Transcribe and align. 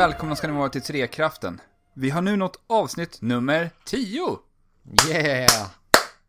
välkomna 0.00 0.36
ska 0.36 0.46
ni 0.46 0.52
vara 0.52 0.68
till 0.68 0.82
Trekraften. 0.82 1.60
Vi 1.94 2.10
har 2.10 2.22
nu 2.22 2.36
nått 2.36 2.60
avsnitt 2.66 3.22
nummer 3.22 3.70
10. 3.84 4.38
Yeah! 5.10 5.70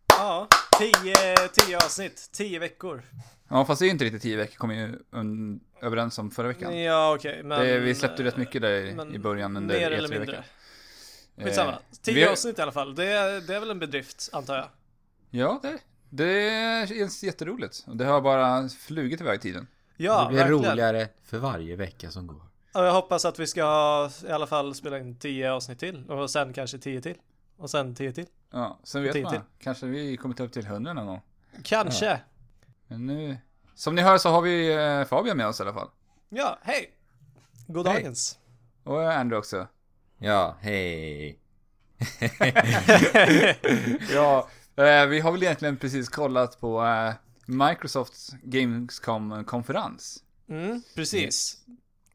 Ja, 0.07 0.47
tio, 0.79 1.35
tio 1.53 1.77
avsnitt, 1.77 2.29
tio 2.33 2.59
veckor. 2.59 3.01
Ja, 3.49 3.65
fast 3.65 3.79
det 3.79 3.83
är 3.83 3.87
ju 3.87 3.91
inte 3.91 4.05
riktigt 4.05 4.21
10 4.21 4.37
veckor, 4.37 4.55
kom 4.55 4.69
vi 4.69 4.75
ju 4.75 4.99
un- 5.11 5.59
överens 5.81 6.17
om 6.19 6.31
förra 6.31 6.47
veckan. 6.47 6.81
Ja, 6.81 7.15
okej, 7.15 7.43
men... 7.43 7.59
det, 7.65 7.79
vi 7.79 7.95
släppte 7.95 8.21
ju 8.23 8.27
rätt 8.27 8.37
mycket 8.37 8.61
där 8.61 8.71
i- 8.73 8.93
men 8.95 9.15
i 9.15 9.19
början 9.19 9.57
under 9.57 9.79
Mer 9.79 9.91
E3 9.91 9.93
eller 9.93 10.09
mindre. 10.09 10.43
Skitsamma. 11.43 11.71
Eh, 11.71 11.77
Tio 12.01 12.13
vi 12.15 12.23
har- 12.23 12.31
avsnitt 12.31 12.59
i 12.59 12.61
alla 12.61 12.71
fall. 12.71 12.95
Det, 12.95 13.05
är- 13.05 13.41
det 13.41 13.55
är 13.55 13.59
väl 13.59 13.71
en 13.71 13.79
bedrift, 13.79 14.29
antar 14.33 14.55
jag. 14.55 14.67
Ja, 15.29 15.59
det, 15.63 15.77
det 16.09 16.89
känns 16.89 17.23
jätteroligt. 17.23 17.83
Och 17.87 17.97
det 17.97 18.05
har 18.05 18.21
bara 18.21 18.69
flugit 18.69 19.21
iväg 19.21 19.41
tiden. 19.41 19.67
Ja, 19.97 20.21
det 20.23 20.27
blir 20.29 20.37
verkligen. 20.37 20.63
roligare 20.71 21.07
för 21.25 21.37
varje 21.37 21.75
vecka 21.75 22.11
som 22.11 22.27
går. 22.27 22.50
Och 22.73 22.81
jag 22.83 22.93
hoppas 22.93 23.25
att 23.25 23.39
vi 23.39 23.47
ska 23.47 23.63
ha, 23.63 24.09
i 24.27 24.31
alla 24.31 24.47
fall 24.47 24.75
spela 24.75 24.99
in 24.99 25.15
tio 25.15 25.51
avsnitt 25.51 25.79
till. 25.79 26.09
Och 26.11 26.31
sen 26.31 26.53
kanske 26.53 26.77
tio 26.77 27.01
till. 27.01 27.17
Och 27.57 27.69
sen 27.69 27.95
tio 27.95 28.11
till. 28.11 28.25
Ja, 28.51 28.79
sen 28.83 29.03
vet 29.03 29.13
Tio 29.13 29.23
man. 29.23 29.31
till. 29.31 29.41
Kanske 29.59 29.85
vi 29.85 30.17
kommer 30.17 30.35
ta 30.35 30.43
upp 30.43 30.51
till 30.53 30.65
100 30.65 30.93
någon 30.93 31.05
gång. 31.07 31.21
Kanske. 31.63 32.05
Ja, 32.05 32.17
Men 32.87 33.05
nu... 33.07 33.37
Som 33.75 33.95
ni 33.95 34.01
hör 34.01 34.17
så 34.17 34.29
har 34.29 34.41
vi 34.41 34.73
eh, 34.73 35.03
Fabian 35.05 35.37
med 35.37 35.47
oss 35.47 35.59
i 35.59 35.63
alla 35.63 35.73
fall. 35.73 35.89
hej! 36.61 36.91
God 37.67 37.87
Hej. 37.87 37.95
dagens. 37.95 38.39
Och 38.83 39.13
Andrew 39.13 39.37
också. 39.37 39.67
Ja, 40.17 40.55
hej! 40.59 41.39
Ja, 44.13 44.47
eh, 44.75 45.05
vi 45.05 45.19
har 45.19 45.31
väl 45.31 45.43
egentligen 45.43 45.77
precis 45.77 46.09
kollat 46.09 46.59
på 46.59 46.85
eh, 46.85 47.13
Microsofts 47.45 48.31
Gamescom-konferens. 48.43 50.23
Mm, 50.49 50.81
precis. 50.95 51.57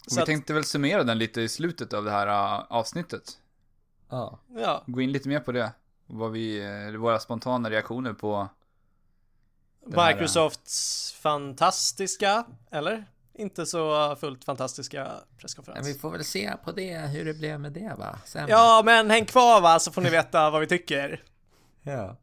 Så 0.06 0.14
vi 0.14 0.20
att, 0.20 0.26
tänkte 0.26 0.52
väl 0.54 0.64
summera 0.64 1.04
den 1.04 1.18
lite 1.18 1.40
i 1.40 1.48
slutet 1.48 1.92
av 1.92 2.04
det 2.04 2.10
här 2.10 2.26
eh, 2.26 2.64
avsnittet. 2.68 3.38
Ja. 4.08 4.38
ja, 4.56 4.82
Gå 4.86 5.00
in 5.00 5.12
lite 5.12 5.28
mer 5.28 5.40
på 5.40 5.52
det. 5.52 5.72
Vad 6.06 6.32
vi, 6.32 6.64
eh, 6.92 7.00
våra 7.00 7.18
spontana 7.18 7.70
reaktioner 7.70 8.12
på... 8.12 8.48
Den 9.86 9.98
här- 10.00 10.14
Microsofts 10.14 11.12
fantastiska, 11.12 12.44
eller? 12.70 13.04
Inte 13.34 13.66
så 13.66 14.16
fullt 14.16 14.44
fantastiska 14.44 15.04
Men 15.04 15.38
presskonferens. 15.38 15.88
vi 15.88 15.94
får 15.94 16.10
väl 16.10 16.24
se 16.24 16.52
på 16.64 16.72
det, 16.72 16.98
hur 16.98 17.24
det 17.24 17.34
blev 17.34 17.60
med 17.60 17.72
det 17.72 17.94
va? 17.98 18.18
Sen. 18.24 18.48
Ja, 18.48 18.82
men 18.84 19.10
häng 19.10 19.24
kvar 19.26 19.60
va, 19.60 19.78
så 19.78 19.92
får 19.92 20.02
ni 20.02 20.10
veta 20.10 20.50
vad 20.50 20.60
vi 20.60 20.66
tycker. 20.66 21.22
ja. 21.82 22.16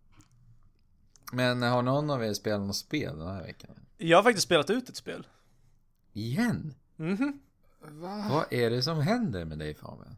Men 1.31 1.61
har 1.61 1.81
någon 1.81 2.09
av 2.09 2.23
er 2.25 2.33
spelat 2.33 2.61
något 2.61 2.75
spel 2.75 3.17
den 3.19 3.27
här 3.27 3.43
veckan? 3.43 3.69
Jag 3.97 4.17
har 4.17 4.23
faktiskt 4.23 4.45
spelat 4.47 4.69
ut 4.69 4.89
ett 4.89 4.95
spel. 4.95 5.27
Igen? 6.13 6.73
Mhm. 6.95 7.39
Vad 8.29 8.53
är 8.53 8.69
det 8.69 8.81
som 8.81 9.01
händer 9.01 9.45
med 9.45 9.59
dig 9.59 9.73
Fabian? 9.75 10.15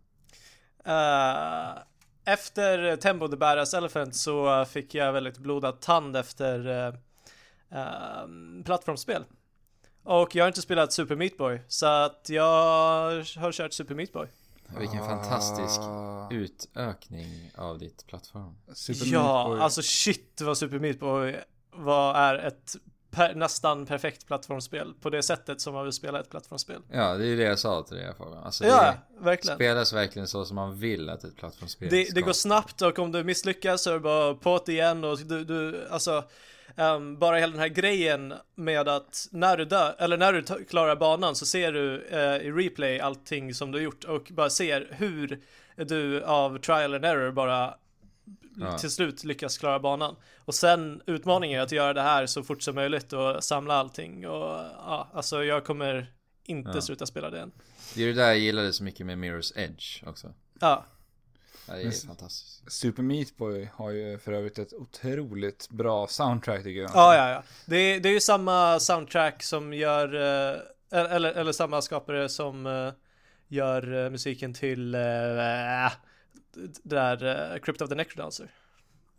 Eh, 0.85 1.81
efter 2.25 2.95
Tembo 2.95 3.27
the 3.27 3.37
Badass 3.37 3.73
Elephant 3.73 4.15
så 4.15 4.65
fick 4.65 4.93
jag 4.95 5.13
väldigt 5.13 5.37
blodad 5.37 5.81
tand 5.81 6.17
efter 6.17 6.67
uh, 6.67 8.27
plattformsspel. 8.65 9.23
Och 10.03 10.35
jag 10.35 10.43
har 10.43 10.47
inte 10.47 10.61
spelat 10.61 10.93
Super 10.93 11.15
Meat 11.15 11.37
Boy, 11.37 11.61
så 11.67 11.85
att 11.85 12.25
jag 12.29 12.43
har 13.37 13.51
kört 13.51 13.73
Super 13.73 13.95
Meat 13.95 14.13
Boy. 14.13 14.27
Vilken 14.79 14.99
fantastisk 15.05 15.79
Ah, 15.81 16.29
utökning 16.31 17.51
av 17.55 17.79
ditt 17.79 18.07
plattform. 18.07 18.55
Super 18.73 19.05
ja, 19.05 19.33
Meat 19.33 19.47
Boy. 19.47 19.59
alltså 19.59 19.81
shit 19.81 20.41
vad 20.41 20.57
Super 20.57 20.79
Meat 20.79 20.99
Boy 20.99 21.35
var, 21.71 22.13
är 22.15 22.35
ett 22.35 22.75
per, 23.15 23.35
nästan 23.35 23.85
perfekt 23.85 24.27
plattformsspel 24.27 24.93
på 25.01 25.09
det 25.09 25.23
sättet 25.23 25.61
som 25.61 25.73
man 25.73 25.83
vill 25.83 25.93
spela 25.93 26.19
ett 26.19 26.29
plattformsspel. 26.29 26.81
Ja, 26.91 27.13
det 27.13 27.27
är 27.27 27.37
det 27.37 27.43
jag 27.43 27.59
sa 27.59 27.83
till 27.83 27.97
dig 27.97 28.13
Fabian. 28.17 28.43
Alltså, 28.43 28.65
Ja, 28.65 28.93
det 29.17 29.23
verkligen. 29.25 29.57
spelas 29.57 29.93
verkligen 29.93 30.27
så 30.27 30.45
som 30.45 30.55
man 30.55 30.79
vill 30.79 31.09
att 31.09 31.23
ett 31.23 31.35
plattformsspel 31.35 31.89
Det, 31.89 32.05
ska. 32.05 32.15
det 32.15 32.21
går 32.21 32.33
snabbt 32.33 32.81
och 32.81 32.99
om 32.99 33.11
du 33.11 33.23
misslyckas 33.23 33.83
så 33.83 33.89
är 33.89 33.93
det 33.93 33.99
bara 33.99 34.33
på 34.35 34.61
det 34.65 34.71
igen 34.71 35.03
och 35.03 35.17
du, 35.19 35.43
du 35.45 35.87
alltså 35.89 36.23
ehm, 36.75 37.19
bara 37.19 37.37
hela 37.37 37.51
den 37.51 37.59
här 37.61 37.67
grejen 37.67 38.33
med 38.55 38.87
att 38.87 39.27
när 39.31 39.57
du 39.57 39.65
dör, 39.65 39.95
eller 39.97 40.17
när 40.17 40.33
du 40.33 40.65
klarar 40.65 40.95
banan 40.95 41.35
så 41.35 41.45
ser 41.45 41.71
du 41.71 42.05
eh, 42.11 42.47
i 42.47 42.51
replay 42.51 42.99
allting 42.99 43.53
som 43.53 43.71
du 43.71 43.81
gjort 43.81 44.03
och 44.03 44.27
bara 44.31 44.49
ser 44.49 44.87
hur 44.91 45.39
du 45.77 46.23
av 46.23 46.57
trial 46.57 46.93
and 46.95 47.05
error 47.05 47.31
bara 47.31 47.73
Ja. 48.57 48.77
till 48.77 48.91
slut 48.91 49.23
lyckas 49.23 49.57
klara 49.57 49.79
banan. 49.79 50.15
Och 50.45 50.55
sen 50.55 51.01
utmaningen 51.07 51.59
är 51.59 51.63
att 51.63 51.71
göra 51.71 51.93
det 51.93 52.01
här 52.01 52.25
så 52.25 52.43
fort 52.43 52.61
som 52.61 52.75
möjligt 52.75 53.13
och 53.13 53.43
samla 53.43 53.73
allting 53.73 54.27
och 54.27 54.59
ja, 54.77 55.09
alltså 55.13 55.43
jag 55.43 55.65
kommer 55.65 56.13
inte 56.45 56.71
Ja. 56.73 56.81
sluta 56.81 57.05
spela 57.05 57.29
det 57.29 57.39
än. 57.39 57.51
Det 57.95 58.03
är 58.03 58.07
det 58.07 58.13
där 58.13 58.27
jag 58.27 58.37
gillade 58.39 58.73
så 58.73 58.83
mycket 58.83 59.05
med 59.05 59.17
Mirror's 59.17 59.57
Edge 59.59 60.03
också. 60.07 60.33
Ja, 60.59 60.85
det 61.67 61.73
är 61.73 61.83
Men- 61.83 61.91
fantastiskt. 61.93 62.71
Super 62.71 63.03
Meat 63.03 63.37
Boy 63.37 63.69
har 63.73 63.91
ju 63.91 64.17
för 64.19 64.31
övrigt 64.31 64.59
ett 64.59 64.73
otroligt 64.73 65.69
bra 65.69 66.07
soundtrack 66.07 66.63
tycker 66.63 66.81
jag. 66.81 66.91
Ja, 66.93 67.15
ja, 67.15 67.29
ja. 67.29 67.43
Det 67.65 67.77
är, 67.77 67.99
det 67.99 68.09
är 68.09 68.13
ju 68.13 68.19
samma 68.19 68.79
soundtrack 68.79 69.43
som 69.43 69.73
gör, 69.73 70.13
eh, 70.15 70.59
eller, 70.91 71.31
eller 71.31 71.51
samma 71.51 71.81
skapare 71.81 72.29
som 72.29 72.65
eh, 72.65 72.91
gör 73.47 74.03
eh, 74.05 74.09
musiken 74.09 74.53
till 74.53 74.95
eh, 74.95 75.01
det 76.55 76.79
där 76.83 77.51
eh, 77.53 77.59
Crypt 77.59 77.81
of 77.81 77.89
the 77.89 77.95
Necrodancer. 77.95 78.51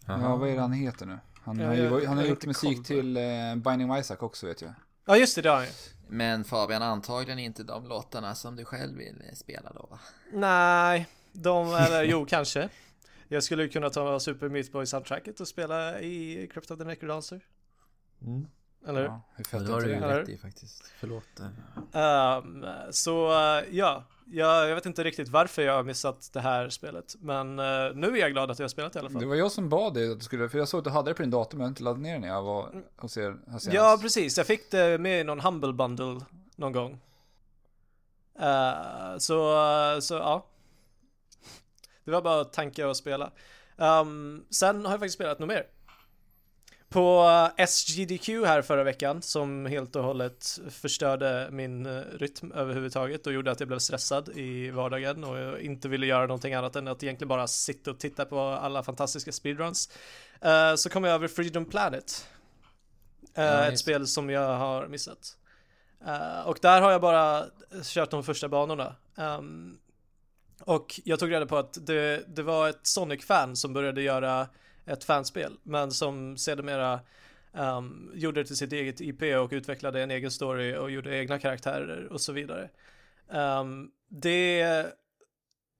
Ja, 0.06 0.36
vad 0.36 0.48
är 0.48 0.54
det 0.54 0.60
han 0.60 0.72
heter 0.72 1.06
nu? 1.06 1.18
Han 1.44 1.58
Ja, 1.58 1.66
har, 1.66 1.74
ju, 1.74 1.82
jag- 1.82 1.90
han 1.90 2.00
jag 2.02 2.10
har 2.10 2.24
gjort 2.24 2.46
musik 2.46 2.86
till 2.86 3.16
eh, 3.16 3.22
Binding 3.56 3.90
of 3.90 4.00
Isaac 4.00 4.16
också 4.20 4.46
vet 4.46 4.62
jag. 4.62 4.72
Ja, 5.06 5.16
just 5.16 5.36
det, 5.36 5.42
det 5.42 5.48
har 5.48 5.56
han 5.56 5.64
ju. 5.64 5.70
Men 6.08 6.44
Fabian, 6.44 6.82
antagligen 6.82 7.38
inte 7.38 7.62
de 7.62 7.86
låtarna 7.88 8.34
som 8.34 8.56
du 8.56 8.64
själv 8.64 8.98
vill 8.98 9.22
spela 9.34 9.72
då 9.72 9.86
va? 9.90 9.98
Nej, 10.32 11.06
de, 11.32 11.66
eller 11.74 12.02
jo, 12.10 12.26
kanske. 12.26 12.68
Jag 13.28 13.42
skulle 13.42 13.62
ju 13.62 13.68
kunna 13.68 13.90
ta 13.90 14.20
Super 14.20 14.48
Meat 14.48 14.72
Boy 14.72 14.86
soundtracket 14.86 15.40
och 15.40 15.48
spela 15.48 16.00
i 16.00 16.46
Crypt 16.52 16.70
of 16.70 16.78
the 16.78 16.84
Necrodancer. 16.84 17.40
Mm. 18.22 18.46
Eller 18.86 19.00
hur? 19.00 19.08
Ja, 19.08 19.20
hur 19.36 19.60
det 19.60 19.72
har 19.72 19.80
du 19.80 19.88
ju 19.88 20.00
rätt 20.00 20.28
i 20.28 20.38
faktiskt. 20.38 20.92
Förlåt. 21.00 21.24
Ehm, 21.92 22.64
så 22.90 23.32
eh, 23.32 23.64
ja, 23.70 24.04
jag, 24.26 24.68
jag 24.68 24.74
vet 24.74 24.86
inte 24.86 25.04
riktigt 25.04 25.28
varför 25.28 25.62
jag 25.62 25.74
har 25.74 25.82
missat 25.82 26.30
det 26.32 26.40
här 26.40 26.68
spelet. 26.68 27.14
Men 27.18 27.58
eh, 27.58 27.64
nu 27.94 28.06
är 28.06 28.16
jag 28.16 28.32
glad 28.32 28.50
att 28.50 28.58
jag 28.58 28.64
har 28.64 28.68
spelat 28.68 28.92
det 28.92 28.98
i 28.98 29.00
alla 29.00 29.10
fall. 29.10 29.20
Det 29.20 29.26
var 29.26 29.34
jag 29.34 29.52
som 29.52 29.68
bad 29.68 29.94
dig 29.94 30.12
att 30.12 30.18
du 30.18 30.24
skulle, 30.24 30.48
för 30.48 30.58
jag 30.58 30.68
såg 30.68 30.78
att 30.78 30.84
du 30.84 30.90
hade 30.90 31.10
det 31.10 31.14
på 31.14 31.22
din 31.22 31.30
dator 31.30 31.58
men 31.58 31.60
jag 31.60 31.66
hade 31.66 31.70
inte 31.70 31.82
laddat 31.82 32.00
ner 32.02 32.12
det 32.14 32.18
när 32.18 32.28
jag 32.28 32.42
var 32.42 32.82
hos 32.96 33.16
er 33.16 33.22
här 33.22 33.58
senast. 33.58 33.72
Ja, 33.72 33.98
precis. 34.02 34.36
Jag 34.36 34.46
fick 34.46 34.70
det 34.70 34.98
med 35.00 35.20
i 35.20 35.24
någon 35.24 35.40
Humble 35.40 35.72
Bundle 35.72 36.20
någon 36.56 36.72
gång. 36.72 37.00
Eh, 38.38 39.18
så, 39.18 39.56
så 40.00 40.14
ja. 40.14 40.46
Det 42.04 42.10
var 42.10 42.22
bara 42.22 42.44
tanke 42.44 42.90
att 42.90 42.96
spela. 42.96 43.30
Ehm, 43.76 44.44
sen 44.50 44.84
har 44.84 44.92
jag 44.92 45.00
faktiskt 45.00 45.14
spelat 45.14 45.38
något 45.38 45.48
mer. 45.48 45.66
På 46.96 47.50
SGDQ 47.68 48.28
här 48.28 48.62
förra 48.62 48.84
veckan 48.84 49.22
som 49.22 49.66
helt 49.66 49.96
och 49.96 50.04
hållet 50.04 50.60
förstörde 50.70 51.48
min 51.50 51.86
eh, 51.86 52.02
rytm 52.18 52.52
överhuvudtaget 52.52 53.26
och 53.26 53.32
gjorde 53.32 53.50
att 53.50 53.60
jag 53.60 53.68
blev 53.68 53.78
stressad 53.78 54.28
i 54.28 54.70
vardagen 54.70 55.24
och 55.24 55.38
jag 55.38 55.60
inte 55.60 55.88
ville 55.88 56.06
göra 56.06 56.26
någonting 56.26 56.54
annat 56.54 56.76
än 56.76 56.88
att 56.88 57.02
egentligen 57.02 57.28
bara 57.28 57.46
sitta 57.46 57.90
och 57.90 57.98
titta 57.98 58.24
på 58.24 58.40
alla 58.40 58.82
fantastiska 58.82 59.32
speedruns. 59.32 59.90
Eh, 60.40 60.74
så 60.74 60.88
kom 60.88 61.04
jag 61.04 61.14
över 61.14 61.28
Freedom 61.28 61.64
Planet. 61.64 62.28
Eh, 63.34 63.44
Ja, 63.44 63.66
ett 63.66 63.78
spel 63.78 64.06
som 64.06 64.30
jag 64.30 64.56
har 64.56 64.86
missat. 64.86 65.36
Eh, 66.06 66.46
och 66.46 66.58
där 66.62 66.80
har 66.80 66.90
jag 66.90 67.00
bara 67.00 67.44
kört 67.82 68.10
de 68.10 68.24
första 68.24 68.48
banorna. 68.48 68.94
Ehm, 69.16 69.78
och 70.60 71.00
jag 71.04 71.18
tog 71.18 71.30
reda 71.32 71.46
på 71.46 71.56
att 71.56 71.86
det, 71.86 72.24
det 72.36 72.42
var 72.42 72.68
ett 72.68 72.86
Sonic-fan 72.86 73.56
som 73.56 73.72
började 73.72 74.02
göra 74.02 74.48
ett 74.86 75.04
fanspel, 75.04 75.56
men 75.62 75.90
som 75.90 76.36
sedermera 76.36 77.00
um, 77.52 78.12
gjorde 78.14 78.40
det 78.40 78.46
till 78.46 78.56
sitt 78.56 78.72
eget 78.72 79.00
IP 79.00 79.22
och 79.22 79.52
utvecklade 79.52 80.02
en 80.02 80.10
egen 80.10 80.30
story 80.30 80.76
och 80.76 80.90
gjorde 80.90 81.16
egna 81.16 81.38
karaktärer 81.38 82.12
och 82.12 82.20
så 82.20 82.32
vidare. 82.32 82.70
Ehm, 83.30 83.90
det, 84.08 84.62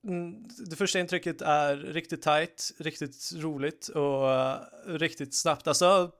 mm, 0.04 0.48
det 0.70 0.76
första 0.76 0.98
intrycket 0.98 1.42
är 1.42 1.76
riktigt 1.76 2.22
tight, 2.22 2.70
riktigt 2.78 3.32
roligt 3.36 3.88
och 3.88 4.32
eh, 4.32 4.58
riktigt 4.86 5.34
snabbt. 5.34 5.66
Alltså, 5.66 6.10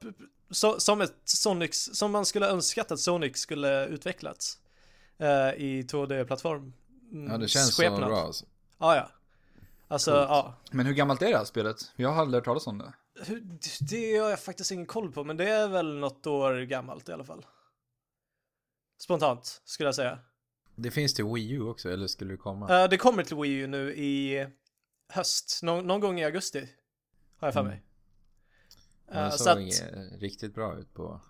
så, 0.51 0.81
som 0.81 1.01
ett 1.01 1.15
Sonic, 1.25 1.97
som 1.99 2.13
man 2.13 2.27
skulle 2.27 2.47
önskat 2.49 2.91
att 2.93 3.01
Sonic 3.01 3.37
skulle 3.37 3.87
utvecklats 3.87 4.59
eh, 5.19 5.51
i 5.57 5.87
2D-plattform. 5.89 6.73
Mm, 7.13 7.33
Ja, 7.33 7.39
det 7.39 7.49
känns 7.49 7.75
så 7.75 7.83
skepnad. 7.83 8.09
bra 8.09 8.21
alltså. 8.21 8.47
Ja, 8.79 8.97
ja. 8.97 9.11
Alltså, 9.89 10.11
Coolt. 10.11 10.27
ja. 10.29 10.55
Men 10.71 10.87
hur 10.87 10.95
gammalt 10.95 11.23
är 11.23 11.31
det 11.31 11.37
här 11.37 11.45
spelet? 11.45 11.77
Jag 11.97 12.09
har 12.09 12.21
aldrig 12.23 12.39
hört 12.39 12.45
talas 12.45 12.67
om 12.67 12.79
det. 12.79 12.93
Det 13.91 14.17
har 14.17 14.31
jag 14.31 14.41
faktiskt 14.41 14.71
ingen 14.71 14.87
koll 14.87 15.13
på, 15.13 15.25
men 15.25 15.37
det 15.37 15.49
är 15.51 15.69
väl 15.69 15.95
något 15.99 16.27
år 16.27 16.61
gammalt 16.61 17.09
i 17.09 17.13
alla 17.13 17.25
fall. 17.25 17.47
Spontant, 18.99 19.63
skulle 19.65 19.87
jag 19.89 19.95
säga. 19.95 20.19
Det 20.75 20.91
finns 20.91 21.15
till 21.15 21.25
Wii 21.25 21.51
U 21.53 21.63
också, 21.63 21.91
eller 21.91 22.07
skulle 22.07 22.33
det 22.33 22.37
komma? 22.39 22.83
Eh, 22.83 22.89
det 22.89 22.97
kommer 22.97 23.23
till 23.25 23.37
Wii 23.37 23.53
U 23.53 23.67
nu 23.67 23.95
i 23.95 24.47
höst, 25.09 25.61
Nå- 25.63 25.81
någon 25.81 26.01
gång 26.01 26.21
i 26.21 26.25
augusti. 26.25 26.69
Har 27.37 27.47
jag 27.49 27.53
för 27.55 27.61
Mm. 27.61 27.73
mig. 27.73 27.83
Men 29.07 29.17
Eh, 29.19 29.25
det 29.25 29.31
så 29.33 29.45
såg 29.45 29.69
att, 29.69 29.81
eh, 29.97 30.19
riktigt 30.19 30.55
bra 30.55 30.79
ut 30.79 30.95
på 30.95 31.21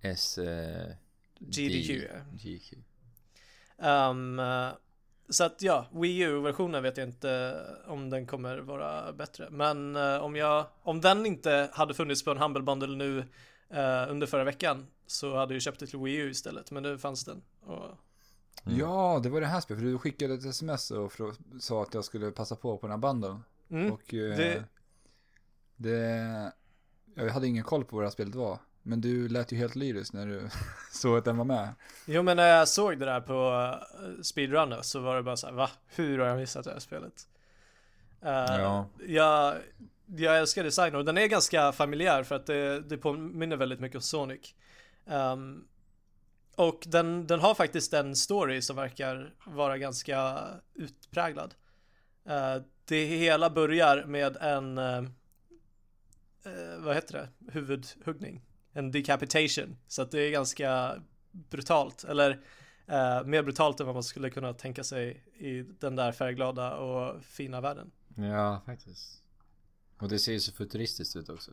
S... 0.00 0.38
GDQ, 1.38 1.88
D- 1.88 2.08
ja. 2.12 2.20
GQ. 2.38 2.74
Så 5.28 5.44
att 5.44 5.62
ja, 5.62 5.86
Wii 5.92 6.18
U-versionen 6.20 6.82
vet 6.82 6.96
jag 6.96 7.08
inte 7.08 7.60
om 7.86 8.10
den 8.10 8.26
kommer 8.26 8.58
vara 8.58 9.12
bättre. 9.12 9.50
Men 9.50 9.96
eh, 9.96 10.16
om 10.16 10.36
jag, 10.36 10.66
om 10.82 11.00
den 11.00 11.26
inte 11.26 11.70
hade 11.72 11.94
funnits 11.94 12.24
på 12.24 12.30
en 12.30 12.38
Humble 12.38 12.62
Bundle 12.62 12.96
nu 12.96 13.18
eh, 13.70 14.10
under 14.10 14.26
förra 14.26 14.44
veckan 14.44 14.86
så 15.06 15.36
hade 15.36 15.54
jag 15.54 15.62
köpt 15.62 15.80
det 15.80 15.86
till 15.86 15.98
Wii 15.98 16.16
U 16.16 16.30
istället. 16.30 16.70
Men 16.70 16.82
nu 16.82 16.98
fanns 16.98 17.24
den. 17.24 17.42
Och, 17.60 17.84
Mm. 18.66 18.78
Ja, 18.78 19.20
det 19.22 19.28
var 19.28 19.40
det 19.40 19.46
här 19.46 19.60
spelet, 19.60 19.82
för 19.82 19.88
du 19.90 19.98
skickade 19.98 20.34
ett 20.34 20.44
sms 20.44 20.90
och 20.90 21.12
sa 21.60 21.82
att 21.82 21.94
jag 21.94 22.04
skulle 22.04 22.30
passa 22.30 22.56
på 22.56 22.78
på 22.78 22.86
den 22.86 22.90
här 22.90 22.98
banden. 22.98 23.42
mm, 23.70 23.92
Och 23.92 24.14
eh, 24.14 24.36
det- 24.36 24.64
det... 25.76 26.52
Jag 27.14 27.28
hade 27.30 27.46
ingen 27.46 27.64
koll 27.64 27.84
på 27.84 27.96
vad 27.96 28.02
det 28.02 28.06
här 28.06 28.12
spelet 28.12 28.34
var. 28.34 28.58
Men 28.86 29.00
du 29.00 29.28
lät 29.28 29.52
ju 29.52 29.56
helt 29.56 29.74
lyrisk 29.76 30.12
när 30.12 30.26
du 30.26 30.48
såg 30.92 31.18
att 31.18 31.24
den 31.24 31.36
var 31.36 31.44
med. 31.44 31.74
Jo 32.04 32.22
men 32.22 32.36
när 32.36 32.48
jag 32.48 32.68
såg 32.68 32.98
det 32.98 33.04
där 33.04 33.20
på 33.20 33.50
uh, 34.02 34.22
Speedrunner 34.22 34.82
så 34.82 35.00
var 35.00 35.16
det 35.16 35.22
bara 35.22 35.36
så 35.36 35.46
här, 35.46 35.54
va? 35.54 35.70
Hur 35.86 36.18
har 36.18 36.26
jag 36.26 36.38
missat 36.38 36.64
det 36.64 36.72
här 36.72 36.78
spelet? 36.78 37.28
Eh, 38.22 38.30
Ja. 38.30 38.88
jag, 39.06 39.54
jag 40.16 40.38
älskar 40.38 40.64
designen 40.64 40.94
och 40.94 41.04
den 41.04 41.18
är 41.18 41.26
ganska 41.26 41.72
familjär 41.72 42.22
för 42.22 42.34
att 42.34 42.46
det, 42.46 42.80
det 42.80 42.98
påminner 42.98 43.56
väldigt 43.56 43.80
mycket 43.80 43.96
om 43.96 44.02
Sonic. 44.02 44.54
Ehm, 45.06 45.64
och 46.56 46.82
den, 46.86 47.26
den 47.26 47.40
har 47.40 47.54
faktiskt 47.54 47.92
en 47.92 48.16
story 48.16 48.62
som 48.62 48.76
verkar 48.76 49.34
vara 49.46 49.78
ganska 49.78 50.44
utpräglad. 50.74 51.54
Eh, 52.24 52.56
det 52.84 53.04
hela 53.04 53.50
börjar 53.50 54.04
med 54.04 54.36
en, 54.36 54.78
eh, 54.78 54.98
eh, 56.44 56.78
vad 56.78 56.94
heter 56.94 57.14
det, 57.14 57.52
huvudhuggning. 57.52 58.42
En 58.76 58.90
decapitation. 58.90 59.76
Så 59.88 60.02
att 60.02 60.10
det 60.10 60.20
är 60.20 60.30
ganska 60.30 60.94
brutalt, 61.32 62.04
eller 62.04 62.30
eh, 62.86 63.24
mer 63.24 63.42
brutalt 63.42 63.80
än 63.80 63.86
vad 63.86 63.94
man 63.96 64.02
skulle 64.02 64.30
kunna 64.30 64.52
tänka 64.54 64.84
sig 64.84 65.24
i 65.38 65.62
den 65.62 65.96
där 65.96 66.12
färgglada 66.12 66.76
och 66.76 67.24
fina 67.24 67.60
världen. 67.60 67.90
Ja, 68.16 68.62
faktiskt. 68.66 69.22
Och 69.98 70.08
det 70.08 70.18
ser 70.18 70.32
ju 70.32 70.40
så 70.40 70.52
futuristiskt 70.52 71.16
ut 71.16 71.28
också. 71.28 71.50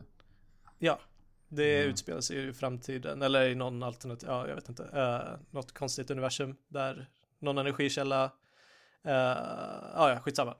Ja, 0.79 0.99
det 1.49 1.77
Mm. 1.79 1.89
utspelar 1.89 2.21
sig 2.21 2.47
i 2.47 2.53
framtiden, 2.53 3.21
eller 3.21 3.49
i 3.49 3.55
någon 3.55 3.83
alternativ, 3.83 4.29
ja 4.29 4.47
jag 4.47 4.55
vet 4.55 4.69
inte, 4.69 4.83
uh, 4.83 5.39
något 5.51 5.71
konstigt 5.71 6.11
universum 6.11 6.55
där 6.67 7.09
någon 7.39 7.57
energikälla, 7.57 8.25
uh, 8.25 8.31
ja 9.95 10.09
ja, 10.09 10.19
skitsamma. 10.19 10.55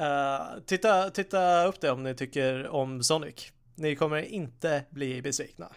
Uh, 0.00 0.60
titta, 0.66 1.10
titta 1.10 1.66
upp 1.66 1.80
det 1.80 1.90
om 1.90 2.02
ni 2.02 2.14
tycker 2.14 2.68
om 2.68 3.02
Sonic. 3.02 3.52
Ni 3.74 3.96
kommer 3.96 4.22
inte 4.22 4.84
bli 4.90 5.22
besvikna. 5.22 5.72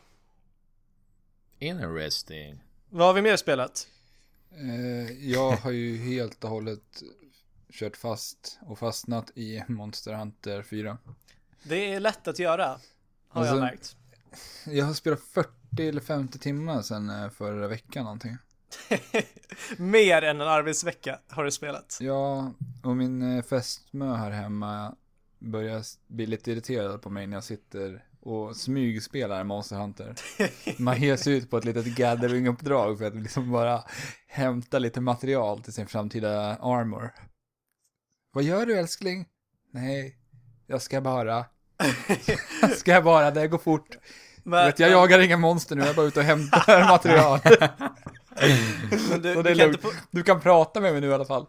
Interesting. 1.59 2.63
Vad 2.89 3.07
har 3.07 3.13
vi 3.13 3.21
mer 3.21 3.37
spelat? 3.37 3.87
Eh, 4.51 5.11
jag 5.29 5.51
har 5.51 5.71
ju 5.71 5.97
helt 5.97 6.43
och 6.43 6.49
hållet 6.49 7.03
kört 7.71 7.97
fast 7.97 8.59
och 8.61 8.79
fastnat 8.79 9.31
i 9.35 9.63
Monster 9.67 10.13
Hunter 10.13 10.61
4. 10.63 10.97
Det 11.63 11.93
är 11.93 11.99
lätt 11.99 12.27
att 12.27 12.39
göra, 12.39 12.65
har 13.27 13.41
Alltså- 13.41 13.55
jag 13.55 13.61
märkt. 13.61 13.95
Jag 14.65 14.85
har 14.85 14.93
spelat 14.93 15.21
40 15.21 15.87
eller 15.87 16.01
50 16.01 16.39
timmar 16.39 16.81
sedan 16.81 17.09
eh, 17.09 17.29
förra 17.29 17.67
veckan 17.67 18.03
någonting. 18.03 18.37
Mer 19.77 20.21
än 20.21 20.41
en 20.41 20.47
arbetsvecka 20.47 21.19
har 21.27 21.43
du 21.43 21.51
spelat. 21.51 21.97
Ja, 22.01 22.53
och 22.83 22.97
min 22.97 23.37
eh, 23.37 23.43
fästmö 23.43 24.15
här 24.15 24.31
hemma 24.31 24.95
börjar 25.39 25.81
bli 26.07 26.25
lite 26.25 26.51
irriterad 26.51 27.01
på 27.01 27.09
mig 27.09 27.27
när 27.27 27.37
jag 27.37 27.43
sitter 27.43 28.03
och 28.21 28.55
smygspelar 28.55 29.43
Monster 29.43 29.75
Hunter. 29.75 30.15
Man 30.81 31.01
ger 31.01 31.15
sig 31.17 31.33
ut 31.33 31.49
på 31.49 31.57
ett 31.57 31.65
litet 31.65 31.85
gathering-uppdrag 31.85 32.97
för 32.97 33.05
att 33.07 33.15
liksom 33.15 33.51
bara 33.51 33.83
hämta 34.27 34.79
lite 34.79 35.01
material 35.01 35.61
till 35.63 35.73
sin 35.73 35.87
framtida 35.87 36.55
armor. 36.55 37.11
Vad 38.33 38.43
gör 38.43 38.65
du 38.65 38.77
älskling? 38.77 39.25
Nej, 39.73 40.17
jag 40.67 40.81
ska 40.81 41.01
bara. 41.01 41.45
Jag 42.61 42.77
ska 42.77 43.01
bara, 43.01 43.31
det 43.31 43.47
går 43.47 43.57
fort. 43.57 43.97
Men, 44.43 44.65
Vet, 44.65 44.79
jag 44.79 44.91
jagar 44.91 45.19
inga 45.19 45.37
monster 45.37 45.75
nu, 45.75 45.81
jag 45.81 45.89
är 45.89 45.93
bara 45.95 46.05
ute 46.05 46.19
och 46.19 46.25
hämtar 46.25 46.87
material. 46.89 47.39
men 49.09 49.21
du, 49.21 49.33
Så 49.35 49.41
du, 49.41 49.43
det 49.43 49.49
är 49.49 49.55
kan 49.55 49.57
lugnt. 49.67 49.81
på, 49.81 49.91
Du 50.11 50.23
kan 50.23 50.39
prata 50.41 50.79
med 50.81 50.91
mig 50.91 51.01
nu 51.01 51.07
i 51.07 51.13
alla 51.13 51.25
fall. 51.25 51.45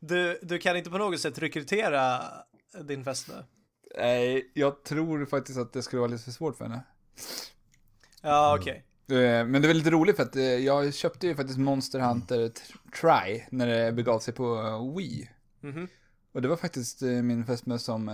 du, 0.00 0.38
du 0.42 0.58
kan 0.58 0.76
inte 0.76 0.90
på 0.90 0.98
något 0.98 1.20
sätt 1.20 1.38
rekrytera 1.38 2.22
din 2.82 3.04
fästmö. 3.04 3.42
Nej, 3.96 4.50
jag 4.54 4.84
tror 4.84 5.26
faktiskt 5.26 5.58
att 5.58 5.72
det 5.72 5.82
skulle 5.82 6.00
vara 6.00 6.10
lite 6.10 6.24
för 6.24 6.30
svårt 6.30 6.56
för 6.56 6.64
henne. 6.64 6.82
Ja, 8.22 8.56
okej. 8.60 8.84
Eh, 9.10 9.46
Men 9.46 9.52
det 9.52 9.58
är 9.58 9.68
väldigt 9.68 9.92
roligt 9.92 10.16
för 10.16 10.22
att 10.22 10.36
eh, 10.36 10.42
jag 10.42 10.94
köpte 10.94 11.26
ju 11.26 11.34
faktiskt 11.34 11.58
Monster 11.58 12.00
Hunter 12.00 12.52
Try 13.00 13.42
när 13.50 13.66
det 13.66 13.92
begav 13.92 14.18
sig 14.18 14.34
på 14.34 14.56
eh, 14.56 14.96
Wii. 14.96 15.30
Mhm. 15.60 15.88
Och 16.32 16.42
det 16.42 16.48
var 16.48 16.56
faktiskt 16.56 17.00
min 17.02 17.46
fästmö 17.46 17.78
som 17.78 18.10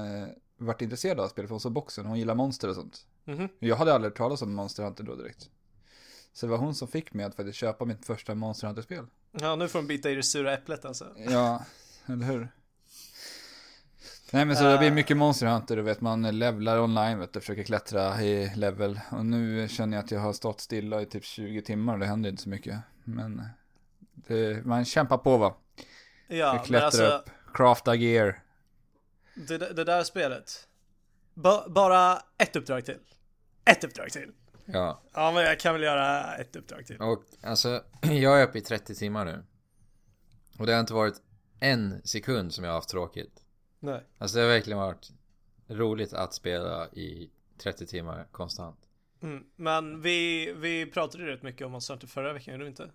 vart 0.56 0.82
intresserad 0.82 1.20
av 1.20 1.28
spelet 1.28 1.48
för 1.48 1.54
hon 1.54 1.60
såg 1.60 1.72
boxen, 1.72 2.06
hon 2.06 2.18
gillar 2.18 2.34
monster 2.34 2.68
och 2.68 2.74
sånt. 2.74 3.06
Mhm. 3.24 3.48
Jag 3.58 3.76
hade 3.76 3.94
aldrig 3.94 4.10
hört 4.12 4.18
talas 4.18 4.42
om 4.42 4.54
Monster 4.54 4.82
Hunter 4.82 5.04
då 5.04 5.14
direkt. 5.16 5.50
Så 6.32 6.46
det 6.46 6.50
var 6.50 6.58
hon 6.58 6.74
som 6.74 6.88
fick 6.88 7.14
mig 7.14 7.24
att 7.26 7.34
faktiskt 7.34 7.58
köpa 7.58 7.84
mitt 7.84 8.06
första 8.06 8.34
Monster 8.34 8.66
Hunter-spel. 8.66 9.06
Ja, 9.32 9.56
nu 9.56 9.68
får 9.68 9.78
de 9.78 9.86
bita 9.88 10.10
i 10.10 10.14
det 10.14 10.22
sura 10.22 10.54
äpplet 10.54 10.84
alltså. 10.84 11.14
Ja, 11.16 11.64
eller 12.06 12.26
hur? 12.26 12.48
Nej 14.34 14.44
men 14.44 14.56
så 14.56 14.64
det 14.64 14.78
blir 14.78 14.90
mycket 14.90 15.16
Monster 15.16 15.46
Hunter, 15.46 15.76
du 15.76 15.82
vet 15.82 16.00
man 16.00 16.38
levlar 16.38 16.80
online, 16.80 17.18
vet 17.18 17.32
du, 17.32 17.40
försöker 17.40 17.62
klättra 17.62 18.22
i 18.22 18.52
level. 18.56 19.00
Och 19.10 19.26
nu 19.26 19.68
känner 19.68 19.96
jag 19.96 20.04
att 20.04 20.10
jag 20.10 20.20
har 20.20 20.32
stått 20.32 20.60
stilla 20.60 21.02
i 21.02 21.06
typ 21.06 21.24
20 21.24 21.62
timmar 21.62 21.92
och 21.92 21.98
det 21.98 22.06
händer 22.06 22.30
inte 22.30 22.42
så 22.42 22.48
mycket. 22.48 22.78
Men 23.04 23.42
det, 24.14 24.66
man 24.66 24.84
kämpar 24.84 25.18
på 25.18 25.36
va? 25.36 25.54
Ja, 26.28 26.36
Jag 26.36 26.64
klättrar 26.64 26.86
alltså 26.86 27.04
upp, 27.06 27.30
crafta 27.54 27.94
gear. 27.94 28.42
det, 29.34 29.58
det 29.58 29.84
där 29.84 30.02
spelet. 30.04 30.68
Ba, 31.34 31.68
bara 31.68 32.22
ett 32.38 32.56
uppdrag 32.56 32.84
till. 32.84 32.98
Ett 33.64 33.84
uppdrag 33.84 34.10
till. 34.10 34.32
Ja, 34.64 35.02
Ja, 35.14 35.32
men 35.32 35.42
jag 35.42 35.60
kan 35.60 35.74
väl 35.74 35.82
göra 35.82 36.34
ett 36.36 36.56
uppdrag 36.56 36.86
till. 36.86 36.96
och 37.00 37.24
alltså 37.42 37.82
jag 38.02 38.40
är 38.40 38.46
uppe 38.46 38.58
i 38.58 38.60
30 38.60 38.94
timmar 38.94 39.24
nu. 39.24 39.44
Och 40.58 40.66
det 40.66 40.72
har 40.72 40.80
inte 40.80 40.94
varit 40.94 41.16
en 41.60 42.02
sekund 42.04 42.54
som 42.54 42.64
jag 42.64 42.70
har 42.70 42.78
haft 42.78 42.88
tråkigt. 42.88 43.40
Nej. 43.84 44.02
Alltså 44.18 44.36
det 44.36 44.42
har 44.42 44.48
verkligen 44.50 44.78
varit 44.78 45.10
roligt 45.68 46.12
att 46.12 46.34
spela 46.34 46.88
i 46.88 47.30
30 47.58 47.86
timmar 47.86 48.26
konstant. 48.32 48.78
Mm. 49.22 49.44
Men 49.56 50.02
vi, 50.02 50.52
vi 50.56 50.86
pratade 50.86 51.24
ju 51.24 51.30
rätt 51.30 51.42
mycket 51.42 51.66
om 51.66 51.72
Monster 51.72 51.94
Hunter 51.94 52.06
förra 52.06 52.32
veckan, 52.32 52.54
gjorde 52.54 52.64
vi 52.64 52.70
inte? 52.70 52.90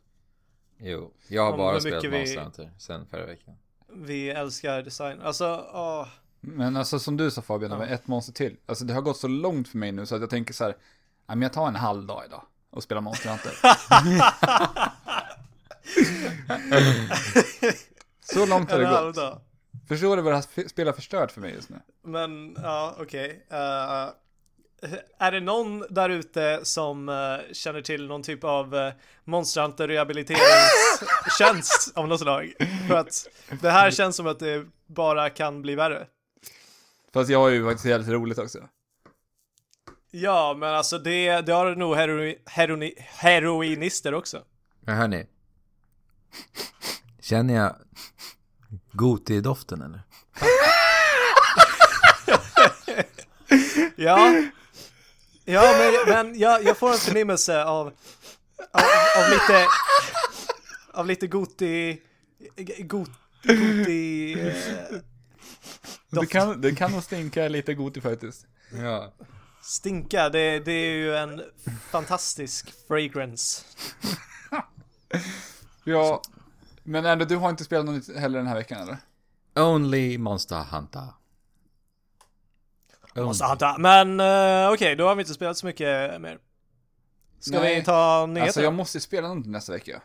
Jo, 0.78 1.14
jag 1.28 1.44
har 1.44 1.52
Om 1.52 1.58
bara 1.58 1.80
spelat 1.80 2.04
mycket 2.04 2.14
vi- 2.14 2.18
Monster 2.20 2.42
Hunter 2.42 2.72
sen 2.78 3.06
förra 3.08 3.26
veckan. 3.26 3.56
Vi 3.94 4.30
älskar 4.30 4.82
design. 4.82 5.22
Alltså, 5.22 5.70
åh. 5.74 6.08
Men 6.42 6.78
alltså 6.78 7.00
som 7.00 7.18
du 7.18 7.32
sa 7.32 7.42
Fabian, 7.42 7.72
Ja. 7.72 7.86
ett 7.86 8.08
monster 8.08 8.34
till. 8.34 8.58
Alltså 8.66 8.86
det 8.86 8.94
har 8.94 9.02
gått 9.02 9.18
så 9.18 9.28
långt 9.28 9.68
för 9.68 9.78
mig 9.78 9.92
nu 9.92 10.06
så 10.06 10.16
att 10.16 10.22
jag 10.22 10.30
tänker 10.30 10.54
så 10.54 10.64
här, 10.64 10.76
men 11.28 11.42
jag 11.42 11.54
tar 11.54 11.68
en 11.68 11.76
halv 11.76 12.06
dag 12.06 12.24
idag 12.26 12.44
och 12.70 12.84
spelar 12.84 13.02
Monster 13.02 13.30
Hunter. 13.30 13.54
så 18.34 18.46
långt 18.46 18.72
har 18.72 18.80
det 18.80 18.86
En 18.88 18.94
halv 18.94 19.14
gått. 19.16 19.42
Förstår 19.90 20.16
du 20.16 20.22
vad 20.22 20.34
det 20.34 20.38
här 20.38 20.44
sp- 20.44 20.68
spelet 20.68 20.94
har 20.94 20.96
förstört 20.96 21.32
för 21.32 21.42
mig 21.42 21.54
just 21.54 21.70
nu? 21.70 21.80
Men 22.04 22.56
ja, 22.64 22.96
okej. 23.00 23.46
Eh, 23.50 24.08
är 25.20 25.32
det 25.32 25.40
någon 25.40 25.86
där 25.90 26.10
ute 26.10 26.60
som 26.64 27.10
eh, 27.10 27.54
känner 27.54 27.82
till 27.82 28.08
någon 28.08 28.24
typ 28.24 28.44
av 28.44 28.76
uh, 28.76 28.92
Monster 29.24 29.62
Hunter 29.62 29.88
rehabiliteringstjänst 29.88 31.92
av 31.96 32.08
något 32.08 32.20
slag? 32.20 32.54
För 32.88 32.96
att 32.96 33.28
det 33.62 33.70
här 33.70 33.92
känns 33.92 34.16
som 34.16 34.28
att 34.28 34.40
det 34.40 34.66
bara 34.88 35.30
kan 35.30 35.62
bli 35.62 35.76
värre. 35.76 36.08
Fast 37.14 37.30
jag 37.30 37.40
har 37.40 37.50
ju 37.50 37.66
faktiskt 37.66 37.86
jävligt 37.86 38.10
roligt 38.10 38.38
också. 38.38 38.60
Ja, 40.12 40.56
men 40.58 40.76
alltså 40.76 40.98
det, 40.98 41.42
det 41.42 41.54
har 41.54 41.76
nog 41.76 41.96
heroi, 41.96 42.42
heroni, 42.46 42.94
heroinister 42.98 44.14
också. 44.14 44.44
Men 44.80 44.98
hörni. 44.98 45.26
Känner 47.22 47.56
jag 47.56 47.76
Goti-doften 48.92 49.82
eller? 49.82 50.02
Ja, 53.96 54.44
ja 55.46 55.62
men, 55.78 55.94
men 56.08 56.40
jag, 56.40 56.64
jag 56.64 56.78
får 56.78 56.92
en 56.92 56.98
förnimmelse 56.98 57.64
av, 57.64 57.88
av, 58.72 58.84
av 59.18 59.30
lite, 59.30 59.66
av 60.94 61.08
lite 61.08 61.28
goti, 61.28 62.02
got, 62.80 63.10
goti, 63.44 64.34
eh, 64.34 64.54
Det 66.10 66.26
kan, 66.26 66.62
det 66.62 66.76
kan 66.76 66.92
nog 66.92 67.04
stinka 67.04 67.48
lite 67.48 67.74
goti 67.74 68.02
faktiskt. 68.02 68.46
Ja. 68.72 69.14
Stinka, 69.62 70.30
det, 70.30 70.60
det 70.60 70.72
är 70.72 70.92
ju 70.92 71.16
en 71.16 71.42
fantastisk 71.92 72.74
fragrance. 72.88 73.66
Ja, 75.84 76.22
men 76.90 77.06
ändå, 77.06 77.26
du 77.26 77.36
har 77.36 77.50
inte 77.50 77.64
spelat 77.64 77.86
något 77.86 78.16
heller 78.16 78.38
den 78.38 78.48
här 78.48 78.56
veckan 78.56 78.82
eller? 78.82 78.98
Only 79.56 80.18
Monster 80.18 80.64
Hunter. 80.72 81.08
Only. 83.16 83.26
Måste 83.26 83.46
anta. 83.46 83.76
Men 83.78 84.20
eh, 84.20 84.72
okej, 84.74 84.96
då 84.96 85.08
har 85.08 85.16
vi 85.16 85.22
inte 85.22 85.34
spelat 85.34 85.58
så 85.58 85.66
mycket 85.66 86.22
mer. 86.22 86.40
Ska 87.40 87.60
Nej. 87.60 87.76
vi 87.76 87.84
ta 87.86 88.26
nyheter? 88.26 88.48
Alltså 88.48 88.62
jag 88.62 88.74
måste 88.74 89.00
spela 89.00 89.34
något 89.34 89.46
nästa 89.46 89.72
vecka. 89.72 90.02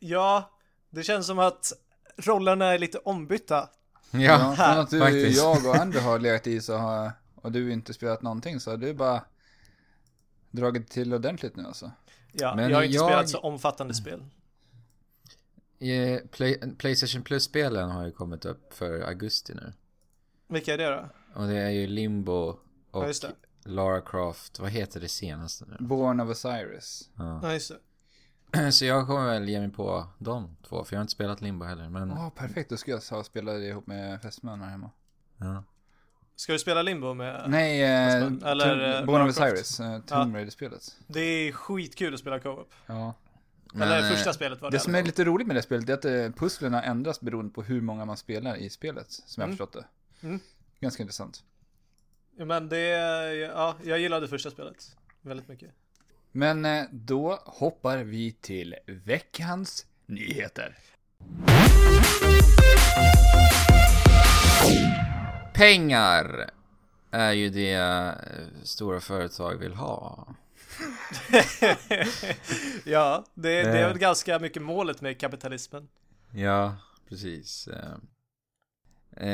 Ja, 0.00 0.50
Det 0.90 1.02
känns 1.02 1.26
som 1.26 1.38
att 1.38 1.72
rollerna 2.16 2.66
är 2.66 2.78
lite 2.78 2.98
ombytta. 2.98 3.68
Ja, 4.10 4.20
Ja, 4.20 4.54
från 4.56 4.78
att 4.78 4.90
du, 4.90 5.00
faktiskt. 5.00 5.42
jag 5.42 5.66
och 5.66 5.74
Andrew 5.76 6.10
har 6.10 6.18
legat 6.18 6.46
i 6.46 6.60
så 6.60 6.76
har, 6.76 7.12
och 7.34 7.52
du 7.52 7.72
inte 7.72 7.94
spelat 7.94 8.22
någonting 8.22 8.60
så 8.60 8.70
har 8.70 8.76
du 8.76 8.94
bara 8.94 9.22
dragit 10.50 10.90
till 10.90 11.14
ordentligt 11.14 11.56
nu 11.56 11.64
alltså. 11.66 11.90
Ja, 12.32 12.54
Men 12.54 12.70
jag 12.70 12.76
har 12.76 12.82
inte 12.82 12.96
jag- 12.96 13.06
spelat 13.06 13.28
så 13.28 13.38
omfattande 13.38 13.94
spel. 13.94 14.22
Play, 16.30 16.74
Playstation 16.78 17.22
Plus-spelen 17.22 17.90
har 17.90 18.04
ju 18.04 18.12
kommit 18.12 18.44
upp 18.44 18.74
för 18.74 19.00
augusti 19.00 19.54
nu. 19.54 19.72
Vilka 20.48 20.74
är 20.74 20.78
det 20.78 20.90
då? 20.90 21.08
Och 21.40 21.46
det 21.48 21.58
är 21.58 21.70
ju 21.70 21.86
Limbo 21.86 22.58
Ja, 22.92 22.98
och 22.98 23.06
just 23.06 23.22
det. 23.22 23.32
Lara 23.64 24.00
Croft. 24.00 24.58
Vad 24.58 24.70
heter 24.70 25.00
det 25.00 25.08
senaste 25.08 25.64
nu? 25.68 25.76
Born 25.80 26.20
of 26.20 26.28
Osiris. 26.30 27.10
Ja. 27.16 27.40
Ja, 27.42 27.52
just 27.52 27.72
det. 28.52 28.72
Så 28.72 28.84
jag 28.84 29.06
kommer 29.06 29.26
väl 29.26 29.48
ge 29.48 29.60
mig 29.60 29.70
på 29.70 30.06
de 30.18 30.56
två, 30.68 30.84
för 30.84 30.94
jag 30.94 30.98
har 30.98 31.02
inte 31.02 31.12
spelat 31.12 31.40
Limbo 31.40 31.64
heller. 31.64 31.88
Men, 31.88 32.08
Ja, 32.08 32.30
perfekt. 32.36 32.70
Då 32.70 32.76
ska 32.76 32.90
jag 32.90 33.00
ha 33.10 33.24
spela 33.24 33.52
det 33.52 33.66
ihop 33.66 33.86
med 33.86 34.22
fästmön 34.22 34.60
här 34.60 34.70
hemma. 34.70 34.90
ja. 35.36 35.64
Ska 36.36 36.52
du 36.52 36.58
spela 36.58 36.82
Limbo 36.82 37.14
med? 37.14 37.44
Nej, 37.48 37.82
eh, 37.82 38.14
eller, 38.50 38.66
Tom- 38.66 39.00
eh, 39.00 39.04
Born 39.06 39.22
of. 39.22 39.28
Osiris. 39.28 39.80
Eh, 39.80 40.00
Tomb 40.00 40.34
Raider-spelet. 40.36 40.96
Det 41.06 41.20
är 41.20 41.52
skitkul 41.52 42.14
att 42.14 42.20
spela 42.20 42.40
co-op. 42.40 42.70
Ja. 42.86 43.14
Eller 43.74 44.00
Men, 44.00 44.10
första 44.16 44.30
eh, 44.30 44.34
spelet 44.34 44.60
var 44.62 44.70
det. 44.70 44.76
Det 44.76 44.80
som 44.80 44.94
är 44.94 45.02
lite 45.02 45.24
roligt 45.24 45.46
med 45.46 45.56
det 45.56 45.62
spelet 45.62 45.88
är 45.88 45.94
att 45.94 46.04
eh, 46.04 46.40
pusslerna 46.40 46.82
ändras 46.82 47.20
beroende 47.20 47.52
på 47.54 47.62
hur 47.62 47.80
många 47.80 48.04
man 48.04 48.16
spelar 48.16 48.56
i 48.56 48.70
spelet. 48.70 49.06
Som 49.10 49.40
jag 49.40 49.46
Mm. 49.48 49.56
förstått 49.56 49.72
det. 49.72 50.26
Mm. 50.26 50.40
Ganska 50.80 51.02
intressant. 51.02 51.42
Men 52.36 52.68
det, 52.68 52.78
ja, 53.34 53.76
jag 53.84 53.98
gillade 53.98 54.28
första 54.28 54.50
spelet. 54.50 54.96
Väldigt 55.22 55.48
mycket. 55.48 55.70
Men 56.32 56.64
eh, 56.64 56.84
då 56.90 57.38
hoppar 57.44 57.98
vi 57.98 58.32
till 58.32 58.74
veckans 58.86 59.86
nyheter. 60.06 60.76
Pengar 65.54 66.50
är 67.10 67.32
ju 67.32 67.48
det 67.50 68.14
stora 68.62 69.00
företag 69.00 69.54
vill 69.56 69.74
ha. 69.74 70.26
ja, 72.84 73.24
det, 73.34 73.62
det 73.62 73.78
är 73.78 73.82
Eh. 73.82 73.88
väl 73.88 73.98
ganska 73.98 74.38
mycket 74.38 74.62
målet 74.62 75.00
med 75.00 75.20
kapitalismen. 75.20 75.88
Ja, 76.34 76.76
precis. 77.08 77.68
Eh, 77.68 77.94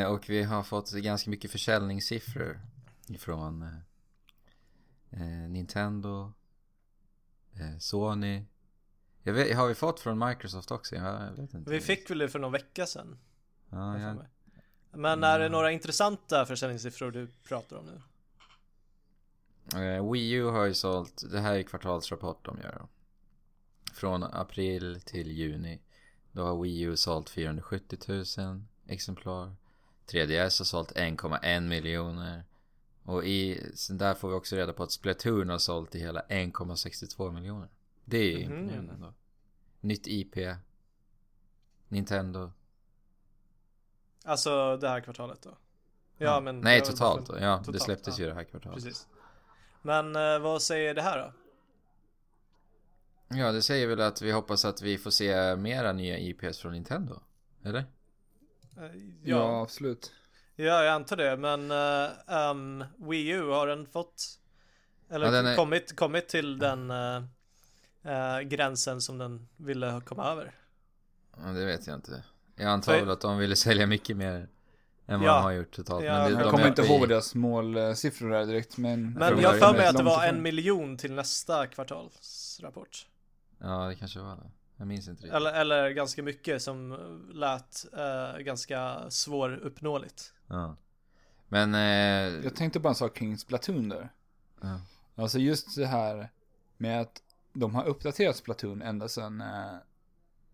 eh, 0.00 0.06
Och 0.06 0.30
vi 0.30 0.42
har 0.42 0.62
fått 0.62 0.90
ganska 0.92 1.30
mycket 1.30 1.50
försäljningssiffror 1.50 2.60
eh, 5.10 5.20
Nintendo, 5.48 6.32
Sony. 7.80 8.44
Jag 9.22 9.32
vet, 9.32 9.56
har 9.56 9.68
vi 9.68 9.74
fått 9.74 10.00
från 10.00 10.28
Microsoft 10.28 10.70
också? 10.70 10.94
Jag 10.96 11.30
vet 11.36 11.54
inte. 11.54 11.70
Vi 11.70 11.80
fick 11.80 12.10
väl 12.10 12.18
det 12.18 12.28
för 12.28 12.38
någon 12.38 12.52
vecka 12.52 12.86
sedan. 12.86 13.18
Ja, 13.70 13.98
jag. 14.00 14.26
Men 14.92 15.24
är 15.24 15.38
det 15.38 15.48
några 15.48 15.72
intressanta 15.72 16.46
försäljningssiffror 16.46 17.10
du 17.10 17.28
pratar 17.48 17.76
om 17.76 17.86
nu? 17.86 18.00
Eh, 19.75 20.11
Wii 20.12 20.30
U 20.33 20.44
har 20.44 20.64
ju 20.64 20.75
sålt, 20.75 21.25
det 21.33 21.40
här 21.40 21.54
är 21.54 21.62
kvartalsrapport 21.62 22.44
de 22.44 22.59
gör. 22.61 22.87
Från 23.92 24.23
april 24.23 25.00
till 25.04 25.33
juni. 25.33 25.80
Då 26.33 26.44
har 26.44 26.62
Wii 26.62 26.80
U 26.80 26.97
sålt 26.97 27.30
470 27.30 27.99
000 28.38 28.62
exemplar. 28.87 29.54
3DS 30.06 30.42
har 30.61 30.64
sålt 30.64 30.92
1,1 30.92 31.61
miljoner. 31.61 32.44
Och 33.02 33.25
i, 33.25 33.71
sen 33.75 33.99
där 33.99 34.14
får 34.14 34.28
vi 34.28 34.35
också 34.35 34.56
reda 34.56 34.73
på 34.73 34.83
att 34.83 34.92
Splatoon 34.92 35.49
har 35.49 35.59
sålt 35.59 35.94
i 35.94 35.99
hela 35.99 36.21
1,62 36.21 37.33
miljoner. 37.33 37.68
Det 38.04 38.16
är 38.18 38.38
ju 38.38 38.47
Mhm. 38.49 38.59
imponerande 38.59 38.92
ändå. 38.92 39.12
Nytt 39.80 40.06
IP. 40.06 40.35
Nintendo. 41.88 42.52
Alltså 44.25 44.76
det 44.76 44.88
här 44.88 45.00
kvartalet 45.00 45.42
då? 45.42 45.56
Ja, 46.18 46.40
men... 46.40 46.61
Nej, 46.61 46.80
totalt. 46.80 47.26
då. 47.26 47.38
Ja, 47.40 47.56
det 47.59 47.64
totalt, 47.64 47.83
släpptes 47.83 48.18
ja. 48.18 48.25
ju 48.25 48.28
det 48.30 48.35
här 48.35 48.44
kvartalet. 48.44 48.85
Precis. 48.85 49.06
Men 49.87 50.17
eh, 50.17 50.38
vad 50.38 50.62
säger 50.62 50.95
det 50.95 51.03
här 51.03 51.19
då? 51.19 51.33
Ja, 53.37 53.53
det 53.53 53.62
säger 53.62 53.87
väl 53.87 54.00
att 54.00 54.23
vi 54.23 54.33
hoppas 54.33 54.64
att 54.64 54.83
vi 54.83 54.99
får 54.99 55.11
se 55.11 55.57
mera 55.57 55.93
nya 55.93 56.19
IPs 56.19 56.59
från 56.59 56.73
Nintendo. 56.73 57.21
Eller? 57.64 57.79
Eh, 57.79 57.85
Ja, 58.76 58.88
Ja, 59.23 59.62
absolut. 59.62 60.12
ja, 60.57 60.64
jag 60.85 60.88
antar 60.95 61.17
det. 61.17 61.37
Men 61.37 61.71
uh, 61.71 62.50
um, 62.50 62.85
Wii 63.11 63.29
U, 63.29 63.43
har 63.50 63.67
den 63.67 63.87
fått... 63.87 64.38
Eller 65.09 65.26
Ja, 65.26 65.33
den 65.33 65.47
är- 65.47 65.57
kommit, 65.57 65.97
kommit 65.97 66.29
till 66.29 66.59
den 66.59 66.91
eh, 66.91 67.23
eh, 68.03 68.41
gränsen 68.41 69.00
som 69.00 69.19
den 69.19 69.49
ville 69.57 70.00
komma 70.05 70.31
över? 70.33 70.55
Ja, 71.37 71.43
det 71.49 71.64
vet 71.64 71.87
jag 71.87 71.95
inte. 71.97 72.25
Jag 72.57 72.67
antar 72.69 72.93
För- 72.93 73.00
väl 73.00 73.11
att 73.11 73.21
de 73.21 73.38
ville 73.38 73.57
sälja 73.57 73.87
mycket 73.87 74.17
mer 74.17 74.49
än 75.06 75.20
vad 75.20 75.28
Ja. 75.28 75.34
de 75.37 75.42
har 75.42 75.52
gjort 75.52 75.70
totalt. 75.70 76.04
Ja, 76.04 76.12
men 76.12 76.25
det, 76.25 76.37
de 76.37 76.40
Jag 76.42 76.50
kommer 76.50 76.68
inte 76.68 76.82
uppe 76.82 76.92
i- 76.92 76.96
ihåg 76.96 77.08
deras 77.08 77.34
målsiffror 77.34 78.30
där 78.30 78.46
direkt, 78.46 78.76
men... 78.76 79.12
Men 79.12 79.40
jag 79.40 79.50
har 79.50 79.58
för 79.58 79.73
mig 79.73 79.87
att 79.87 79.96
det 79.96 80.02
var 80.02 80.25
en 80.25 80.42
miljon 80.42 80.96
till 80.96 81.12
nästa 81.12 81.66
kvartalsrapport. 81.66 83.06
Ja, 83.58 83.87
det 83.88 83.94
kanske 83.94 84.20
var 84.20 84.37
det. 84.37 84.50
Jag 84.76 84.87
minns 84.87 85.08
inte 85.08 85.23
riktigt. 85.23 85.34
Eller, 85.37 85.52
eller 85.52 85.90
ganska 85.90 86.23
mycket 86.23 86.62
som 86.62 86.99
lät 87.32 87.84
eh, 87.96 88.38
ganska 88.38 89.11
svåruppnåeligt. 89.11 90.32
Ja. 90.46 90.76
Men... 91.49 91.75
Eh, 91.75 92.44
Jag 92.44 92.56
tänkte 92.56 92.80
bara 92.80 92.88
en 92.88 92.94
sak 92.94 93.14
kring 93.16 93.38
Splatoon 93.38 93.88
där. 93.88 94.12
ja. 94.62 94.80
Alltså 95.16 95.38
just 95.38 95.76
det 95.76 95.87
här 95.87 96.30
med 96.76 97.00
att 97.00 97.23
de 97.52 97.75
har 97.75 97.84
uppdaterat 97.84 98.37
Splatoon 98.37 98.82
ända 98.82 99.08
sedan 99.08 99.40
eh, 99.40 99.76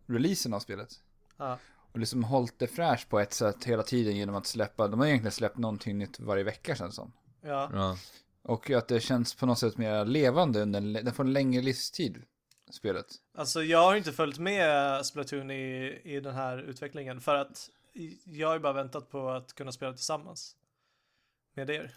releasen 0.07 0.55
av 0.55 0.61
spelet. 0.61 0.89
Ja. 1.37 1.59
Och 1.93 1.99
liksom 1.99 2.25
hållit 2.25 2.59
det 2.59 2.67
fräscht 2.67 3.09
på 3.09 3.21
ett 3.21 3.33
sätt 3.33 3.65
hela 3.65 3.83
tiden 3.83 4.17
genom 4.17 4.35
att 4.35 4.47
släppa, 4.47 4.89
de 4.89 5.01
har 5.01 5.07
egentligen 5.07 5.33
släppt 5.33 5.59
någonting 5.59 5.99
nytt 5.99 6.21
varje 6.21 6.45
vecka 6.45 6.77
känns 6.77 6.95
som. 6.95 7.13
Ja. 7.43 7.71
ja. 7.73 7.97
Och 8.43 8.71
att 8.71 8.89
det 8.89 9.01
känns 9.01 9.35
på 9.35 9.47
något 9.47 9.59
sätt 9.59 9.77
mer 9.79 10.05
levande 10.05 10.63
under, 10.63 10.79
en- 10.81 10.93
den 10.93 11.13
får 11.13 11.25
en 11.25 11.33
längre 11.33 11.63
livstid, 11.63 12.23
spelet. 12.71 13.07
Alltså 13.35 13.63
jag 13.63 13.83
har 13.83 13.97
inte 13.97 14.13
följt 14.13 14.39
med 14.39 15.07
Splatoon 15.07 15.51
i, 15.51 16.01
i 16.05 16.21
den 16.21 16.35
här 16.35 16.59
utvecklingen 16.59 17.21
för 17.21 17.35
att 17.35 17.71
jag 18.25 18.49
har 18.49 18.55
ju 18.55 18.61
bara 18.61 18.73
väntat 18.73 19.11
på 19.11 19.31
att 19.31 19.55
kunna 19.55 19.73
spela 19.73 19.93
tillsammans 19.93 20.57
med 21.55 21.71
er. 21.71 21.95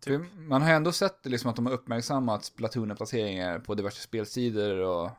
Typ. 0.00 0.22
Man 0.36 0.62
har 0.62 0.68
ju 0.68 0.74
ändå 0.74 0.92
sett 0.92 1.26
liksom 1.26 1.50
att 1.50 1.56
de 1.56 1.66
har 1.66 1.72
uppmärksammat 1.72 2.42
Splatoon-uppdateringar 2.42 3.58
på 3.58 3.74
diverse 3.74 4.00
spelsidor 4.00 4.78
och 4.78 5.10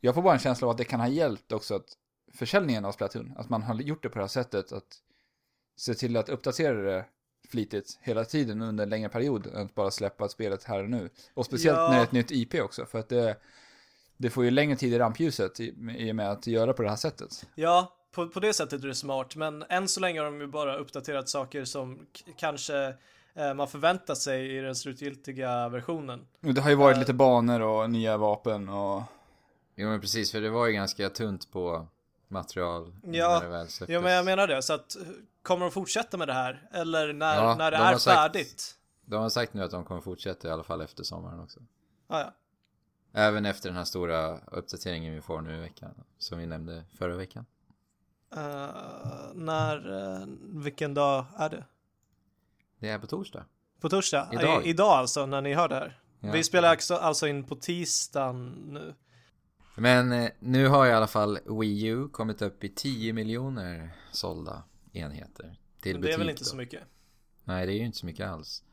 jag 0.00 0.14
får 0.14 0.22
bara 0.22 0.32
en 0.34 0.38
känsla 0.40 0.66
av 0.66 0.70
att 0.70 0.78
det 0.78 0.84
kan 0.84 1.00
ha 1.00 1.08
hjälpt 1.08 1.52
också 1.52 1.74
att 1.74 1.96
försäljningen 2.34 2.84
av 2.84 2.92
Splatoon, 2.92 3.32
att 3.36 3.48
man 3.48 3.62
har 3.62 3.74
gjort 3.74 4.02
det 4.02 4.08
på 4.08 4.14
det 4.18 4.22
här 4.24 4.28
sättet 4.28 4.72
att 4.72 4.96
se 5.76 5.94
till 5.94 6.16
att 6.16 6.28
uppdatera 6.28 6.82
det 6.82 7.04
flitigt 7.48 7.98
hela 8.00 8.24
tiden 8.24 8.62
under 8.62 8.84
en 8.84 8.90
längre 8.90 9.08
period 9.08 9.46
än 9.46 9.62
att 9.66 9.74
bara 9.74 9.90
släppa 9.90 10.28
spelet 10.28 10.64
här 10.64 10.82
och 10.82 10.90
nu. 10.90 11.10
Och 11.34 11.46
speciellt 11.46 11.78
Ja. 11.78 11.88
när 11.88 11.94
det 11.94 12.00
är 12.00 12.02
ett 12.04 12.12
nytt 12.12 12.30
IP 12.30 12.54
också, 12.54 12.86
för 12.86 12.98
att 12.98 13.08
det, 13.08 13.36
det 14.16 14.30
får 14.30 14.44
ju 14.44 14.50
längre 14.50 14.76
tid 14.76 14.94
i 14.94 14.98
rampljuset 14.98 15.60
i, 15.60 15.74
i 15.98 16.10
och 16.12 16.16
med 16.16 16.30
att 16.30 16.46
göra 16.46 16.72
på 16.72 16.82
det 16.82 16.88
här 16.88 16.96
sättet. 16.96 17.46
Ja, 17.54 17.96
på, 18.12 18.28
på 18.28 18.40
det 18.40 18.52
sättet 18.52 18.84
är 18.84 18.88
det 18.88 18.94
smart, 18.94 19.36
men 19.36 19.62
än 19.68 19.88
så 19.88 20.00
länge 20.00 20.20
har 20.20 20.24
de 20.24 20.40
ju 20.40 20.46
bara 20.46 20.76
uppdaterat 20.76 21.28
saker 21.28 21.64
som 21.64 22.06
kanske 22.36 22.94
eh, 23.34 23.54
man 23.54 23.68
förväntar 23.68 24.14
sig 24.14 24.56
i 24.56 24.60
den 24.60 24.74
slutgiltiga 24.74 25.68
versionen. 25.68 26.26
Det 26.40 26.60
har 26.60 26.70
ju 26.70 26.76
varit 26.76 26.94
Eh. 26.94 27.00
lite 27.00 27.12
banor 27.14 27.60
och 27.60 27.90
nya 27.90 28.16
vapen 28.16 28.68
och 28.68 29.02
Jo 29.76 29.88
men 29.88 30.00
precis, 30.00 30.32
för 30.32 30.40
det 30.40 30.50
var 30.50 30.66
ju 30.66 30.72
ganska 30.72 31.08
tunt 31.10 31.50
på 31.52 31.86
material 32.34 32.92
Ja. 33.02 33.64
Ja, 33.88 34.00
men 34.00 34.12
jag 34.12 34.24
menar 34.24 34.46
det, 34.46 34.62
så 34.62 34.72
att 34.72 34.96
kommer 35.42 35.64
de 35.66 35.70
fortsätta 35.72 36.16
med 36.16 36.28
det 36.28 36.32
här? 36.34 36.68
Eller 36.72 37.12
när, 37.12 37.36
Ja, 37.36 37.54
när 37.54 37.70
det 37.70 37.76
är 37.76 37.98
sagt- 37.98 38.16
färdigt? 38.16 38.74
De 39.04 39.22
har 39.22 39.28
sagt 39.28 39.54
nu 39.54 39.62
att 39.62 39.70
de 39.70 39.84
kommer 39.84 40.00
fortsätta 40.00 40.48
i 40.48 40.50
alla 40.50 40.62
fall 40.62 40.80
efter 40.80 41.04
sommaren 41.04 41.40
också. 41.40 41.60
Ah, 42.06 42.20
ja. 42.20 42.34
Även 43.12 43.46
efter 43.46 43.68
den 43.68 43.76
här 43.76 43.84
stora 43.84 44.38
uppdateringen 44.38 45.14
vi 45.14 45.20
får 45.20 45.40
nu 45.40 45.56
i 45.56 45.60
veckan. 45.60 45.90
Som 46.18 46.38
vi 46.38 46.46
nämnde 46.46 46.84
förra 46.98 47.16
veckan. 47.16 47.46
Eh, 48.36 48.68
när, 49.34 49.92
eh, 50.20 50.26
vilken 50.40 50.94
dag 50.94 51.24
är 51.38 51.48
det? 51.48 51.64
Det 52.78 52.88
är 52.88 52.98
på 52.98 53.06
torsdag. 53.06 53.44
På 53.80 53.88
torsdag? 53.88 54.28
Idag. 54.32 54.66
I, 54.66 54.68
idag 54.68 54.90
alltså, 54.92 55.26
när 55.26 55.40
ni 55.40 55.54
hör 55.54 55.68
det 55.68 55.74
här. 55.74 56.00
Ja. 56.20 56.32
Vi 56.32 56.44
spelar 56.44 56.68
alltså, 56.68 56.94
alltså 56.94 57.26
in 57.26 57.44
på 57.44 57.56
tisdagen 57.56 58.46
nu. 58.68 58.94
Men 59.74 60.12
eh, 60.12 60.30
nu 60.38 60.66
har 60.68 60.86
i 60.86 60.92
alla 60.92 61.06
fall 61.06 61.38
Wii 61.60 61.86
U 61.86 62.08
kommit 62.08 62.42
upp 62.42 62.64
i 62.64 62.68
10 62.68 63.12
miljoner 63.12 63.90
sålda 64.12 64.62
enheter. 64.92 65.58
Till 65.80 65.92
Men 65.92 66.00
butik 66.00 66.10
det 66.10 66.14
är 66.14 66.18
väl 66.18 66.30
inte 66.30 66.40
då. 66.42 66.44
så 66.44 66.56
mycket? 66.56 66.82
Nej, 67.44 67.66
det 67.66 67.72
är 67.72 67.76
ju 67.76 67.84
inte 67.86 67.98
så 67.98 68.06
mycket 68.06 68.28
alls. 68.28 68.64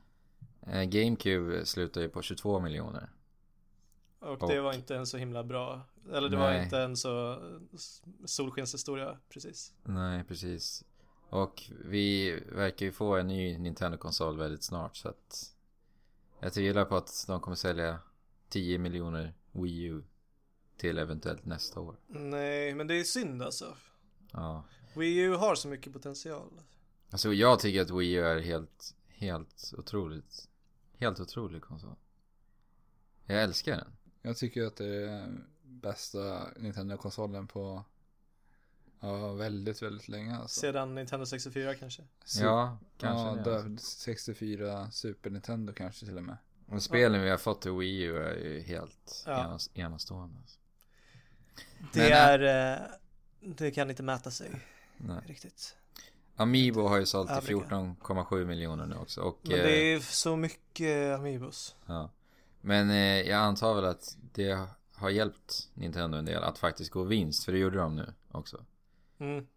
Eh, 0.67 0.83
GameCube 0.83 1.65
slutar 1.65 2.01
ju 2.01 2.09
på 2.09 2.21
22 2.21 2.59
miljoner. 2.59 3.09
Och, 4.19 4.43
Och- 4.43 4.49
det 4.49 4.61
var 4.61 4.73
inte 4.73 4.95
en 4.95 5.07
så 5.07 5.17
himla 5.17 5.43
bra, 5.43 5.81
eller 6.13 6.29
det 6.29 6.37
var 6.37 6.51
Nej. 6.51 6.63
inte 6.63 6.79
en 6.79 6.97
så 6.97 7.39
solskenshistoria 8.25 9.17
precis. 9.29 9.73
Nej, 9.83 10.23
precis. 10.23 10.83
Och 11.29 11.63
vi 11.85 12.31
verkar 12.51 12.85
ju 12.85 12.91
få 12.91 13.15
en 13.17 13.27
ny 13.27 13.57
Nintendo-konsol 13.57 14.37
väldigt 14.37 14.63
snart 14.63 14.95
så 14.97 15.09
att 15.09 15.53
jag 16.39 16.53
tvivlar 16.53 16.85
på 16.85 16.95
att 16.95 17.23
de 17.27 17.39
kommer 17.39 17.55
sälja 17.55 17.99
10 18.49 18.77
miljoner 18.77 19.33
Wii 19.51 19.83
U 19.83 20.03
till 20.81 20.97
eventuellt 20.97 21.45
nästa 21.45 21.79
år. 21.79 21.95
Nej, 22.07 22.73
men 22.75 22.87
det 22.87 22.99
är 22.99 23.03
synd 23.03 23.43
alltså. 23.43 23.77
Ja. 24.31 24.63
Wii 24.95 25.17
U 25.17 25.35
har 25.35 25.55
så 25.55 25.67
mycket 25.67 25.93
potential. 25.93 26.61
Alltså 27.09 27.33
jag 27.33 27.59
tycker 27.59 27.81
att 27.81 27.89
Wii 27.89 28.13
U 28.13 28.25
är 28.25 28.39
helt, 28.39 28.95
helt 29.07 29.73
otroligt, 29.77 30.49
helt 30.97 31.19
otrolig 31.19 31.61
konsol. 31.61 31.95
Jag 33.25 33.43
älskar 33.43 33.75
den. 33.77 33.97
Jag 34.21 34.37
tycker 34.37 34.63
att 34.65 34.75
det 34.75 35.09
är 35.09 35.37
bästa 35.63 36.47
Nintendo-konsolen 36.57 37.47
på 37.47 37.83
ja, 38.99 39.33
väldigt, 39.33 39.81
väldigt 39.81 40.07
länge 40.07 40.35
alltså. 40.37 40.59
Sedan 40.59 40.95
Nintendo 40.95 41.25
64 41.25 41.75
kanske. 41.75 42.01
Su- 42.25 42.43
Ja, 42.43 42.77
kanske 42.97 43.27
ja, 43.27 43.35
det, 43.35 43.43
där, 43.51 43.65
alltså. 43.71 43.99
64 43.99 44.91
Super 44.91 45.29
Nintendo 45.29 45.73
kanske 45.73 46.05
till 46.05 46.17
och 46.17 46.23
med. 46.23 46.37
Och 46.67 46.83
spelen 46.83 47.21
vi 47.21 47.29
har 47.29 47.37
fått 47.37 47.61
till 47.61 47.71
Wii 47.71 48.01
U 48.01 48.17
är 48.17 48.35
ju 48.35 48.61
helt 48.61 49.23
Ja. 49.25 49.45
enas, 49.45 49.69
enastående. 49.73 50.37
Alltså. 50.41 50.59
Det 51.93 51.99
Men, 52.09 52.11
är... 52.11 52.73
eh, 52.73 52.87
Det 53.41 53.71
kan 53.71 53.89
inte 53.89 54.03
mäta 54.03 54.31
sig 54.31 54.51
Nej. 54.97 55.17
riktigt. 55.27 55.75
Amiibo 56.35 56.81
har 56.87 56.97
ju 56.97 57.05
sålt 57.05 57.27
till 57.27 57.37
Övriga. 57.55 57.59
14,7 57.61 58.45
miljoner 58.45 58.85
nu 58.85 58.95
också. 58.95 59.21
Och, 59.21 59.39
Men 59.43 59.57
eh, 59.59 59.63
det 59.63 59.93
är 59.93 59.99
så 59.99 60.35
mycket 60.35 61.15
Amiibos. 61.19 61.75
ja. 61.85 62.09
Men 62.61 62.89
eh, 62.89 63.21
jag 63.21 63.39
antar 63.39 63.73
väl 63.73 63.85
att 63.85 64.17
det 64.33 64.59
har 64.93 65.09
hjälpt 65.09 65.69
Nintendo 65.73 66.17
en 66.17 66.25
del 66.25 66.43
att 66.43 66.57
faktiskt 66.57 66.91
gå 66.91 67.03
vinst. 67.03 67.43
För 67.45 67.51
det 67.51 67.57
gjorde 67.57 67.77
de 67.77 67.95
nu 67.95 68.13
också. 68.31 68.65
Mm. 69.19 69.47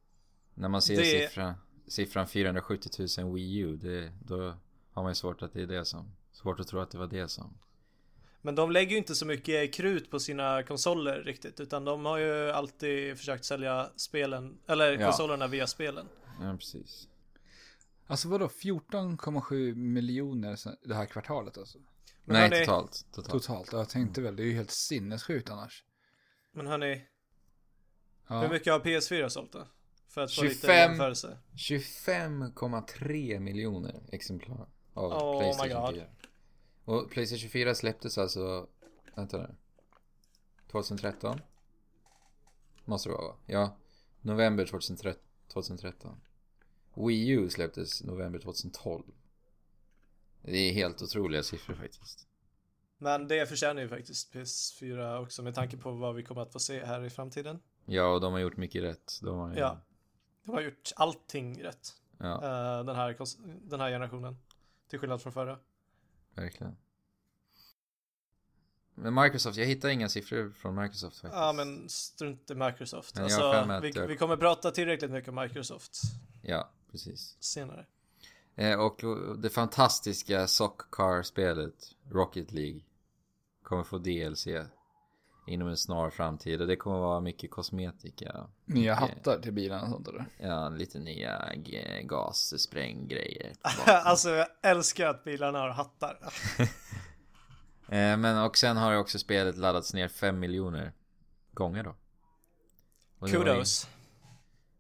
När 0.55 0.69
man 0.69 0.83
ser 0.83 0.97
Det- 0.97 1.05
siffran, 1.05 1.55
siffran 1.87 2.27
470 2.27 2.91
000 3.19 3.35
Wii 3.35 3.57
U. 3.59 3.77
Det, 3.77 4.13
då 4.25 4.55
har 4.93 5.03
man 5.03 5.11
ju 5.11 5.15
svårt 5.15 5.43
att 5.43 5.53
det 5.53 5.63
är 5.63 5.67
det 5.67 5.85
som. 5.85 6.13
Svårt 6.33 6.61
att 6.61 6.69
tro 6.69 6.81
att 6.81 6.91
det 6.91 6.99
var 6.99 7.07
det 7.07 7.29
som. 7.29 7.55
Men 8.45 8.55
de 8.55 8.71
lägger 8.71 8.91
ju 8.93 8.97
inte 8.99 9.15
så 9.15 9.27
mycket 9.27 9.75
krut 9.75 10.11
på 10.11 10.21
sina 10.21 10.63
konsoler 10.63 11.23
riktigt. 11.23 11.61
Utan 11.61 11.85
de 11.85 12.05
har 12.05 12.19
ju 12.19 12.51
alltid 12.51 13.19
försökt 13.19 13.45
sälja 13.45 13.91
spelen, 13.97 14.59
eller 14.67 14.99
Ja. 14.99 15.07
konsolerna 15.07 15.47
via 15.47 15.67
spelen. 15.67 16.07
Ja 16.41 16.57
precis. 16.57 17.09
Alltså 18.07 18.29
vadå 18.29 18.47
14,7 18.49 19.75
miljoner 19.75 20.59
det 20.89 20.95
här 20.95 21.07
kvartalet 21.07 21.59
alltså? 21.59 21.79
Men 22.25 22.35
Nej 22.35 22.43
hörni- 22.51 22.65
totalt. 22.65 23.07
Totalt. 23.13 23.33
Totalt. 23.33 23.73
Ja, 23.73 23.79
Jag 23.79 23.89
tänkte 23.89 24.21
väl, 24.21 24.37
det 24.37 24.43
är 24.43 24.47
ju 24.47 24.55
helt 24.55 24.71
sinnessjukt 24.71 25.51
annars. 25.51 25.85
Men 26.53 26.67
hörni, 26.67 27.03
Ja. 28.29 28.41
hur 28.41 28.49
mycket 28.49 28.73
har 28.73 28.81
PS4 28.81 29.29
sålt 29.29 29.53
då? 29.53 29.67
För 30.09 30.21
att 30.21 30.33
få 30.33 30.43
lite 30.43 30.55
25. 30.55 30.77
jämförelse. 30.77 31.39
25,3 31.57 33.41
miljoner 33.41 34.03
exemplar 34.13 34.69
av 34.95 35.13
Oh 35.13 35.41
Playstation 35.41 35.83
God. 35.87 35.95
4. 35.95 36.05
Och 36.85 37.11
Playstation 37.11 37.51
4 37.51 37.75
släpptes 37.75 38.19
alltså, 38.19 38.67
vänta 39.15 39.39
nu. 39.39 39.55
2013? 40.71 41.41
Måste 42.85 43.09
det 43.09 43.13
vara 43.13 43.29
va? 43.29 43.37
Ja. 43.47 43.77
November 44.21 44.67
2013. 44.67 45.23
2013. 45.49 46.21
Wii 46.95 47.29
U 47.29 47.51
släpptes 47.51 48.03
november 48.03 48.39
2012. 48.39 49.05
Det 50.43 50.57
är 50.59 50.73
helt 50.73 51.03
otroliga 51.03 51.43
siffror 51.43 51.75
faktiskt. 51.75 52.29
Men 52.99 53.29
det 53.29 53.47
förtjänar 53.47 53.83
ju 53.83 53.89
faktiskt 53.89 54.35
PS4 54.35 55.23
också 55.23 55.43
med 55.43 55.55
tanke 55.55 55.77
på 55.77 55.93
vad 55.93 56.15
vi 56.15 56.23
kommer 56.23 56.43
att 56.43 56.53
få 56.53 56.59
se 56.59 56.85
här 56.85 57.05
i 57.05 57.11
framtiden. 57.11 57.61
Ja, 57.85 58.07
och 58.15 58.21
de 58.21 58.33
har 58.33 58.41
gjort 58.41 58.57
mycket 58.57 58.83
rätt. 58.83 59.13
De 59.23 59.39
har 59.39 59.53
ju, 59.53 59.59
Ja. 59.59 59.81
De 60.45 60.51
har 60.51 60.61
gjort 60.61 60.93
allting 60.97 61.63
rätt. 61.63 61.95
ja, 62.19 62.35
eh, 62.35 62.85
den, 62.85 62.97
här, 62.97 63.17
den 63.69 63.81
här 63.81 63.91
generationen. 63.91 64.37
Till 64.89 64.99
skillnad 64.99 65.23
från 65.23 65.33
förra. 65.33 65.59
Verkligen. 66.35 66.77
Men 68.95 69.15
Microsoft, 69.15 69.57
jag 69.59 69.67
hittar 69.67 69.89
inga 69.89 70.09
siffror 70.09 70.51
från 70.51 70.75
Microsoft 70.75 71.17
faktiskt. 71.17 71.41
Ja 71.41 71.53
men 71.53 71.89
strunt 71.89 72.51
i 72.51 72.55
Microsoft. 72.55 73.15
Men 73.15 73.25
Alltså, 73.25 73.81
vi, 73.83 73.91
jag- 73.95 74.07
vi 74.07 74.17
kommer 74.17 74.37
prata 74.37 74.71
tillräckligt 74.71 75.11
mycket 75.11 75.29
om 75.29 75.35
Microsoft 75.35 76.01
Ja, 76.43 76.71
precis. 76.91 77.37
senare. 77.41 77.87
Eh, 78.57 78.81
och 78.81 79.05
och 79.05 79.39
det 79.39 79.51
fantastiska 79.51 80.47
Sockcar-spelet 80.47 81.95
Rocket 82.11 82.53
League 82.53 82.81
kommer 83.63 83.83
få 83.85 83.99
DLC 83.99 84.47
inom 85.47 85.69
en 85.69 85.77
snar 85.77 86.11
framtid 86.11 86.61
och 86.61 86.67
det 86.67 86.77
kommer 86.77 86.99
vara 86.99 87.21
mycket 87.21 87.51
kosmetika. 87.51 88.47
Nya 88.65 88.95
hattar 88.95 89.39
till 89.39 89.53
bilarna 89.53 89.83
och 89.83 89.89
sånt 89.89 90.09
eller? 90.09 90.27
Ja, 90.39 90.69
lite 90.69 90.99
nya 90.99 91.53
gasspränggrejer. 92.03 93.53
alltså 93.87 94.31
jag 94.31 94.47
älskar 94.63 95.07
att 95.07 95.25
bilarna 95.25 95.59
har 95.59 95.69
hattar. 95.69 96.19
eh, 97.89 98.17
men 98.17 98.39
och 98.39 98.59
sen 98.59 98.77
har 98.77 98.93
ju 98.93 98.99
också 98.99 99.19
spelet 99.19 99.57
laddats 99.57 99.95
ner 99.95 100.09
5 100.09 100.41
miljoner 100.41 100.93
gånger 101.53 101.83
då. 101.83 101.97
Och 103.19 103.29
det 103.29 103.37
Kudos. 103.37 103.89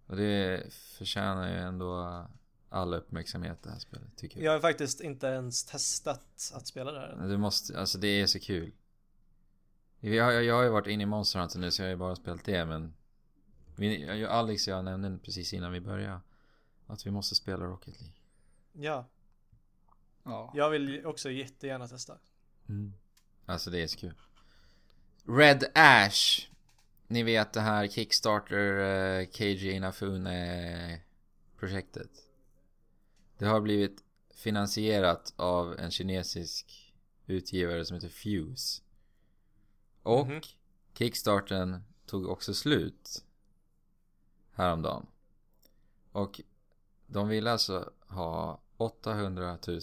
Och 0.06 0.16
det 0.16 0.62
förtjänar 0.98 1.48
ju 1.48 1.58
ändå 1.58 2.24
all 2.68 2.94
uppmärksamhet 2.94 3.62
det 3.62 3.70
här 3.70 3.78
spelet 3.78 4.16
tycker 4.16 4.36
jag. 4.36 4.46
Jag 4.46 4.52
har 4.52 4.60
faktiskt 4.60 5.00
inte 5.00 5.26
ens 5.26 5.64
testat 5.64 6.52
att 6.54 6.66
spela 6.66 6.92
det 6.92 7.00
här. 7.00 7.28
Du 7.28 7.36
måste, 7.36 7.80
alltså 7.80 7.98
det 7.98 8.08
är 8.08 8.26
så 8.26 8.40
kul. 8.40 8.72
Vi 10.10 10.18
har, 10.18 10.32
jag 10.32 10.54
har 10.54 10.62
ju 10.62 10.68
varit 10.68 10.86
inne 10.86 11.02
i 11.02 11.06
Monster 11.06 11.40
Hunter 11.40 11.58
nu 11.58 11.70
så 11.70 11.82
jag 11.82 11.86
har 11.86 11.90
ju 11.90 11.96
bara 11.96 12.16
spelat 12.16 12.44
det 12.44 12.66
men 12.66 12.94
vi, 13.76 14.04
jag, 14.04 14.30
Alex 14.30 14.66
och 14.68 14.72
jag 14.72 14.84
nämnde 14.84 15.18
precis 15.18 15.52
innan 15.52 15.72
vi 15.72 15.80
började 15.80 16.20
att 16.86 17.06
vi 17.06 17.10
måste 17.10 17.34
spela 17.34 17.64
Rocket 17.64 18.00
League. 18.00 18.16
Ja, 18.72 19.08
Ja. 20.24 20.52
jag 20.54 20.70
vill 20.70 21.06
också 21.06 21.30
jättegärna 21.30 21.88
testa. 21.88 22.18
Alltså 23.46 23.70
det 23.70 23.82
är 23.82 23.86
så 23.86 23.98
kul. 23.98 24.14
Red 25.24 25.64
Ash. 25.74 26.48
Ni 27.06 27.22
vet 27.22 27.52
det 27.52 27.60
här 27.60 27.88
Kickstarter 27.88 29.20
uh, 29.20 29.26
KJ 29.26 29.70
Inafune 29.70 31.00
projektet. 31.56 32.10
Det 33.38 33.46
har 33.46 33.60
blivit 33.60 34.04
finansierat 34.34 35.34
av 35.36 35.78
en 35.78 35.90
kinesisk 35.90 36.94
utgivare 37.26 37.84
som 37.84 37.94
heter 37.94 38.08
Fuse. 38.08 38.82
Och 40.04 40.26
Mhm. 40.26 40.40
Kickstarten 40.94 41.84
tog 42.06 42.26
också 42.28 42.54
slut 42.54 43.24
häromdagen. 44.52 45.06
Och 46.12 46.40
de 47.06 47.28
vill 47.28 47.46
alltså 47.46 47.92
ha 48.08 48.60
800 48.76 49.58
000 49.66 49.80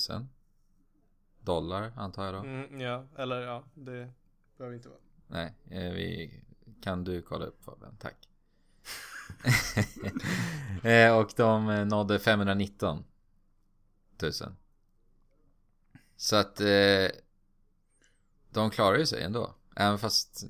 dollar 1.39 1.93
antar 1.95 2.25
jag 2.25 2.33
då. 2.33 2.39
Mm, 2.39 2.79
ja, 2.81 3.05
eller 3.17 3.41
ja, 3.41 3.63
det 3.73 4.11
behöver 4.57 4.75
inte 4.75 4.89
vara. 4.89 4.99
Nej, 5.27 5.53
eh, 5.69 5.91
vi 5.91 6.43
kan 6.81 7.03
du 7.03 7.21
kolla 7.21 7.45
upp 7.45 7.63
Fabian, 7.63 7.97
tack. 7.99 8.29
eh, 10.83 11.17
och 11.17 11.31
de 11.35 11.69
eh, 11.69 11.85
nådde 11.85 12.19
519 12.19 13.03
000. 14.21 14.31
Så 16.15 16.35
att 16.35 16.61
eh, 16.61 17.07
de 18.49 18.69
klarar 18.71 18.97
ju 18.97 19.05
sig 19.05 19.23
ändå. 19.23 19.55
Även 19.75 19.99
fast 19.99 20.43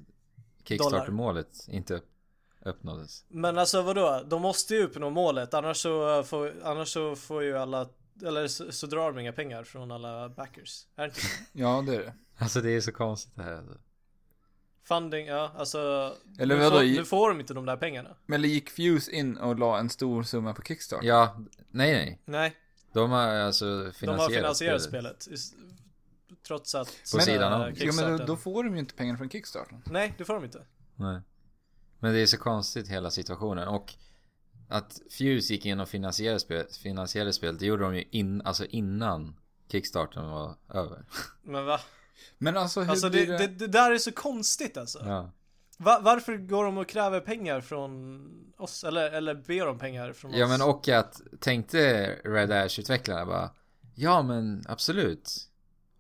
Kickstarter-målet 0.64 1.68
inte 1.68 1.94
upp- 1.96 2.10
uppnåddes. 2.66 3.26
Men 3.28 3.58
alltså 3.58 3.82
vadå? 3.82 4.24
De 4.30 4.42
måste 4.42 4.76
ju 4.76 4.84
uppnå 4.84 5.10
målet 5.10 5.54
annars 5.54 5.78
så 5.78 6.24
får, 6.24 6.54
annars 6.64 6.90
så 6.94 7.16
får 7.16 7.44
ju 7.44 7.58
alla 7.58 7.90
eller 8.26 8.48
så, 8.48 8.72
så 8.72 8.88
drar 8.88 9.12
de 9.12 9.20
inga 9.20 9.34
pengar 9.34 9.64
från 9.64 9.92
alla 9.92 10.30
backers. 10.30 10.86
Är 10.96 11.02
det 11.02 11.08
inte 11.08 11.22
så? 11.22 11.28
ja, 11.54 11.84
det 11.88 11.96
är 11.96 12.00
det. 12.00 12.14
Alltså 12.38 12.62
det 12.62 12.70
är 12.72 12.82
så 12.82 12.92
konstigt 12.92 13.36
det 13.36 13.44
här. 13.44 13.58
Alltså. 13.58 13.78
Funding, 14.84 15.26
ja 15.28 15.52
alltså. 15.58 16.14
Eller 16.40 16.56
nu, 16.56 16.62
vadå, 16.64 16.84
i- 16.84 16.96
nu 16.98 17.06
får 17.06 17.30
de 17.30 17.40
inte 17.40 17.54
de 17.54 17.66
där 17.66 17.78
pengarna. 17.78 18.16
Men 18.26 18.42
gick 18.44 18.70
Fuse 18.70 19.12
in 19.12 19.38
och 19.38 19.60
la 19.60 19.80
en 19.80 19.90
stor 19.90 20.24
summa 20.24 20.54
på 20.54 20.62
Kickstarter? 20.62 21.08
Ja, 21.08 21.36
nej 21.72 21.94
nej. 21.94 22.22
Nej, 22.26 22.56
De 22.94 23.12
har 23.12 23.20
alltså 23.28 23.66
de 23.84 23.92
finansierat, 23.94 24.22
har 24.22 24.30
finansierat 24.30 24.82
spelet. 24.82 25.28
Is- 25.28 25.54
Trots 26.48 26.76
att... 26.76 26.88
På 27.14 27.20
sidan 27.20 27.54
om. 27.54 27.62
eh, 27.62 27.74
Ja, 27.84 27.94
men 27.94 28.18
då, 28.18 28.26
då 28.26 28.38
får 28.38 28.64
de 28.64 28.74
ju 28.74 28.80
inte 28.80 28.94
pengar 28.96 29.16
från 29.16 29.30
Kickstarter. 29.30 29.82
Nej, 29.86 30.14
det 30.18 30.26
får 30.26 30.34
de 30.34 30.44
inte. 30.44 30.66
Nej. 30.96 31.22
Men 32.00 32.14
det 32.14 32.20
är 32.20 32.26
så 32.26 32.38
konstigt 32.38 32.88
hela 32.88 33.12
situationen 33.12 33.68
och 33.68 33.94
att 34.70 35.02
Fuse 35.12 35.54
gick 35.54 35.66
in 35.66 35.80
och 35.80 35.90
finansierade, 35.90 36.40
spel, 36.40 36.66
finansierade 36.84 37.34
spelet, 37.34 37.60
det 37.60 37.66
gjorde 37.66 37.84
de 37.84 37.96
ju 37.96 38.04
in, 38.12 38.42
alltså 38.42 38.66
innan 38.66 39.36
Kickstarten 39.72 40.30
var 40.30 40.56
över. 40.74 41.06
Men 41.42 41.66
va? 41.66 41.80
Men 42.38 42.58
alltså 42.58 42.82
hur 42.82 42.90
Alltså 42.90 43.10
det, 43.10 43.26
det? 43.26 43.38
det, 43.38 43.48
det 43.48 43.68
där 43.68 43.92
är 43.92 43.98
så 43.98 44.12
konstigt 44.12 44.78
alltså. 44.78 45.00
Ja. 45.06 45.32
Va, 45.78 46.00
varför 46.02 46.38
går 46.38 46.64
de 46.66 46.78
och 46.78 46.88
kräver 46.88 47.20
pengar 47.20 47.62
från 47.62 48.54
oss? 48.58 48.84
Eller, 48.84 49.12
eller 49.12 49.36
ber 49.36 49.66
de 49.66 49.80
pengar 49.80 50.14
från 50.14 50.34
ja 50.34 50.46
oss? 50.46 50.50
men 50.52 50.62
och 50.70 50.90
att 50.90 51.22
tänkte 51.40 52.06
Red 52.26 52.52
Ash-utvecklarna 52.52 53.26
bara 53.26 53.50
Ja 53.96 54.22
men 54.22 54.64
absolut. 54.68 55.48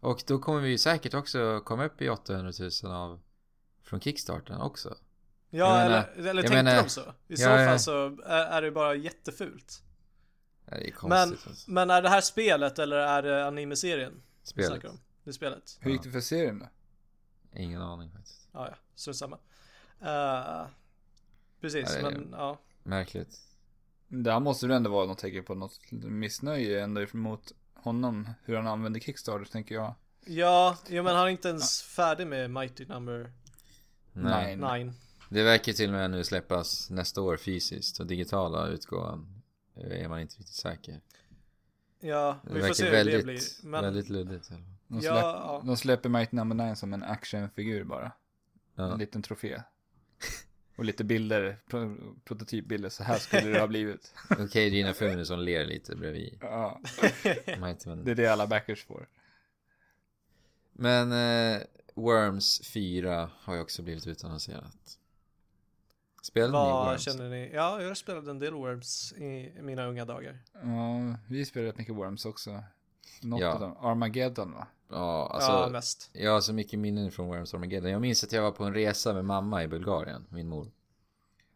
Och 0.01 0.23
då 0.27 0.39
kommer 0.39 0.59
vi 0.61 0.69
ju 0.69 0.77
säkert 0.77 1.13
också 1.13 1.61
komma 1.65 1.85
upp 1.85 2.01
i 2.01 2.09
800 2.09 2.51
000 2.83 2.91
av 2.91 3.19
från 3.83 3.99
Kickstarten 4.01 4.61
också. 4.61 4.95
Ja, 5.49 5.79
jag 5.79 5.89
menar- 5.89 6.09
eller, 6.15 6.29
eller 6.29 6.41
tänkte 6.41 6.63
menar- 6.63 6.83
de 6.83 6.89
så? 6.89 7.01
I 7.01 7.05
Ja, 7.27 7.37
så 7.37 7.43
fall 7.43 7.79
så 7.79 8.05
är, 8.25 8.45
är 8.45 8.61
det 8.61 8.71
bara 8.71 8.95
jättefult. 8.95 9.83
Det 10.65 10.75
är 10.75 10.81
Men, 10.81 10.91
konstigt 11.29 11.47
alltså. 11.47 11.71
men 11.71 11.89
är 11.89 12.01
det 12.01 12.09
här 12.09 12.21
spelet 12.21 12.79
eller 12.79 12.95
är 12.97 13.21
det 13.23 13.45
anime-serien? 13.47 14.21
Spelet. 14.43 14.83
om? 14.85 14.99
Det 15.23 15.29
är 15.29 15.33
spelet? 15.33 15.77
Hur 15.81 15.91
gick 15.91 16.03
det 16.03 16.11
för 16.11 16.19
serien 16.21 16.59
då? 16.59 16.65
Ingen 17.59 17.81
aning 17.81 18.11
faktiskt. 18.11 18.47
Ja, 18.51 18.67
ja, 18.69 18.75
strunt 18.95 19.17
samma. 19.17 19.35
Uh, 20.01 20.67
precis, 21.61 21.97
Ja, 22.01 22.09
det 22.09 22.17
men 22.17 22.29
ja. 22.31 22.59
Märkligt. 22.83 23.39
Där 24.07 24.39
måste 24.39 24.67
det 24.67 24.75
ändå 24.75 24.89
vara 24.89 25.05
något 25.05 25.17
tecken 25.17 25.43
på 25.43 25.55
något 25.55 25.79
missnöje 25.91 26.83
ändå 26.83 27.05
mot 27.13 27.51
honom. 27.83 28.29
Hur 28.45 28.55
han 28.55 28.67
använder 28.67 28.99
Kickstarter 28.99 29.45
tänker 29.45 29.75
jag. 29.75 29.93
Ja, 30.25 30.77
jo 30.89 31.03
men 31.03 31.15
han 31.15 31.25
är 31.25 31.29
inte 31.29 31.47
ens 31.49 31.81
färdig 31.81 32.27
med 32.27 32.51
Mighty 32.51 32.85
Number 32.85 33.31
Nej. 34.13 34.55
9. 34.55 34.93
Det 35.29 35.43
verkar 35.43 35.73
till 35.73 35.89
och 35.89 35.93
med 35.95 36.11
nu 36.11 36.23
släppas 36.23 36.89
nästa 36.89 37.21
år 37.21 37.37
fysiskt 37.37 37.99
och 37.99 38.05
digitala 38.07 38.67
utgåvan 38.67 39.41
är 39.75 40.07
man 40.07 40.19
inte 40.19 40.35
riktigt 40.39 40.55
säker. 40.55 41.01
Ja, 41.99 42.37
Det 42.43 42.53
vi 42.53 42.53
får 42.53 42.61
verkar 42.61 42.73
se 42.73 42.83
hur 42.85 42.91
väldigt, 42.91 43.15
det 43.19 43.23
blir. 43.23 43.39
Men 43.63 43.83
väldigt 43.83 44.09
luddigt. 44.09 44.49
De, 44.49 44.95
Ja, 44.95 45.01
släpp, 45.01 45.13
ja. 45.23 45.61
de 45.65 45.77
släpper 45.77 46.09
Mighty 46.09 46.35
Number 46.35 46.55
9 46.55 46.75
som 46.75 46.93
en 46.93 47.03
actionfigur 47.03 47.83
bara. 47.83 48.11
En 48.75 48.85
Ja. 48.89 48.95
liten 48.95 49.21
trofé. 49.21 49.61
Och 50.81 50.85
lite 50.85 51.03
bilder, 51.03 51.57
pro, 51.67 51.97
prototypbilder, 52.23 52.89
så 52.89 53.03
här 53.03 53.17
skulle 53.17 53.49
det 53.49 53.59
ha 53.59 53.67
blivit. 53.75 54.13
Okej, 54.39 54.69
Gina 54.69 54.93
Funes 54.93 55.27
som 55.27 55.39
ler 55.39 55.65
lite 55.65 55.95
bredvid. 55.95 56.37
Ja, 56.41 56.81
det 57.01 58.11
är 58.11 58.15
det 58.15 58.27
alla 58.27 58.47
backers 58.47 58.85
får. 58.85 59.07
Men 60.73 61.11
eh, 61.11 61.61
Worms 61.95 62.61
4 62.73 63.29
har 63.39 63.55
ju 63.55 63.61
också 63.61 63.81
blivit 63.81 64.07
utannonserat. 64.07 64.99
Spelade 66.23 66.51
ni 66.51 66.57
vad 66.57 66.85
Worms? 66.85 67.03
känner 67.03 67.29
ni? 67.29 67.51
Ja, 67.53 67.81
jag 67.81 67.97
spelade 67.97 68.31
en 68.31 68.39
del 68.39 68.53
Worms 68.53 69.13
i 69.13 69.53
mina 69.61 69.85
unga 69.85 70.05
dagar. 70.05 70.37
Ja, 70.53 71.17
vi 71.29 71.45
spelar 71.45 71.67
rätt 71.67 71.77
mycket 71.77 71.95
Worms 71.95 72.25
också. 72.25 72.63
Något 73.21 73.41
Ja. 73.41 73.53
av 73.53 73.59
dem. 73.59 73.77
Armageddon 73.79 74.51
va? 74.53 74.67
Ja, 74.89 75.27
alltså. 75.33 75.51
ja, 75.51 75.69
mest. 75.69 76.09
Jag 76.13 76.31
har 76.31 76.41
så 76.41 76.53
mycket 76.53 76.79
minnen 76.79 77.11
från 77.11 77.27
Worms 77.27 77.53
Armageddon. 77.53 77.91
Jag 77.91 78.01
minns 78.01 78.23
att 78.23 78.31
jag 78.31 78.41
var 78.41 78.51
på 78.51 78.63
en 78.63 78.73
resa 78.73 79.13
med 79.13 79.25
mamma 79.25 79.63
i 79.63 79.67
Bulgarien, 79.67 80.25
min 80.29 80.47
mor. 80.47 80.71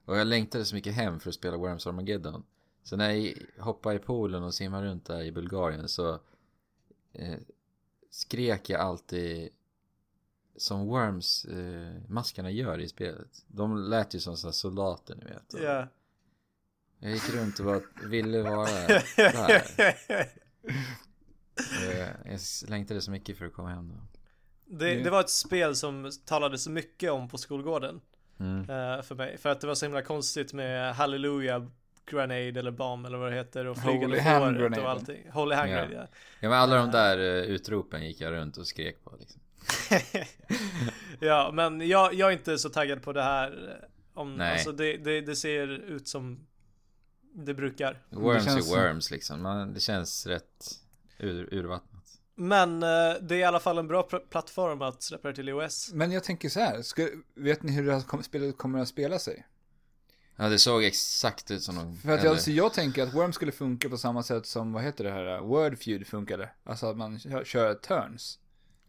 Och 0.06 0.18
jag 0.18 0.28
längtade 0.28 0.66
så 0.66 0.76
mycket 0.76 0.94
hem 0.94 1.20
för 1.20 1.30
att 1.30 1.36
spela 1.36 1.58
Worms 1.58 1.88
Armageddon. 1.88 2.44
Så 2.84 2.96
när 2.98 3.12
jag 3.12 3.34
hoppade 3.64 3.96
i 3.96 4.00
poolen 4.00 4.44
och 4.44 4.54
simmade 4.54 4.88
runt 4.88 5.06
där 5.06 5.24
i 5.24 5.32
Bulgarien 5.32 5.88
så 5.88 6.20
eh, 7.14 7.38
skrek 8.10 8.70
jag 8.70 8.82
alltid 8.82 9.50
som 10.58 10.88
Worms 10.88 11.46
eh, 11.46 12.02
maskarna 12.08 12.52
gör 12.52 12.80
i 12.80 12.88
spelet. 12.88 13.46
De 13.48 13.78
lät 13.78 14.14
ju 14.16 14.20
som 14.20 14.38
så 14.38 14.48
här 14.48 14.52
soldater 14.52 15.16
ni 15.16 15.24
vet. 15.26 15.64
Ja. 15.64 15.88
Jag 17.00 17.12
gick 17.12 17.30
runt 17.36 17.60
och 17.60 17.66
bara 17.66 17.82
ville 18.10 18.42
vara 18.42 18.66
där. 18.88 19.04
Och 21.56 21.96
jag, 22.32 22.40
längtade 22.70 23.02
så 23.02 23.12
mycket 23.12 23.38
för 23.38 23.46
att 23.46 23.54
komma 23.54 23.70
hem 23.70 23.90
då. 23.90 23.96
det, 24.78 24.96
det 24.96 25.10
var 25.10 25.20
ett 25.20 25.30
spel 25.30 25.76
som 25.76 26.12
talades 26.26 26.68
mycket 26.68 27.12
om 27.12 27.30
på 27.30 27.38
skolgården. 27.38 28.02
Mm. 28.40 28.60
eh, 28.60 29.02
för 29.02 29.16
mig. 29.16 29.38
För 29.38 29.50
att 29.50 29.62
det 29.62 29.68
var 29.68 29.76
så 29.76 29.86
himla 29.86 30.02
konstigt 30.02 30.54
med 30.54 30.96
Hallelujah 30.96 31.66
Grenade 32.06 32.60
eller 32.60 32.72
bomb 32.72 33.06
eller 33.06 33.18
vad 33.18 33.32
det 33.32 33.36
heter 33.36 33.66
och 33.66 33.78
flygande 33.78 34.06
Holy 34.06 34.20
hand 34.20 34.44
fåret 34.46 34.60
grenade. 34.62 34.82
och 34.82 34.90
allting. 34.90 35.32
Holy 35.32 35.56
hand 35.56 35.70
Ja. 35.72 35.76
grenade, 35.76 35.96
ja. 35.96 36.08
Ja 36.40 36.50
men 36.50 36.60
alla 36.60 36.76
de 36.76 36.92
där 36.92 37.18
eh, 37.18 37.44
utropen 37.44 38.06
gick 38.08 38.22
jag 38.22 38.32
runt 38.32 38.58
och 38.58 38.68
skrek 38.68 39.04
på 39.04 39.18
liksom. 39.20 39.42
ja, 41.20 41.52
men 41.54 41.88
jag, 41.88 42.14
jag 42.14 42.30
är 42.30 42.34
inte 42.34 42.58
så 42.58 42.70
taggad 42.70 43.04
på 43.04 43.14
det 43.14 43.24
här. 43.24 43.78
eh, 43.82 43.88
Om, 44.22 44.36
Nej. 44.36 44.52
Alltså 44.54 44.72
det, 44.72 44.98
det, 44.98 45.22
det 45.22 45.36
ser 45.36 45.68
ut 45.68 46.08
som 46.08 46.48
det 47.34 47.54
brukar. 47.54 48.02
Worms 48.10 48.46
känns 48.46 48.72
är 48.74 48.78
worms 48.78 49.12
liksom. 49.12 49.42
Man, 49.42 49.74
det 49.74 49.80
känns 49.80 50.28
rätt 50.28 50.72
ur, 51.18 51.54
urvattnat. 51.54 51.92
Men 52.36 52.84
eh, 52.84 52.90
det 53.22 53.36
är 53.36 53.40
i 53.40 53.44
alla 53.44 53.60
fall 53.60 53.78
en 53.78 53.88
bra 53.88 54.08
pr- 54.12 54.28
plattform 54.30 54.82
att 54.82 55.02
släppa 55.04 55.28
det 55.28 55.36
till 55.36 55.50
iOS. 55.50 55.92
Men 55.94 56.12
jag 56.12 56.24
tänker 56.24 56.50
så 56.50 56.60
här, 56.60 56.82
ska, 56.82 57.08
vet 57.36 57.64
ni 57.64 57.72
hur 57.72 57.86
det 57.86 57.94
här 57.94 58.02
kom, 58.02 58.24
spelet 58.24 58.58
kommer 58.58 58.80
att 58.80 58.88
spela 58.88 59.20
sig? 59.20 59.46
Ja 60.36 60.50
det 60.50 60.60
såg 60.60 60.84
exakt 60.84 61.52
ut 61.52 61.64
som 61.64 61.76
de... 61.76 61.98
För 61.98 62.10
att 62.10 62.14
eller- 62.20 62.26
jag, 62.26 62.32
alltså, 62.34 62.52
jag 62.52 62.74
tänker 62.74 63.04
att 63.04 63.14
Worms 63.14 63.36
skulle 63.36 63.52
funka 63.52 63.90
på 63.90 63.98
samma 63.98 64.24
sätt 64.24 64.46
som, 64.46 64.74
vad 64.74 64.84
heter 64.84 65.04
det 65.04 65.12
här, 65.12 65.40
Wordfeud 65.40 66.08
funkade. 66.08 66.50
Alltså 66.64 66.86
att 66.88 66.98
man 66.98 67.20
kör, 67.20 67.44
kör 67.44 67.74
turns 67.74 68.40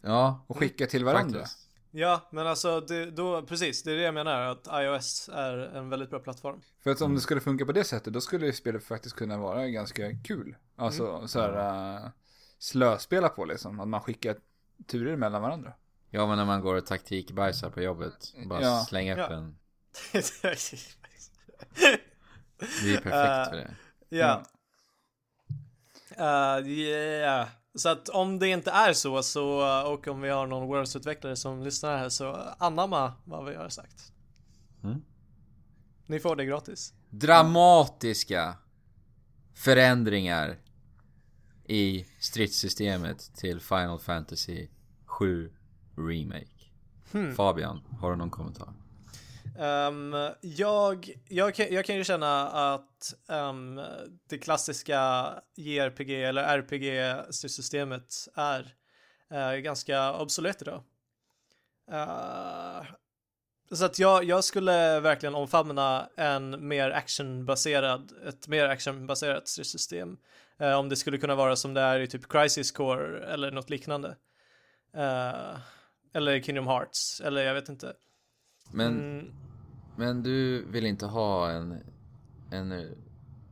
Ja, 0.03 0.45
och 0.47 0.57
skickar 0.59 0.87
till 0.87 1.05
varandra. 1.05 1.41
faktiskt. 1.41 1.66
Ja, 1.99 2.29
men 2.31 2.47
alltså 2.47 2.81
det, 2.81 3.11
då, 3.11 3.43
precis, 3.43 3.83
det 3.83 3.93
är 3.93 3.97
det 3.97 4.03
jag 4.03 4.15
menar. 4.15 4.41
Att 4.41 4.67
iOS 4.73 5.31
är 5.33 5.59
en 5.59 5.89
väldigt 5.91 6.11
bra 6.11 6.19
plattform. 6.19 6.61
För 6.83 6.91
att 6.91 7.01
om 7.01 7.15
det 7.15 7.21
skulle 7.21 7.41
funka 7.41 7.67
på 7.67 7.73
det 7.73 7.85
sättet, 7.85 8.13
då 8.13 8.21
skulle 8.21 8.47
ju 8.47 8.53
spelet 8.53 8.85
faktiskt 8.85 9.17
kunna 9.17 9.39
vara 9.39 9.67
ganska 9.69 10.03
kul. 10.25 10.57
Alltså 10.77 11.29
så 11.29 11.41
här 11.41 11.97
uh, 12.05 12.09
slöspela 12.59 13.29
på 13.29 13.45
liksom, 13.45 13.81
att 13.81 13.89
man 13.89 14.01
skickar 14.01 14.37
turer 14.87 15.17
mellan 15.17 15.43
varandra. 15.43 15.73
Ja 16.11 16.27
men 16.27 16.39
när 16.39 16.45
man 16.45 16.61
går 16.61 16.75
och 16.75 16.87
taktikbajsar 16.87 17.71
på 17.71 17.81
jobbet. 17.83 18.35
Bara 18.47 18.63
Ja. 18.63 18.85
slänga 18.89 19.13
upp 19.13 19.31
Ja. 19.31 19.37
en. 19.37 19.59
Det 22.59 22.87
är 22.87 22.91
ju 22.91 22.97
perfekt 23.01 23.07
Eh, 23.15 23.51
för 23.51 23.57
det. 23.57 23.75
ja. 24.09 24.43
Uh, 26.61 26.69
yeah. 26.69 27.49
Så 27.77 27.89
att 27.89 28.09
om 28.09 28.39
det 28.39 28.49
inte 28.49 28.71
är 28.71 28.93
så, 28.93 29.23
så 29.23 29.83
och 29.93 30.09
om 30.09 30.21
vi 30.21 30.29
har 30.29 30.47
någon 30.47 30.69
Worms-utvecklare 30.69 31.37
som 31.37 31.63
lyssnar 31.63 31.99
här 31.99 32.09
så 32.09 32.33
anamma 32.59 33.13
vad 33.25 33.45
vi 33.45 33.55
har 33.55 33.69
sagt. 33.69 34.13
Mm. 34.85 35.03
Ni 36.07 36.21
får 36.21 36.37
det 36.37 36.45
gratis. 36.45 36.95
Dramatiska 37.11 38.57
förändringar 39.55 40.59
i 41.65 42.07
stridssystemet 42.19 43.35
till 43.35 43.61
Final 43.61 43.99
Fantasy 43.99 44.69
7 45.05 45.53
Remake. 45.97 46.47
Hmm. 47.13 47.35
Fabian, 47.35 47.81
har 48.01 48.11
du 48.11 48.17
någon 48.17 48.31
kommentar? 48.31 48.73
Ehm, 49.59 50.15
jag, 50.41 51.11
jag, 51.29 51.59
jag 51.59 51.85
kan 51.85 51.97
ju 51.97 52.05
känna 52.05 52.49
att 52.49 53.15
ehm, 53.29 53.81
det 54.29 54.39
klassiska 54.39 55.33
JRPG 55.57 56.25
eller 56.25 56.59
RPG-systemet 56.59 58.29
är 58.35 58.75
eh, 59.31 59.53
ganska 59.53 60.13
obsolet 60.13 60.63
idag. 60.63 60.83
Eh, 61.91 62.83
så 63.71 63.85
att 63.85 63.99
jag, 63.99 64.25
jag 64.25 64.45
skulle 64.45 65.01
verkligen 65.01 65.35
omfamna 65.35 66.09
en 66.17 66.69
mer 66.69 66.91
actionbaserad, 66.91 68.13
ett 68.29 68.49
mer 68.49 68.69
actionbaserat 68.69 69.49
stridssystem. 69.49 70.17
Eh, 70.59 70.79
om 70.79 70.89
det 70.89 70.97
skulle 70.97 71.19
kunna 71.19 71.35
vara 71.35 71.57
som 71.57 71.75
det 71.75 71.81
är 71.81 72.01
i 72.01 72.07
typ 72.07 72.29
Crisis 72.29 72.73
Core 72.73 73.27
eller 73.27 73.51
något 73.51 73.71
liknande. 73.71 74.17
Eh, 74.95 75.57
eller 76.13 76.41
Kingdom 76.41 76.67
Hearts, 76.67 77.21
eller 77.21 77.43
jag 77.43 77.55
vet 77.55 77.69
inte. 77.69 77.95
Men, 78.71 78.87
Mm. 78.89 79.33
Men 79.97 80.23
du 80.23 80.65
vill 80.71 80.87
inte 80.87 81.07
ha 81.07 81.51
en, 81.51 81.79
en 82.51 82.95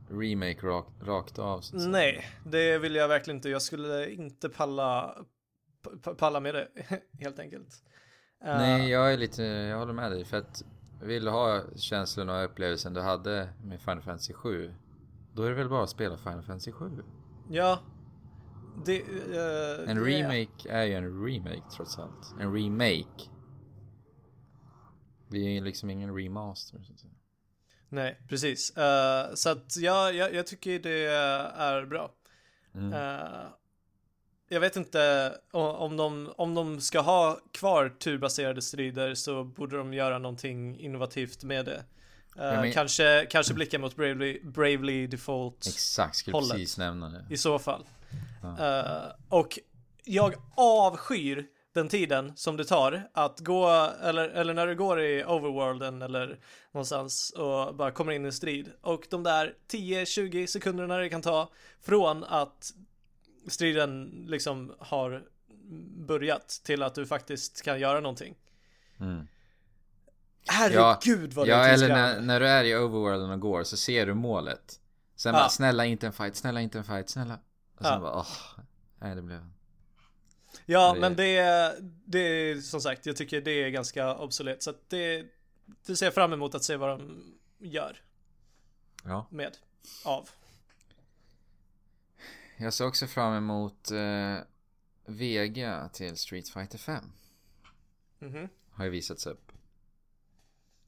remake 0.09 0.67
rak, 0.67 0.87
rakt 1.01 1.39
av? 1.39 1.61
Så? 1.61 1.77
Nej, 1.77 2.25
det 2.45 2.77
vill 2.77 2.95
jag 2.95 3.07
verkligen 3.07 3.37
inte. 3.37 3.49
Jag 3.49 3.61
skulle 3.61 4.09
inte 4.09 4.49
palla, 4.49 5.15
palla 6.17 6.39
med 6.39 6.55
det, 6.55 6.67
helt 7.19 7.39
enkelt. 7.39 7.83
Eh, 8.45 8.57
Nej, 8.57 8.89
jag 8.89 9.13
är 9.13 9.17
lite, 9.17 9.43
jag 9.43 9.77
håller 9.79 9.93
med 9.93 10.11
dig. 10.11 10.25
För 10.25 10.37
att 10.37 10.63
vill 11.01 11.25
du 11.25 11.31
ha 11.31 11.61
känslan 11.75 12.29
och 12.29 12.45
upplevelsen 12.45 12.93
du 12.93 13.01
hade 13.01 13.49
med 13.63 13.81
Final 13.81 14.01
Fantasy 14.01 14.33
7 14.33 14.73
Då 15.33 15.43
är 15.43 15.49
det 15.49 15.55
väl 15.55 15.69
bara 15.69 15.83
att 15.83 15.89
spela 15.89 16.17
Final 16.17 16.41
Fantasy 16.43 16.71
7? 16.71 16.91
Ja. 17.49 17.79
Det, 18.85 18.97
eh, 19.01 19.89
En 19.89 19.97
det- 19.97 20.03
remake 20.03 20.69
är 20.69 20.83
ju 20.83 20.93
en 20.93 21.25
remake 21.25 21.63
trots 21.75 21.99
allt. 21.99 22.35
En 22.39 22.53
remake. 22.53 23.29
Det 25.27 25.57
är 25.57 25.61
liksom 25.61 25.89
ingen 25.89 26.15
remaster. 26.17 26.79
Så 26.83 26.93
att 26.93 26.99
säga. 26.99 27.13
Nej, 27.89 28.19
precis. 28.29 28.77
Eh, 28.77 29.33
så 29.33 29.49
att 29.49 29.77
ja, 29.77 30.11
jag, 30.11 30.33
jag 30.33 30.47
tycker 30.47 30.79
det 30.79 31.05
är 31.57 31.85
bra. 31.85 32.11
Mm. 32.75 32.93
Eh, 32.93 33.45
jag 34.49 34.59
vet 34.59 34.75
inte 34.75 35.33
om 35.51 35.97
de, 35.97 36.33
om 36.37 36.53
de 36.55 36.81
ska 36.81 36.99
ha 37.01 37.39
kvar 37.51 37.89
turbaserade 37.89 38.61
strider 38.61 39.15
så 39.15 39.43
borde 39.43 39.77
de 39.77 39.93
göra 39.93 40.19
någonting 40.19 40.79
innovativt 40.79 41.43
med 41.43 41.65
det. 41.65 41.83
Ja, 42.35 42.61
men- 42.61 42.71
kanske, 42.71 43.27
kanske 43.29 43.53
blicka 43.53 43.79
mot 43.79 43.95
Bravely, 43.95 44.39
Bravely 44.43 45.07
Default. 45.07 45.67
Exakt, 45.67 46.15
skulle 46.15 46.35
Hållet. 46.35 46.51
precis 46.51 46.77
nämna 46.77 47.09
det. 47.09 47.25
I 47.29 47.37
så 47.37 47.59
fall. 47.59 47.85
Ja. 48.41 49.15
Och 49.29 49.59
jag 50.03 50.33
avskyr 50.55 51.47
den 51.75 51.89
tiden 51.89 52.33
som 52.35 52.57
det 52.57 52.65
tar 52.65 53.09
att 53.13 53.39
gå, 53.39 53.69
eller, 54.03 54.29
eller 54.29 54.53
när 54.53 54.67
du 54.67 54.75
går 54.75 55.01
i 55.01 55.23
overworlden 55.23 56.01
eller 56.01 56.39
någonstans 56.71 57.29
och 57.29 57.75
bara 57.75 57.91
kommer 57.91 58.11
in 58.11 58.25
i 58.25 58.31
strid. 58.31 58.71
Och 58.81 59.07
de 59.09 59.23
där 59.23 59.53
10-20 59.71 60.45
sekunderna 60.45 60.97
det 60.97 61.09
kan 61.09 61.21
ta 61.21 61.49
från 61.81 62.23
att 62.23 62.71
striden 63.47 64.25
liksom 64.27 64.75
har 64.79 65.23
börjat 66.07 66.47
till 66.63 66.83
att 66.83 66.95
du 66.95 67.05
faktiskt 67.05 67.61
kan 67.61 67.79
göra 67.79 67.99
någonting. 67.99 68.35
Mm. 68.99 69.27
Herregud 70.47 71.33
vad 71.33 71.47
det 71.47 71.51
Ja, 71.51 71.57
är 71.57 71.73
eller 71.73 71.89
när, 71.89 72.21
när 72.21 72.39
du 72.39 72.47
är 72.47 72.63
i 72.63 72.75
overworlden 72.75 73.29
och 73.29 73.39
går 73.39 73.63
så 73.63 73.77
ser 73.77 74.05
du 74.05 74.13
målet. 74.13 74.79
Sen 75.15 75.33
Ja. 75.33 75.39
bara, 75.39 75.49
snälla 75.49 75.85
inte 75.85 76.07
en 76.07 76.13
fight, 76.13 76.35
snälla 76.35 76.61
inte 76.61 76.77
en 76.77 76.83
fight, 76.83 77.09
snälla. 77.09 77.39
Och 77.77 77.85
sen 77.85 77.93
Ja. 77.93 77.99
bara, 77.99 78.15
åh. 78.15 78.27
Nej, 78.99 79.15
det 79.15 79.21
blev... 79.21 79.49
Ja, 80.65 80.93
det- 80.93 80.99
men 80.99 81.15
det 81.15 81.37
är, 81.37 81.75
det 82.05 82.19
är 82.19 82.55
som 82.61 82.81
sagt, 82.81 83.05
jag 83.05 83.15
tycker 83.15 83.41
det 83.41 83.51
är 83.51 83.69
ganska 83.69 84.15
obsolet. 84.15 84.63
Så 84.63 84.69
att 84.69 84.89
det, 84.89 85.25
det 85.85 85.95
ser 85.95 86.05
jag 86.05 86.13
fram 86.13 86.33
emot 86.33 86.55
att 86.55 86.63
se 86.63 86.75
vad 86.75 86.89
de 86.89 87.33
gör 87.59 87.97
Ja. 89.03 89.27
med. 89.31 89.57
Av. 90.05 90.29
Jag 92.57 92.73
ser 92.73 92.85
också 92.87 93.07
fram 93.07 93.33
emot 93.33 93.91
eh, 93.91 94.37
Vega 95.05 95.89
till 95.93 96.17
Street 96.17 96.49
Fighter 96.49 96.77
5. 96.77 97.03
Mhm. 98.19 98.49
Har 98.71 98.83
ju 98.85 98.89
visats 98.91 99.25
upp. 99.27 99.51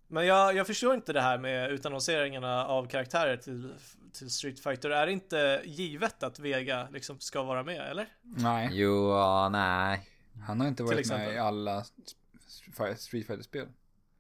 Men 0.08 0.25
jag, 0.25 0.56
jag 0.56 0.67
förstår 0.67 0.93
inte 0.95 1.13
det 1.13 1.21
här 1.21 1.38
med 1.38 1.71
utannonseringarna 1.71 2.65
av 2.67 2.88
karaktärer 2.88 3.38
till, 3.38 3.73
till 4.17 4.30
Street 4.32 4.60
Fighter. 4.60 4.89
Är 4.89 5.06
det 5.06 5.12
inte 5.12 5.62
givet 5.65 6.23
att 6.23 6.39
Vega 6.39 6.88
liksom 6.91 7.19
ska 7.19 7.43
vara 7.43 7.63
med, 7.63 7.91
eller? 7.91 8.13
Nej, 8.21 8.69
Jo, 8.71 9.10
ja, 9.12 9.49
nej. 9.49 10.10
han 10.47 10.60
har 10.62 10.67
inte 10.67 10.84
varit 10.84 11.10
med 11.10 11.34
i 11.34 11.38
alla 11.38 11.84
Street 11.84 13.27
Fighter-spel. 13.27 13.67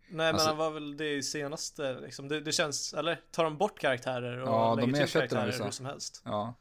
Nej, 0.09 0.29
Alltså- 0.29 0.47
men 0.47 0.47
han 0.47 0.57
var 0.57 0.71
väl 0.71 0.97
det 0.97 1.23
senaste 1.23 1.99
liksom. 1.99 2.27
Det, 2.27 2.41
det 2.41 2.51
känns, 2.51 2.93
eller? 2.93 3.21
Tar 3.31 3.43
de 3.43 3.57
bort 3.57 3.79
karaktärer 3.79 4.37
och 4.39 4.47
Ja, 4.49 4.75
de 4.75 4.89
lägger 4.91 5.05
till 5.05 5.13
karaktärer 5.13 5.63
hur 5.63 5.71
som 5.71 5.85
helst? 5.85 6.21
Ja, 6.25 6.53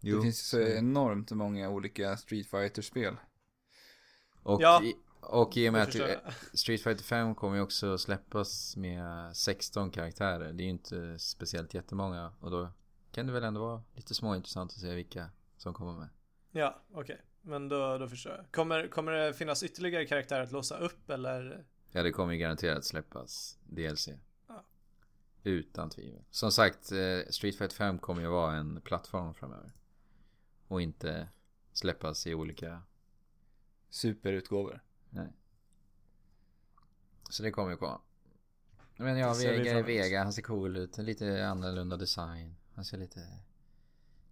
Jo. 0.00 0.16
det 0.16 0.22
finns 0.22 0.54
ju 0.54 0.64
så 0.66 0.72
enormt 0.72 1.30
många 1.30 1.68
olika 1.70 2.16
Street 2.16 2.46
Fighter-spel. 2.50 3.16
Och, 4.42 4.62
Ja. 4.62 4.82
Och 5.20 5.56
i 5.56 5.68
och 5.68 5.72
med 5.72 5.82
att. 5.82 5.94
Street 6.54 6.82
Fighter 6.82 7.04
5 7.04 7.34
kommer 7.34 7.56
ju 7.56 7.62
också 7.62 7.98
släppas 7.98 8.76
med 8.76 9.36
16 9.36 9.90
karaktärer. 9.90 10.52
Det 10.52 10.62
är 10.62 10.64
ju 10.64 10.70
inte 10.70 11.18
speciellt 11.18 11.74
jättemånga. 11.74 12.32
Och 12.40 12.50
då 12.50 12.68
kan 13.12 13.26
det 13.26 13.32
väl 13.32 13.44
ändå 13.44 13.60
vara 13.60 13.82
lite 13.94 14.14
småintressant 14.14 14.72
att 14.72 14.78
se 14.78 14.94
vilka 14.94 15.30
som 15.56 15.74
kommer 15.74 15.92
med. 15.92 16.08
Ja, 16.50 16.82
okej. 16.92 17.20
Men 17.42 17.68
då, 17.68 17.98
då 17.98 18.08
förstår 18.08 18.32
jag. 18.32 18.52
Kommer, 18.52 18.88
kommer 18.88 19.12
det 19.12 19.34
finnas 19.34 19.62
ytterligare 19.62 20.06
karaktärer 20.06 20.42
att 20.42 20.52
låsa 20.52 20.78
upp 20.78 21.10
eller? 21.10 21.64
Ja, 21.92 22.02
det 22.02 22.12
kommer 22.12 22.32
ju 22.32 22.38
garanterat 22.38 22.84
släppas 22.84 23.58
DLC. 23.64 24.08
Ja. 24.48 24.64
Utan 25.42 25.90
tvivel. 25.90 26.22
Som 26.30 26.52
sagt, 26.52 26.92
eh, 26.92 27.30
Street 27.30 27.56
Fighter 27.56 27.76
5 27.76 27.98
kommer 27.98 28.22
ju 28.22 28.28
vara 28.28 28.56
en 28.56 28.80
plattform 28.80 29.34
framöver. 29.34 29.72
Och 30.68 30.82
inte 30.82 31.28
släppas 31.72 32.26
i 32.26 32.34
olika... 32.34 32.82
Superutgåvor. 33.90 34.82
Nej. 35.10 35.32
Så 37.30 37.42
det 37.42 37.50
kommer 37.50 37.70
ju 37.70 37.76
komma. 37.76 38.00
Men 38.96 39.18
ja, 39.18 39.34
Vega 39.34 39.78
är. 39.78 39.82
Vega. 39.82 40.22
Han 40.22 40.32
ser 40.32 40.42
cool 40.42 40.76
ut. 40.76 40.98
Lite 40.98 41.46
annorlunda 41.46 41.96
design. 41.96 42.56
Han 42.74 42.84
ser 42.84 42.98
lite... 42.98 43.20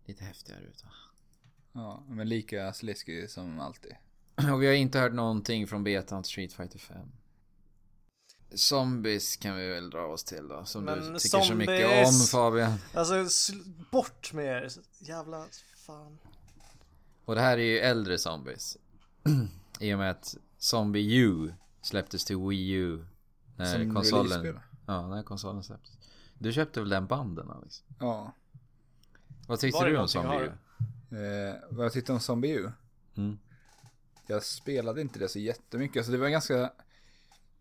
Lite 0.05 0.25
häftigare 0.25 0.65
ut 0.65 0.85
va? 0.85 0.91
Ja, 1.73 2.05
men 2.09 2.29
lika 2.29 2.73
sliskig 2.73 3.31
som 3.31 3.61
alltid. 3.61 3.93
Och 4.53 4.63
vi 4.63 4.67
har 4.67 4.75
inte 4.75 4.99
hört 4.99 5.13
någonting 5.13 5.67
från 5.67 5.85
betan 5.85 6.23
till 6.23 6.31
Street 6.31 6.53
Fighter 6.53 6.79
5. 6.79 7.09
Zombies 8.55 9.37
kan 9.37 9.57
vi 9.57 9.69
väl 9.69 9.91
dra 9.91 10.07
oss 10.07 10.25
till 10.25 10.49
då. 10.49 10.65
Som 10.65 10.85
Men 10.85 11.13
du 11.13 11.19
tycker 11.19 11.41
så 11.41 11.55
mycket 11.55 11.87
om 11.87 12.05
zombies- 12.05 12.31
Fabian. 12.31 12.79
Alltså, 12.95 13.25
bort 13.91 14.33
med 14.33 14.45
er. 14.45 14.71
Jävla 14.99 15.47
fan. 15.77 16.19
Och 17.25 17.35
det 17.35 17.41
här 17.41 17.59
är 17.59 17.63
ju 17.63 17.79
äldre 17.79 18.19
zombies. 18.19 18.77
I 19.81 19.95
och 19.95 19.99
med 19.99 20.11
att 20.11 20.37
Zombie 20.59 21.17
U 21.17 21.53
släpptes 21.83 22.25
till 22.25 22.37
Wii 22.37 22.71
U. 22.71 23.05
När 23.57 23.79
Som 23.79 23.95
konsolen... 23.95 24.61
Ja, 24.87 25.09
när 25.09 25.23
konsolen 25.23 25.63
släpptes. 25.63 25.99
Du 26.39 26.53
köpte 26.53 26.81
väl 26.81 26.89
den 26.89 27.07
banden 27.07 27.51
Alex? 27.51 27.85
Ja. 27.99 28.35
Vad 29.49 29.61
tyckte 29.61 29.79
Var 29.79 29.87
du 29.87 29.99
om? 29.99 30.09
Zombie 30.09 30.37
U? 30.37 30.53
Eh, 31.17 31.55
vad 31.71 31.85
jag 31.85 31.93
tyckte 31.93 32.13
om 32.13 32.21
Zombie 32.21 32.51
U? 32.51 32.71
Mm. 33.17 33.39
Jag 34.27 34.43
spelade 34.43 35.01
inte 35.01 35.19
det 35.19 35.29
så 35.29 35.39
jättemycket. 35.39 35.97
Alltså 35.97 36.13
det 36.13 36.19
var 36.19 36.29
ganska... 36.29 36.73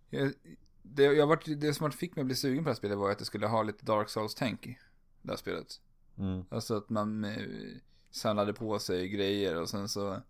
Jag, 0.10 0.33
det, 0.81 1.03
jag 1.03 1.27
vart, 1.27 1.45
det 1.45 1.73
som 1.73 1.91
fick 1.91 2.15
mig 2.15 2.21
att 2.21 2.25
bli 2.25 2.36
sugen 2.36 2.63
på 2.63 2.67
det 2.67 2.71
här 2.71 2.77
spelet 2.77 2.97
var 2.97 3.12
att 3.12 3.19
det 3.19 3.25
skulle 3.25 3.47
ha 3.47 3.63
lite 3.63 3.86
Dark 3.86 4.10
Souls-tänk 4.10 4.67
i 4.67 4.77
det 5.21 5.31
här 5.31 5.38
spelet. 5.38 5.81
Mm. 6.17 6.45
Alltså 6.49 6.77
att 6.77 6.89
man 6.89 7.23
eh, 7.23 7.47
samlade 8.12 8.53
på 8.53 8.79
sig 8.79 9.10
grejer 9.10 9.62
och 9.62 9.69
sen 9.69 9.89
så 9.89 10.21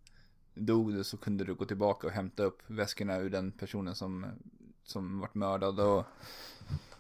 dog 0.58 0.94
du 0.94 1.04
så 1.04 1.18
kunde 1.18 1.44
du 1.44 1.54
gå 1.56 1.66
tillbaka 1.66 2.08
och 2.08 2.14
hämta 2.14 2.44
upp 2.44 2.62
väskorna 2.68 3.18
ur 3.18 3.30
den 3.30 3.52
personen 3.52 3.96
som, 3.96 4.26
som 4.84 5.20
vart 5.20 5.36
mördad 5.36 5.80
och 5.80 6.06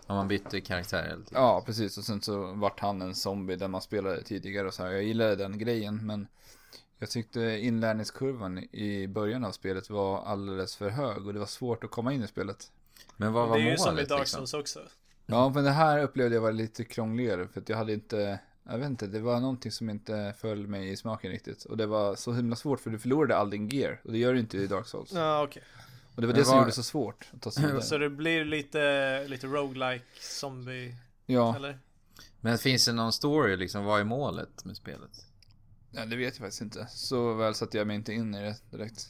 Om 0.07 0.15
man 0.15 0.27
bytte 0.27 0.61
karaktär 0.61 1.03
helt 1.03 1.31
ja 1.31 1.63
precis 1.65 1.97
och 1.97 2.03
sen 2.03 2.21
så 2.21 2.53
vart 2.53 2.79
han 2.79 3.01
en 3.01 3.15
zombie 3.15 3.55
där 3.55 3.67
man 3.67 3.81
spelade 3.81 4.23
tidigare 4.23 4.67
och 4.67 4.73
så 4.73 4.83
här. 4.83 4.91
Jag 4.91 5.03
gillade 5.03 5.35
den 5.35 5.57
grejen 5.57 6.05
men 6.05 6.27
jag 6.99 7.09
tyckte 7.09 7.41
inlärningskurvan 7.41 8.57
i 8.57 9.07
början 9.07 9.45
av 9.45 9.51
spelet 9.51 9.89
var 9.89 10.25
alldeles 10.25 10.75
för 10.75 10.89
hög 10.89 11.27
och 11.27 11.33
det 11.33 11.39
var 11.39 11.45
svårt 11.45 11.83
att 11.83 11.91
komma 11.91 12.13
in 12.13 12.23
i 12.23 12.27
spelet. 12.27 12.71
Men 13.17 13.33
vad 13.33 13.45
Det 13.45 13.49
var 13.49 13.57
är 13.57 13.71
ju 13.71 13.77
som 13.77 13.87
i 13.87 13.91
målet 13.91 14.09
Dark 14.09 14.19
liksom? 14.19 14.47
Souls 14.47 14.53
också. 14.53 14.79
Ja 15.25 15.49
men 15.49 15.63
det 15.63 15.71
här 15.71 16.03
upplevde 16.03 16.35
jag 16.35 16.41
var 16.41 16.51
lite 16.51 16.83
krångligare 16.83 17.47
för 17.47 17.61
att 17.61 17.69
jag 17.69 17.77
hade 17.77 17.93
inte 17.93 18.39
jag 18.69 18.77
vet 18.77 18.87
inte, 18.89 19.07
det 19.07 19.19
var 19.19 19.39
någonting 19.39 19.71
som 19.71 19.89
inte 19.89 20.33
föll 20.37 20.67
mig 20.67 20.89
i 20.91 20.97
smaken 20.97 21.31
riktigt. 21.31 21.63
Och 21.65 21.77
det 21.77 21.85
var 21.85 22.15
så 22.15 22.33
himla 22.33 22.55
svårt 22.55 22.79
för 22.79 22.89
du 22.89 22.99
förlorade 22.99 23.35
all 23.37 23.49
din 23.49 23.69
gear. 23.69 24.01
Och 24.03 24.11
det 24.11 24.17
gör 24.17 24.33
du 24.33 24.39
inte 24.39 24.57
i 24.57 24.67
Dark 24.67 24.87
Souls. 24.87 25.11
Ja, 25.13 25.43
okej. 25.43 25.63
Och 26.15 26.21
det 26.21 26.27
var 26.27 26.33
Men 26.33 26.39
det 26.39 26.45
som 26.45 26.51
var- 26.51 26.59
gjorde 26.61 26.69
det 26.69 26.75
så 26.75 26.83
svårt 26.83 27.27
att 27.33 27.41
ta 27.41 27.51
sig 27.51 27.63
vidare. 27.65 27.81
Så 27.81 27.97
det 27.97 28.09
blir 28.09 28.45
lite, 28.45 29.27
lite 29.27 29.47
roguelike 29.47 30.05
zombie, 30.21 30.95
Ja, 31.25 31.55
eller? 31.55 31.79
Men 32.41 32.57
finns 32.57 32.85
det 32.85 32.93
någon 32.93 33.13
story 33.13 33.57
liksom? 33.57 33.83
Vad 33.85 33.99
är 33.99 34.03
målet 34.03 34.65
med 34.65 34.75
spelet? 34.77 35.25
ja, 35.91 36.05
det 36.05 36.15
vet 36.15 36.33
jag 36.33 36.37
faktiskt 36.45 36.61
inte. 36.61 36.87
Så 36.89 37.33
väl 37.33 37.55
satte 37.55 37.77
jag 37.77 37.87
mig 37.87 37.95
inte 37.95 38.13
in 38.13 38.35
i 38.35 38.41
det 38.41 38.55
direkt. 38.77 39.09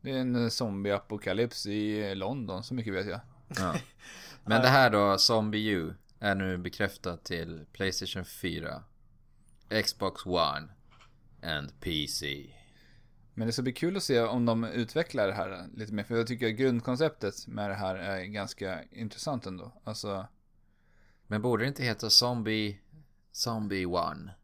Det 0.00 0.10
är 0.10 0.14
en 0.16 0.50
zombie-apokalyps 0.50 1.66
i 1.66 2.14
London, 2.14 2.62
så 2.64 2.74
mycket 2.74 2.94
vet 2.94 3.06
jag. 3.06 3.20
Ja. 3.56 3.74
Men 4.44 4.62
det 4.62 4.68
här 4.68 4.90
då, 4.90 5.18
Zombie 5.18 5.68
U, 5.68 5.94
är 6.20 6.34
nu 6.34 6.58
bekräftat 6.58 7.24
till 7.24 7.66
Playstation 7.72 8.24
4, 8.24 8.84
Xbox 9.84 10.26
One 10.26 10.68
and 11.42 11.80
PC. 11.80 12.54
Men 13.34 13.46
det 13.46 13.52
ska 13.52 13.62
bli 13.62 13.72
kul 13.72 13.96
att 13.96 14.02
se 14.02 14.20
om 14.20 14.46
de 14.46 14.64
utvecklar 14.64 15.26
det 15.26 15.32
här 15.32 15.66
lite 15.74 15.92
mer. 15.92 16.04
För 16.04 16.16
jag 16.16 16.26
tycker 16.26 16.48
att 16.48 16.54
grundkonceptet 16.56 17.46
med 17.46 17.70
det 17.70 17.74
här 17.74 17.94
är 17.94 18.24
ganska 18.24 18.84
intressant 18.84 19.46
ändå. 19.46 19.72
Alltså, 19.84 20.26
Men 21.26 21.42
borde 21.42 21.64
det 21.64 21.68
inte 21.68 21.82
heta 21.82 22.10
Zombie, 22.10 22.80
Zombie 23.32 23.86
One? 23.86 24.34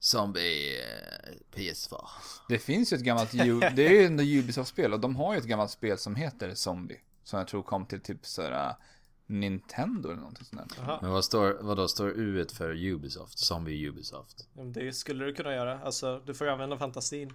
Zombie 0.00 0.80
eh, 0.80 1.56
PS4. 1.56 2.04
det 2.48 2.58
finns 2.58 2.92
ju 2.92 2.96
ett 2.96 3.02
gammalt, 3.02 3.32
det 3.76 3.86
är 3.86 3.90
ju 3.90 4.04
ändå 4.04 4.22
Ubisoft-spel 4.22 4.92
och 4.92 5.00
de 5.00 5.16
har 5.16 5.34
ju 5.34 5.38
ett 5.38 5.44
gammalt 5.44 5.70
spel 5.70 5.98
som 5.98 6.16
heter 6.16 6.54
Zombie. 6.54 7.00
Som 7.24 7.38
jag 7.38 7.48
tror 7.48 7.62
kom 7.62 7.86
till 7.86 8.00
typ 8.00 8.26
sådär 8.26 8.74
Nintendo 9.30 10.08
eller 10.08 10.20
någonting 10.20 10.44
sånt 10.44 10.76
där. 10.76 10.82
Jaha. 10.82 10.98
Men 11.02 11.10
vad 11.10 11.24
står, 11.24 11.58
vad 11.60 11.76
då 11.76 11.88
står 11.88 12.10
U 12.10 12.46
för 12.52 12.86
Ubisoft? 12.86 13.38
Zombie 13.38 13.88
Ubisoft. 13.88 14.48
Ja, 14.54 14.62
Det 14.64 14.92
skulle 14.92 15.24
du 15.24 15.34
kunna 15.34 15.54
göra. 15.54 15.80
Alltså, 15.80 16.22
du 16.26 16.34
får 16.34 16.46
ju 16.46 16.52
använda 16.52 16.78
fantasin. 16.78 17.32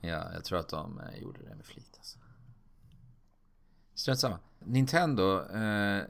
Ja, 0.00 0.32
jag 0.32 0.44
tror 0.44 0.58
att 0.58 0.68
de 0.68 1.00
eh, 1.00 1.22
gjorde 1.22 1.38
det 1.42 1.54
med 1.54 1.66
flit 1.66 1.94
alltså. 1.96 2.18
Strunt 3.94 4.20
samma. 4.20 4.38
Nintendo. 4.58 5.40
Eh, 5.50 5.98
eh, 5.98 6.04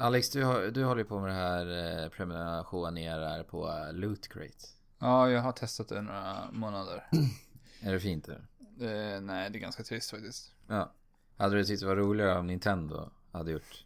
Alex, 0.00 0.30
du, 0.30 0.44
har, 0.44 0.60
du 0.62 0.84
håller 0.84 1.02
ju 1.02 1.08
på 1.08 1.20
med 1.20 1.30
det 1.30 1.34
här 1.34 2.02
eh, 2.04 2.08
prenumerationerar 2.08 3.42
på 3.42 3.68
eh, 3.68 3.92
Loot 3.92 4.28
Crate. 4.28 4.66
Ja, 4.98 5.30
jag 5.30 5.40
har 5.42 5.52
testat 5.52 5.88
det 5.88 6.02
några 6.02 6.50
månader. 6.52 7.06
Är 7.80 7.92
det 7.92 8.00
fint 8.00 8.28
eller? 8.28 8.46
Eh, 8.80 9.20
nej, 9.20 9.50
det 9.50 9.58
är 9.58 9.60
ganska 9.60 9.82
trist 9.82 10.10
faktiskt. 10.10 10.52
Ja. 10.68 10.92
Hade 11.36 11.56
du 11.56 11.64
tyckt 11.64 11.80
det 11.80 11.86
var 11.86 11.96
roligare 11.96 12.38
om 12.38 12.46
Nintendo 12.46 13.10
hade 13.32 13.50
gjort? 13.52 13.85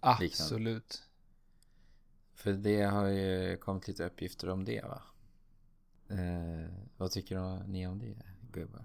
Absolut. 0.00 1.02
För 2.34 2.52
det 2.52 2.82
har 2.82 3.06
ju 3.06 3.56
kommit 3.56 3.88
lite 3.88 4.04
uppgifter 4.04 4.48
om 4.48 4.64
det 4.64 4.82
va? 4.82 5.02
Eh, 6.10 6.72
vad 6.96 7.10
tycker 7.10 7.66
ni 7.66 7.86
om 7.86 7.98
det 7.98 8.16
gubbar? 8.52 8.84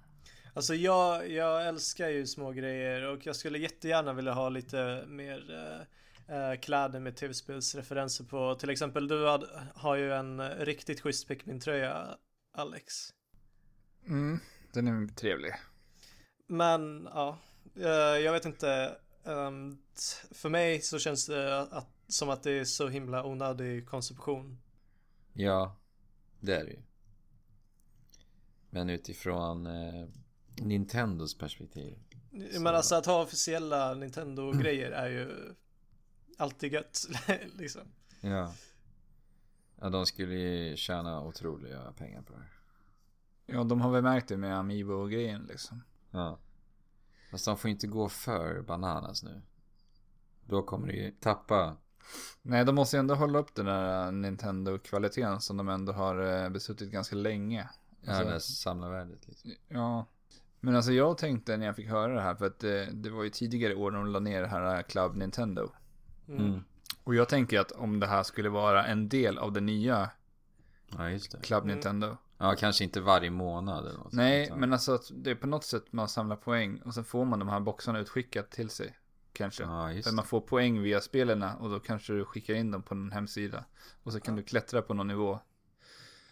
Alltså 0.53 0.75
jag, 0.75 1.31
jag 1.31 1.67
älskar 1.67 2.09
ju 2.09 2.25
små 2.25 2.51
grejer 2.51 3.07
och 3.07 3.25
jag 3.25 3.35
skulle 3.35 3.57
jättegärna 3.57 4.13
vilja 4.13 4.33
ha 4.33 4.49
lite 4.49 5.03
mer 5.07 5.51
eh, 6.27 6.37
eh, 6.37 6.59
kläder 6.59 6.99
med 6.99 7.15
tv-spelsreferenser 7.15 8.23
på. 8.23 8.55
Till 8.55 8.69
exempel 8.69 9.07
du 9.07 9.27
had, 9.27 9.45
har 9.75 9.95
ju 9.95 10.13
en 10.13 10.49
riktigt 10.49 11.01
schysst 11.01 11.27
Pikmin-tröja, 11.27 12.17
Alex. 12.53 13.13
Mm, 14.07 14.39
den 14.73 14.87
är 14.87 15.07
trevlig. 15.07 15.53
Men 16.47 17.09
ja, 17.13 17.39
eh, 17.75 17.89
jag 18.23 18.31
vet 18.31 18.45
inte. 18.45 18.97
T- 19.25 20.27
för 20.35 20.49
mig 20.49 20.81
så 20.81 20.99
känns 20.99 21.25
det 21.27 21.61
att, 21.61 21.87
som 22.07 22.29
att 22.29 22.43
det 22.43 22.51
är 22.51 22.65
så 22.65 22.87
himla 22.87 23.25
onödig 23.25 23.87
konception. 23.87 24.57
Ja, 25.33 25.75
det 26.39 26.55
är 26.55 26.65
det 26.65 26.71
ju. 26.71 26.81
Men 28.69 28.89
utifrån 28.89 29.65
eh, 29.67 30.07
Nintendos 30.61 31.37
perspektiv. 31.37 31.97
Men 32.59 32.67
alltså 32.67 32.95
att 32.95 33.05
ha 33.05 33.23
officiella 33.23 33.93
Nintendo-grejer 33.93 34.91
är 34.91 35.09
ju 35.09 35.55
alltid 36.37 36.73
gött, 36.73 36.99
liksom. 37.57 37.81
Ja. 38.21 38.53
Ja, 39.81 39.89
de 39.89 40.05
skulle 40.05 40.35
ju 40.35 40.75
tjäna 40.77 41.21
otroliga 41.23 41.93
pengar 41.97 42.21
på 42.21 42.33
det 42.33 42.39
här. 42.39 42.49
Ja, 43.45 43.63
de 43.63 43.81
har 43.81 43.91
väl 43.91 44.03
märkt 44.03 44.27
det 44.27 44.37
med 44.37 44.57
Amiibo-grejen 44.57 45.45
liksom. 45.45 45.83
Ja. 46.11 46.39
Fast 47.35 47.45
de 47.45 47.57
får 47.57 47.69
inte 47.71 47.87
gå 47.87 48.09
för 48.09 48.61
bananas 48.61 49.23
nu. 49.23 49.41
Då 50.45 50.63
kommer 50.63 50.87
det 50.87 50.93
ju 50.93 51.11
tappa. 51.11 51.77
Nej, 52.41 52.65
de 52.65 52.75
måste 52.75 52.95
ju 52.97 52.99
ändå 52.99 53.15
hålla 53.15 53.39
upp 53.39 53.55
den 53.55 53.65
där 53.65 54.11
Nintendo-kvaliteten 54.11 55.41
som 55.41 55.57
de 55.57 55.69
ändå 55.69 55.93
har 55.93 56.43
eh, 56.43 56.49
besuttit 56.49 56.91
ganska 56.91 57.15
länge. 57.15 57.69
Ja, 58.01 58.11
Alltså- 58.11 58.25
det 58.25 58.31
här 58.31 58.39
samlarvärdet 58.39 59.27
liksom. 59.27 59.51
Ja. 59.67 60.05
Men 60.59 60.75
alltså 60.75 60.91
jag 60.91 61.17
tänkte 61.17 61.57
när 61.57 61.65
jag 61.65 61.75
fick 61.75 61.89
höra 61.89 62.13
det 62.13 62.21
här, 62.21 62.35
för 62.35 62.45
att 62.45 62.59
det, 62.59 62.89
det 62.93 63.09
var 63.09 63.23
ju 63.23 63.29
tidigare 63.29 63.75
år 63.75 63.91
de 63.91 64.05
la 64.07 64.19
ner 64.19 64.41
det 64.41 64.47
här 64.47 64.81
Club 64.83 65.15
Nintendo. 65.15 65.69
Mm. 66.27 66.45
Mm. 66.45 66.63
Och 67.03 67.15
jag 67.15 67.29
tänker 67.29 67.59
att 67.59 67.71
om 67.71 67.99
det 67.99 68.07
här 68.07 68.23
skulle 68.23 68.49
vara 68.49 68.85
en 68.85 69.09
del 69.09 69.37
av 69.37 69.51
det 69.53 69.61
nya 69.61 70.09
Ja, 70.97 71.09
just 71.09 71.31
det. 71.31 71.39
Club 71.41 71.63
Mm. 71.63 71.73
Nintendo. 71.75 72.17
Ja, 72.37 72.55
kanske 72.59 72.83
inte 72.83 73.01
varje 73.01 73.29
månad 73.29 73.85
eller 73.87 73.97
något 73.97 74.13
Nej, 74.13 74.47
sånt, 74.47 74.59
men 74.59 74.73
alltså 74.73 74.93
att 74.93 75.11
det 75.13 75.31
är 75.31 75.35
på 75.35 75.47
något 75.47 75.63
sätt 75.63 75.83
man 75.91 76.09
samlar 76.09 76.35
poäng 76.35 76.81
och 76.85 76.93
sen 76.93 77.03
får 77.05 77.25
man 77.25 77.39
de 77.39 77.49
här 77.49 77.59
boxarna 77.59 77.99
utskickat 77.99 78.51
till 78.51 78.69
sig. 78.69 78.97
Kanske. 79.33 79.63
Ja, 79.63 79.91
just 79.91 80.07
För 80.07 80.15
man 80.15 80.25
får 80.25 80.41
poäng 80.41 80.81
via 80.81 81.01
spelarna 81.01 81.55
och 81.55 81.69
då 81.69 81.79
kanske 81.79 82.13
du 82.13 82.25
skickar 82.25 82.53
in 82.53 82.71
dem 82.71 82.83
på 82.83 82.95
någon 82.95 83.11
hemsida. 83.11 83.65
Och 84.03 84.13
så 84.13 84.19
kan 84.19 84.35
du 84.35 84.43
klättra 84.43 84.81
på 84.81 84.93
någon 84.93 85.07
nivå. 85.07 85.39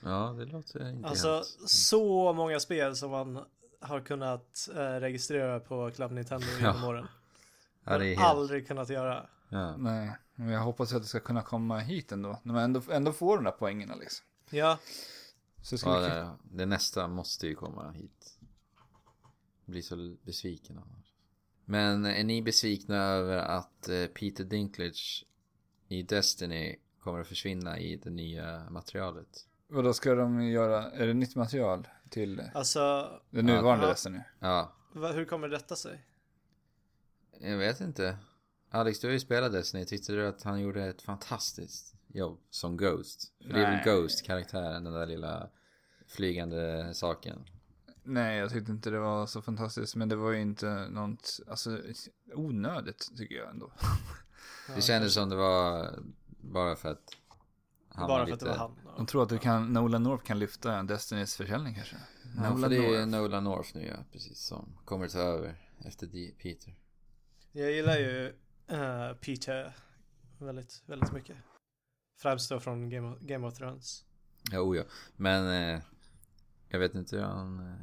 Ja, 0.03 0.35
det 0.37 0.45
låter 0.45 0.89
inte 0.89 1.07
Alltså 1.09 1.33
helt... 1.35 1.69
så 1.69 2.33
många 2.33 2.59
spel 2.59 2.95
som 2.95 3.11
man 3.11 3.39
har 3.79 3.99
kunnat 3.99 4.69
eh, 4.75 4.79
registrera 4.79 5.59
på 5.59 5.91
Club 5.91 6.11
Nintendo 6.11 6.47
genom 6.59 6.81
Ja. 6.81 6.87
åren. 6.87 7.07
Ja, 7.83 7.97
det 7.97 8.05
är 8.05 8.09
helt... 8.09 8.19
Aldrig 8.21 8.67
kunnat 8.67 8.89
göra. 8.89 9.25
Ja. 9.49 9.77
Nej, 9.77 10.11
men 10.35 10.49
jag 10.49 10.61
hoppas 10.61 10.93
att 10.93 11.01
det 11.01 11.07
ska 11.07 11.19
kunna 11.19 11.41
komma 11.41 11.79
hit 11.79 12.11
ändå. 12.11 12.39
När 12.43 12.53
man 12.53 12.63
ändå, 12.63 12.81
ändå 12.91 13.11
får 13.11 13.35
de 13.35 13.43
där 13.43 13.51
poängerna 13.51 13.95
liksom. 13.95 14.25
Ja, 14.49 14.77
Så 15.63 15.77
ska 15.77 15.89
Ja, 15.89 15.99
vi 15.99 16.07
det, 16.07 16.37
det 16.57 16.65
nästa 16.65 17.07
måste 17.07 17.47
ju 17.47 17.55
komma 17.55 17.91
hit. 17.91 18.39
Blir 19.65 19.81
så 19.81 20.15
besviken 20.23 20.77
annars. 20.77 21.13
Men 21.65 22.05
är 22.05 22.23
ni 22.23 22.41
besvikna 22.41 22.95
över 22.97 23.37
att 23.37 23.89
eh, 23.89 24.05
Peter 24.05 24.43
Dinklage 24.43 25.25
i 25.87 26.03
Destiny 26.03 26.75
kommer 26.99 27.19
att 27.19 27.27
försvinna 27.27 27.79
i 27.79 27.95
det 27.95 28.09
nya 28.09 28.69
materialet? 28.69 29.47
Och 29.69 29.83
då 29.83 29.93
ska 29.93 30.15
de 30.15 30.43
göra, 30.43 30.91
är 30.91 31.07
det 31.07 31.13
nytt 31.13 31.35
material 31.35 31.87
till 32.09 32.41
alltså 32.53 33.11
det 33.29 33.41
nuvarande 33.41 33.85
Ja. 33.85 33.89
Destiny? 33.91 34.19
Ja, 34.39 34.73
va, 34.93 35.11
hur 35.11 35.25
kommer 35.25 35.47
detta 35.47 35.75
sig? 35.75 36.05
jag 37.39 37.57
vet 37.57 37.81
inte. 37.81 38.17
Alex, 38.69 38.99
du 38.99 39.07
har 39.07 39.13
ju 39.13 39.19
spelat 39.19 39.51
Destiny. 39.51 39.85
Tyckte 39.85 40.13
du 40.13 40.27
att 40.27 40.43
han 40.43 40.61
gjorde 40.61 40.85
ett 40.85 41.01
fantastiskt 41.01 41.95
jobb 42.13 42.39
som 42.49 42.77
Ghost? 42.77 43.33
För 43.47 43.53
det 43.53 43.59
är 43.65 43.71
väl. 43.85 43.85
Ghost-karaktären, 44.01 44.83
den 44.83 44.93
där 44.93 45.05
lilla 45.05 45.49
flygande 46.07 46.93
saken. 46.93 47.39
Nej, 48.03 48.37
jag 48.37 48.51
tyckte 48.51 48.71
inte 48.71 48.89
det 48.89 48.99
var 48.99 49.25
så 49.25 49.41
fantastiskt. 49.41 49.95
Men 49.95 50.09
det 50.09 50.15
var 50.15 50.31
ju 50.31 50.41
inte 50.41 50.87
något, 50.89 51.39
alltså 51.47 51.79
onödigt 52.33 53.11
tycker 53.17 53.35
jag 53.35 53.49
ändå. 53.49 53.71
Det 54.75 54.81
kändes 54.81 55.13
som 55.13 55.29
det 55.29 55.35
var 55.35 55.89
bara 56.41 56.75
för 56.75 56.91
att 56.91 57.17
han 57.89 58.07
Bara 58.07 58.19
var 58.19 58.25
för 58.25 58.33
att 58.33 58.41
lite... 58.41 58.45
det 58.45 58.51
var 58.51 58.57
han. 58.57 58.95
De 58.97 59.05
tror 59.05 59.23
att 59.23 59.29
du 59.29 59.37
kan, 59.37 59.73
Nolan 59.73 60.03
North 60.03 60.23
kan 60.23 60.39
lyfta 60.39 60.83
Destinys 60.83 61.35
försäljning 61.35 61.75
kanske? 61.75 61.95
Ja, 62.37 62.57
för 62.57 62.69
det 62.69 62.77
är 62.77 62.99
ju 62.99 63.05
Nolan 63.05 63.43
North 63.43 63.69
nu 63.73 63.85
ja, 63.87 63.95
precis 64.11 64.39
som 64.39 64.77
kommer 64.85 65.07
ta 65.07 65.19
över 65.19 65.55
efter 65.85 66.07
D- 66.07 66.33
Peter. 66.41 66.75
Jag 67.51 67.71
gillar 67.71 67.97
ju 67.97 68.27
eh, 68.67 69.13
Peter 69.13 69.75
väldigt, 70.39 70.83
väldigt 70.85 71.11
mycket. 71.11 71.35
Främst 72.23 72.49
då 72.49 72.59
från 72.59 72.89
Game 72.89 73.11
of, 73.11 73.19
Game 73.19 73.47
of 73.47 73.53
Thrones. 73.57 74.03
Ja, 74.51 74.59
oh 74.59 74.77
ja. 74.77 74.83
Men 75.15 75.47
eh, 75.75 75.81
jag 76.69 76.79
vet 76.79 76.95
inte 76.95 77.15
hur 77.15 77.23
han... 77.23 77.59
Eh, 77.59 77.75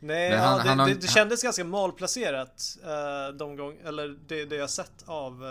Nej, 0.00 0.30
Men 0.30 0.38
ja, 0.38 0.44
han- 0.44 0.58
det, 0.64 0.68
han 0.68 0.88
det, 0.88 0.94
det 0.94 1.06
kändes 1.06 1.42
ganska 1.42 1.64
malplacerat 1.64 2.78
uh, 2.84 3.36
de 3.36 3.56
gånger, 3.56 3.84
eller 3.84 4.08
det, 4.28 4.44
det 4.44 4.56
jag 4.56 4.70
sett 4.70 5.02
av 5.06 5.44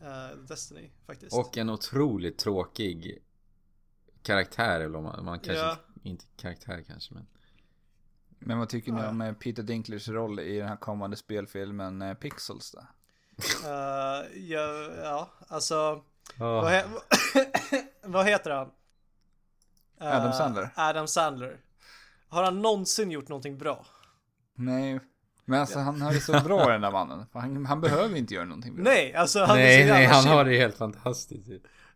eh, 0.00 0.36
Destiny 0.48 0.90
faktiskt. 1.06 1.32
och 1.36 1.56
en 1.58 1.70
otroligt 1.70 2.38
tråkig 2.38 3.18
karaktär 4.22 4.80
eller 4.80 4.98
om 4.98 5.04
man, 5.04 5.24
man 5.24 5.38
kanske 5.40 5.64
Ja. 5.64 5.76
inte, 6.02 6.24
karaktär 6.36 6.84
kanske 6.86 7.14
men. 7.14 7.26
Men 8.38 8.58
vad 8.58 8.68
tycker 8.68 8.92
ni 8.92 9.00
Ja. 9.00 9.08
om 9.08 9.20
eh, 9.20 9.32
Peter 9.32 9.62
Dinklers 9.62 10.08
roll 10.08 10.40
i 10.40 10.58
den 10.58 10.68
här 10.68 10.76
kommande 10.76 11.16
spelfilmen 11.16 12.02
eh, 12.02 12.14
Pixels 12.14 12.72
då? 12.72 12.80
Eh, 13.68 14.38
ja, 14.42 14.90
ja, 15.02 15.30
alltså. 15.48 16.04
Vad, 16.38 16.64
Oh. 16.64 16.70
he- 16.70 17.00
vad 18.02 18.26
heter 18.26 18.50
han? 18.50 18.70
Eh, 20.00 20.16
Adam 20.16 20.32
Sandler. 20.32 20.70
Adam 20.74 21.08
Sandler. 21.08 21.60
Har 22.28 22.42
han 22.42 22.62
någonsin 22.62 23.10
gjort 23.10 23.28
någonting 23.28 23.58
bra? 23.58 23.86
Nej, 24.54 25.00
men 25.44 25.60
alltså 25.60 25.78
han 25.78 26.02
har 26.02 26.12
det 26.12 26.20
så 26.20 26.40
bra 26.40 26.68
den 26.68 26.80
där 26.80 26.90
mannen. 26.90 27.26
Han, 27.32 27.66
han 27.66 27.80
behöver 27.80 28.16
inte 28.16 28.34
göra 28.34 28.44
någonting 28.44 28.74
bra. 28.74 28.84
Nej, 28.84 29.14
alltså 29.14 29.44
han 29.44 29.56
Nej, 29.56 29.86
nej, 29.86 30.06
han 30.06 30.24
har 30.26 30.44
det 30.44 30.56
helt 30.58 30.76
fantastiskt. 30.76 31.48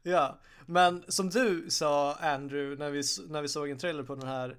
Ja, 0.03 0.38
men 0.66 1.05
som 1.09 1.31
du 1.31 1.71
sa 1.71 2.14
Andrew 2.14 2.85
när 2.85 2.90
vi, 2.90 3.03
när 3.33 3.43
vi 3.43 3.49
såg 3.49 3.71
en 3.71 3.79
trailer 3.79 4.03
på 4.03 4.14
den 4.14 4.29
här. 4.29 4.57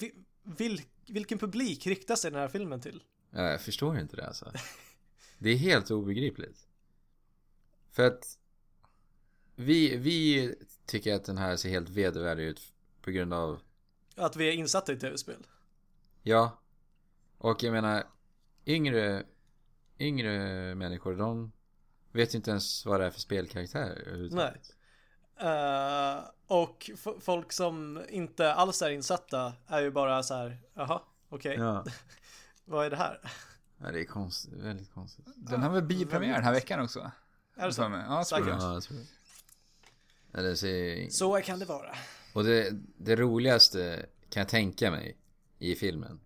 Vi, 0.00 0.14
vil, 0.42 0.80
vilken 1.08 1.38
publik 1.38 1.86
riktar 1.86 2.16
sig 2.16 2.30
den 2.30 2.40
här 2.40 2.48
filmen 2.48 2.80
till? 2.80 3.02
Ja, 3.30 3.42
jag 3.42 3.60
förstår 3.60 3.98
inte 3.98 4.16
det 4.16 4.26
alltså. 4.26 4.52
Det 5.38 5.50
är 5.50 5.56
helt 5.56 5.90
obegripligt. 5.90 6.58
För 7.92 8.06
att 8.06 8.24
vi, 9.62 9.96
vi 9.96 10.54
tycker 10.86 11.14
att 11.14 11.24
den 11.24 11.38
här 11.38 11.56
ser 11.56 11.68
helt 11.70 11.88
vedervärdig 11.88 12.44
ut 12.44 12.60
på 13.02 13.10
grund 13.10 13.34
av, 13.34 13.60
Att 14.16 14.36
vi 14.36 14.48
är 14.48 14.52
insatta 14.52 14.92
i 14.92 14.96
tv-spel? 14.96 15.46
ja. 16.22 16.58
Och 17.38 17.62
jag 17.62 17.72
menar, 17.72 18.04
yngre, 18.66 19.22
yngre 19.98 20.74
människor, 20.74 21.16
de 21.16 21.52
vet 22.12 22.34
ju 22.34 22.36
inte 22.36 22.50
ens 22.50 22.86
vad 22.86 23.00
det 23.00 23.06
är 23.06 23.10
för 23.10 23.20
spelkaraktär 23.20 24.02
överhuvudtaget. 24.06 24.74
Eh, 25.36 26.24
och 26.46 26.90
f- 26.94 27.14
folk 27.20 27.52
som 27.52 28.02
inte 28.08 28.54
alls 28.54 28.82
är 28.82 28.90
insatta 28.90 29.52
är 29.66 29.80
ju 29.80 29.90
bara 29.90 30.22
så 30.22 30.34
här, 30.34 30.58
jaha, 30.74 31.02
okej, 31.28 31.56
Ja. 31.58 31.84
vad 32.64 32.86
är 32.86 32.90
det 32.90 32.96
här? 32.96 33.20
ja, 33.78 33.90
det 33.92 34.00
är 34.00 34.04
konstigt, 34.04 34.52
väldigt 34.52 34.92
konstigt. 34.94 35.26
Den 35.36 35.62
har 35.62 35.70
väl 35.70 35.82
biopremiär 35.82 36.34
den 36.34 36.44
här 36.44 36.52
veckan 36.52 36.80
också? 36.80 37.10
Är 37.56 37.66
det 37.66 37.72
så? 37.72 37.82
Ja, 37.82 38.16
jag 38.16 38.26
tror 38.26 38.44
det. 38.44 38.50
Ja, 38.50 38.72
jag 38.74 38.82
tror 38.82 38.98
det. 38.98 39.06
Ja, 40.32 40.42
det 40.42 40.56
ser... 40.56 41.10
Så 41.10 41.40
kan 41.40 41.58
det 41.58 41.64
vara. 41.64 41.94
Och 42.32 42.44
det, 42.44 42.70
det 42.98 43.16
roligaste 43.16 44.06
kan 44.30 44.40
jag 44.40 44.48
tänka 44.48 44.90
mig 44.90 45.16
i 45.58 45.74
filmen. 45.74 46.20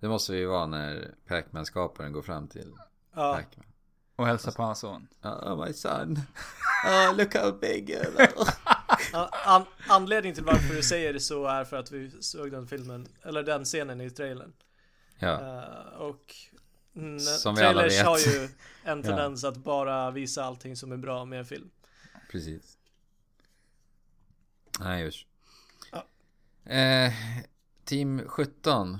Det 0.00 0.08
måste 0.08 0.34
ju 0.36 0.46
vara 0.46 0.66
när 0.66 1.14
Pac-Man-skaparen 1.26 2.12
går 2.12 2.22
fram 2.22 2.48
till 2.48 2.72
Ja, 3.14 3.34
Pac-Man. 3.34 3.66
Och 4.16 4.26
hälsa 4.26 4.52
på 4.52 4.62
hans 4.62 4.78
son. 4.78 5.08
Oh 5.22 5.66
my 5.66 5.72
son. 5.72 6.18
Oh 6.86 7.16
look 7.16 7.34
how 7.34 7.52
big. 7.52 7.96
an- 9.12 9.28
an- 9.46 9.64
anledningen 9.88 10.34
till 10.34 10.44
varför 10.44 10.74
du 10.74 10.82
säger 10.82 11.12
det 11.12 11.20
så 11.20 11.46
är 11.46 11.64
för 11.64 11.76
att 11.76 11.90
vi 11.92 12.10
såg 12.22 12.50
den 12.50 12.66
filmen, 12.66 13.06
eller 13.22 13.42
den 13.42 13.64
scenen 13.64 14.00
i 14.00 14.10
trailern. 14.10 14.52
ja. 15.18 15.40
Eh, 15.40 15.98
och 16.00 16.34
Som 17.20 17.54
vi 17.54 17.62
alla 17.62 17.80
trailers 17.80 17.98
vet. 17.98 18.06
har 18.06 18.18
ju 18.18 18.48
en 18.84 19.02
tendens 19.02 19.44
att 19.44 19.56
bara 19.56 20.10
visa 20.10 20.44
allting 20.44 20.76
som 20.76 20.92
är 20.92 20.96
bra 20.96 21.24
med 21.24 21.38
en 21.38 21.44
film. 21.46 21.70
Precis. 22.30 22.76
Nej 24.80 25.06
usch. 25.06 25.26
Ja. 25.92 26.06
Eh, 26.72 27.12
Team 27.84 28.22
17. 28.26 28.98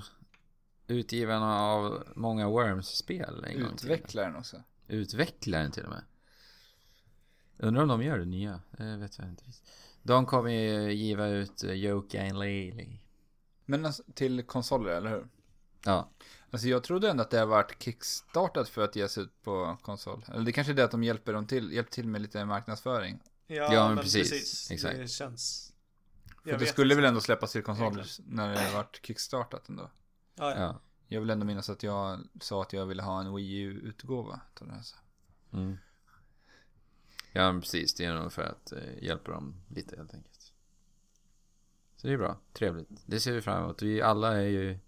Utgivarna 0.87 1.59
av 1.61 2.03
många 2.15 2.49
Worms-spel. 2.49 3.45
Utvecklaren 3.55 4.35
också. 4.35 4.63
Utvecklaren 4.87 5.71
till 5.71 5.83
och 5.83 5.89
med. 5.89 6.03
Undrar 7.57 7.81
om 7.81 7.87
de 7.87 8.03
gör 8.03 8.19
det 8.19 8.25
nya. 8.25 8.61
Det 8.71 8.97
vet 8.97 9.17
jag 9.17 9.27
inte. 9.27 9.43
De 10.03 10.25
kommer 10.25 10.49
ju 10.49 10.91
giva 10.93 11.27
ut 11.27 11.63
uh, 11.63 11.71
Yoka 11.71 12.21
and 12.21 12.39
Laylee. 12.39 12.99
Men 13.65 13.85
alltså, 13.85 14.03
till 14.13 14.43
konsoler, 14.43 14.91
eller 14.91 15.09
hur? 15.09 15.27
Ja. 15.85 16.09
Alltså 16.51 16.67
jag 16.67 16.83
trodde 16.83 17.09
ändå 17.09 17.23
att 17.23 17.29
det 17.29 17.39
har 17.39 17.45
varit 17.45 17.83
kickstartat 17.83 18.69
för 18.69 18.83
att 18.83 18.95
ges 18.95 19.17
ut 19.17 19.41
på 19.43 19.77
konsol. 19.81 20.25
Eller 20.33 20.45
det 20.45 20.51
kanske 20.51 20.73
är 20.73 20.75
det 20.75 20.83
att 20.83 20.91
de 20.91 21.03
hjälper 21.03 21.33
dem 21.33 21.47
till, 21.47 21.71
hjälper 21.73 21.91
till 21.91 22.07
med 22.07 22.21
lite 22.21 22.45
marknadsföring. 22.45 23.19
Ja, 23.47 23.55
Ja, 23.73 23.85
men 23.85 23.95
men 23.95 24.03
precis. 24.03 24.29
precis. 24.29 24.71
Exakt. 24.71 24.97
Det 24.97 25.07
känns... 25.07 25.70
För 26.43 26.57
det 26.57 26.65
skulle 26.65 26.95
väl 26.95 27.05
ändå 27.05 27.21
släppas 27.21 27.51
till 27.51 27.63
konsoler 27.63 27.91
Egentligen. 27.91 28.35
när 28.35 28.49
det 28.49 28.73
varit 28.73 28.99
kickstartat 29.05 29.69
ändå. 29.69 29.91
Ja, 30.35 30.51
ja. 30.51 30.59
Ja. 30.61 30.79
Jag 31.07 31.21
vill 31.21 31.29
ändå 31.29 31.45
minnas 31.45 31.69
att 31.69 31.83
jag 31.83 32.19
sa 32.41 32.61
att 32.61 32.73
jag 32.73 32.85
ville 32.85 33.03
ha 33.03 33.19
en 33.21 33.35
Wii 33.35 33.59
U-utgåva. 33.59 34.41
Mm. 35.53 35.77
Ja 37.31 37.51
men 37.51 37.61
precis. 37.61 37.93
Det 37.93 38.05
är 38.05 38.13
nog 38.13 38.33
för 38.33 38.43
att 38.43 38.71
eh, 38.71 39.03
hjälpa 39.03 39.31
dem 39.31 39.63
lite 39.69 39.95
helt 39.95 40.13
enkelt. 40.13 40.53
Så 41.95 42.07
det 42.07 42.13
är 42.13 42.17
bra. 42.17 42.37
Trevligt. 42.53 42.89
Det 43.05 43.19
ser 43.19 43.31
vi 43.31 43.41
fram 43.41 43.63
emot. 43.63 43.81
Vi 43.81 44.01
alla 44.01 44.37
är 44.37 44.47
ju 44.47 44.79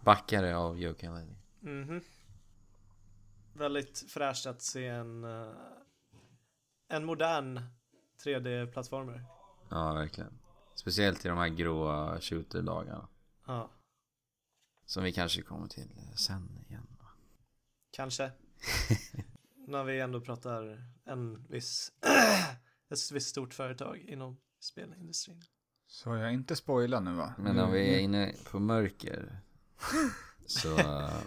backare 0.00 0.56
av 0.56 0.72
and 1.04 1.14
Laylee. 1.14 1.36
Mhm. 1.60 2.00
Väldigt 3.52 4.04
fräscht 4.08 4.46
att 4.46 4.62
se 4.62 4.86
en, 4.86 5.24
eh, 5.24 5.52
en 6.88 7.04
modern 7.04 7.60
3D-plattformer. 8.24 9.24
Ja 9.68 9.94
verkligen. 9.94 10.38
Speciellt 10.76 11.24
i 11.24 11.28
de 11.28 11.38
här 11.38 11.48
gråa 11.48 12.20
shooter-dagarna. 12.20 13.08
Ja, 13.46 13.70
Som 14.84 15.04
vi 15.04 15.12
kanske 15.12 15.42
kommer 15.42 15.68
till 15.68 15.88
sen 16.16 16.64
igen. 16.68 16.86
kanske. 17.90 18.32
när 19.68 19.84
vi 19.84 20.00
ändå 20.00 20.20
pratar 20.20 20.84
en 21.04 21.46
viss, 21.48 21.92
ett 22.90 23.12
visst 23.12 23.28
stort 23.28 23.54
företag 23.54 23.98
inom 23.98 24.36
spelindustrin. 24.60 25.44
Så 25.86 26.16
jag 26.16 26.32
inte 26.32 26.56
spoila 26.56 27.00
nu 27.00 27.14
va? 27.14 27.34
Men 27.38 27.58
om 27.58 27.72
vi 27.72 27.94
är 27.94 27.98
inne 27.98 28.34
på 28.50 28.58
mörker 28.58 29.40
så 30.46 30.78
eh, 30.78 31.22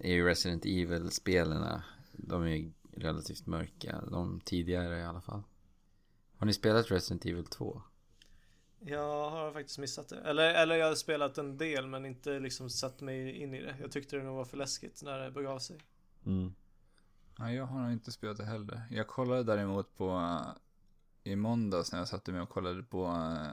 är 0.00 0.12
ju 0.12 0.26
Resident 0.26 0.64
Evil-spelarna, 0.64 1.84
de 2.12 2.42
är 2.42 2.56
ju 2.56 2.72
relativt 2.96 3.46
mörka. 3.46 4.00
De 4.10 4.40
tidigare 4.40 4.98
i 4.98 5.04
alla 5.04 5.20
fall. 5.20 5.42
Har 6.36 6.46
ni 6.46 6.52
spelat 6.52 6.90
Resident 6.90 7.26
Evil 7.26 7.46
2? 7.46 7.82
Jag 8.82 9.30
har 9.30 9.52
faktiskt 9.52 9.78
missat 9.78 10.08
det. 10.08 10.20
Eller, 10.20 10.54
eller 10.54 10.76
jag 10.76 10.86
har 10.86 10.94
spelat 10.94 11.38
en 11.38 11.56
del 11.56 11.86
men 11.86 12.06
inte 12.06 12.38
liksom 12.38 12.70
satt 12.70 13.00
mig 13.00 13.42
in 13.42 13.54
i 13.54 13.62
det. 13.62 13.76
Jag 13.80 13.92
tyckte 13.92 14.16
det 14.16 14.22
nog 14.22 14.36
var 14.36 14.44
för 14.44 14.56
läskigt 14.56 15.02
när 15.02 15.18
det 15.18 15.30
begav 15.30 15.58
sig. 15.58 15.78
Mm. 16.26 16.54
Nej, 17.38 17.56
jag 17.56 17.64
har 17.64 17.80
nog 17.80 17.92
inte 17.92 18.12
spelat 18.12 18.36
det 18.36 18.44
heller. 18.44 18.82
Jag 18.90 19.06
kollade 19.06 19.42
däremot 19.42 19.96
på 19.96 20.10
uh, 20.10 20.52
i 21.24 21.36
måndags 21.36 21.92
när 21.92 21.98
jag 21.98 22.08
satte 22.08 22.32
mig 22.32 22.40
och 22.40 22.48
kollade 22.48 22.82
på 22.82 23.06
uh, 23.06 23.48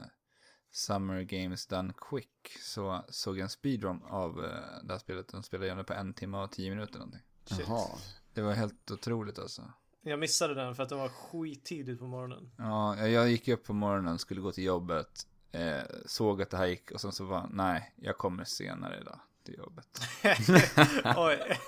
Summer 0.70 1.22
Games 1.22 1.66
Done 1.66 1.92
Quick. 1.96 2.58
Så 2.60 3.04
såg 3.08 3.38
jag 3.38 3.42
en 3.42 3.48
speedrun 3.48 4.02
av 4.02 4.38
uh, 4.38 4.44
det 4.82 4.92
här 4.92 4.98
spelet. 4.98 5.28
De 5.28 5.42
spelade 5.42 5.66
igenom 5.66 5.78
det 5.78 5.84
på 5.84 5.92
en 5.92 6.14
timme 6.14 6.38
och 6.38 6.52
tio 6.52 6.70
minuter 6.70 6.98
någonting. 6.98 7.22
Shit. 7.44 7.68
Jaha. 7.68 7.88
Det 8.34 8.42
var 8.42 8.52
helt 8.52 8.90
otroligt 8.90 9.38
alltså. 9.38 9.72
Jag 10.02 10.18
missade 10.18 10.54
den 10.54 10.74
för 10.74 10.82
att 10.82 10.88
den 10.88 10.98
var 10.98 11.08
skittidigt 11.08 11.98
på 11.98 12.06
morgonen. 12.06 12.50
Ja, 12.56 13.06
jag- 13.06 13.30
gick 13.30 13.48
upp 13.48 13.64
på 13.64 13.72
morgonen, 13.72 14.18
skulle 14.18 14.40
gå 14.40 14.52
till 14.52 14.64
jobbet. 14.64 15.26
Eh, 15.52 15.78
såg 16.06 16.42
att 16.42 16.50
det 16.50 16.56
här 16.56 16.66
gick 16.66 16.90
och 16.90 17.00
sen 17.00 17.12
så 17.12 17.24
var 17.24 17.48
nej, 17.52 17.94
jag 17.96 18.18
kommer 18.18 18.44
senare 18.44 18.98
idag 19.00 19.20
till 19.44 19.54
jobbet. 19.58 20.00
Oj, 21.16 21.58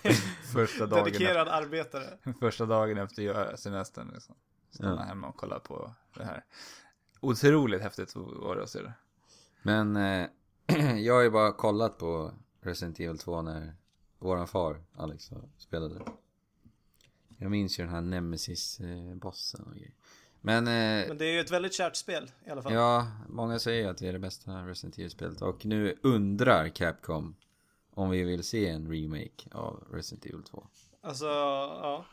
Första 0.53 0.87
dagen, 0.87 1.05
dedikerad 1.05 1.49
arbetare. 1.49 2.19
första 2.41 2.67
dagen 2.67 2.99
efter 2.99 3.57
semestern 3.57 4.11
liksom. 4.15 4.35
Stanna 4.71 4.97
Ja. 5.01 5.03
hemma 5.03 5.29
och 5.29 5.37
kolla 5.37 5.59
på 5.61 5.95
det 6.17 6.25
här. 6.25 6.45
Otroligt 7.21 7.83
häftigt 7.83 8.13
var 8.17 8.57
det 8.57 8.63
att 8.63 8.71
se 8.71 8.83
det. 8.83 8.93
Men 9.63 9.97
eh, 9.97 10.27
jag 10.99 11.15
har 11.15 11.23
ju 11.23 11.31
bara 11.31 11.53
kollat 11.53 11.99
på 11.99 12.33
Resident 12.61 13.01
Evil 13.01 13.19
2 13.19 13.43
när 13.43 13.75
våran 14.19 14.47
far 14.47 14.83
Alex 14.97 15.31
spelade. 15.59 16.01
Jag 17.41 17.51
minns 17.51 17.79
ju 17.79 17.85
den 17.85 17.93
här 17.93 18.01
Nemesis-bossen 18.01 19.65
och 19.65 19.75
grejer. 19.75 19.95
Men 20.41 20.67
eh, 20.67 21.09
Men 21.09 21.19
det 21.19 21.25
är 21.25 21.33
ju 21.33 21.41
ett 21.41 21.51
väldigt 21.51 21.75
kärt 21.75 21.97
spel 21.97 22.31
i 22.47 22.51
alla 22.51 22.63
fall. 22.63 22.73
ja, 22.73 23.13
många 23.29 23.59
säger 23.59 23.91
att 23.91 23.99
det 23.99 24.09
är 24.09 24.13
det 24.13 24.19
bästa 24.19 24.67
Resident 24.67 24.99
Evil-spelet. 24.99 25.43
Och 25.43 25.67
nu 25.67 25.99
undrar 26.03 26.69
Capcom 26.69 27.37
om 27.91 28.11
vi 28.11 28.23
vill 28.23 28.45
se 28.45 28.69
en 28.69 28.93
remake 28.93 29.49
av 29.53 29.87
Resident 29.93 30.27
Evil 30.27 30.43
2. 30.43 30.67
Alltså, 31.01 31.27
ja. 31.27 32.05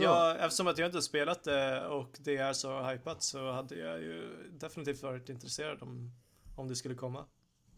ja. 0.00 0.36
Eftersom 0.36 0.66
att 0.66 0.78
jag 0.78 0.88
inte 0.88 1.02
spelat 1.02 1.44
det 1.44 1.86
och 1.86 2.18
det 2.20 2.36
är 2.36 2.52
så 2.52 2.82
hypat 2.82 3.22
så 3.22 3.52
hade 3.52 3.74
jag 3.74 4.00
ju 4.00 4.48
definitivt 4.50 5.02
varit 5.02 5.28
intresserad 5.28 5.82
om, 5.82 6.12
om 6.56 6.68
det 6.68 6.76
skulle 6.76 6.94
komma. 6.94 7.24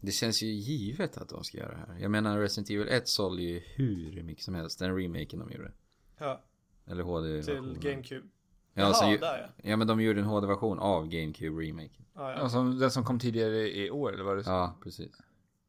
Det 0.05 0.11
känns 0.11 0.43
ju 0.43 0.47
givet 0.47 1.17
att 1.17 1.29
de 1.29 1.43
ska 1.43 1.57
göra 1.57 1.71
det 1.71 1.77
här. 1.93 1.99
Jag 1.99 2.11
menar 2.11 2.39
Resident 2.39 2.69
Evil 2.69 2.87
1 2.87 3.07
sålde 3.07 3.41
ju 3.41 3.59
hur 3.75 4.23
mycket 4.23 4.43
som 4.43 4.55
helst, 4.55 4.79
den 4.79 4.97
remaken 4.97 5.39
de 5.39 5.51
gjorde. 5.51 5.71
Ja, 6.17 6.41
Eller 6.85 7.03
HD 7.03 7.43
till 7.43 7.77
GameCube. 7.81 8.27
Ja, 8.73 8.81
Jaha, 8.81 8.93
så 8.93 9.11
ju, 9.11 9.17
där 9.17 9.37
ja. 9.57 9.69
ja 9.69 9.77
men 9.77 9.87
de 9.87 10.01
gjorde 10.01 10.19
en 10.19 10.25
HD-version 10.25 10.79
av 10.79 11.07
GameCube 11.07 11.61
remaken. 11.63 12.05
Ja, 12.13 12.31
ja. 12.31 12.37
Alltså, 12.37 12.63
den 12.63 12.91
som 12.91 13.03
kom 13.05 13.19
tidigare 13.19 13.77
i 13.77 13.91
år, 13.91 14.13
eller 14.13 14.23
vad 14.23 14.37
det 14.37 14.43
Ja, 14.45 14.75
precis. 14.83 15.11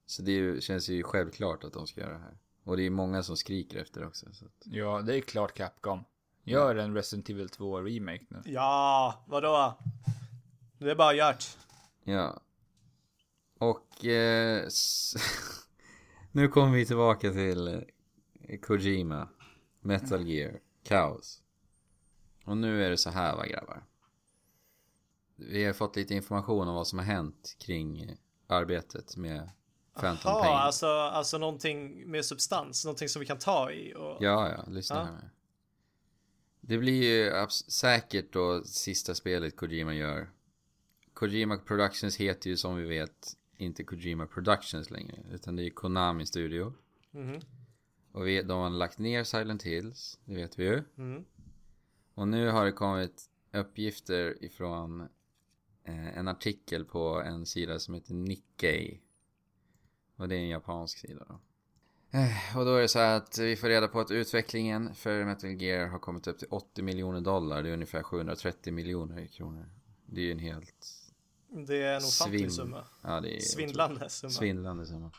Så 0.07 0.23
det 0.23 0.33
ju, 0.33 0.61
känns 0.61 0.89
ju 0.89 1.03
självklart 1.03 1.65
att 1.65 1.73
de 1.73 1.87
ska 1.87 2.01
göra 2.01 2.13
det 2.13 2.19
här. 2.19 2.39
Och 2.65 2.77
det 2.77 2.83
är 2.83 2.91
många 2.91 3.23
som 3.23 3.37
skriker 3.37 3.79
efter 3.79 4.01
det 4.01 4.07
också. 4.07 4.27
Så 4.33 4.45
att, 4.45 4.53
Ja, 4.65 5.03
det 5.03 5.17
är 5.17 5.21
klart 5.21 5.55
Capcom. 5.55 6.05
Gör 6.45 6.77
en 6.77 6.95
Resident 6.95 7.31
Evil 7.31 7.49
2 7.49 7.81
remake 7.81 8.25
nu. 8.29 8.43
ja, 8.45 9.25
vadå? 9.27 9.75
Det 10.79 10.91
är 10.91 10.95
bara 10.95 11.15
gjort. 11.15 11.45
ja. 12.05 12.41
Och 13.71 14.05
eh, 14.05 14.69
nu 16.33 16.49
kommer 16.49 16.73
vi 16.77 16.87
tillbaka 16.87 17.33
till 17.33 17.69
eh, 17.69 18.59
Kojima, 18.63 19.29
Metal 19.81 20.27
Gear, 20.29 20.61
Kaos. 20.85 21.43
Och 22.45 22.57
nu 22.57 22.85
är 22.85 22.91
det 22.91 22.97
så 22.99 23.11
här 23.11 23.37
va 23.37 23.47
grabbar. 23.47 23.85
Vi 25.37 25.65
har 25.65 25.73
fått 25.73 25.97
lite 25.97 26.15
information 26.15 26.69
om 26.69 26.75
vad 26.75 26.87
som 26.87 26.99
har 26.99 27.07
hänt 27.07 27.57
kring 27.59 28.01
eh, 28.03 28.15
arbetet 28.47 29.17
med 29.17 29.51
Phantom 30.01 30.33
Ja, 30.33 30.43
Pain. 30.43 30.55
alltså, 30.57 30.87
alltså 30.87 31.39
någonting 31.39 32.11
med 32.11 32.25
substans, 32.25 32.85
någonting 32.85 33.09
som 33.09 33.21
vi 33.21 33.27
kan 33.27 33.39
ta 33.39 33.71
i 33.71 33.95
och... 33.95 34.17
Ja, 34.21 34.51
ja, 34.57 34.65
lyssna 34.71 34.97
Ja. 34.97 35.03
här 35.05 35.13
med. 35.13 35.31
Det 36.61 36.79
blir 36.79 37.03
ju 37.03 37.47
säkert 37.69 38.33
då 38.33 38.65
sista 38.65 39.15
spelet 39.15 39.57
Kojima 39.57 39.95
gör. 39.95 40.31
Kojima 41.15 41.57
Productions 41.57 42.17
heter 42.17 42.51
ju 42.51 42.57
som 42.57 42.77
vi 42.77 42.85
vet 42.89 43.37
inte 43.57 43.85
Kojima 43.85 44.27
Productions 44.27 44.91
längre. 44.91 45.23
Utan 45.33 45.57
det 45.57 45.67
är 45.67 45.71
Konami 45.71 46.27
Studio. 46.27 46.73
Mhm. 47.11 47.41
Och 48.13 48.27
vi, 48.27 48.43
de 48.43 48.61
har 48.61 48.71
lagt 48.71 48.99
ner 48.99 49.25
Silent 49.25 49.63
Hills, 49.63 50.19
det 50.25 50.35
vet 50.35 50.59
vi 50.59 50.65
ju. 50.65 50.83
Mm. 50.99 51.25
Och 52.15 52.29
nu 52.29 52.49
har 52.49 52.65
det 52.65 52.73
kommit 52.73 53.31
uppgifter 53.53 54.45
ifrån 54.45 55.01
eh, 55.85 56.19
en 56.19 56.29
artikel 56.29 56.85
på 56.85 57.23
en 57.23 57.47
sida 57.47 57.79
som 57.79 57.95
heter 57.95 58.15
Nikkei. 58.15 59.01
Och 60.17 60.29
det 60.29 60.35
är 60.35 60.39
en 60.39 60.49
japansk 60.49 60.99
sida 60.99 61.25
då. 61.29 61.41
Eh, 62.19 62.59
Och 62.59 62.65
då 62.65 62.75
är 62.75 62.81
det 62.81 62.89
så 62.89 62.99
här 62.99 63.17
att 63.17 63.39
vi 63.39 63.57
får 63.57 63.69
reda 63.69 63.89
på 63.89 64.01
att 64.01 64.11
utvecklingen 64.11 64.95
för 64.95 65.25
Metal 65.25 65.51
Gear 65.63 65.87
har 65.87 65.99
kommit 65.99 66.27
upp 66.27 66.39
till 66.39 66.49
80 66.51 66.83
miljoner 66.83 67.21
dollar. 67.21 67.63
Det 67.63 67.69
är 67.69 67.73
ungefär 67.75 68.03
730 68.03 68.73
miljoner 68.73 69.27
kronor. 69.27 69.67
Det 70.07 70.21
är 70.21 70.25
ju 70.25 70.33
en 70.33 70.39
helt... 70.39 71.04
Det 71.57 71.77
är 71.83 71.97
en 71.97 72.05
ofantlig 72.05 72.41
Svin- 72.41 72.51
summa. 72.51 72.85
Ja, 73.03 73.21
det 73.21 73.37
är 73.37 73.41
Svindlande 73.41 74.09
summa. 74.11 74.31
Svindlande 74.31 74.87
summa. 74.87 75.11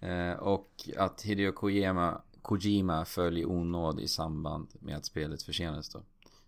Eh, 0.00 0.32
och 0.38 0.88
att 0.96 1.22
Hideo 1.22 1.52
Kojima, 1.52 2.20
Kojima 2.42 3.04
föll 3.04 3.38
i 3.38 3.44
onåd 3.44 4.00
i 4.00 4.08
samband 4.08 4.68
med 4.80 4.96
att 4.96 5.04
spelet 5.04 5.42
försenades 5.42 5.88
då. 5.88 6.02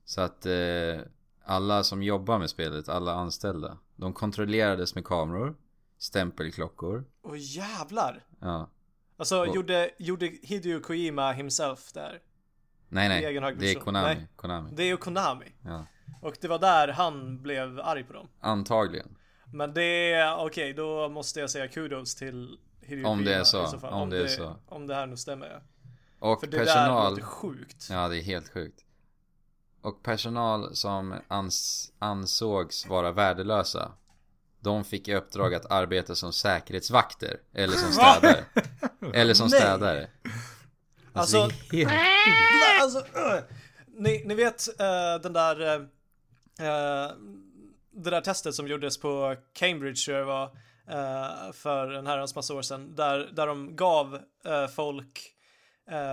Så 0.04 0.20
att 0.20 0.46
eh, 0.46 1.00
alla 1.44 1.84
som 1.84 2.02
jobbar 2.02 2.38
med 2.38 2.50
spelet, 2.50 2.88
alla 2.88 3.14
anställda, 3.14 3.78
de 3.96 4.12
kontrollerades 4.12 4.94
med 4.94 5.04
kameror, 5.04 5.54
stämpelklockor. 5.98 7.04
Åh 7.22 7.34
jävlar! 7.38 8.24
Ja. 8.40 8.70
Alltså 9.16 9.40
Och- 9.40 9.56
gjorde, 9.56 9.90
gjorde 9.98 10.26
Hideo 10.42 10.80
Kojima 10.80 11.32
himself 11.32 11.92
där? 11.92 12.20
Nej, 12.88 13.08
nej. 13.08 13.54
Det 13.58 13.70
är. 13.70 13.74
Konami. 13.80 14.14
Nej. 14.14 14.28
Konami. 14.36 14.70
Det 14.74 14.82
är 14.82 14.86
ju 14.86 14.96
Konami. 14.96 15.52
Ja. 15.64 15.86
Och 16.22 16.36
det 16.40 16.48
var 16.48 16.58
där 16.58 16.88
han 16.88 17.42
blev 17.42 17.80
arg 17.80 18.04
på 18.04 18.12
dem. 18.12 18.28
Antagligen. 18.40 19.16
Men 19.52 19.74
det 19.74 20.34
okej, 20.38 20.72
då 20.72 21.08
måste 21.08 21.40
jag 21.40 21.50
säga 21.50 21.68
kudos 21.68 22.14
till 22.14 22.58
Hideo 22.80 23.06
Om 23.06 23.24
det 23.24 23.34
är 23.34 23.44
så, 23.44 23.78
fall. 23.78 23.92
om 23.92 24.10
det 24.10 24.22
är 24.22 24.26
så. 24.26 24.56
Om 24.66 24.86
det 24.86 24.94
här 24.94 25.06
nu 25.06 25.16
stämmer 25.16 25.46
ja. 25.46 25.60
Och 26.18 26.40
För 26.40 26.46
det 26.46 26.58
personal. 26.58 27.04
där 27.04 27.10
låter 27.10 27.22
sjukt. 27.22 27.88
Ja, 27.90 28.08
det 28.08 28.18
är 28.18 28.22
helt 28.22 28.48
sjukt. 28.48 28.80
Och 29.82 30.02
personal 30.02 30.76
som 30.76 31.14
ans 31.28 31.92
ansågs 31.98 32.86
vara 32.86 33.12
värdelösa. 33.12 33.92
De 34.60 34.84
fick 34.84 35.08
i 35.08 35.14
uppdrag 35.14 35.54
att 35.54 35.70
arbeta 35.70 36.14
som 36.14 36.32
säkerhetsvakter. 36.32 37.40
Eller 37.52 37.76
som 37.76 37.92
städare. 37.92 38.44
eller 39.14 39.34
som 39.34 39.48
städare. 39.50 40.10
Alltså- 41.12 41.48
det 41.70 41.82
är 41.82 41.86
helt... 41.88 41.90
Nej, 42.60 42.80
alltså, 42.82 43.04
ni, 43.98 44.22
ni 44.26 44.34
vet 44.34 44.80
eh, 44.80 45.20
den 45.22 45.32
där 45.32 45.60
eh, 46.60 47.10
det 47.90 48.10
där 48.10 48.20
testet 48.20 48.54
som 48.54 48.68
gjordes 48.68 48.98
på 49.00 49.36
Cambridge 49.52 49.96
tror 50.04 50.16
jag 50.18 50.26
det 50.26 50.32
var 50.32 50.44
eh, 50.88 51.52
för 51.52 51.92
en 51.92 52.06
herrans 52.06 52.34
massa 52.34 52.54
år 52.54 52.62
sedan 52.62 52.94
där, 52.94 53.18
där 53.32 53.46
de 53.46 53.76
gav 53.76 54.18
folk 54.74 55.30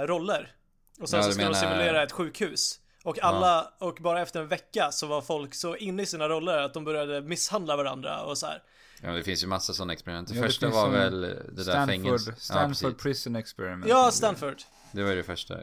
roller 0.05 0.55
och 0.99 1.09
sen 1.09 1.17
Ja, 1.19 1.23
så 1.25 1.31
skulle 1.31 1.45
de 1.47 1.49
menar- 1.53 1.59
simulera 1.71 2.03
ett 2.03 2.11
sjukhus 2.11 2.79
och 3.03 3.23
alla 3.23 3.73
och 3.79 3.97
bara 4.01 4.21
efter 4.21 4.41
en 4.41 4.47
vecka 4.47 4.91
så 4.91 5.07
var 5.07 5.21
folk 5.21 5.55
så 5.55 5.75
inne 5.75 6.03
i 6.03 6.05
sina 6.05 6.29
roller 6.29 6.57
att 6.57 6.73
de 6.73 6.83
började 6.83 7.21
misshandla 7.21 7.75
varandra 7.77 8.21
och 8.23 8.37
så 8.37 8.45
här. 8.45 8.63
Ja, 9.03 9.11
det 9.11 9.23
finns 9.23 9.43
ju 9.43 9.47
massa 9.47 9.73
sådana 9.73 9.93
experiment. 9.93 10.27
Det 10.27 10.35
Ja, 10.35 10.41
det 10.41 10.47
första 10.47 10.65
finns 10.65 10.75
var 10.75 10.89
väl 10.89 11.21
det 11.21 11.53
där 11.53 11.63
Stanford, 11.63 11.87
fängelset. 11.89 12.27
Ja, 12.27 12.41
Stanford 12.41 12.91
precis. 12.91 13.03
Prison 13.03 13.35
Experiment. 13.35 13.85
Ja, 13.89 14.11
Stanford 14.11 14.61
Det 14.91 15.03
var 15.03 15.09
ju 15.09 15.15
det 15.15 15.23
första. 15.23 15.57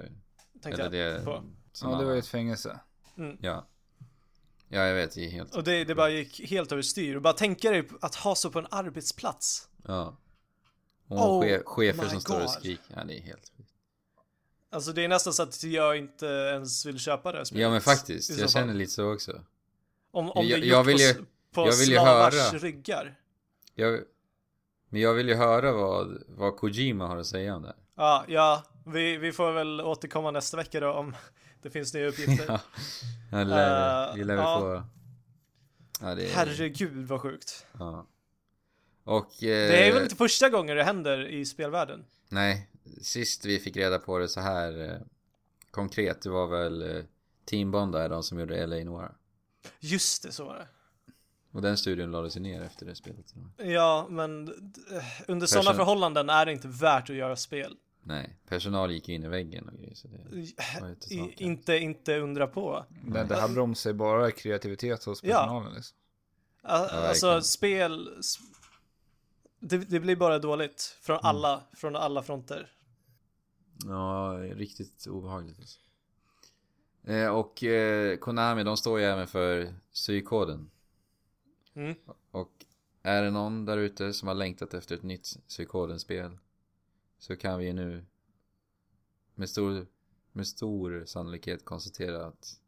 tänkte 0.62 0.82
Eller 0.82 0.98
jag 0.98 1.20
det... 1.20 1.24
på. 1.24 1.44
Som 1.78 1.90
Ja, 1.90 1.98
det 1.98 2.04
var 2.04 2.12
ju 2.12 2.18
ett 2.18 2.26
fängelse. 2.26 2.80
Ja. 3.40 3.66
Ja, 4.68 4.80
jag 4.86 4.94
vet. 4.94 5.14
Det 5.14 5.24
är 5.26 5.30
helt... 5.30 5.54
Och 5.56 5.64
det, 5.64 5.84
det 5.84 5.94
bara 5.94 6.10
gick 6.10 6.50
helt 6.50 6.72
överstyr. 6.72 7.16
Och 7.16 7.22
bara 7.22 7.32
tänka 7.32 7.70
dig 7.70 7.88
att 8.00 8.14
ha 8.14 8.34
så 8.34 8.50
på 8.50 8.58
en 8.58 8.66
arbetsplats. 8.70 9.68
Ja. 9.86 10.16
Och 11.08 11.36
Oh 11.36 11.44
che- 11.44 11.62
chefer 11.64 12.08
som 12.08 12.20
står 12.20 12.34
och 12.34 12.40
God. 12.40 12.50
skriker. 12.50 12.94
Ja, 12.96 13.04
det 13.04 13.18
är 13.18 13.22
helt. 13.22 13.52
Alltså 14.70 14.92
det 14.92 15.04
är 15.04 15.08
nästan 15.08 15.32
så 15.32 15.42
att 15.42 15.62
jag 15.64 15.96
inte 15.98 16.26
ens 16.26 16.86
vill 16.86 16.98
köpa 16.98 17.32
det 17.32 17.46
spelet. 17.46 17.62
Ja, 17.62 17.70
men 17.70 17.80
faktiskt. 17.80 18.38
Jag 18.38 18.50
känner 18.50 18.74
lite 18.74 18.92
så 18.92 19.12
också. 19.12 19.40
Om, 20.10 20.30
om 20.30 20.46
Jag- 20.46 20.60
det 20.60 20.66
är 20.66 20.70
jag 20.70 20.78
gjort 20.78 20.86
vill 20.86 20.96
på, 20.96 21.00
ju- 21.02 21.10
s- 21.10 21.16
på 21.52 21.60
jag 21.60 21.76
vill 21.76 21.88
ju 21.88 21.94
slavars 21.96 22.34
höra. 22.34 22.58
ryggar. 22.58 23.14
Jag, 23.74 24.00
men 24.88 25.00
jag 25.00 25.14
vill 25.14 25.28
ju 25.28 25.34
höra 25.34 25.72
vad, 25.72 26.22
vad 26.28 26.56
Kojima 26.56 27.06
har 27.06 27.16
att 27.16 27.26
säga 27.26 27.56
om 27.56 27.62
det 27.62 27.68
här. 27.68 27.76
Ja, 27.94 28.24
ja, 28.28 28.62
vi, 28.86 29.16
vi 29.16 29.32
får 29.32 29.52
väl 29.52 29.80
återkomma 29.80 30.30
nästa 30.30 30.56
vecka 30.56 30.80
då 30.80 30.92
om 30.92 31.16
det 31.62 31.70
finns 31.70 31.94
nya 31.94 32.06
uppgifter. 32.06 32.46
ja, 33.30 33.38
det 33.38 33.44
lär, 33.44 34.08
Eh, 34.10 34.14
vi 34.16 34.24
lär 34.24 34.36
väl 34.36 34.44
ja. 34.44 34.60
få... 34.60 34.82
Ja, 36.06 36.14
det 36.14 36.24
är... 36.30 36.34
Herregud 36.34 37.06
vad 37.06 37.20
sjukt. 37.20 37.66
Ja. 37.78 38.06
Och... 39.04 39.30
Det 39.40 39.82
är 39.84 39.88
eh, 39.88 39.94
väl 39.94 40.02
inte 40.02 40.16
första 40.16 40.48
gången 40.48 40.76
det 40.76 40.84
händer 40.84 41.26
i 41.26 41.46
spelvärlden? 41.46 42.04
Nej, 42.28 42.70
sist 43.02 43.44
vi 43.44 43.58
fick 43.58 43.76
reda 43.76 43.98
på 43.98 44.18
det 44.18 44.28
så 44.28 44.40
här 44.40 44.90
eh, 44.90 45.00
konkret, 45.70 46.22
det 46.22 46.30
var 46.30 46.46
väl 46.46 46.96
eh, 46.96 47.02
Team 47.44 47.70
Bondi, 47.70 48.08
de 48.08 48.22
som 48.22 48.38
gjorde 48.40 48.66
LA 48.66 48.76
Noir. 48.84 49.12
Just 49.80 50.22
det, 50.22 50.32
så 50.32 50.44
var 50.44 50.54
det. 50.54 50.66
Och 51.52 51.62
den 51.62 51.76
studion 51.76 52.10
lades 52.10 52.36
ju 52.36 52.40
ner 52.40 52.62
efter 52.62 52.86
det 52.86 52.94
spelet. 52.94 53.34
Ja, 53.56 54.06
men 54.10 54.44
d- 54.46 54.80
under 55.28 55.46
sådana 55.46 55.74
förhållanden 55.74 56.30
är 56.30 56.46
det 56.46 56.52
inte 56.52 56.68
värt 56.68 57.10
att 57.10 57.16
göra 57.16 57.36
spel. 57.36 57.76
Nej, 58.08 58.36
personal 58.48 58.92
gick 58.92 59.08
in 59.08 59.24
i 59.24 59.28
väggen 59.28 59.68
och 59.68 59.74
grejer 59.78 59.94
så 59.94 60.08
det 60.08 60.16
inte 60.90 61.08
sant. 61.08 61.40
inte, 61.40 61.76
inte 61.78 62.18
undra 62.18 62.46
på. 62.46 62.84
Det, 63.04 63.24
det 63.24 63.34
här 63.36 63.48
bromsar 63.48 63.90
ju 63.90 63.94
bara 63.94 64.30
kreativitet 64.30 65.04
hos 65.04 65.24
Ja. 65.24 65.36
personalen 65.40 65.74
liksom. 65.74 65.96
A- 66.62 66.68
Alltså 66.92 67.26
verkligen. 67.26 67.42
spel, 67.42 68.10
det, 69.60 69.78
det 69.78 70.00
blir 70.00 70.16
bara 70.16 70.38
dåligt 70.38 70.96
från 71.00 71.14
Mm. 71.16 71.24
alla, 71.26 71.62
från 71.72 71.96
alla 71.96 72.22
fronter. 72.22 72.72
Ja, 73.84 74.38
riktigt 74.54 75.06
obehagligt. 75.06 75.58
Alltså. 75.58 75.78
Eh, 77.04 77.28
och 77.28 77.64
eh, 77.64 78.16
Konami, 78.16 78.62
de 78.64 78.76
står 78.76 78.98
ju 79.00 79.04
även 79.04 79.26
för 79.26 79.74
psykoden. 79.94 80.70
Mm. 81.74 81.94
Och 82.30 82.52
är 83.02 83.22
det 83.22 83.30
någon 83.30 83.64
där 83.64 83.76
ute 83.78 84.12
som 84.12 84.28
har 84.28 84.34
längtat 84.34 84.74
efter 84.74 84.94
ett 84.94 85.02
nytt 85.02 85.36
psykoden-spel 85.48 86.38
så 87.18 87.36
kan 87.36 87.58
vi 87.58 87.64
ju 87.66 87.72
nu 87.72 88.04
med 89.34 89.50
stor, 89.50 89.86
med 90.32 90.46
stor 90.46 91.04
sannolikhet 91.06 91.64
konstatera 91.64 92.26
att 92.26 92.60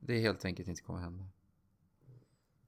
det 0.00 0.18
helt 0.20 0.44
enkelt 0.44 0.68
inte 0.68 0.82
kommer 0.82 1.00
hända. 1.00 1.24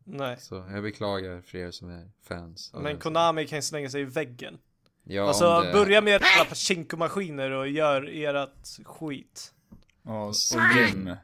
Nej. 0.05 0.37
Så 0.41 0.55
jag 0.55 0.83
beklagar 0.83 1.41
för 1.41 1.59
er 1.59 1.71
som 1.71 1.89
är 1.91 2.11
fans. 2.23 2.73
Men 2.75 2.99
Konami 2.99 3.47
kan 3.47 3.59
ju 3.59 3.63
slänga 3.63 3.91
sig 3.91 4.01
i 4.01 4.05
väggen. 4.05 4.59
Ja, 5.05 5.29
alltså 5.29 5.61
det- 5.61 5.73
börja 5.73 6.01
med 6.01 6.15
alla 6.23 6.45
Pachinko-maskiner 6.49 7.51
och 7.51 7.69
gör 7.69 8.09
ert 8.13 8.87
skit. 8.87 9.55
Ja, 10.03 10.27
och 10.27 10.35
gym. 10.77 11.17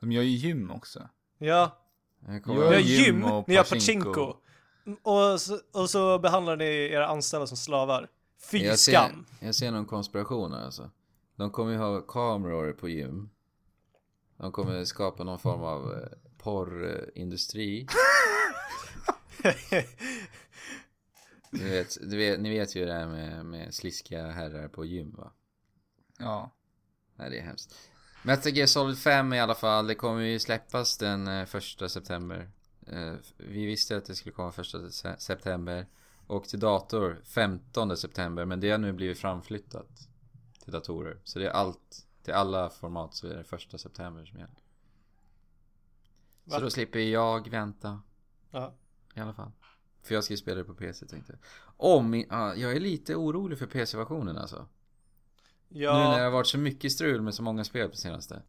De 0.00 0.12
gör 0.12 0.22
ju 0.22 0.30
gym 0.36 0.70
också. 0.70 1.08
Ja, 1.38 1.78
Jag 2.26 2.40
har 2.46 2.74
gym 2.74 3.04
gym, 3.04 3.24
och 3.24 3.48
ni 3.48 3.56
har 3.56 3.64
Pachinko. 3.64 4.12
Pachinko. 4.14 4.36
Och 5.02 5.40
så, 5.40 5.58
och 5.72 5.90
så 5.90 6.18
behandlar 6.18 6.56
ni 6.56 6.64
era 6.64 7.06
anställda 7.06 7.46
som 7.46 7.56
slavar. 7.56 8.08
Fy 8.44 8.58
jag 8.58 8.78
ser, 8.78 8.92
skam. 8.92 9.26
jag 9.40 9.54
ser 9.54 9.70
någon 9.70 9.86
konspiration 9.86 10.52
här 10.52 10.64
alltså. 10.64 10.90
De 11.36 11.50
kommer 11.50 11.72
ju 11.72 11.78
ha 11.78 12.00
kameror 12.00 12.72
på 12.72 12.88
gym. 12.88 13.30
De 14.36 14.52
kommer 14.52 14.84
skapa 14.84 15.24
någon 15.24 15.38
form 15.38 15.62
av 15.62 15.92
eh, 15.92 16.08
porrindustri. 16.38 17.86
Du 21.50 21.64
vet, 21.70 21.96
du 22.10 22.16
vet, 22.16 22.40
ni 22.40 22.50
vet 22.50 22.76
ju 22.76 22.84
det 22.86 22.92
här 22.92 23.06
med, 23.06 23.46
med 23.46 23.74
sliskiga 23.74 24.30
herrar 24.30 24.68
på 24.68 24.84
gym 24.84 25.10
va? 25.16 25.32
Ja. 26.18 26.50
Nej 27.16 27.30
det 27.30 27.38
är 27.38 27.42
hemskt. 27.42 27.74
Metal 28.22 28.52
Gear 28.52 28.66
Solid 28.66 28.98
5 28.98 29.32
i 29.32 29.40
alla 29.40 29.54
fall, 29.54 29.86
det 29.86 29.94
kommer 29.94 30.20
ju 30.22 30.38
släppas 30.38 30.98
den 30.98 31.28
eh, 31.28 31.44
första 31.46 31.88
september. 31.88 32.50
Eh, 32.86 33.14
vi 33.36 33.66
visste 33.66 33.96
att 33.96 34.04
det 34.04 34.14
skulle 34.14 34.32
komma 34.32 34.52
första 34.52 34.90
se- 34.90 35.18
september. 35.20 35.86
Och 36.32 36.44
till 36.48 36.60
dator 36.60 37.20
15 37.24 37.96
september, 37.96 38.44
men 38.44 38.60
det 38.60 38.70
har 38.70 38.78
nu 38.78 38.92
blivit 38.92 39.18
framflyttat 39.18 40.08
till 40.64 40.72
datorer. 40.72 41.18
Så 41.24 41.38
det 41.38 41.46
är 41.46 41.50
allt, 41.50 42.06
till 42.22 42.32
alla 42.34 42.70
format 42.70 43.14
så 43.14 43.26
är 43.26 43.36
det 43.36 43.44
första 43.44 43.78
september 43.78 44.24
som 44.24 44.38
gäller. 44.38 44.54
Va? 46.44 46.56
Så 46.56 46.60
då 46.60 46.70
slipper 46.70 46.98
jag 46.98 47.50
vänta 47.50 48.00
Ja. 48.50 48.74
i 49.14 49.20
alla 49.20 49.34
fall. 49.34 49.50
För 50.02 50.14
jag 50.14 50.24
ska 50.24 50.32
ju 50.32 50.38
spela 50.38 50.58
det 50.58 50.64
på 50.64 50.74
PC 50.74 51.06
tänkte 51.06 51.32
jag. 51.32 51.40
Om, 51.76 52.24
ja, 52.30 52.54
jag 52.54 52.72
är 52.76 52.80
lite 52.80 53.14
orolig 53.16 53.58
för 53.58 53.66
PC-versionen 53.66 54.36
alltså. 54.38 54.68
Nu 55.68 55.80
när 55.80 56.10
det 56.10 56.18
Ja, 56.18 56.24
har 56.24 56.30
varit 56.30 56.46
så 56.46 56.58
mycket 56.58 56.92
strul 56.92 57.20
med 57.22 57.34
så 57.34 57.42
många 57.42 57.64
spel 57.64 57.88
på 57.88 57.96
senaste. 57.96 58.42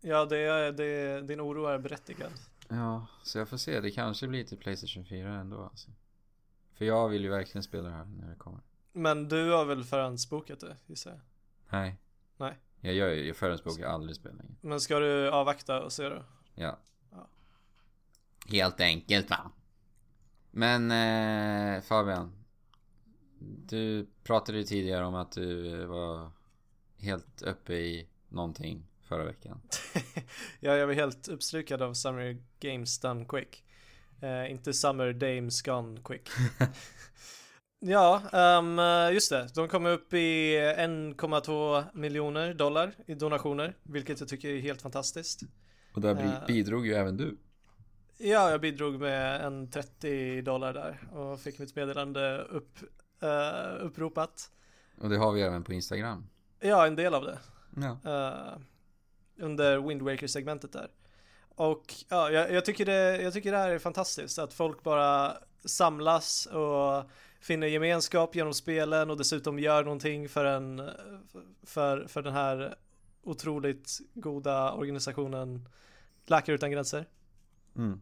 ja 0.00 0.24
det 0.24 0.38
är, 0.38 0.72
det, 0.72 1.20
din 1.22 1.40
oro 1.40 1.66
är 1.66 1.78
berättigad. 1.78 2.30
Ja, 2.68 3.06
så 3.22 3.38
jag 3.38 3.48
får 3.48 3.56
se. 3.56 3.80
Det 3.80 3.90
kanske 3.90 4.28
blir 4.28 4.44
till 4.44 4.58
Playstation 4.58 5.04
4 5.04 5.28
ändå 5.40 5.62
alltså. 5.62 5.90
För 6.76 6.84
jag 6.84 7.08
vill 7.08 7.22
ju 7.22 7.30
verkligen 7.30 7.62
spela 7.62 7.88
det 7.88 7.94
här 7.94 8.04
när 8.04 8.28
det 8.28 8.36
kommer. 8.36 8.60
Men 8.92 9.28
du 9.28 9.50
har 9.50 9.64
väl 9.64 9.84
förhandsbokat 9.84 10.60
det, 10.60 10.76
gissar 10.86 11.10
jag? 11.10 11.20
Nej. 11.68 11.96
Nej. 12.36 12.58
Jag 12.80 12.94
gör 12.94 13.08
ju, 13.08 13.26
jag 13.26 13.36
förhandsbokar 13.36 13.86
aldrig 13.86 14.16
spel 14.16 14.36
längre. 14.36 14.54
Men 14.60 14.80
ska 14.80 14.98
du 14.98 15.30
avvakta 15.30 15.82
och 15.82 15.92
se 15.92 16.08
då? 16.08 16.24
Ja. 16.54 16.78
Ja. 17.10 17.28
Helt 18.48 18.80
enkelt 18.80 19.30
va. 19.30 19.50
Men 20.50 20.90
eh, 20.90 21.82
Fabian. 21.82 22.32
Du 23.38 24.06
pratade 24.24 24.58
ju 24.58 24.64
tidigare 24.64 25.04
om 25.04 25.14
att 25.14 25.32
du 25.32 25.80
eh, 25.82 25.86
var 25.86 26.30
helt 26.98 27.42
uppe 27.42 27.74
i 27.74 28.08
någonting 28.28 28.86
förra 29.02 29.24
veckan. 29.24 29.60
ja, 30.60 30.76
jag 30.76 30.86
var 30.86 30.94
helt 30.94 31.28
uppslukad 31.28 31.82
av 31.82 31.94
Summer 31.94 32.42
Games 32.60 32.98
Done 32.98 33.24
Quick. 33.24 33.64
Eh, 34.20 34.50
inte 34.50 34.72
Summer 34.72 35.12
Dames 35.12 35.62
Gone 35.62 36.00
Quick. 36.04 36.28
ja, 37.80 38.22
ehm, 38.32 38.78
just 39.14 39.30
det. 39.30 39.48
De 39.54 39.68
kom 39.68 39.86
upp 39.86 40.14
i 40.14 40.56
1,2 40.78 41.84
miljoner 41.94 42.54
dollar 42.54 42.92
i 43.06 43.14
donationer, 43.14 43.76
vilket 43.82 44.20
jag 44.20 44.28
tycker 44.28 44.48
är 44.48 44.60
helt 44.60 44.82
fantastiskt. 44.82 45.40
Och 45.94 46.00
där 46.00 46.16
Eh. 46.24 46.46
bidrog 46.46 46.86
ju 46.86 46.94
även 46.94 47.16
du. 47.16 47.36
Ja, 48.18 48.50
jag 48.50 48.60
bidrog 48.60 49.00
med 49.00 49.40
en 49.40 49.70
30 49.70 50.42
dollar 50.42 50.72
där 50.72 51.08
och 51.12 51.40
fick 51.40 51.58
mitt 51.58 51.76
meddelande 51.76 52.38
upp, 52.38 52.78
eh, 53.22 53.84
uppropat. 53.86 54.50
Och 55.00 55.08
det 55.10 55.16
har 55.16 55.32
vi 55.32 55.42
även 55.42 55.64
på 55.64 55.72
Instagram. 55.72 56.26
Ja, 56.60 56.86
en 56.86 56.96
del 56.96 57.14
av 57.14 57.24
det. 57.24 57.38
Ja. 57.76 57.98
eh, 58.04 58.58
under 59.38 59.78
Wind 59.88 60.02
Waker-segmentet 60.02 60.72
där. 60.72 60.88
Och 61.56 61.94
ja, 62.08 62.30
jag, 62.30 62.52
jag, 62.52 62.64
tycker 62.64 62.86
det, 62.86 63.22
jag 63.22 63.32
tycker 63.32 63.52
det 63.52 63.58
här 63.58 63.70
är 63.70 63.78
fantastiskt, 63.78 64.38
att 64.38 64.52
folk 64.52 64.82
bara 64.82 65.36
samlas 65.64 66.46
och 66.46 67.10
finner 67.40 67.66
gemenskap 67.66 68.34
genom 68.34 68.54
spelen 68.54 69.10
och 69.10 69.16
dessutom 69.16 69.58
gör 69.58 69.84
någonting 69.84 70.28
för, 70.28 70.44
en, 70.44 70.90
för, 71.62 72.06
för 72.06 72.22
den 72.22 72.32
här 72.32 72.76
otroligt 73.22 73.98
goda 74.14 74.72
organisationen 74.72 75.68
Läkare 76.26 76.54
Utan 76.54 76.70
Gränser. 76.70 77.08
Mm. 77.76 78.00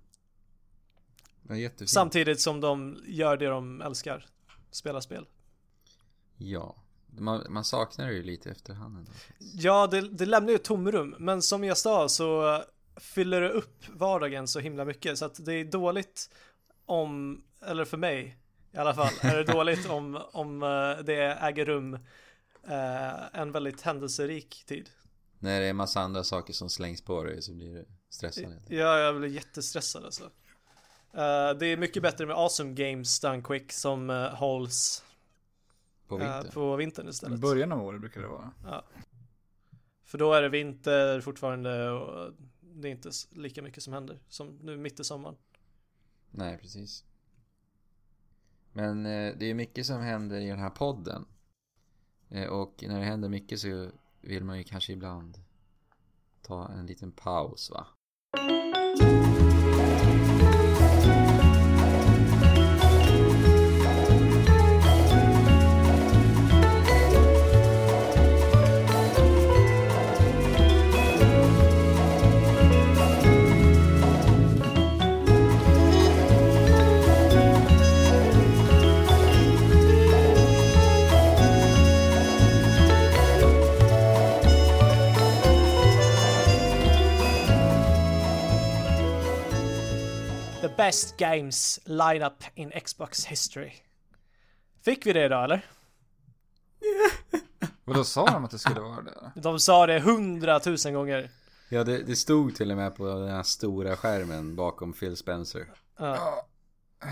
Jättefint. 1.60 1.90
Samtidigt 1.90 2.40
som 2.40 2.60
de 2.60 3.02
gör 3.06 3.36
det 3.36 3.46
de 3.46 3.82
älskar, 3.82 4.26
spela 4.70 5.00
spel. 5.00 5.26
Ja. 6.36 6.76
Man, 7.18 7.46
man 7.48 7.64
saknar 7.64 8.06
det 8.06 8.12
ju 8.12 8.22
lite 8.22 8.50
efterhand 8.50 8.98
ändå. 8.98 9.12
Ja, 9.38 9.86
det, 9.86 10.00
det 10.00 10.26
lämnar 10.26 10.50
ju 10.50 10.56
ett 10.56 10.64
tomrum, 10.64 11.14
men 11.18 11.42
som 11.42 11.64
jag 11.64 11.78
sa 11.78 12.08
så 12.08 12.62
fyller 12.96 13.40
det 13.40 13.50
upp 13.50 13.88
vardagen 13.88 14.48
så 14.48 14.60
himla 14.60 14.84
mycket 14.84 15.18
så 15.18 15.24
att 15.24 15.44
det 15.44 15.54
är 15.54 15.64
dåligt 15.64 16.30
om, 16.86 17.42
eller 17.66 17.84
för 17.84 17.96
mig 17.96 18.38
i 18.72 18.76
alla 18.76 18.94
fall, 18.94 19.12
är 19.20 19.36
det 19.36 19.52
dåligt 19.52 19.86
om, 19.90 20.22
om 20.32 20.62
eh, 20.62 21.04
det 21.04 21.38
äger 21.40 21.64
rum 21.64 21.94
eh, 22.68 23.40
en 23.40 23.52
väldigt 23.52 23.80
händelserik 23.80 24.64
tid. 24.66 24.90
När 25.38 25.60
det 25.60 25.66
är 25.66 25.72
massa 25.72 26.00
andra 26.00 26.24
saker 26.24 26.52
som 26.52 26.70
slängs 26.70 27.02
på 27.02 27.22
dig 27.22 27.42
så 27.42 27.52
blir 27.52 27.74
det 27.74 27.84
stressande. 28.10 28.56
Ja, 28.68 28.98
jag 28.98 29.16
blir 29.16 29.28
jättestressad 29.28 30.04
alltså. 30.04 30.24
Eh, 31.12 31.50
det 31.58 31.66
är 31.66 31.76
mycket 31.76 32.02
bättre 32.02 32.26
med 32.26 32.36
Awesome 32.36 32.72
Games 32.72 33.20
Done 33.20 33.42
Quick 33.42 33.72
som 33.72 34.10
uh, 34.10 34.34
hålls 34.34 35.04
På 36.08 36.20
eh, 36.20 36.20
vintern. 36.20 36.52
på 36.52 36.76
vintern 36.76 37.06
I 37.06 37.10
istället. 37.10 37.40
början 37.40 37.72
av 37.72 37.84
året 37.84 38.00
brukar 38.00 38.20
det 38.20 38.28
vara. 38.28 38.50
För 40.04 40.18
då 40.18 40.32
är 40.32 40.42
det 40.42 40.48
vinter 40.48 41.20
fortfarande 41.20 41.90
och 41.90 42.32
det 42.74 42.88
är 42.88 42.92
inte 42.92 43.10
lika 43.30 43.62
mycket 43.62 43.82
som 43.82 43.92
händer 43.92 44.18
som 44.28 44.58
nu 44.62 44.76
mitt 44.76 45.00
i 45.00 45.04
sommaren. 45.04 45.36
Nej, 46.30 46.58
precis. 46.58 47.04
Men 48.72 49.06
eh, 49.06 49.34
det 49.38 49.46
är 49.46 49.54
mycket 49.54 49.86
som 49.86 50.00
händer 50.00 50.40
i 50.40 50.48
den 50.48 50.58
här 50.58 50.70
podden. 50.70 51.26
Eh, 52.28 52.46
och 52.46 52.84
när 52.88 52.98
det 52.98 53.04
händer 53.04 53.28
mycket 53.28 53.60
så 53.60 53.90
vill 54.20 54.44
man 54.44 54.58
ju 54.58 54.64
kanske 54.64 54.92
ibland 54.92 55.38
ta 56.42 56.68
en 56.68 56.86
liten 56.86 57.12
paus 57.12 57.70
va? 57.70 57.86
Best 90.76 91.16
Games 91.16 91.80
Lineup 91.84 92.44
in 92.54 92.70
Xbox 92.84 93.26
History. 93.26 93.72
Fick 94.84 95.06
vi 95.06 95.12
det 95.12 95.24
idag 95.24 95.44
eller? 95.44 95.66
Och 97.84 97.94
då 97.94 98.04
sa 98.04 98.26
de 98.26 98.44
att 98.44 98.50
det 98.50 98.58
skulle 98.58 98.80
vara 98.80 99.02
det? 99.02 99.32
De 99.34 99.60
sa 99.60 99.86
det 99.86 100.00
hundratusen 100.00 100.94
gånger. 100.94 101.30
Ja, 101.68 101.84
det, 101.84 102.02
det 102.02 102.16
stod 102.16 102.54
till 102.56 102.70
och 102.70 102.76
med 102.76 102.96
på 102.96 103.06
den 103.06 103.28
här 103.28 103.42
stora 103.42 103.96
skärmen 103.96 104.56
bakom 104.56 104.92
Phil 104.92 105.16
Spencer. 105.16 105.66
Ja. 105.98 106.46
Eh, 107.02 107.08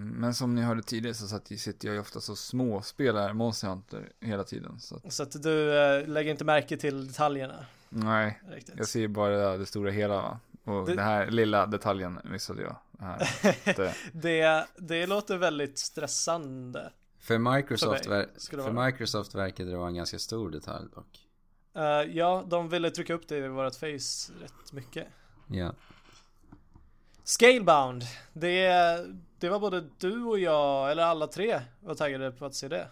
Men 0.00 0.34
som 0.34 0.54
ni 0.54 0.62
hörde 0.62 0.82
tidigare 0.82 1.14
så 1.14 1.40
sitter 1.58 1.88
jag 1.88 1.94
ju 1.94 2.00
ofta 2.00 2.20
så 2.20 2.36
små 2.36 2.82
spelar 2.82 3.32
Monster 3.32 3.68
Hunter 3.68 4.12
hela 4.20 4.44
tiden. 4.44 4.80
Så 4.80 4.96
att, 4.96 5.12
Så 5.12 5.22
att 5.22 5.42
du 5.42 5.78
eh, 5.78 6.06
lägger 6.08 6.30
inte 6.30 6.44
märke 6.44 6.76
till 6.76 7.06
detaljerna 7.06 7.66
nej, 7.88 8.40
riktigt. 8.48 8.74
jag 8.78 8.88
ser 8.88 9.08
bara 9.08 9.56
det 9.56 9.66
stora 9.66 9.90
hela. 9.90 10.14
Va? 10.16 10.38
Och 10.64 10.86
Det- 10.86 10.94
den 10.94 11.04
här 11.04 11.30
lilla 11.30 11.66
detaljen 11.66 12.20
missade 12.24 12.62
jag. 12.62 12.76
Det 12.92 13.04
här. 13.04 13.28
Det, 13.76 13.94
Det, 14.12 14.66
det 14.76 15.06
låter 15.06 15.36
väldigt 15.38 15.78
stressande. 15.78 16.92
För 17.18 17.38
Microsoft, 17.38 18.04
För 18.04 18.10
mig 18.10 18.26
för 18.50 18.56
vara. 18.72 18.86
Microsoft 18.86 19.34
verkade 19.34 19.70
det 19.70 19.76
vara 19.76 19.88
en 19.88 19.94
ganska 19.94 20.18
stor 20.18 20.50
detalj 20.50 20.86
dock. 20.94 21.26
Eh, 21.74 21.82
ja, 22.16 22.44
de 22.48 22.68
ville 22.68 22.90
trycka 22.90 23.14
upp 23.14 23.28
det 23.28 23.36
i 23.36 23.48
vårt 23.48 23.74
face 23.74 24.32
rätt 24.40 24.72
mycket. 24.72 25.06
Ja. 25.46 25.72
Scalebound. 27.24 28.02
Det, 28.32 28.68
det 29.38 29.48
var 29.48 29.60
både 29.60 29.84
du 29.98 30.22
och 30.24 30.38
jag, 30.38 30.90
eller 30.90 31.02
alla 31.02 31.26
tre, 31.26 31.60
var 31.80 31.94
taggade 31.94 32.30
på 32.32 32.44
att 32.46 32.54
se 32.54 32.68
det. 32.68 32.88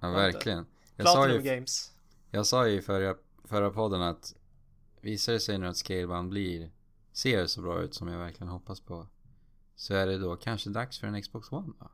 Ja, 0.00 0.10
verkligen. 0.10 0.66
Jag 0.96 1.08
sa, 1.08 1.28
ju, 1.28 1.42
Games. 1.42 1.92
jag 2.30 2.46
sa 2.46 2.66
ju 2.66 2.78
i 2.78 2.82
förra, 2.82 3.14
förra 3.44 3.70
podden 3.70 4.02
att 4.02 4.34
visar 5.00 5.32
det 5.32 5.40
sig 5.40 5.58
nu 5.58 5.68
att 5.68 5.76
Scalebound 5.76 6.28
blir, 6.30 6.70
ser 7.12 7.46
så 7.46 7.62
bra 7.62 7.80
ut 7.80 7.94
som 7.94 8.08
jag 8.08 8.18
verkligen 8.18 8.48
hoppas 8.48 8.80
på. 8.80 9.06
Så 9.74 9.94
är 9.94 10.06
det 10.06 10.18
då 10.18 10.36
kanske 10.36 10.70
dags 10.70 10.98
för 10.98 11.06
en 11.06 11.22
Xbox 11.22 11.52
One 11.52 11.72
va? 11.78 11.90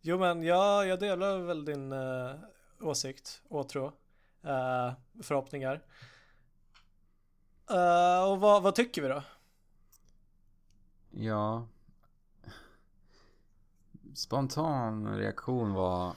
Jo 0.00 0.18
men 0.18 0.42
jag, 0.42 0.86
jag 0.86 1.00
delar 1.00 1.38
väl 1.38 1.64
din 1.64 1.92
uh, 1.92 2.34
åsikt, 2.80 3.42
åtrå, 3.48 3.86
uh, 3.86 4.92
förhoppningar. 5.22 5.82
Eh, 7.70 8.30
och 8.30 8.40
vad, 8.40 8.62
vad 8.62 8.74
tycker 8.74 9.02
vi 9.02 9.08
då? 9.08 9.22
Ja. 11.10 11.68
Spontan 14.14 15.16
reaktion 15.16 15.72
var 15.72 16.16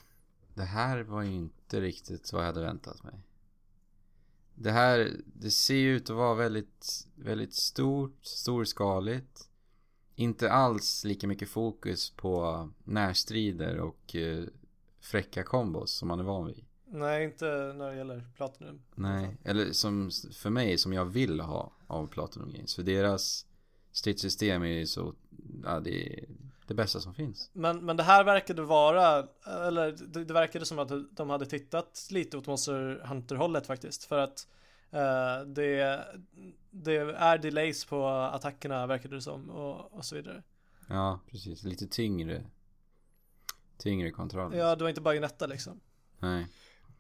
Det 0.53 0.63
här 0.63 1.03
var 1.03 1.21
ju 1.21 1.31
inte 1.31 1.81
riktigt 1.81 2.33
vad 2.33 2.41
jag 2.41 2.47
hade 2.47 2.61
väntat 2.61 3.03
mig. 3.03 3.13
Det 4.55 4.71
här, 4.71 5.11
det 5.25 5.51
ser 5.51 5.75
ju 5.75 5.95
ut 5.95 6.09
att 6.09 6.15
vara 6.15 6.35
väldigt, 6.35 7.07
väldigt 7.15 7.53
stort, 7.53 8.25
storskaligt. 8.25 9.49
Inte 10.15 10.51
alls 10.51 11.03
lika 11.03 11.27
mycket 11.27 11.49
fokus 11.49 12.09
på 12.09 12.69
närstrider 12.83 13.79
och 13.79 14.15
eh, 14.15 14.43
fräcka 14.99 15.43
kombos 15.43 15.91
som 15.91 16.07
man 16.07 16.19
är 16.19 16.23
van 16.23 16.47
vid. 16.47 16.65
Nej, 16.85 17.25
inte 17.25 17.45
när 17.45 17.91
det 17.91 17.97
gäller 17.97 18.23
Platinum. 18.35 18.81
Nej, 18.95 19.37
eller 19.43 19.71
som 19.71 20.11
för 20.33 20.49
mig 20.49 20.77
som 20.77 20.93
jag 20.93 21.05
vill 21.05 21.39
ha 21.39 21.71
av 21.87 22.07
Platinum 22.07 22.51
Games. 22.53 22.75
För 22.75 22.83
deras 22.83 23.45
stridssystem 23.91 24.63
är 24.63 24.67
ju 24.67 24.85
så, 24.85 25.13
ja 25.63 25.79
det 25.79 26.07
är 26.07 26.25
det 26.68 26.74
bästa 26.74 26.99
som 26.99 27.13
finns. 27.13 27.49
Men, 27.53 27.86
men 27.86 27.97
det 27.97 28.03
här 28.03 28.24
verkade 28.24 28.61
vara, 28.61 29.28
eller 29.45 29.91
det, 29.91 30.24
det 30.24 30.34
verkade 30.34 30.66
som 30.66 30.80
att 30.80 30.91
de 31.11 31.30
hade 31.30 31.45
tittat 31.45 32.07
lite 32.11 32.38
åt 32.38 32.47
Monster 32.47 33.01
Hunter-hållet 33.05 33.68
faktiskt. 33.68 34.03
För 34.03 34.18
att 34.18 34.47
eh, 34.91 35.47
det, 35.47 36.05
det 36.72 36.95
är 36.95 37.38
delays 37.38 37.86
på 37.86 38.07
attackerna 38.07 38.88
verkade 38.88 39.16
det 39.16 39.22
som 39.22 39.49
och, 39.49 39.93
och 39.93 40.05
så 40.05 40.16
vidare. 40.16 40.43
Ja, 40.89 41.20
precis. 41.32 41.63
Lite 41.63 41.88
tyngre. 41.88 42.45
Tyngre 43.78 44.11
kontroll. 44.11 44.55
Ja, 44.55 44.76
det 44.76 44.84
var 44.84 44.89
inte 44.89 45.01
bajonetta 45.01 45.47
liksom. 45.47 45.80
Nej. 46.20 46.47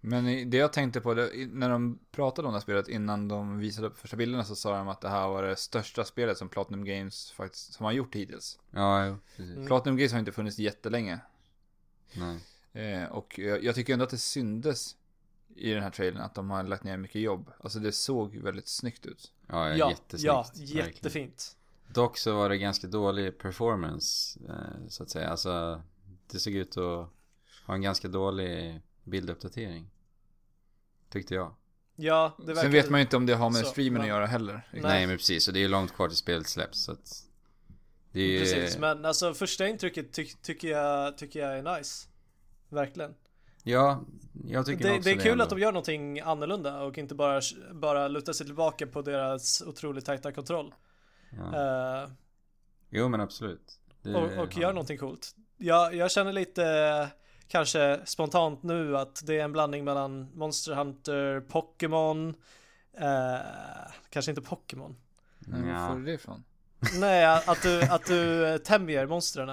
Men 0.07 0.49
det 0.49 0.57
jag 0.57 0.73
tänkte 0.73 1.01
på, 1.01 1.13
det, 1.13 1.31
när 1.47 1.69
de 1.69 1.99
pratade 2.11 2.47
om 2.47 2.53
det 2.53 2.59
här 2.59 2.63
spelet 2.63 2.87
innan 2.87 3.27
de 3.27 3.57
visade 3.59 3.87
upp 3.87 3.97
första 3.97 4.17
bilderna 4.17 4.43
så 4.43 4.55
sa 4.55 4.77
de 4.77 4.87
att 4.87 5.01
det 5.01 5.09
här 5.09 5.27
var 5.27 5.43
det 5.43 5.55
största 5.55 6.03
spelet 6.03 6.37
som 6.37 6.49
Platinum 6.49 6.85
Games 6.85 7.31
faktiskt, 7.31 7.73
som 7.73 7.83
har 7.85 7.91
gjort 7.91 8.15
hittills. 8.15 8.59
Ja, 8.71 9.05
jo, 9.05 9.17
precis. 9.35 9.55
Mm. 9.55 9.67
Platinum 9.67 9.97
Games 9.97 10.11
har 10.11 10.19
inte 10.19 10.31
funnits 10.31 10.59
jättelänge. 10.59 11.19
Nej. 12.13 12.39
Eh, 12.73 13.03
och 13.11 13.39
jag, 13.39 13.63
jag 13.63 13.75
tycker 13.75 13.93
ändå 13.93 14.05
att 14.05 14.11
det 14.11 14.17
syndes 14.17 14.95
i 15.55 15.71
den 15.71 15.83
här 15.83 15.89
trailern 15.89 16.21
att 16.21 16.35
de 16.35 16.49
har 16.49 16.63
lagt 16.63 16.83
ner 16.83 16.97
mycket 16.97 17.21
jobb. 17.21 17.51
Alltså 17.59 17.79
det 17.79 17.91
såg 17.91 18.35
väldigt 18.35 18.67
snyggt 18.67 19.05
ut. 19.05 19.31
Ja, 19.47 19.69
ja, 19.69 19.89
jättesnyggt. 19.89 20.23
ja, 20.25 20.45
verkligen. 20.55 20.87
jättefint. 20.87 21.57
Dock 21.93 22.17
så 22.17 22.35
var 22.35 22.49
det 22.49 22.57
ganska 22.57 22.87
dålig 22.87 23.37
performance, 23.37 24.39
eh, 24.49 24.87
så 24.87 25.03
att 25.03 25.09
säga. 25.09 25.29
Alltså, 25.29 25.81
det 26.31 26.39
såg 26.39 26.53
ut 26.53 26.77
att 26.77 27.09
ha 27.65 27.73
en 27.73 27.81
ganska 27.81 28.07
dålig 28.07 28.81
bilduppdatering. 29.03 29.91
Tyckte 31.09 31.35
jag. 31.35 31.55
Ja, 31.95 32.35
det 32.37 32.43
verkade... 32.45 32.61
Sen 32.61 32.71
vet 32.71 32.89
man 32.89 32.99
ju 32.99 33.01
inte 33.01 33.17
om 33.17 33.25
det 33.25 33.33
har 33.35 33.49
med 33.49 33.61
så, 33.61 33.71
streamen 33.71 33.93
att 33.93 33.99
men- 33.99 34.07
göra 34.07 34.25
heller. 34.25 34.67
Nej. 34.73 35.07
men 35.07 35.17
precis. 35.17 35.47
Och 35.47 35.53
det 35.53 35.59
är 35.59 35.61
ju 35.61 35.67
långt 35.67 35.93
kvar 35.95 36.07
till 36.07 36.17
spelet 36.17 36.47
släpps, 36.47 36.79
så 36.83 36.91
att... 36.91 37.21
Det 38.11 38.19
är 38.21 38.27
ju... 38.27 38.39
Precis, 38.39 38.77
men 38.77 39.05
alltså 39.05 39.33
första 39.33 39.67
intrycket 39.67 40.13
ty 40.13 40.25
tycker, 40.41 40.67
jag, 40.67 41.17
tycker 41.17 41.39
jag 41.39 41.57
är 41.57 41.77
nice. 41.77 42.07
Verkligen. 42.69 43.13
Ja, 43.63 44.01
jag 44.47 44.65
tycker 44.65 44.83
Det, 44.83 44.91
också 44.91 45.03
det 45.03 45.11
är 45.11 45.19
kul 45.19 45.31
ändå. 45.31 45.43
att 45.43 45.49
de 45.49 45.59
gör 45.59 45.71
någonting 45.71 46.19
annorlunda 46.19 46.81
och 46.83 46.97
inte 46.97 47.15
bara, 47.15 47.41
bara 47.73 48.07
lutar 48.07 48.33
sig 48.33 48.45
tillbaka 48.45 48.87
på 48.87 49.01
deras 49.01 49.61
otroligt 49.61 50.05
tajta 50.05 50.31
kontroll. 50.31 50.73
Ja. 51.37 52.03
Eh, 52.03 52.09
Jo, 52.89 53.07
men 53.09 53.21
absolut. 53.21 53.79
Det- 54.01 54.15
och, 54.15 54.23
och 54.43 54.53
ja. 54.55 54.61
gör 54.61 54.73
någonting 54.73 54.97
coolt. 54.97 55.35
Jag, 55.57 55.95
jag 55.95 56.11
känner 56.11 56.33
lite 56.33 56.63
kanske 57.47 57.99
spontant 58.05 58.63
nu 58.63 58.97
att 58.97 59.21
det 59.25 59.39
är 59.39 59.43
en 59.43 59.51
blandning 59.51 59.83
mellan 59.83 60.29
Monster 60.33 60.73
Hunter, 60.73 61.39
Pokémon, 61.41 62.35
eh, 62.97 63.35
kanske 64.09 64.31
inte 64.31 64.41
Pokémon. 64.41 64.95
Nej, 65.39 65.61
var 65.61 65.69
Ja. 65.69 65.87
får 65.87 65.95
du 65.95 66.05
det 66.05 66.13
ifrån? 66.13 66.43
Nej, 66.99 67.25
att 67.25 67.61
du, 67.61 67.81
att 67.83 68.05
du 68.05 68.47
eh, 68.47 68.57
tämjer 68.57 69.05
monstren. 69.07 69.51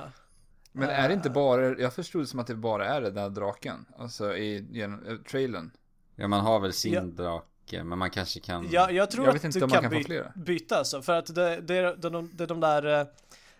Men 0.72 0.88
är 0.88 1.08
det 1.08 1.14
inte 1.14 1.30
bara, 1.30 1.78
jag 1.78 1.92
förstod 1.94 2.22
det 2.22 2.26
som 2.26 2.40
att 2.40 2.46
det 2.46 2.54
bara 2.54 2.86
är 2.86 3.00
den 3.00 3.14
där 3.14 3.30
draken. 3.30 3.86
Alltså 3.98 4.36
i 4.36 4.66
genom, 4.70 5.06
eh, 5.06 5.16
trailern. 5.16 5.70
Ja, 6.16 6.28
man 6.28 6.40
har 6.40 6.60
väl 6.60 6.72
sin 6.72 6.92
Ja. 6.92 7.00
drake, 7.00 7.84
men 7.84 7.98
man 7.98 8.10
kanske 8.10 8.40
kan... 8.40 8.68
Ja, 8.70 8.90
jag 8.90 9.10
tror 9.10 9.24
Jag 9.26 9.32
vet 9.32 9.40
att 9.40 9.44
inte 9.44 9.58
du 9.58 9.64
om 9.64 9.70
man 9.70 9.80
kan, 9.82 9.90
kan 9.90 9.98
by- 9.98 10.04
flera. 10.04 10.32
byta 10.36 10.76
alltså, 10.78 11.02
för 11.02 11.12
att 11.12 11.34
det, 11.34 11.60
det, 11.60 11.74
är- 11.76 11.96
det, 11.96 12.08
är 12.08 12.10
de- 12.10 12.30
det 12.34 12.44
är 12.44 12.48
de 12.48 12.60
där 12.60 12.86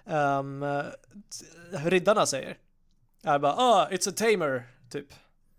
eh, 0.07 0.39
eh, 0.39 0.85
riddarna 1.91 2.27
säger. 2.27 2.57
Är 3.23 3.39
bara 3.39 3.55
ah, 3.57 3.89
it's 3.91 4.09
a 4.09 4.13
tamer, 4.17 4.69
typ. 4.91 5.07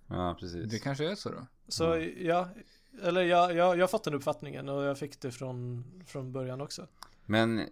Ja, 0.08 0.38
precis. 0.40 0.72
Det 0.72 0.80
kanske 0.80 1.12
är 1.12 1.16
så 1.16 1.30
då. 1.30 1.48
Så 1.68 2.10
ja, 2.18 2.50
eller 3.02 3.22
jag, 3.22 3.56
jag, 3.56 3.78
jag 3.78 3.92
fått 3.92 4.04
den 4.04 4.14
uppfattningen 4.14 4.70
och 4.70 4.84
jag 4.84 4.98
fick 4.98 5.22
det 5.22 5.32
från, 5.32 5.84
från 6.08 6.32
början 6.32 6.62
också. 6.62 6.88
Men 7.26 7.70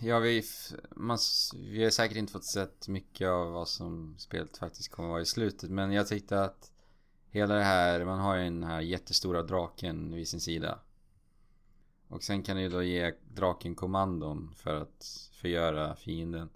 ja, 0.00 0.18
vi, 0.18 0.42
man, 0.90 1.18
vi 1.54 1.84
har 1.84 1.90
säkert 1.90 2.16
inte 2.16 2.32
fått 2.32 2.44
sett 2.44 2.88
mycket 2.88 3.28
av 3.28 3.52
vad 3.52 3.68
som 3.68 4.14
spelet 4.18 4.58
faktiskt 4.58 4.90
kommer 4.90 5.08
vara 5.08 5.20
i 5.20 5.26
slutet. 5.26 5.70
Men 5.70 5.92
jag 5.92 6.08
tyckte 6.08 6.42
att 6.42 6.72
hela 7.30 7.54
det 7.54 7.64
här, 7.64 8.04
man 8.04 8.18
har 8.18 8.36
ju 8.36 8.44
den 8.44 8.64
här 8.64 8.80
jättestora 8.80 9.42
draken 9.42 10.14
vid 10.14 10.28
sin 10.28 10.40
sida. 10.40 10.78
Och 12.08 12.22
sen 12.22 12.42
kan 12.42 12.56
du 12.56 12.62
ju 12.62 12.68
då 12.68 12.82
ge 12.82 13.14
draken 13.28 13.74
kommandon 13.74 14.54
för 14.56 14.82
att 14.82 15.30
förgöra 15.32 15.96
fienden. 15.96 16.48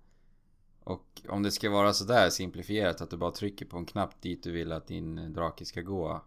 Och 0.85 1.23
om 1.29 1.43
det 1.43 1.51
ska 1.51 1.71
vara 1.71 1.93
sådär 1.93 2.31
simplifierat 2.31 3.01
att 3.01 3.11
du 3.11 3.17
bara 3.17 3.31
trycker 3.31 3.67
på 3.67 3.77
en 3.77 3.87
knapp 3.87 4.21
dit 4.21 4.43
du 4.43 4.53
vill 4.53 4.73
att 4.73 4.87
din 4.87 5.33
drake 5.33 5.65
ska 5.65 5.81
gå. 5.81 6.25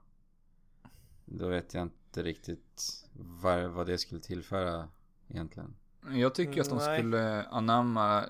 Då 1.25 1.47
vet 1.47 1.73
jag 1.73 1.83
inte 1.83 2.23
riktigt 2.23 3.05
vad, 3.13 3.63
vad 3.63 3.87
det 3.87 3.97
skulle 3.97 4.21
tillföra 4.21 4.89
egentligen. 5.27 5.75
Jag 6.09 6.35
tycker 6.35 6.61
att 6.61 6.69
de 6.69 6.77
Nej. 6.77 6.97
skulle 6.97 7.43
anamma 7.43 8.25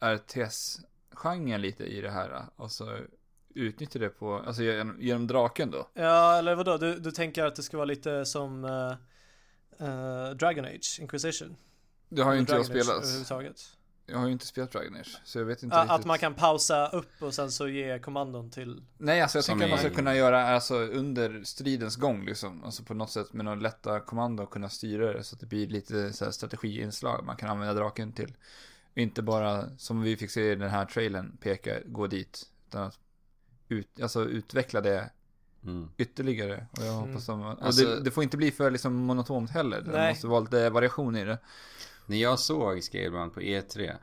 RTS-genren 0.00 1.60
lite 1.60 1.84
i 1.84 2.00
det 2.00 2.10
här. 2.10 2.46
Alltså 2.56 2.98
utnyttja 3.54 3.98
det 3.98 4.08
på, 4.08 4.34
alltså 4.34 4.62
genom, 4.62 4.96
genom 5.00 5.26
draken 5.26 5.70
då. 5.70 5.88
Ja, 5.94 6.38
eller 6.38 6.54
vadå? 6.54 6.76
Du, 6.76 6.98
du 6.98 7.10
tänker 7.10 7.44
att 7.44 7.56
det 7.56 7.62
ska 7.62 7.76
vara 7.76 7.84
lite 7.84 8.24
som 8.24 8.64
eh, 8.64 8.90
eh, 9.88 10.30
Dragon 10.30 10.64
Age, 10.64 10.98
Inquisition? 11.00 11.56
Det 12.08 12.22
har 12.22 12.32
ju 12.32 12.40
inte 12.40 12.52
jag 12.52 12.60
Age 12.60 12.66
spelat. 12.66 13.02
överhuvudtaget. 13.02 13.76
Jag 14.12 14.18
har 14.18 14.26
ju 14.26 14.32
inte 14.32 14.46
spelat 14.46 14.72
Dragon 14.72 14.94
Age. 14.96 15.20
Så 15.24 15.38
jag 15.38 15.44
vet 15.44 15.62
inte 15.62 15.76
Ja, 15.76 15.82
riktigt. 15.82 15.94
Att 16.00 16.04
man 16.06 16.18
kan 16.18 16.34
pausa 16.34 16.88
upp 16.88 17.22
och 17.22 17.34
sen 17.34 17.50
så 17.52 17.68
ge 17.68 17.98
kommandon 17.98 18.50
till 18.50 18.82
Nej, 18.98 19.20
alltså 19.20 19.38
jag 19.38 19.44
Som 19.44 19.52
tänker 19.52 19.64
att 19.64 19.82
man 19.82 19.90
ska 19.90 19.96
kunna 19.96 20.14
göra 20.16 20.42
alltså 20.48 20.74
under 20.78 21.44
stridens 21.44 21.96
gång 21.96 22.24
liksom. 22.24 22.64
Alltså 22.64 22.82
på 22.82 22.94
något 22.94 23.10
sätt 23.10 23.32
med 23.32 23.44
några 23.44 23.60
lätta 23.60 24.00
kommando 24.00 24.46
kunna 24.46 24.68
styra 24.68 25.12
det 25.12 25.24
så 25.24 25.34
att 25.34 25.40
det 25.40 25.46
blir 25.46 25.66
lite 25.66 26.12
så 26.12 26.24
här 26.24 26.32
strategiinslag 26.32 27.24
man 27.24 27.36
kan 27.36 27.50
använda 27.50 27.74
draken 27.74 28.12
till. 28.12 28.34
Inte 28.94 29.22
bara 29.22 29.76
som 29.78 30.02
vi 30.02 30.16
fick 30.16 30.30
se 30.30 30.52
i 30.52 30.54
den 30.54 30.70
här 30.70 30.84
trailern 30.84 31.36
peka, 31.40 31.74
gå 31.86 32.06
dit. 32.06 32.42
Utan 32.68 32.82
att 32.82 32.98
ut, 33.68 34.00
alltså 34.02 34.24
utveckla 34.24 34.80
det 34.80 35.10
Mm. 35.64 35.88
ytterligare. 35.96 36.66
Och 36.72 36.78
jag 36.84 36.94
Mm. 36.94 37.08
hoppas 37.08 37.26
de, 37.26 37.42
och 37.42 37.62
Alltså- 37.66 37.84
det, 37.84 38.00
det 38.00 38.10
får 38.10 38.22
inte 38.22 38.36
bli 38.36 38.50
för 38.50 38.70
liksom 38.70 38.94
monotont 38.94 39.50
heller. 39.50 39.80
Det 39.80 39.90
Nej. 39.92 40.12
måste 40.12 40.26
vara 40.26 40.40
lite 40.40 40.70
variation 40.70 41.16
i 41.16 41.24
det. 41.24 41.38
När 42.12 42.18
jag 42.18 42.38
såg 42.38 42.82
Scalebound 42.82 43.34
på 43.34 43.40
E3 43.40 43.96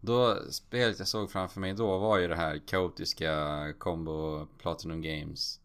Då, 0.00 0.36
spelet 0.50 0.98
jag 0.98 1.08
såg 1.08 1.30
framför 1.30 1.60
mig 1.60 1.74
då 1.74 1.98
var 1.98 2.18
ju 2.18 2.28
det 2.28 2.36
här 2.36 2.58
kaotiska 2.66 3.72
combo 3.78 4.46
Platinum 4.58 5.02
Games. 5.02 5.60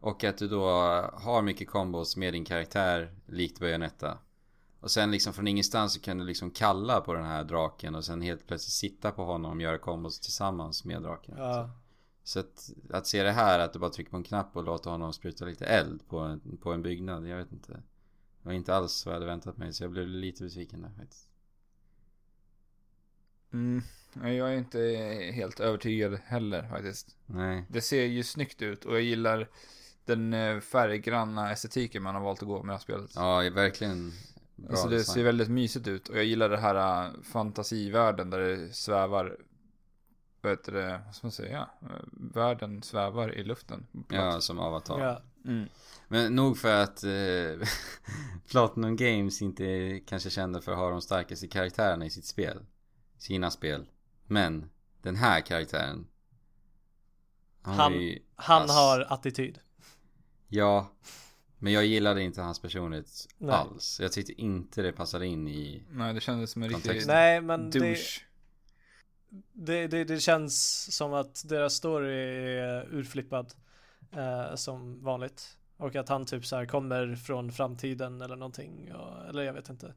Och 0.00 0.24
att 0.24 0.38
du 0.38 0.48
då 0.48 0.68
har 1.12 1.42
mycket 1.42 1.68
combos 1.68 2.16
med 2.16 2.32
din 2.32 2.44
karaktär 2.44 3.14
likt 3.26 3.60
Bayonetta. 3.60 4.18
Och 4.80 4.90
sen 4.90 5.10
liksom 5.10 5.32
från 5.32 5.48
ingenstans 5.48 5.94
så 5.94 6.00
kan 6.00 6.18
du 6.18 6.24
liksom 6.24 6.50
kalla 6.50 7.00
på 7.00 7.14
den 7.14 7.24
här 7.24 7.44
draken 7.44 7.94
och 7.94 8.04
sen 8.04 8.22
helt 8.22 8.46
plötsligt 8.46 8.72
sitta 8.72 9.10
på 9.10 9.24
honom 9.24 9.56
och 9.56 9.62
göra 9.62 9.78
combos 9.78 10.20
tillsammans 10.20 10.84
med 10.84 11.02
draken. 11.02 11.34
Ja. 11.38 11.70
Så 12.24 12.40
att, 12.40 12.70
att 12.90 13.06
se 13.06 13.22
det 13.22 13.32
här 13.32 13.58
att 13.58 13.72
du 13.72 13.78
bara 13.78 13.90
trycker 13.90 14.10
på 14.10 14.16
en 14.16 14.24
knapp 14.24 14.56
och 14.56 14.64
låter 14.64 14.90
honom 14.90 15.12
spruta 15.12 15.44
lite 15.44 15.66
eld 15.66 16.08
på 16.08 16.18
en, 16.18 16.58
på 16.62 16.72
en 16.72 16.82
byggnad, 16.82 17.28
jag 17.28 17.36
vet 17.36 17.52
inte. 17.52 17.72
Det 17.72 17.82
var 18.48 18.52
inte 18.52 18.74
alls 18.74 19.06
vad 19.06 19.14
jag 19.14 19.20
hade 19.20 19.32
väntat 19.32 19.56
mig 19.56 19.72
så 19.72 19.84
jag 19.84 19.90
blev 19.90 20.08
lite 20.08 20.44
besviken 20.44 20.82
där 20.82 20.90
faktiskt 20.90 21.25
Mm, 23.56 23.82
jag 24.36 24.52
är 24.52 24.58
inte 24.58 24.80
helt 25.34 25.60
övertygad 25.60 26.18
heller 26.24 26.68
faktiskt. 26.68 27.16
Nej 27.26 27.64
Det 27.68 27.80
ser 27.80 28.04
ju 28.04 28.22
snyggt 28.22 28.62
ut 28.62 28.84
och 28.84 28.94
jag 28.94 29.02
gillar 29.02 29.48
den 30.04 30.34
eh, 30.34 30.60
färggranna 30.60 31.52
estetiken 31.52 32.02
man 32.02 32.14
har 32.14 32.22
valt 32.22 32.42
att 32.42 32.48
gå 32.48 32.62
med 32.62 32.68
det 32.68 32.72
här 32.72 32.78
spelet. 32.78 33.10
Ja, 33.14 33.50
verkligen 33.54 34.12
bra 34.56 34.70
alltså 34.70 34.88
det 34.88 34.96
design. 34.96 35.14
ser 35.14 35.24
väldigt 35.24 35.48
mysigt 35.48 35.88
ut 35.88 36.08
och 36.08 36.16
jag 36.16 36.24
gillar 36.24 36.48
det 36.48 36.58
här 36.58 37.04
äh, 37.04 37.10
fantasivärlden 37.22 38.30
där 38.30 38.38
det 38.38 38.74
svävar 38.74 39.36
vad 40.40 40.52
heter 40.52 40.72
det, 40.72 41.00
vad 41.06 41.14
ska 41.14 41.26
man 41.26 41.32
säga? 41.32 41.68
Äh, 41.82 41.88
Världen 42.12 42.82
svävar 42.82 43.34
i 43.34 43.44
luften. 43.44 43.86
Ja, 44.08 44.40
som 44.40 44.58
avatar 44.58 45.00
Ja. 45.00 45.22
Mm. 45.44 45.68
Men 46.08 46.34
nog 46.34 46.58
för 46.58 46.82
att 46.82 47.04
eh, 47.04 47.68
Platinum 48.50 48.96
Games 48.96 49.42
inte 49.42 49.64
är 49.64 50.06
kanske 50.06 50.30
kända 50.30 50.60
för 50.60 50.72
att 50.72 50.78
ha 50.78 50.90
de 50.90 51.02
starkaste 51.02 51.48
karaktärerna 51.48 52.06
i 52.06 52.10
sitt 52.10 52.24
spel 52.24 52.58
Sina 53.18 53.50
spel 53.50 53.86
Men 54.26 54.70
den 55.02 55.16
här 55.16 55.40
karaktären 55.40 56.06
Han- 57.62 57.92
är 57.94 57.98
ju- 57.98 58.22
Han 58.36 58.62
ass- 58.62 58.70
har 58.70 59.00
attityd. 59.00 59.58
Ja 60.48 60.88
Men 61.58 61.72
jag 61.72 61.86
gillade 61.86 62.22
inte 62.22 62.42
hans 62.42 62.58
personlighet 62.60 63.26
Nej. 63.38 63.54
alls 63.54 64.00
Jag 64.00 64.12
tyckte 64.12 64.32
inte 64.32 64.82
det 64.82 64.92
passade 64.92 65.26
in 65.26 65.48
i 65.48 65.82
Nej, 65.90 66.14
det 66.14 66.20
kändes 66.20 66.50
som 66.50 66.62
en 66.62 66.68
riktig. 66.68 67.06
Nej, 67.06 67.40
men 67.40 67.70
det, 67.70 67.78
douche. 67.78 68.20
det, 69.52 69.86
det, 69.86 70.04
det 70.04 70.20
känns 70.20 70.84
som 70.96 71.14
att 71.14 71.48
deras 71.48 71.74
story 71.74 72.14
är 72.58 72.88
urflippad. 72.94 73.54
Eh, 74.12 74.54
som 74.54 75.04
vanligt. 75.04 75.56
Och 75.76 75.96
att 75.96 76.08
han 76.08 76.26
typ 76.26 76.46
så 76.46 76.56
här 76.56 76.66
kommer 76.66 77.16
från 77.16 77.52
framtiden 77.52 78.20
eller 78.22 78.36
någonting. 78.36 78.94
Och, 78.94 79.28
eller 79.28 79.42
jag 79.42 79.52
vet 79.52 79.68
inte. 79.70 79.94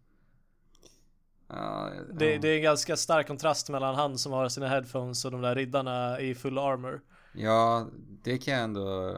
Ja, 1.50 1.92
Det, 2.14 2.34
ja. 2.34 2.40
det 2.42 2.48
är 2.50 2.56
en 2.56 2.64
ganska 2.64 2.98
stark 2.98 3.28
kontrast 3.28 3.70
mellan 3.70 3.96
han 3.96 4.18
som 4.18 4.32
har 4.32 4.50
sina 4.50 4.68
headphones 4.68 5.26
och 5.26 5.32
de 5.32 5.42
där 5.42 5.56
riddarna 5.56 6.20
i 6.20 6.36
full 6.36 6.58
armor. 6.58 7.02
Ja, 7.34 7.88
det 8.24 8.38
kan 8.38 8.54
jag 8.54 8.64
ändå 8.64 9.16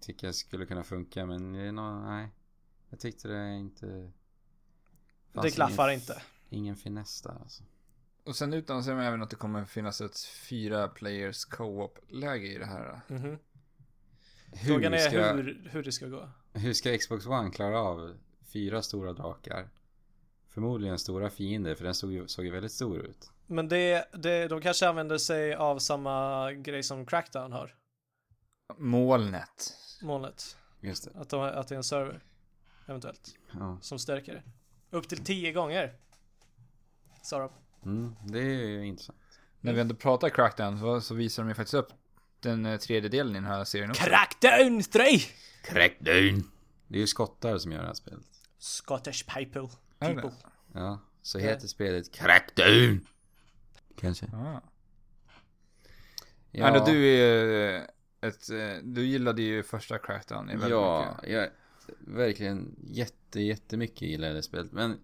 tycka 0.00 0.32
skulle 0.32 0.66
kunna 0.66 0.84
funka 0.84 1.26
men 1.26 1.52
nej. 2.04 2.32
Jag 2.90 3.00
tyckte 3.00 3.28
det 3.28 3.54
inte... 3.54 4.12
det 5.32 5.50
klaffar 5.50 5.88
ingen, 5.88 6.00
inte. 6.00 6.22
Ingen 6.50 6.76
finess 6.76 7.22
där 7.22 7.30
alltså. 7.40 7.62
Och 8.24 8.36
sen 8.36 8.52
utannonserar 8.52 8.96
man 8.96 9.04
även 9.04 9.22
att 9.22 9.30
det 9.30 9.36
kommer 9.36 9.64
finnas 9.64 10.00
ett 10.00 10.18
fyra 10.24 10.88
players 10.88 11.44
co-op-läge 11.44 12.46
i 12.46 12.58
det 12.58 12.66
här. 12.66 13.00
Mhm. 13.08 13.38
Hur 14.52 14.68
Frågan 14.68 14.94
är 14.94 14.98
ska, 14.98 15.32
hur, 15.32 15.68
hur 15.72 15.82
det 15.82 15.92
ska 15.92 16.06
gå. 16.06 16.28
hur 16.52 16.72
ska 16.72 16.98
Xbox 16.98 17.26
One 17.26 17.50
klara 17.50 17.80
av 17.80 18.16
fyra 18.52 18.82
stora 18.82 19.12
drakar? 19.12 19.68
Förmodligen 20.56 20.98
stora 20.98 21.30
fiender 21.30 21.74
för 21.74 21.84
den 21.84 21.94
såg 21.94 22.12
ju, 22.12 22.28
såg 22.28 22.44
ju 22.44 22.50
väldigt 22.50 22.72
stor 22.72 22.98
ut. 22.98 23.30
Men 23.46 23.68
det, 23.68 24.08
det, 24.12 24.48
de 24.48 24.60
kanske 24.60 24.88
använder 24.88 25.18
sig 25.18 25.54
av 25.54 25.78
samma 25.78 26.52
grej 26.52 26.82
som 26.82 27.06
Crackdown 27.06 27.52
har. 27.52 27.74
Molnet. 28.78 29.76
Molnet. 30.02 30.56
Just 30.80 31.04
det. 31.04 31.20
Att, 31.20 31.28
de, 31.28 31.40
att 31.40 31.68
det 31.68 31.74
är 31.74 31.76
en 31.76 31.84
server. 31.84 32.20
Eventuellt. 32.86 33.34
Ja. 33.52 33.78
Som 33.82 33.98
stärker 33.98 34.32
det. 34.32 34.42
Upp 34.96 35.08
till 35.08 35.24
10 35.24 35.52
gånger. 35.52 35.94
Sa 37.22 37.38
de. 37.38 37.50
Mm, 37.90 38.16
det 38.24 38.38
är 38.38 38.66
ju 38.66 38.86
intressant. 38.86 39.18
När 39.60 39.72
vi 39.72 39.80
ändå 39.80 39.94
pratar 39.94 40.28
Crackdown 40.28 40.80
så, 40.80 41.00
så 41.00 41.14
visar 41.14 41.42
de 41.42 41.48
ju 41.48 41.54
faktiskt 41.54 41.74
upp 41.74 41.92
den 42.40 42.66
eh, 42.66 42.78
tredje 42.78 43.08
delen 43.08 43.32
i 43.32 43.34
den 43.34 43.44
här 43.44 43.64
serien 43.64 43.90
också. 43.90 44.04
Crackdown 44.04 44.82
3! 44.82 45.04
Crackdown! 45.62 46.50
Det 46.88 46.96
är 46.96 47.00
ju 47.00 47.06
skottar 47.06 47.58
som 47.58 47.72
gör 47.72 47.80
det 47.80 47.86
här 47.86 47.94
spelet. 47.94 48.26
Scottish 48.58 49.26
people. 49.26 49.68
People. 49.98 50.32
Ja, 50.72 50.98
så 51.22 51.38
heter 51.38 51.68
spelet 51.68 52.12
Crackdown! 52.12 53.06
Kanske. 53.96 54.26
Ah. 54.26 54.60
Ja. 56.50 56.76
Ja. 56.76 56.84
du 56.84 57.06
är 57.06 57.74
eh, 57.74 57.82
ett, 58.28 58.50
eh, 58.50 58.82
du 58.82 59.06
gillade 59.06 59.42
ju 59.42 59.62
första 59.62 59.98
Crackdown 59.98 60.46
väldigt 60.46 60.70
Ja, 60.70 61.16
mycket. 61.22 61.32
jag 61.34 61.48
verkligen 61.98 62.76
jätte, 62.84 63.40
jättemycket 63.40 64.02
gillar 64.02 64.34
det 64.34 64.42
spelet. 64.42 64.72
Men 64.72 64.98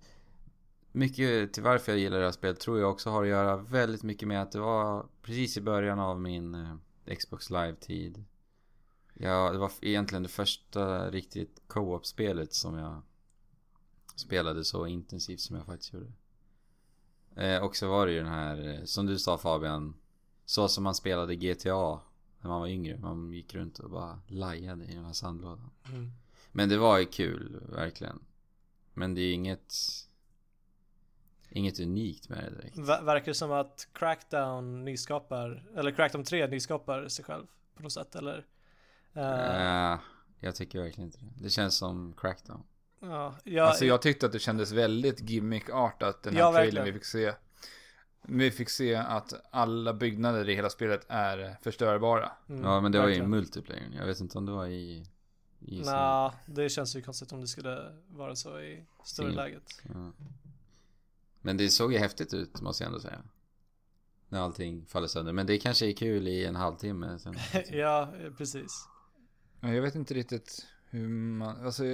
mycket 0.93 1.53
till 1.53 1.63
varför 1.63 1.93
jag 1.93 1.99
gillar 1.99 2.19
det 2.19 2.25
här 2.25 2.33
spelet 2.33 2.61
tror 2.61 2.81
jag 2.81 2.91
också 2.91 3.11
har 3.11 3.23
att 3.23 3.29
göra 3.29 3.57
väldigt 3.57 4.03
mycket 4.03 4.29
med 4.29 4.43
att 4.43 4.53
det 4.53 4.61
var 4.61 5.07
precis 5.23 5.57
i 5.57 5.61
början 5.61 5.99
av 5.99 6.21
min 6.21 6.55
eh, 6.55 7.15
Xbox 7.17 7.51
Live-tid. 7.51 8.25
Ja, 9.15 9.53
det 9.53 9.59
var 9.59 9.73
egentligen 9.81 10.23
det 10.23 10.29
första 10.29 11.11
riktigt 11.11 11.63
co-op-spelet 11.67 12.55
som 12.55 12.79
jag 12.79 13.03
spelade 14.23 14.65
så 14.65 14.87
intensivt 14.87 15.41
som 15.41 15.57
jag 15.57 15.67
faktiskt 15.67 15.93
gjorde. 15.93 16.13
Eh, 17.37 17.63
och 17.65 17.77
så 17.77 17.89
var 17.89 18.07
det 18.07 18.13
ju 18.13 18.19
den 18.19 18.33
här, 18.33 18.69
eh, 18.69 18.85
som 18.85 19.07
du 19.07 19.19
sa 19.19 19.39
Fabian, 19.39 19.95
så 20.45 20.69
som 20.69 20.85
man 20.85 20.95
spelade 20.95 21.37
GTA 21.37 22.01
när 22.41 22.49
man 22.51 22.61
var 22.61 22.69
yngre. 22.69 22.99
Man 22.99 23.33
gick 23.33 23.55
runt 23.55 23.79
och 23.79 23.91
bara 23.91 24.21
lajade 24.27 24.85
i 24.85 24.95
den 24.95 25.05
här 25.05 25.13
sandlådan. 25.13 25.71
Mm. 25.89 26.13
Men 26.53 26.69
det 26.69 26.79
var 26.79 26.99
ju 26.99 27.07
kul, 27.07 27.63
verkligen. 27.69 28.19
Men 28.95 29.15
det 29.15 29.21
är 29.21 29.33
inget... 29.35 29.75
Inget 31.55 31.81
unikt 31.81 32.29
med 32.29 32.39
det 32.45 32.51
direkt. 32.51 32.77
Ver- 32.77 33.05
verkar 33.05 33.27
det 33.27 33.35
som 33.35 33.53
att 33.53 33.89
Crackdown 33.93 34.85
nyskapar, 34.85 35.65
eller 35.77 35.91
Crackdown 35.91 36.25
3 36.25 36.47
nyskapar 36.47 37.09
sig 37.09 37.25
själv 37.25 37.47
på 37.77 37.83
något 37.83 37.93
sätt 37.93 38.15
eller? 38.17 38.47
Eh, 39.13 39.93
Äh, 39.93 39.99
jag 40.41 40.55
tycker 40.55 40.83
verkligen 40.83 41.09
inte 41.09 41.19
det. 41.19 41.45
Det 41.45 41.51
känns 41.51 41.77
som 41.77 42.13
Crackdown. 42.17 42.63
Ja, 43.03 43.35
jag, 43.45 43.69
Alltså 43.69 43.85
jag 43.85 44.03
tyckte 44.03 44.27
att 44.27 44.33
det 44.33 44.39
kändes 44.39 44.73
väldigt 44.73 45.21
gimmick-artat 45.31 46.23
den 46.23 46.33
här 46.35 46.41
Ja, 46.41 46.53
trailern 46.53 46.75
verkligen. 46.75 46.85
vi 46.85 46.93
fick 46.93 47.05
se. 47.05 47.33
Vi 48.25 48.51
fick 48.51 48.69
se 48.69 48.95
att 48.95 49.33
alla 49.51 49.95
byggnader 49.95 50.49
i 50.49 50.55
hela 50.55 50.71
spelet 50.71 51.07
är 51.09 51.57
förstörbara. 51.63 52.33
mm, 52.49 52.65
Ja, 52.65 52.81
men 52.81 52.93
det 52.93 52.99
var 52.99 53.05
ju 53.07 53.11
verkligen. 53.11 53.31
multiplayer. 53.31 53.91
Jag 53.97 54.07
vet 54.07 54.21
inte 54.21 54.39
om 54.39 54.47
det 54.47 54.53
var 54.53 54.67
i... 54.67 55.07
i 55.61 55.81
Nja, 55.81 56.35
det 56.47 56.69
känns 56.69 56.97
ju 56.97 57.03
konstigt 57.03 57.33
om 57.33 57.41
det 57.41 57.47
skulle 57.47 57.93
vara 58.09 58.37
så 58.37 58.61
i 58.61 58.85
större 59.05 59.31
läget. 59.33 59.81
Ja. 59.95 60.13
Men 61.41 61.57
det 61.57 61.69
såg 61.69 61.93
ju 61.93 61.99
häftigt 61.99 62.35
ut, 62.35 62.61
måste 62.61 62.85
jag 62.85 62.89
ändå 62.89 63.01
säga. 63.01 63.19
När 64.29 64.41
allting 64.41 64.87
faller 64.87 65.07
sönder. 65.07 65.33
Men 65.33 65.47
det 65.47 65.59
kanske 65.59 65.87
är 65.87 65.93
kul 65.93 66.29
i 66.29 66.45
en 66.45 66.57
halvtimme 66.57 67.19
sen. 67.19 67.35
ja, 67.79 68.13
precis. 68.39 68.89
Ja, 69.61 69.69
Jag 69.75 69.83
vet 69.83 69.95
inte 69.95 70.15
riktigt 70.15 70.67
hur 70.91 71.09
man, 71.09 71.67
alltså. 71.67 71.85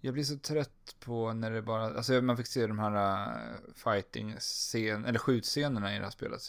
Jag 0.00 0.14
blir 0.14 0.24
så 0.24 0.38
trött 0.38 0.96
på 1.00 1.32
när 1.32 1.50
det 1.50 1.62
bara, 1.62 1.84
alltså 1.84 2.12
man 2.12 2.36
fick 2.36 2.46
se 2.46 2.66
de 2.66 2.78
här 2.78 3.28
uh, 3.28 3.56
fighting-scen, 3.74 5.04
eller 5.04 5.18
skjutscenerna 5.18 5.94
i 5.94 5.98
det 5.98 6.04
här 6.04 6.10
spelet. 6.10 6.40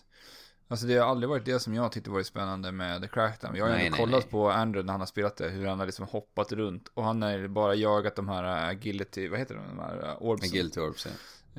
Alltså 0.67 0.87
det 0.87 0.97
har 0.97 1.07
aldrig 1.07 1.29
varit 1.29 1.45
det 1.45 1.59
som 1.59 1.73
jag 1.73 1.91
tyckte 1.91 2.09
varit 2.09 2.27
spännande 2.27 2.71
med 2.71 3.01
The 3.01 3.07
Crackdown. 3.07 3.55
Jag 3.55 3.65
har 3.65 3.69
ju 3.69 3.77
Nej, 3.77 3.89
nej, 3.89 3.99
kollat 3.99 4.23
nej. 4.23 4.31
på 4.31 4.51
Andrew 4.51 4.85
när 4.85 4.93
han 4.93 5.01
har 5.01 5.07
spelat 5.07 5.37
det, 5.37 5.49
hur 5.49 5.65
han 5.65 5.79
har 5.79 5.85
liksom 5.85 6.07
hoppat 6.07 6.51
runt. 6.51 6.91
Och 6.93 7.03
han 7.03 7.21
har 7.21 7.47
bara 7.47 7.75
jagat 7.75 8.15
de 8.15 8.29
här 8.29 8.43
uh, 8.43 8.69
agility, 8.69 9.27
vad 9.27 9.39
heter 9.39 9.55
de, 9.55 9.67
de 9.67 9.79
här 9.79 10.03
uh, 10.03 10.21
orbsen. 10.21 10.51
Guilty 10.51 10.79
Orbs, 10.79 11.05
ja. 11.05 11.11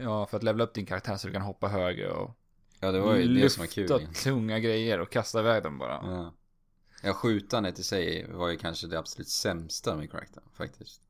Ja, 0.03 0.27
för 0.27 0.37
att 0.37 0.43
levela 0.43 0.65
upp 0.65 0.75
din 0.75 0.87
karaktär 0.87 1.17
så 1.17 1.27
du 1.27 1.33
kan 1.33 1.43
hoppa 1.43 1.69
högre 1.69 2.11
och 2.11 2.39
Ja, 2.81 2.93
det 2.93 3.01
var 3.01 3.17
ju 3.17 3.41
det 3.41 3.51
som 3.51 3.61
var 3.61 3.67
kul. 3.67 3.83
lyfta 3.83 4.13
tunga 4.13 4.59
grejer 4.59 5.01
och 5.01 5.11
kasta 5.11 5.41
iväg 5.41 5.63
dem 5.63 5.79
bara. 5.79 6.01
Ja. 6.03 6.35
Ja, 7.03 7.15
skjutandet 7.15 7.79
i 7.79 7.83
sig 7.83 8.33
var 8.33 8.49
ju 8.49 8.57
kanske 8.57 8.87
det 8.87 8.99
absolut 8.99 9.29
sämsta 9.29 9.97
med 9.97 10.11
Crackdown 10.11 10.45
faktiskt. 10.55 11.03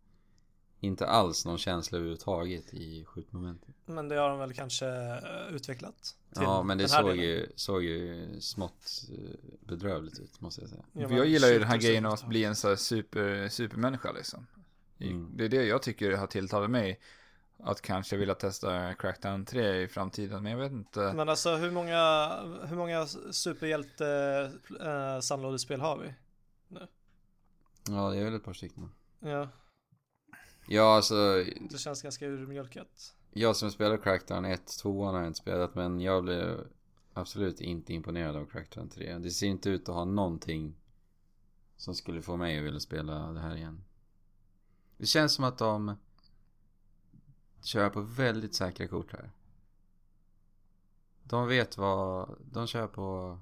Inte 0.80 1.06
alls 1.06 1.44
någon 1.44 1.58
känsla 1.58 1.98
överhuvudtaget 1.98 2.74
i 2.74 3.04
skjutmomentet. 3.04 3.74
Men 3.86 4.08
det 4.08 4.16
har 4.16 4.28
de 4.28 4.38
väl 4.38 4.54
kanske 4.54 4.86
eh, 4.86 5.54
utvecklat. 5.54 6.16
till 6.34 6.42
Ja, 6.42 6.62
men 6.62 6.78
det 6.78 6.88
såg 6.88 7.04
delen. 7.04 7.24
ju, 7.24 7.52
såg 7.56 7.84
ju 7.84 8.40
smått 8.40 9.04
eh, 9.12 9.38
bedrövligt 9.60 10.18
ut 10.18 10.40
måste 10.40 10.60
jag 10.60 10.70
säga. 10.70 10.84
Ja, 10.92 11.08
jag 11.10 11.26
gillar 11.26 11.48
ju 11.48 11.58
den 11.58 11.68
här 11.68 11.76
grejen 11.76 12.06
av 12.06 12.12
att 12.12 12.26
bli 12.26 12.44
en 12.44 12.56
sån 12.56 12.68
här 12.68 12.76
super, 12.76 13.48
supermänniska 13.48 14.12
liksom. 14.12 14.46
Mm. 15.00 15.36
Det 15.36 15.44
är 15.44 15.48
det 15.48 15.64
jag 15.64 15.82
tycker 15.82 16.12
har 16.12 16.26
tilltalat 16.26 16.70
mig. 16.70 17.00
Att 17.62 17.82
kanske 17.82 18.16
vilja 18.16 18.34
testa 18.34 18.94
Crackdown 18.94 19.44
3 19.44 19.82
i 19.82 19.88
framtiden, 19.88 20.42
men 20.42 20.52
jag 20.52 20.58
vet 20.58 20.72
inte. 20.72 21.12
Men 21.16 21.28
alltså 21.28 21.56
hur 21.56 21.70
många, 21.70 22.28
hur 22.64 22.76
många 22.76 23.06
superhjälte 23.30 24.50
äh, 24.80 25.20
sandlådespel 25.20 25.80
har 25.80 25.98
vi? 25.98 26.14
Ja, 27.88 28.10
det 28.10 28.18
är 28.18 28.24
väl 28.24 28.34
ett 28.34 28.44
par 28.44 28.52
stycken. 28.52 28.90
Ja. 29.20 29.48
Ja, 30.70 30.96
alltså 30.96 31.44
Det 31.70 31.78
känns 31.78 32.02
ganska 32.02 32.26
urmjölkat. 32.26 33.14
jag 33.32 33.56
som 33.56 33.70
spelar 33.70 33.96
Crackdown 33.96 34.44
1, 34.44 34.66
2 34.66 35.04
har 35.04 35.18
jag 35.18 35.26
inte 35.26 35.38
spelat 35.38 35.74
men 35.74 36.00
jag 36.00 36.24
blev 36.24 36.66
absolut 37.12 37.60
inte 37.60 37.92
imponerad 37.94 38.36
av 38.36 38.46
Crackdown 38.46 38.88
3. 38.88 39.18
Det 39.18 39.30
ser 39.30 39.46
inte 39.46 39.70
ut 39.70 39.88
att 39.88 39.94
ha 39.94 40.04
någonting 40.04 40.74
som 41.76 41.94
skulle 41.94 42.22
få 42.22 42.36
mig 42.36 42.58
att 42.58 42.64
vilja 42.64 42.80
spela 42.80 43.32
det 43.32 43.40
här 43.40 43.56
igen. 43.56 43.84
Det 44.96 45.06
känns 45.06 45.34
som 45.34 45.44
att 45.44 45.58
de 45.58 45.96
kör 47.62 47.90
på 47.90 48.00
väldigt 48.00 48.54
säkra 48.54 48.88
kort 48.88 49.12
här. 49.12 49.30
De 51.22 51.48
vet 51.48 51.78
vad, 51.78 52.36
de 52.52 52.66
kör 52.66 52.86
på 52.86 53.38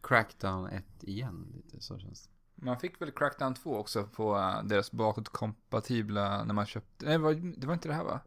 Crackdown 0.00 0.66
1 0.66 0.84
igen 1.00 1.52
lite 1.54 1.80
så 1.80 1.98
känns 1.98 2.22
det. 2.22 2.39
Man 2.62 2.80
fick 2.80 3.00
väl 3.00 3.10
Crackdown 3.10 3.54
2 3.54 3.76
också 3.76 4.04
på 4.06 4.36
eh, 4.38 4.62
deras 4.64 4.92
bakåtkompatibla 4.92 6.44
när 6.44 6.54
man 6.54 6.66
köpte, 6.66 7.04
nej 7.06 7.12
det 7.56 7.66
var, 7.66 7.74
inte 7.74 7.88
det 7.88 7.94
här 7.94 8.04
va? 8.04 8.20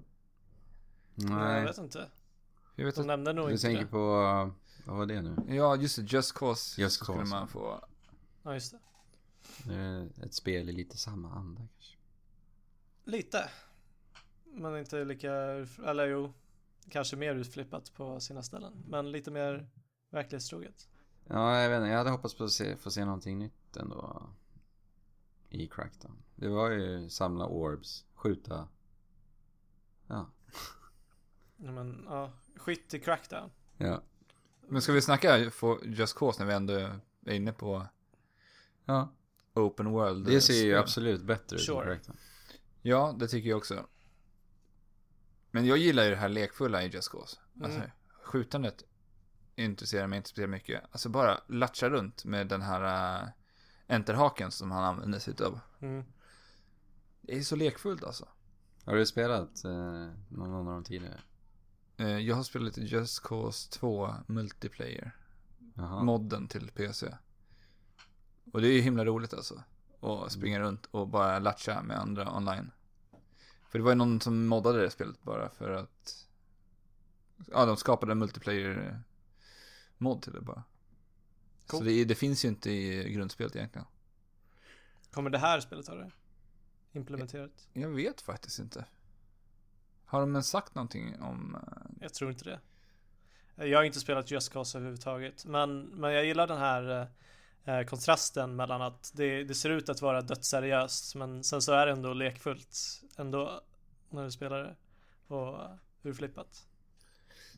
Jag 1.15 1.29
Nej, 1.29 1.65
vet 1.65 1.77
inte. 1.77 2.09
Jag 2.75 2.85
vet 2.85 2.95
De 2.95 3.01
att, 3.01 3.07
nämnde 3.07 3.33
nog 3.33 3.47
du 3.47 3.51
inte 3.51 3.61
tänker 3.61 3.83
det. 3.83 3.89
på, 3.89 4.07
vad 4.85 4.97
var 4.97 5.05
det 5.05 5.21
nu? 5.21 5.35
ja 5.55 5.75
just 5.75 5.95
det, 5.95 6.01
Just 6.01 6.33
Cause. 6.33 6.81
Just 6.81 6.97
så 6.99 7.03
skulle 7.05 7.17
Cause. 7.17 7.31
man 7.35 7.47
få, 7.47 7.85
Ja, 8.43 8.53
just 8.53 8.71
det. 8.71 8.79
Det 9.63 9.75
är 9.75 10.09
ett 10.25 10.33
spel 10.33 10.69
i 10.69 10.71
lite 10.71 10.97
samma 10.97 11.31
anda 11.33 11.61
kanske. 11.73 11.97
Lite. 13.03 13.49
Men 14.45 14.77
inte 14.77 15.05
lika, 15.05 15.31
eller 15.85 16.07
jo, 16.07 16.33
kanske 16.89 17.15
mer 17.15 17.35
utflippat 17.35 17.93
på 17.93 18.19
sina 18.19 18.43
ställen. 18.43 18.83
Men 18.87 19.11
lite 19.11 19.31
mer 19.31 19.67
verklighetstroget. 20.09 20.87
Ja, 21.27 21.59
jag 21.61 21.69
vet 21.69 21.77
inte. 21.77 21.89
Jag 21.89 21.97
hade 21.97 22.09
hoppats 22.09 22.33
på 22.35 22.43
att 22.43 22.51
se, 22.51 22.77
få 22.77 22.91
se 22.91 23.05
någonting 23.05 23.39
nytt 23.39 23.53
ändå. 23.77 24.29
I 25.49 25.67
Crackdown. 25.67 26.17
Det 26.35 26.47
var 26.49 26.69
ju 26.71 27.09
samla 27.09 27.45
orbs, 27.45 28.05
skjuta. 28.15 28.67
Ja. 30.07 30.29
Ja, 31.57 31.71
Men 31.71 32.03
ja, 32.09 32.31
skit 32.55 32.93
i 32.93 32.99
crackdown. 32.99 33.51
Ja. 33.77 34.01
men 34.67 34.81
ska 34.81 34.91
vi 34.93 35.01
snacka 35.01 35.51
få 35.51 35.79
Just 35.83 36.17
Cause 36.17 36.39
när 36.39 36.47
vi 36.47 36.53
ändå 36.53 36.73
är 37.25 37.33
inne 37.33 37.53
på 37.53 37.87
Ja. 38.85 39.09
Open 39.53 39.91
World? 39.91 40.25
Det 40.25 40.41
ser 40.41 40.53
ju 40.65 40.75
absolut 40.77 41.21
bättre 41.23 41.55
ut 41.55 41.61
än 41.61 41.65
Sure. 41.65 41.85
Crackdown. 41.85 42.17
Ja, 42.81 43.15
det 43.19 43.27
tycker 43.27 43.49
jag 43.49 43.57
också. 43.57 43.85
Men 45.51 45.65
jag 45.65 45.77
gillar 45.77 46.03
ju 46.03 46.09
det 46.09 46.15
här 46.15 46.29
lekfulla 46.29 46.83
i 46.83 46.87
Just 46.87 47.11
Cause. 47.11 47.37
Alltså, 47.63 47.77
Mm. 47.79 47.89
skjutandet 48.23 48.83
intresserar 49.55 50.07
mig 50.07 50.17
inte 50.17 50.29
speciellt 50.29 50.51
mycket. 50.51 50.83
Alltså 50.91 51.09
bara 51.09 51.41
latcha 51.47 51.89
runt 51.89 52.25
med 52.25 52.47
den 52.47 52.61
här 52.61 53.21
uh, 53.23 53.29
enterhaken 53.87 54.51
som 54.51 54.71
han 54.71 54.83
använder 54.83 55.19
sig 55.19 55.33
utav. 55.33 55.59
Mm. 55.79 56.05
Det 57.21 57.37
är 57.37 57.41
så 57.41 57.55
lekfullt 57.55 58.03
alltså. 58.03 58.27
Har 58.85 58.95
du 58.95 59.05
spelat 59.05 59.63
eh, 59.63 60.07
någon 60.29 60.53
av 60.53 60.65
de 60.65 60.83
tidigare? 60.83 61.19
Eh, 61.97 62.17
jag 62.17 62.35
har 62.35 62.43
spelat 62.43 62.77
Just 62.77 63.23
Cause 63.23 63.71
2 63.71 64.13
multiplayer. 64.27 65.15
Jaha. 65.73 66.03
Modden 66.03 66.47
till 66.47 66.71
PC. 66.71 67.15
Och 68.51 68.61
det 68.61 68.67
är 68.67 68.71
ju 68.73 68.81
himla 68.81 69.05
roligt 69.05 69.33
alltså. 69.33 69.63
Att 69.99 70.31
springa 70.31 70.59
runt 70.59 70.85
och 70.85 71.07
bara 71.07 71.39
latcha 71.39 71.81
med 71.81 71.99
andra 71.99 72.35
online. 72.37 72.71
För 73.69 73.79
det 73.79 73.83
var 73.83 73.91
ju 73.91 73.95
någon 73.95 74.21
som 74.21 74.47
moddade 74.47 74.81
det 74.81 74.89
spelet 74.89 75.23
bara 75.23 75.49
för 75.49 75.71
att... 75.71 76.27
Ja, 77.47 77.65
de 77.65 77.77
skapade 77.77 78.11
en 78.11 78.19
multiplayer 78.19 79.01
mod 79.97 80.21
till 80.21 80.33
det 80.33 80.41
bara. 80.41 80.63
Så 81.73 81.83
Cool. 81.83 81.87
det, 81.87 82.05
det 82.05 82.15
finns 82.15 82.45
ju 82.45 82.49
inte 82.49 82.71
i 82.71 83.13
grundspelet 83.13 83.55
egentligen. 83.55 83.87
Kommer 85.11 85.29
det 85.29 85.37
här 85.37 85.59
spelet 85.59 85.87
ha 85.87 85.95
det? 85.95 86.11
Implementerat? 86.91 87.67
Jag 87.73 87.89
vet 87.89 88.21
faktiskt 88.21 88.59
inte. 88.59 88.85
Har 90.05 90.19
de 90.19 90.31
ens 90.31 90.49
sagt 90.49 90.75
någonting 90.75 91.21
om... 91.21 91.55
eh, 91.55 91.91
Jag 92.01 92.13
tror 92.13 92.31
inte 92.31 92.43
det. 92.45 92.59
Jag 93.67 93.79
har 93.79 93.83
inte 93.83 93.99
spelat 93.99 94.31
Just 94.31 94.53
Cause 94.53 94.77
överhuvudtaget. 94.77 95.45
Men, 95.45 95.81
men 95.81 96.11
jag 96.13 96.25
gillar 96.25 96.47
den 96.47 96.57
här 96.57 97.07
eh, 97.65 97.81
kontrasten 97.83 98.55
mellan 98.55 98.81
att 98.81 99.11
det, 99.15 99.43
det 99.43 99.55
ser 99.55 99.69
ut 99.69 99.89
att 99.89 100.01
vara 100.01 100.21
dödsseriöst 100.21 101.15
men 101.15 101.43
sen 101.43 101.61
så 101.61 101.73
är 101.73 101.85
det 101.85 101.91
ändå 101.91 102.13
lekfullt 102.13 103.01
ändå 103.17 103.61
när 104.09 104.23
du 104.23 104.31
spelar 104.31 104.63
det. 104.63 104.75
Och 105.27 105.53
uh, 105.53 105.75
urflippat. 106.03 106.67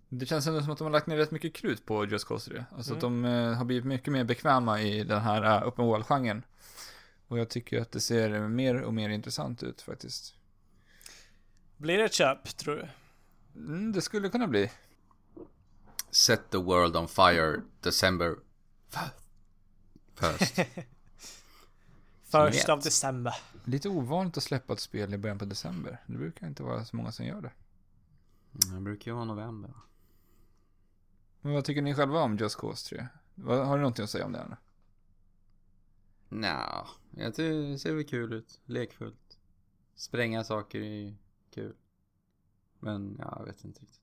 Det 0.10 0.26
känns 0.26 0.48
ändå 0.48 0.62
som 0.62 0.72
att 0.72 0.78
de 0.78 0.84
har 0.84 0.92
lagt 0.92 1.08
ner 1.08 1.18
rätt 1.18 1.32
mycket 1.32 1.54
krut 1.54 1.86
på 1.86 2.06
Just 2.06 2.28
Cause 2.28 2.52
3. 2.52 2.66
Alltså 2.72 2.92
Mm. 2.92 2.98
att 2.98 3.02
de 3.02 3.26
eh, 3.26 3.54
har 3.54 3.66
blivit 3.66 3.86
mycket 3.86 4.14
mer 4.14 4.24
bekväma 4.24 4.82
i 4.82 5.04
den 5.04 5.22
här 5.22 5.62
uh, 5.62 5.68
open 5.68 5.86
wall-genren. 5.86 6.44
Och 7.28 7.40
jag 7.40 7.50
tycker 7.50 7.82
att 7.82 7.92
det 7.92 8.00
ser 8.00 8.48
mer 8.48 8.82
och 8.82 8.94
mer 8.94 9.10
intressant 9.10 9.64
ut 9.64 9.82
faktiskt. 9.82 10.36
Blir 11.78 11.98
det 11.98 12.04
ett 12.04 12.14
köp 12.14 12.58
tror 12.58 12.76
du? 12.76 12.88
Mm, 13.60 13.92
det 13.92 14.02
skulle 14.02 14.30
kunna 14.30 14.48
bli. 14.48 14.72
Set 16.12 16.50
the 16.50 16.58
world 16.58 16.96
on 16.96 17.08
fire 17.08 17.62
December 17.82 18.36
first. 20.16 20.56
First 22.32 22.70
of 22.70 22.84
december. 22.84 23.34
Lite 23.64 23.90
ovanligt 23.90 24.38
att 24.38 24.44
släppa 24.44 24.74
ett 24.74 24.80
spel 24.80 25.14
i 25.14 25.18
början 25.18 25.40
på 25.40 25.46
december. 25.46 26.02
Det 26.08 26.18
brukar 26.18 26.48
inte 26.48 26.64
vara 26.64 26.86
så 26.86 26.96
många 26.96 27.12
som 27.12 27.26
gör 27.26 27.42
det. 27.42 27.52
Det 28.52 28.82
brukar 28.82 29.12
ju 29.12 29.16
vara 29.16 29.26
november. 29.26 29.72
Men 31.46 31.54
vad 31.54 31.66
tycker 31.66 31.82
ni 31.82 31.96
själva 31.96 32.22
om 32.22 32.38
Just 32.38 32.56
Cause 32.60 32.90
3? 32.90 33.08
Vad, 33.36 33.68
har 33.68 33.76
ni 33.76 33.82
någonting 33.82 34.04
att 34.04 34.10
säga 34.10 34.26
om 34.26 34.32
det? 34.32 34.38
Här? 34.40 34.58
Nja, 36.30 36.88
jag 37.12 37.36
tycker 37.36 37.54
det 37.72 37.80
ser 37.80 37.94
väl 37.94 38.04
kul 38.06 38.34
ut. 38.34 38.62
Lekfullt. 38.66 39.40
Spränga 39.96 40.44
saker 40.44 40.82
är 40.82 41.16
kul. 41.52 41.76
Men 42.80 43.16
ja, 43.20 43.36
jag 43.40 43.46
vet 43.46 43.64
inte 43.64 43.82
riktigt. 43.82 44.02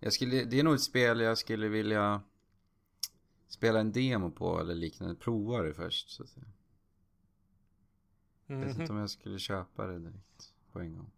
Jag 0.00 0.12
skulle, 0.12 0.44
det 0.44 0.60
är 0.60 0.64
nog 0.64 0.74
ett 0.74 0.82
spel 0.82 1.20
jag 1.20 1.38
skulle 1.38 1.68
vilja 1.68 2.22
spela 3.48 3.80
en 3.80 3.92
demo 3.92 4.30
på 4.30 4.60
eller 4.60 4.74
liknande. 4.74 5.14
Prova 5.14 5.62
det 5.62 5.74
först 5.74 6.10
så 6.10 6.22
att 6.22 6.28
säga. 6.28 6.46
Jag 8.46 8.56
vet 8.56 8.68
inte 8.68 8.82
Mhm. 8.82 8.90
om 8.90 8.96
jag 8.98 9.10
skulle 9.10 9.38
köpa 9.38 9.86
det 9.86 9.98
direkt 9.98 10.54
på 10.72 10.80
en 10.80 10.96
gång. 10.96 11.10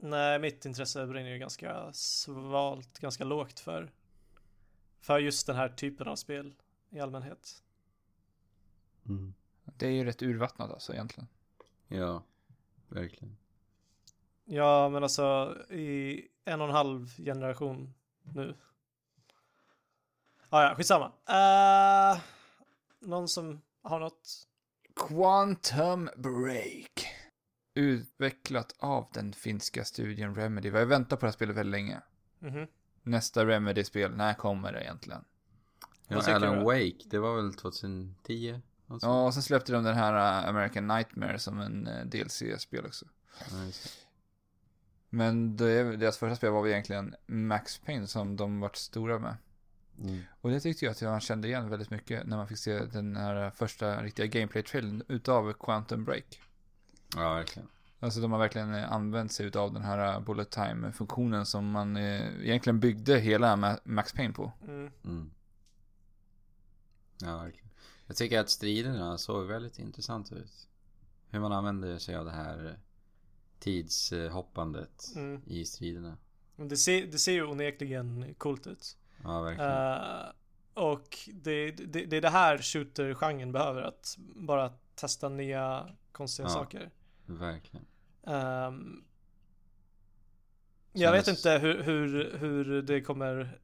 Nej, 0.00 0.38
mitt 0.38 0.64
intresse 0.64 1.06
brinner 1.06 1.30
ju 1.30 1.38
ganska 1.38 1.92
svalt, 1.92 2.98
ganska 2.98 3.24
lågt 3.24 3.60
för 3.60 3.90
för 5.00 5.18
just 5.18 5.46
den 5.46 5.56
här 5.56 5.68
typen 5.68 6.08
av 6.08 6.16
spel 6.16 6.54
i 6.90 7.00
allmänhet. 7.00 7.62
Mm. 9.06 9.34
Det 9.64 9.86
är 9.86 9.90
ju 9.90 10.04
rätt 10.04 10.22
urvattnat 10.22 10.70
alltså 10.70 10.92
egentligen. 10.92 11.28
Ja, 11.88 12.22
verkligen. 12.88 13.36
Ja, 14.44 14.88
men 14.88 15.02
alltså 15.02 15.56
i 15.70 16.22
en 16.44 16.60
och 16.60 16.68
en 16.68 16.74
halv 16.74 17.16
generation 17.16 17.94
nu. 18.22 18.56
Ah, 20.48 20.62
ja, 20.62 20.74
skitsamma. 20.74 21.06
Uh, 21.06 22.20
någon 23.00 23.28
som 23.28 23.60
har 23.82 24.00
något? 24.00 24.48
Quantum 24.96 26.10
Break. 26.16 27.07
Utvecklat 27.78 28.74
av 28.78 29.08
den 29.12 29.32
finska 29.32 29.84
studien 29.84 30.34
Remedy. 30.34 30.70
Vi 30.70 30.78
har 30.78 30.84
väntat 30.84 31.20
på 31.20 31.26
det 31.26 31.30
här 31.30 31.34
spelet 31.34 31.56
väldigt 31.56 31.70
länge. 31.70 32.00
Mhm. 32.38 32.66
Nästa 33.02 33.46
Remedy-spel, 33.46 34.16
när 34.16 34.34
kommer 34.34 34.72
det 34.72 34.82
egentligen? 34.82 35.24
Ja, 36.08 36.34
Alan? 36.34 36.64
Wake, 36.64 37.04
det 37.04 37.18
var 37.18 37.36
väl 37.36 37.54
2010? 37.54 38.60
Något 38.86 39.00
sånt? 39.00 39.02
Ja, 39.02 39.26
och 39.26 39.34
sen 39.34 39.42
släppte 39.42 39.72
de 39.72 39.84
den 39.84 39.94
här 39.94 40.42
uh, 40.42 40.48
American 40.48 40.86
Nightmare 40.86 41.38
som 41.38 41.60
en 41.60 41.88
uh, 41.88 42.04
DLC-spel 42.04 42.86
också. 42.86 43.06
Det. 43.50 43.72
Men 45.10 45.56
det, 45.56 45.96
deras 45.96 46.18
första 46.18 46.36
spel 46.36 46.50
var 46.50 46.62
väl 46.62 46.70
egentligen 46.70 47.14
Max 47.26 47.78
Payne 47.78 48.06
som 48.06 48.36
de 48.36 48.60
vart 48.60 48.76
stora 48.76 49.18
med. 49.18 49.36
Mm. 49.98 50.20
Och 50.40 50.50
det 50.50 50.60
tyckte 50.60 50.84
jag 50.84 50.92
att 50.92 51.02
man 51.02 51.20
kände 51.20 51.48
igen 51.48 51.70
väldigt 51.70 51.90
mycket 51.90 52.26
när 52.26 52.36
man 52.36 52.48
fick 52.48 52.58
se 52.58 52.84
den 52.84 53.16
här 53.16 53.46
uh, 53.46 53.50
första 53.50 54.02
riktiga 54.02 54.26
gameplay-trailern 54.26 55.02
utav 55.08 55.52
Quantum 55.52 56.04
Break. 56.04 56.40
Ja, 57.16 57.34
verkligen. 57.34 57.68
Alltså 58.00 58.20
de 58.20 58.32
har 58.32 58.38
verkligen 58.38 58.74
eh, 58.74 58.92
använt 58.92 59.32
sig 59.32 59.46
utav 59.46 59.72
den 59.72 59.82
här 59.82 60.16
uh, 60.18 60.24
bullet 60.24 60.50
time-funktionen 60.50 61.46
som 61.46 61.70
man 61.70 61.96
eh, 61.96 62.40
egentligen 62.46 62.80
byggde 62.80 63.18
hela 63.18 63.56
Ma- 63.56 63.80
Max 63.84 64.12
Payne 64.12 64.34
på. 64.34 64.52
Mm. 64.62 64.90
Mm. 65.04 65.30
Ja, 67.20 67.36
verkligen. 67.36 67.68
Jag 68.06 68.16
tycker 68.16 68.40
att 68.40 68.50
striderna 68.50 69.18
såg 69.18 69.46
väldigt 69.46 69.78
intressant 69.78 70.32
ut. 70.32 70.68
Hur 71.30 71.40
man 71.40 71.52
använder 71.52 71.98
sig 71.98 72.16
av 72.16 72.24
det 72.24 72.30
här 72.30 72.78
tidshoppandet 73.58 75.12
Mm. 75.16 75.42
i 75.46 75.64
striderna. 75.64 76.16
Men 76.56 76.68
Det 76.68 76.76
ser, 76.76 77.06
det 77.06 77.18
ser 77.18 77.32
ju 77.32 77.46
onekligen 77.46 78.34
coolt 78.38 78.66
ut. 78.66 78.96
Ja, 79.22 79.40
verkligen. 79.40 79.70
Eh, 79.72 80.30
och 80.74 81.18
det, 81.32 81.70
det, 81.70 82.04
det 82.04 82.16
är 82.16 82.20
det 82.20 82.28
här 82.30 82.58
shooter-genren 82.58 83.52
behöver. 83.52 83.82
Att 83.82 84.16
bara 84.36 84.72
testa 84.94 85.28
nya 85.28 85.88
konstiga 86.12 86.48
Ja. 86.48 86.54
saker. 86.54 86.90
Verkligen. 87.28 87.86
Ehm, 88.26 89.04
jag 90.92 91.12
vet 91.12 91.28
inte 91.28 91.50
hur, 91.50 91.82
hur, 91.82 92.38
hur 92.38 92.82
det 92.82 93.00
kommer 93.00 93.60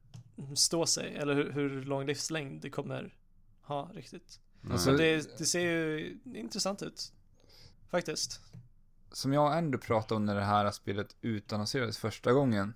stå 0.55 0.85
sig. 0.85 1.15
Eller 1.15 1.35
hur, 1.35 1.51
hur 1.51 1.83
lång 1.85 2.05
livslängd 2.05 2.61
det 2.61 2.69
kommer 2.69 3.13
ha 3.61 3.91
riktigt. 3.93 4.39
Alltså, 4.71 4.89
Men 4.89 4.97
det, 4.97 5.37
det 5.37 5.45
ser 5.45 5.59
ju 5.59 6.17
intressant 6.25 6.81
ut. 6.83 7.13
faktiskt. 7.89 8.41
som 9.11 9.33
jag 9.33 9.57
ändå 9.57 9.77
pratade 9.77 10.15
om 10.15 10.25
när 10.25 10.35
det 10.35 10.41
här 10.43 10.71
spelet 10.71 11.15
utannonserades 11.21 11.97
första 11.97 12.33
gången. 12.33 12.73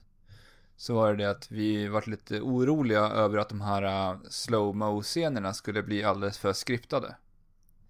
Så 0.76 0.96
var 0.96 1.16
det 1.16 1.30
att 1.30 1.52
vi 1.52 1.88
varit 1.88 2.08
lite 2.08 2.42
oroliga 2.42 3.00
över 3.00 3.38
att 3.38 3.50
de 3.50 3.62
här 3.62 3.84
uh, 3.84 4.22
slow-mo 4.30 5.02
scenerna 5.02 5.54
skulle 5.54 5.84
bli 5.84 6.04
alldeles 6.04 6.38
för 6.38 6.54
skriptade. 6.54 7.16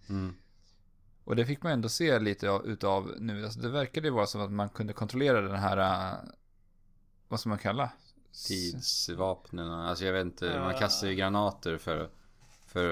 Mm. 0.09 0.35
Och 1.29 1.35
det 1.35 1.45
fick 1.45 1.63
man 1.63 1.71
ändå 1.71 1.89
se 1.89 2.19
lite 2.19 2.49
av, 2.49 2.65
utav 2.67 3.13
nu. 3.19 3.43
Alltså 3.45 3.59
det 3.59 3.69
verkade 3.69 4.07
ju 4.07 4.13
vara 4.13 4.27
som 4.27 4.41
att 4.41 4.51
man 4.51 4.69
kunde 4.69 4.93
kontrollera 4.93 5.41
den 5.41 5.55
här, 5.59 5.77
uh, 5.77 6.29
vad 7.27 7.39
ska 7.39 7.49
man 7.49 7.57
kalla? 7.57 7.91
Tidsvapnen, 8.47 9.71
alltså 9.71 10.05
jag 10.05 10.13
vet 10.13 10.25
inte, 10.25 10.59
man 10.59 10.71
Ja. 10.73 10.79
kastar 10.79 11.07
ju 11.07 11.15
granater 11.15 11.77
för, 11.77 12.09
för 12.67 12.89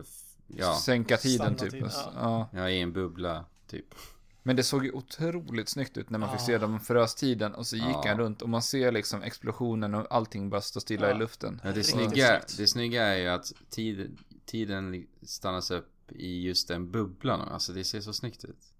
att, 0.00 0.06
ja, 0.46 0.74
Sänka 0.74 1.16
tiden 1.16 1.36
Stanna 1.38 1.58
typ. 1.58 1.70
tiden, 1.70 1.84
Alltså, 1.84 2.12
ja. 2.16 2.48
ja. 2.52 2.68
i 2.70 2.80
en 2.80 2.92
bubbla 2.92 3.44
typ. 3.66 3.94
Men 4.42 4.56
det 4.56 4.62
såg 4.62 4.84
ju 4.84 4.92
otroligt 4.92 5.68
snyggt 5.68 5.96
ut 5.96 6.10
när 6.10 6.18
man 6.18 6.30
fick 6.30 6.40
Ja. 6.40 6.46
se 6.46 6.58
dem 6.58 6.80
frös 6.80 7.14
tiden 7.14 7.54
och 7.54 7.66
så 7.66 7.76
gick 7.76 7.84
Ja. 7.86 8.02
han 8.06 8.18
runt 8.18 8.42
och 8.42 8.48
man 8.48 8.62
ser 8.62 8.92
liksom 8.92 9.22
explosionen 9.22 9.94
och 9.94 10.06
allting 10.10 10.50
bara 10.50 10.60
stå 10.60 10.80
stilla 10.80 11.08
Ja. 11.08 11.14
i 11.16 11.18
luften. 11.18 11.60
Ja, 11.64 11.72
det, 11.72 11.84
snygga, 11.84 12.40
det 12.58 12.66
snygga 12.66 13.02
är 13.02 13.16
ju 13.16 13.28
att 13.28 13.52
tid, 13.70 14.18
tiden 14.46 15.06
stannas 15.22 15.70
upp 15.70 15.88
i 16.12 16.42
just 16.42 16.68
den 16.68 16.90
bubblan. 16.90 17.40
Alltså 17.40 17.72
det 17.72 17.84
ser 17.84 18.00
så 18.00 18.12
snyggt 18.12 18.44
ut. 18.44 18.72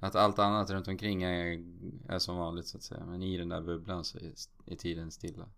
Att 0.00 0.14
allt 0.14 0.38
annat 0.38 0.70
runt 0.70 0.88
omkring 0.88 1.22
är, 1.22 1.64
är 2.08 2.18
som 2.18 2.36
vanligt 2.36 2.66
så 2.66 2.76
att 2.76 2.82
säga. 2.82 3.04
Men 3.06 3.22
i 3.22 3.36
den 3.38 3.48
där 3.48 3.60
bubblan 3.60 4.04
så 4.04 4.18
är, 4.18 4.32
är 4.66 4.76
tiden 4.76 5.10
stilla. 5.10 5.48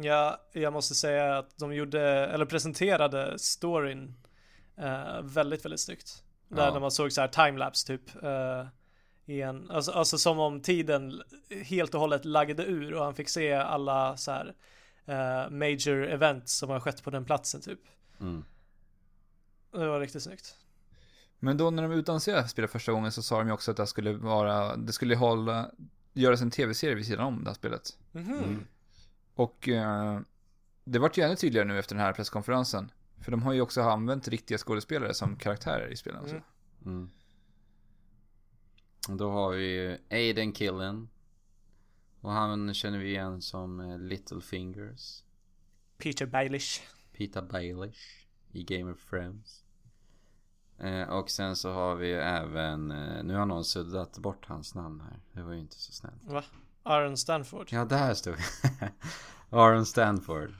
Ja, 0.00 0.40
jag 0.52 0.72
måste 0.72 0.94
säga 0.94 1.38
att 1.38 1.58
de 1.58 1.74
gjorde, 1.74 2.00
eller 2.26 2.44
presenterade 2.44 3.38
storyn 3.38 4.14
eh, 4.76 5.22
väldigt, 5.22 5.64
väldigt 5.64 5.80
snyggt. 5.80 6.24
Där 6.48 6.66
Ja. 6.66 6.80
man 6.80 6.90
såg 6.90 7.12
så 7.12 7.20
här 7.20 7.28
timelapse 7.28 7.86
typ. 7.86 8.22
Eh, 8.22 8.66
i 9.26 9.40
en, 9.42 9.70
alltså, 9.70 9.92
alltså 9.92 10.18
som 10.18 10.38
om 10.38 10.60
tiden 10.62 11.22
helt 11.64 11.94
och 11.94 12.00
hållet 12.00 12.24
laggade 12.24 12.64
ur 12.64 12.94
och 12.94 13.04
han 13.04 13.14
fick 13.14 13.28
se 13.28 13.52
alla 13.52 14.16
så 14.16 14.30
här 14.30 14.54
eh, 15.04 15.50
major 15.50 16.06
events 16.08 16.58
som 16.58 16.70
har 16.70 16.80
skett 16.80 17.02
på 17.04 17.10
den 17.10 17.24
platsen 17.24 17.60
typ. 17.60 17.80
Mm. 18.20 18.44
Det 19.72 19.88
var 19.88 20.00
riktigt 20.00 20.22
snyggt. 20.22 20.56
Men 21.38 21.56
då 21.56 21.70
när 21.70 21.82
de 21.82 21.92
utannonserade 21.92 22.48
spelet 22.48 22.70
första 22.70 22.92
gången 22.92 23.12
så 23.12 23.22
sa 23.22 23.38
de 23.38 23.46
ju 23.46 23.52
också 23.52 23.70
att 23.70 23.76
det 23.76 23.86
skulle 23.86 24.12
vara, 24.12 24.76
det 24.76 24.92
skulle 24.92 25.16
hålla, 25.16 25.70
göras 26.12 26.40
en 26.40 26.50
tv-serie 26.50 26.94
vid 26.94 27.06
sidan 27.06 27.26
om 27.26 27.44
det 27.44 27.50
här 27.50 27.54
spelet. 27.54 27.98
Mhm. 28.12 28.32
Mm. 28.32 28.66
Och 29.34 29.68
eh, 29.68 30.20
det 30.84 30.98
vart 30.98 31.18
ju 31.18 31.22
ännu 31.22 31.36
tydligare 31.36 31.68
nu 31.68 31.78
efter 31.78 31.94
den 31.94 32.04
här 32.04 32.12
presskonferensen. 32.12 32.90
För 33.20 33.30
de 33.30 33.42
har 33.42 33.52
ju 33.52 33.60
också 33.60 33.82
använt 33.82 34.28
riktiga 34.28 34.58
skådespelare 34.58 35.14
som 35.14 35.36
karaktärer 35.36 35.88
i 35.92 35.96
spelen. 35.96 36.24
Mm. 36.24 36.42
Mm. 36.84 37.10
Och 39.08 39.16
Då 39.16 39.30
har 39.30 39.50
vi 39.50 39.66
ju 39.66 39.98
Aiden 40.10 40.52
Killen. 40.52 41.08
Och 42.20 42.30
han 42.30 42.74
känner 42.74 42.98
vi 42.98 43.08
igen 43.08 43.42
som 43.42 43.80
eh, 43.80 43.98
Little 43.98 44.40
Fingers. 44.40 45.24
Peter 45.98 46.26
Baelish. 46.26 46.80
Peter 47.12 47.42
Baelish 47.42 48.19
i 48.52 48.64
Game 48.64 48.92
of 48.92 49.10
Thrones. 49.10 49.64
Eh, 50.78 51.08
och 51.08 51.30
sen 51.30 51.56
så 51.56 51.72
har 51.72 51.94
vi 51.94 52.08
ju 52.08 52.20
även, 52.20 52.90
eh, 52.90 53.24
nu 53.24 53.34
har 53.34 53.46
någon 53.46 53.64
suddat 53.64 54.18
bort 54.18 54.46
hans 54.46 54.74
namn 54.74 55.00
här. 55.00 55.20
Det 55.32 55.42
var 55.42 55.52
ju 55.52 55.60
inte 55.60 55.80
så 55.80 55.92
snällt. 55.92 56.22
Va? 56.24 56.44
Aaron 56.82 57.16
Stanford. 57.16 57.68
Ja, 57.72 57.84
där 57.84 58.14
stod 58.14 58.34
Aaron 59.50 59.86
Stanford. 59.86 60.54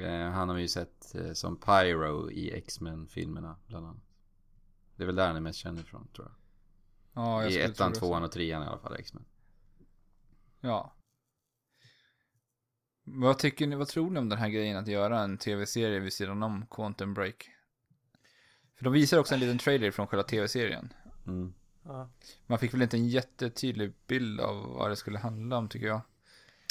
Eh, 0.00 0.30
han 0.30 0.48
har 0.48 0.56
vi 0.56 0.62
ju 0.62 0.68
sett 0.68 1.14
som 1.32 1.56
Pyro 1.56 2.30
i 2.30 2.52
X-Men-filmerna 2.52 3.56
bland 3.66 3.86
annat. 3.86 4.02
Det 4.96 5.02
är 5.02 5.06
väl 5.06 5.16
där 5.16 5.26
han 5.26 5.36
är 5.36 5.40
mest 5.40 5.58
känd 5.58 5.78
ifrån 5.78 6.08
tror 6.08 6.28
jag. 6.28 6.36
Ja, 7.22 7.42
jag 7.42 7.52
I 7.52 7.58
ettan, 7.58 7.92
tvåan 7.92 8.22
och 8.22 8.32
trean 8.32 8.62
i 8.62 8.66
alla 8.66 8.78
fall 8.78 8.96
X-Men. 8.96 9.24
Ja. 10.60 10.92
Vad 13.04 13.38
tycker 13.38 13.66
ni, 13.66 13.76
vad 13.76 13.88
tror 13.88 14.10
ni 14.10 14.18
om 14.18 14.28
den 14.28 14.38
här 14.38 14.48
grejen 14.48 14.76
att 14.76 14.88
göra 14.88 15.20
en 15.20 15.38
tv-serie 15.38 15.98
vid 15.98 16.12
sidan 16.12 16.42
om 16.42 16.66
Quantum 16.70 17.14
Break? 17.14 17.50
För 18.76 18.84
de 18.84 18.92
visar 18.92 19.18
också 19.18 19.34
en 19.34 19.40
liten 19.40 19.58
trailer 19.58 19.90
från 19.90 20.06
själva 20.06 20.22
tv-serien. 20.22 20.92
Mm. 21.26 21.54
Man 22.46 22.58
fick 22.58 22.74
väl 22.74 22.82
inte 22.82 22.96
en 22.96 23.08
jättetydlig 23.08 23.92
bild 24.06 24.40
av 24.40 24.56
vad 24.56 24.90
det 24.90 24.96
skulle 24.96 25.18
handla 25.18 25.56
om 25.56 25.68
tycker 25.68 25.86
jag. 25.86 26.00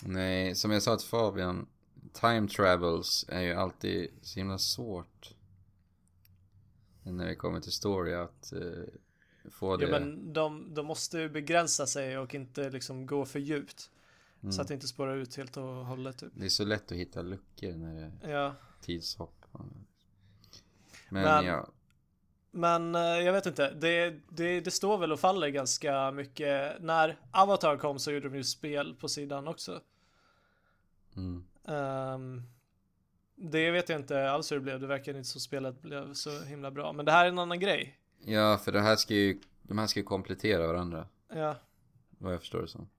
Nej, 0.03 0.55
som 0.55 0.71
jag 0.71 0.83
sa 0.83 0.97
till 0.97 1.07
Fabian. 1.07 1.67
Time 2.13 2.47
travels 2.47 3.25
är 3.29 3.41
ju 3.41 3.53
alltid 3.53 4.09
så 4.21 4.39
himla 4.39 4.57
svårt. 4.57 5.35
När 7.03 7.25
det 7.25 7.35
kommer 7.35 7.59
till 7.59 7.71
story 7.71 8.13
att 8.13 8.53
eh, 8.53 8.59
få 9.51 9.77
det. 9.77 9.85
Ja 9.85 9.99
men 9.99 10.33
de, 10.33 10.73
de 10.73 10.85
måste 10.85 11.17
ju 11.17 11.29
begränsa 11.29 11.87
sig 11.87 12.17
och 12.17 12.35
inte 12.35 12.69
liksom 12.69 13.05
gå 13.05 13.25
för 13.25 13.39
djupt. 13.39 13.90
Mm. 14.43 14.51
Så 14.53 14.61
att 14.61 14.67
det 14.67 14.73
inte 14.73 14.87
spårar 14.87 15.15
ut 15.15 15.35
helt 15.37 15.57
och 15.57 15.63
hållet 15.63 16.17
typ. 16.17 16.31
Det 16.35 16.45
är 16.45 16.49
så 16.49 16.65
lätt 16.65 16.91
att 16.91 16.97
hitta 16.97 17.21
luckor 17.21 17.71
när 17.71 17.93
det 18.21 18.27
är 18.27 18.31
Ja. 18.31 18.55
tidshopp. 18.81 19.45
Men, 19.51 21.23
Men- 21.23 21.45
ja. 21.45 21.67
Men 22.53 22.95
eh, 22.95 23.01
jag 23.01 23.33
vet 23.33 23.45
inte, 23.45 23.73
det, 23.73 24.19
det, 24.29 24.61
det 24.61 24.71
står 24.71 24.97
väl 24.97 25.11
och 25.11 25.19
faller 25.19 25.47
ganska 25.47 26.11
mycket. 26.11 26.81
När 26.81 27.19
Avatar 27.31 27.77
kom 27.77 27.99
så 27.99 28.11
gjorde 28.11 28.29
de 28.29 28.35
ju 28.37 28.43
spel 28.43 28.95
på 28.95 29.07
sidan 29.09 29.47
också. 29.47 29.81
Mm. 31.15 31.43
Ehm, 31.65 32.41
det 33.35 33.71
vet 33.71 33.89
jag 33.89 33.99
inte 33.99 34.31
alls 34.31 34.51
hur 34.51 34.55
det 34.55 34.61
blev, 34.61 34.79
det 34.79 34.87
verkar 34.87 35.13
inte 35.17 35.29
som 35.29 35.41
spelet 35.41 35.81
blev 35.81 36.13
så 36.13 36.41
himla 36.43 36.71
bra. 36.71 36.93
Men 36.93 37.05
det 37.05 37.11
här 37.11 37.25
är 37.25 37.29
en 37.29 37.39
annan 37.39 37.59
grej. 37.59 37.97
Ja, 38.25 38.57
för 38.57 38.71
det 38.71 38.81
här 38.81 38.95
ska 38.95 39.13
ju, 39.13 39.39
de 39.61 39.77
här 39.77 39.87
ska 39.87 39.99
ju 39.99 40.03
komplettera 40.05 40.67
varandra. 40.67 41.07
Ja, 41.33 41.55
Vad 42.17 42.33
jag 42.33 42.39
förstår 42.39 42.61
det 42.61 42.67
som. 42.67 42.89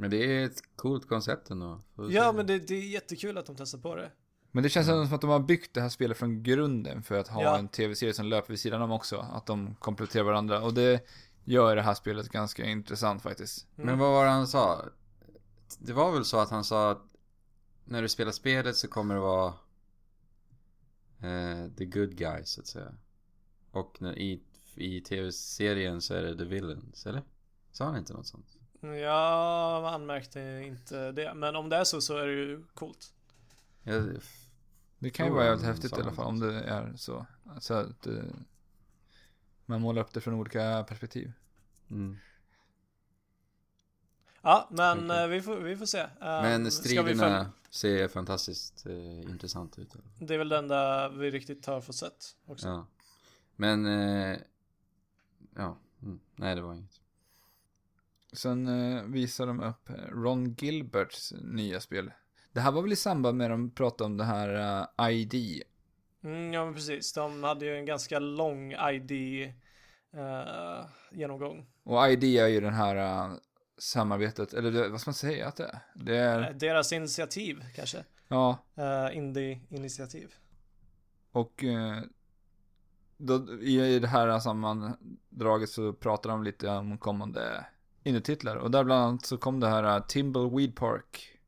Men 0.00 0.10
det 0.10 0.16
är 0.16 0.44
ett 0.46 0.62
coolt 0.76 1.08
koncept 1.08 1.50
ändå. 1.50 1.80
ja 2.10 2.32
men 2.32 2.46
det, 2.46 2.58
det 2.58 2.74
är 2.74 2.88
jättekul 2.88 3.38
att 3.38 3.46
de 3.46 3.56
testar 3.56 3.78
på 3.78 3.94
det. 3.96 4.12
Men 4.52 4.62
det 4.62 4.68
känns 4.68 4.88
ändå 4.88 5.04
som 5.06 5.14
att 5.14 5.20
de 5.20 5.30
har 5.30 5.40
byggt 5.40 5.74
det 5.74 5.80
här 5.80 5.88
spelet 5.88 6.16
från 6.16 6.42
grunden 6.42 7.02
för 7.02 7.18
att 7.18 7.28
ha 7.28 7.42
Ja. 7.42 7.58
en 7.58 7.68
tv-serie 7.68 8.14
som 8.14 8.26
löper 8.26 8.48
vid 8.48 8.60
sidan 8.60 8.82
om 8.82 8.90
också. 8.92 9.16
Att 9.18 9.46
de 9.46 9.74
kompletterar 9.74 10.24
varandra. 10.24 10.62
Och 10.62 10.74
det 10.74 11.06
gör 11.44 11.76
det 11.76 11.82
här 11.82 11.94
spelet 11.94 12.28
ganska 12.28 12.64
intressant 12.64 13.22
faktiskt. 13.22 13.66
Mm. 13.76 13.86
Men 13.86 13.98
vad 13.98 14.10
var 14.10 14.24
det 14.24 14.30
han 14.30 14.46
sa? 14.46 14.84
Det 15.78 15.92
var 15.92 16.12
väl 16.12 16.24
så 16.24 16.38
att 16.38 16.50
han 16.50 16.64
sa 16.64 16.90
att 16.90 17.02
när 17.84 18.02
du 18.02 18.08
spelar 18.08 18.32
spelet 18.32 18.76
så 18.76 18.88
kommer 18.88 19.14
det 19.14 19.20
vara 19.20 19.54
eh, 21.22 21.68
the 21.76 21.84
good 21.84 22.16
guys 22.16 22.48
så 22.48 22.60
att 22.60 22.66
säga. 22.66 22.94
Och 23.70 23.96
när, 24.00 24.18
i, 24.18 24.42
i 24.74 25.00
tv-serien 25.00 26.00
så 26.00 26.14
är 26.14 26.22
det 26.22 26.36
the 26.38 26.44
villains, 26.44 27.06
eller? 27.06 27.22
Sa 27.72 27.84
han 27.84 27.96
inte 27.96 28.12
något 28.12 28.26
sånt? 28.26 28.56
Jag 28.80 29.84
anmärkte 29.84 30.40
inte 30.66 31.12
det, 31.12 31.34
men 31.34 31.56
om 31.56 31.68
det 31.68 31.76
är 31.76 31.84
så 31.84 32.00
så 32.00 32.16
är 32.16 32.26
det 32.26 32.32
ju 32.32 32.64
coolt. 32.74 33.12
Jag, 33.82 34.16
Det 34.98 35.10
kan 35.10 35.26
ju 35.26 35.32
vara 35.32 35.44
jävligt 35.44 35.66
häftigt 35.66 35.98
i 35.98 36.00
alla 36.00 36.12
fall 36.12 36.26
om 36.26 36.40
det 36.40 36.60
är 36.60 36.92
så. 36.96 37.26
Så 37.60 37.74
att 37.74 38.06
eh, 38.06 38.14
man 39.66 39.80
målar 39.80 40.02
upp 40.02 40.12
det 40.12 40.20
från 40.20 40.34
olika 40.34 40.84
perspektiv. 40.88 41.32
mm. 41.90 42.18
Ja, 44.42 44.68
men 44.70 45.10
Okej. 45.10 45.22
eh, 45.22 45.28
vi, 45.28 45.42
får, 45.42 45.56
vi 45.56 45.76
får 45.76 45.86
se. 45.86 45.98
Ehm, 45.98 46.08
Men 46.20 46.70
striderna 46.70 47.50
ser 47.70 48.08
fantastiskt 48.08 48.86
eh, 48.86 49.20
intressant 49.20 49.78
ut. 49.78 49.94
Det 50.18 50.34
är 50.34 50.38
väl 50.38 50.48
det 50.48 50.58
enda 50.58 51.08
vi 51.08 51.30
riktigt 51.30 51.66
har 51.66 51.80
fått 51.80 51.94
sett 51.96 52.36
också. 52.46 52.68
Ja. 52.68 52.86
Men, 53.56 53.86
eh, 53.86 54.38
ja, 55.56 55.76
mm. 56.02 56.20
nej 56.36 56.54
det 56.54 56.60
var 56.60 56.74
inget. 56.74 56.99
Sen 58.32 58.68
eh, 58.96 59.02
visar 59.02 59.46
de 59.46 59.60
upp 59.60 59.90
eh, 59.90 59.94
Ron 59.94 60.54
Gilberts 60.54 61.32
nya 61.42 61.80
spel. 61.80 62.12
Det 62.52 62.60
här 62.60 62.72
var 62.72 62.82
väl 62.82 62.92
i 62.92 62.96
samband 62.96 63.38
med 63.38 63.44
att 63.44 63.50
de 63.52 63.70
pratade 63.70 64.06
om 64.06 64.16
det 64.16 64.24
här 64.24 64.80
eh, 64.98 65.10
ID. 65.10 65.62
Mm, 66.24 66.52
ja 66.52 66.64
men 66.64 66.74
precis, 66.74 67.12
de 67.12 67.42
hade 67.44 67.64
ju 67.66 67.76
en 67.76 67.84
ganska 67.86 68.18
lång 68.18 68.72
ID 68.72 69.42
eh, 70.12 70.86
genomgång. 71.12 71.66
Och 71.82 72.08
ID 72.10 72.24
är 72.24 72.46
ju 72.46 72.60
den 72.60 72.74
här 72.74 72.96
eh, 72.96 73.34
samarbetet, 73.78 74.54
eller 74.54 74.70
det, 74.70 74.88
vad 74.88 75.00
ska 75.00 75.08
man 75.08 75.14
säga 75.14 75.48
att 75.48 75.56
det 75.56 75.64
är? 75.64 75.78
Det 75.94 76.16
är, 76.16 76.42
Eh, 76.50 76.56
Deras 76.56 76.92
initiativ 76.92 77.64
kanske. 77.76 78.04
ja, 78.28 78.58
Uh, 78.78 79.16
Indie-initiativ. 79.16 80.34
och 81.32 81.64
eh, 81.64 81.98
då, 83.16 83.46
i, 83.60 83.80
i 83.94 83.98
det 83.98 84.08
här 84.08 84.38
sammandraget 84.38 85.68
så 85.70 85.92
pratar 85.92 86.30
de 86.30 86.44
lite 86.44 86.68
om 86.68 86.98
kommande 86.98 87.66
indie-titlar. 88.02 88.56
Och 88.56 88.70
där 88.70 88.84
bland 88.84 89.02
annat 89.04 89.26
så 89.26 89.38
kom 89.38 89.60
det 89.60 89.68
här 89.68 89.96
uh, 89.96 90.06
Timbleweed 90.06 90.76
Park, 90.76 91.38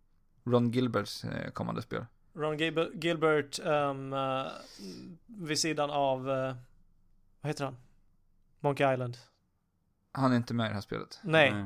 Ron 0.45 0.71
Gilberts 0.71 1.25
eh, 1.25 1.51
kommande 1.51 1.83
spel. 1.83 2.07
Ron 2.35 2.59
Gilbert, 3.01 3.59
eh, 3.59 3.95
vid 5.27 5.59
sidan 5.59 5.91
av, 5.91 6.31
eh, 6.31 6.55
vad 7.41 7.51
heter 7.51 7.65
han? 7.65 7.77
Monkey 8.61 8.93
Island. 8.93 9.17
Han 10.13 10.33
är 10.33 10.37
inte 10.37 10.55
med 10.55 10.67
i 10.67 10.69
det 10.69 10.75
här 10.75 10.81
spelet. 10.81 11.21
Nej, 11.23 11.65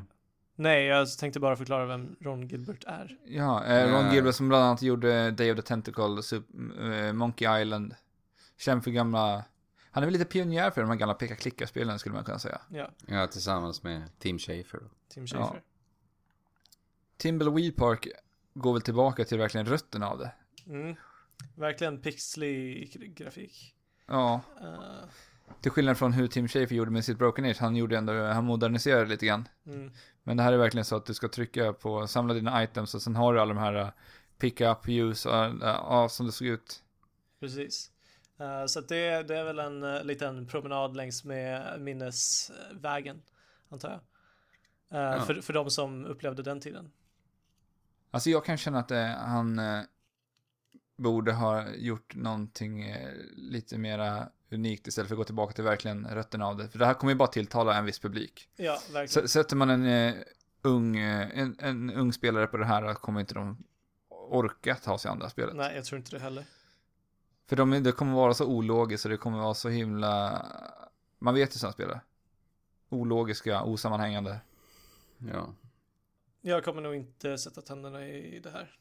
nej, 0.55 0.85
jag 0.87 1.19
tänkte 1.19 1.41
bara 1.41 1.57
förklara 1.57 1.87
vem 1.87 2.17
Ron 2.21 2.49
Gilbert 2.49 2.85
är. 2.87 3.19
Ja, 3.25 3.65
eh, 3.65 3.93
Ron 3.93 4.05
Nej. 4.05 4.15
Gilbert 4.15 4.35
som 4.35 4.49
bland 4.49 4.65
annat 4.65 4.83
gjorde 4.83 5.31
Day 5.31 5.53
of 5.53 5.57
the 5.57 5.63
Tentacle, 5.63 6.05
Sup- 6.05 7.07
eh, 7.07 7.13
Monkey 7.13 7.63
Island. 7.63 7.95
Känd 8.59 8.85
för 8.85 8.91
gamla... 8.91 9.45
Han 9.97 10.03
är 10.03 10.07
väl 10.07 10.13
lite 10.13 10.25
pionjär 10.25 10.71
för 10.71 10.81
de 10.81 10.91
här 10.91 10.97
gamla 10.97 11.15
peka-klicka-spelen 11.15 11.99
skulle 11.99 12.15
man 12.15 12.25
kunna 12.25 12.39
säga. 12.39 12.61
Ja, 12.69 12.91
Ja, 13.07 13.27
tillsammans 13.27 13.83
med 13.83 14.19
Tim 14.19 14.39
Schafer. 14.39 14.81
Tim 15.09 15.27
Schafer. 15.27 15.63
Timberwheel 17.17 17.73
Park 17.73 18.09
går 18.55 18.73
väl 18.73 18.83
tillbaka 18.83 19.25
till 19.25 19.39
verkligen 19.39 19.67
rötterna 19.67 20.09
av 20.09 20.19
det. 20.19 20.33
Mm. 20.67 20.97
Verkligen 21.55 22.01
pixlig 22.01 23.15
grafik. 23.17 23.75
Ja, 24.07 24.41
Uh, 24.61 25.05
till 25.61 25.71
skillnad 25.71 25.99
från 25.99 26.13
hur 26.13 26.29
Tim 26.29 26.49
Schafer 26.49 26.75
gjorde 26.75 26.91
med 26.91 27.05
sitt 27.05 27.19
Broken 27.19 27.45
Age. 27.45 27.57
Han 27.61 27.77
gjorde 27.77 27.99
ändå, 27.99 28.13
han 28.13 28.45
moderniserade 28.45 29.07
lite 29.07 29.27
grann. 29.27 29.49
mm. 29.67 29.93
Men 30.23 30.37
det 30.37 30.43
här 30.43 30.53
är 30.53 30.57
verkligen 30.57 30.85
så 30.85 30.97
att 30.97 31.07
du 31.07 31.15
ska 31.15 31.29
trycka 31.29 31.73
på, 31.73 32.07
samla 32.07 32.35
dina 32.35 32.63
items 32.65 32.95
och 32.95 33.03
sen 33.03 33.17
har 33.17 33.35
du 33.35 33.41
alla 33.41 33.55
de 33.55 33.61
här 33.61 33.75
uh, 33.75 33.89
pick-up, 34.39 34.89
use, 34.89 35.29
uh, 35.29 35.55
uh, 35.55 35.59
ja, 35.63 36.09
som 36.09 36.27
det 36.27 36.33
såg 36.33 36.49
ut. 36.49 36.83
Precis. 37.41 37.91
Eh, 38.39 38.67
så 38.67 38.81
det, 38.81 39.23
det 39.23 39.37
är 39.37 39.45
väl 39.45 39.59
en 39.59 39.83
uh, 39.85 40.05
liten 40.05 40.47
promenad 40.47 40.97
längs 40.97 41.25
med 41.25 41.81
minnesvägen, 41.81 43.23
antar 43.69 43.89
jag. 43.91 44.01
Eh, 45.01 45.17
Ja. 45.17 45.21
för, 45.25 45.35
för 45.35 45.53
de 45.53 45.71
som 45.71 46.05
upplevde 46.07 46.43
den 46.43 46.61
tiden. 46.61 46.91
Alltså 48.11 48.31
jag 48.31 48.45
kan 48.45 48.57
känna 48.57 48.79
att 48.79 48.91
han 49.19 49.61
borde 50.97 51.33
ha 51.33 51.69
gjort 51.71 52.15
någonting 52.15 52.95
lite 53.37 53.79
mera 53.79 54.29
unikt 54.51 54.87
istället 54.87 55.09
för 55.09 55.15
att 55.15 55.19
gå 55.19 55.25
tillbaka 55.25 55.53
till 55.53 55.65
verkligen 55.65 56.07
rötterna 56.07 56.47
av 56.47 56.57
det. 56.57 56.69
För 56.69 56.79
det 56.79 56.87
här 56.87 56.95
kommer 56.95 57.13
ju 57.13 57.17
bara 57.17 57.29
tilltala 57.29 57.75
en 57.79 57.85
viss 57.85 57.99
publik. 57.99 58.49
Ja, 58.57 58.79
verkligen. 58.93 59.25
S- 59.25 59.33
sätter 59.33 59.57
man 59.57 59.71
en 59.71 60.15
ung, 60.63 60.97
en, 60.97 61.57
en 61.59 61.91
ung 61.91 62.13
spelare 62.13 62.47
på 62.47 62.57
det 62.57 62.65
här 62.65 62.95
kommer 62.95 63.21
inte 63.21 63.35
de 63.35 63.65
orka 64.09 64.75
ta 64.75 64.99
sig 64.99 65.11
andra 65.11 65.29
spelet. 65.31 65.57
Nej, 65.57 65.77
jag 65.77 65.85
tror 65.85 65.99
inte 65.99 66.11
det 66.11 66.19
heller. 66.23 66.45
För 67.47 67.57
de, 67.57 67.71
det 67.71 67.93
kommer 67.93 68.15
vara 68.15 68.35
så 68.35 68.47
ologiskt 68.47 69.05
och 69.05 69.11
det 69.11 69.17
kommer 69.17 69.39
vara 69.39 69.55
så 69.55 69.69
himla... 69.69 70.47
Man 71.19 71.35
vet 71.35 71.55
ju 71.55 71.59
sådana 71.59 71.73
spelare. 71.73 72.01
Ologiska, 72.89 73.63
osammanhängande. 73.63 74.41
Ja. 75.33 75.55
Jag 76.41 76.65
kommer 76.65 76.83
nog 76.83 76.95
inte 76.95 77.39
sätta 77.39 77.61
tänderna 77.63 78.07
i 78.07 78.41
det 78.41 78.51
här. 78.51 78.79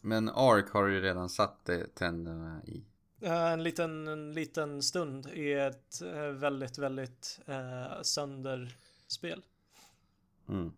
Men 0.00 0.28
Ark 0.28 0.70
har 0.70 0.86
ju 0.86 1.00
redan 1.00 1.28
satt 1.28 1.64
det, 1.64 1.94
tänderna 1.94 2.62
i. 2.64 2.84
Eh, 3.20 3.52
En 3.52 3.62
liten, 3.62 4.08
en 4.08 4.32
liten 4.32 4.82
stund 4.82 5.26
i 5.26 5.52
ett 5.52 6.02
eh, 6.02 6.28
väldigt, 6.28 6.78
väldigt 6.78 7.40
uh, 7.48 8.02
sönderspel. 8.02 9.42
Mm. 10.48 10.72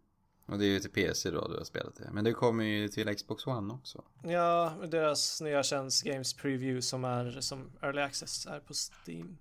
Och 0.47 0.59
det 0.59 0.65
är 0.65 0.69
ju 0.69 0.81
till 0.81 0.91
PC 0.91 1.31
då 1.31 1.49
du 1.49 1.57
har 1.57 1.65
spelat 1.65 1.97
det. 1.97 2.11
Men 2.13 2.25
det 2.25 2.33
kommer 2.33 2.65
ju 2.65 2.89
till 2.89 3.17
Xbox 3.17 3.47
One 3.47 3.75
också. 3.75 4.05
Ja, 4.23 4.75
deras 4.89 5.41
nya 5.41 5.63
tjänst 5.63 6.05
Games 6.05 6.35
Preview 6.35 6.83
som 6.83 7.05
är 7.05 7.41
som 7.41 7.71
Early 7.83 8.01
Access 8.01 8.47
är 8.47 8.61
på 8.61 8.75
Steam. 8.75 9.39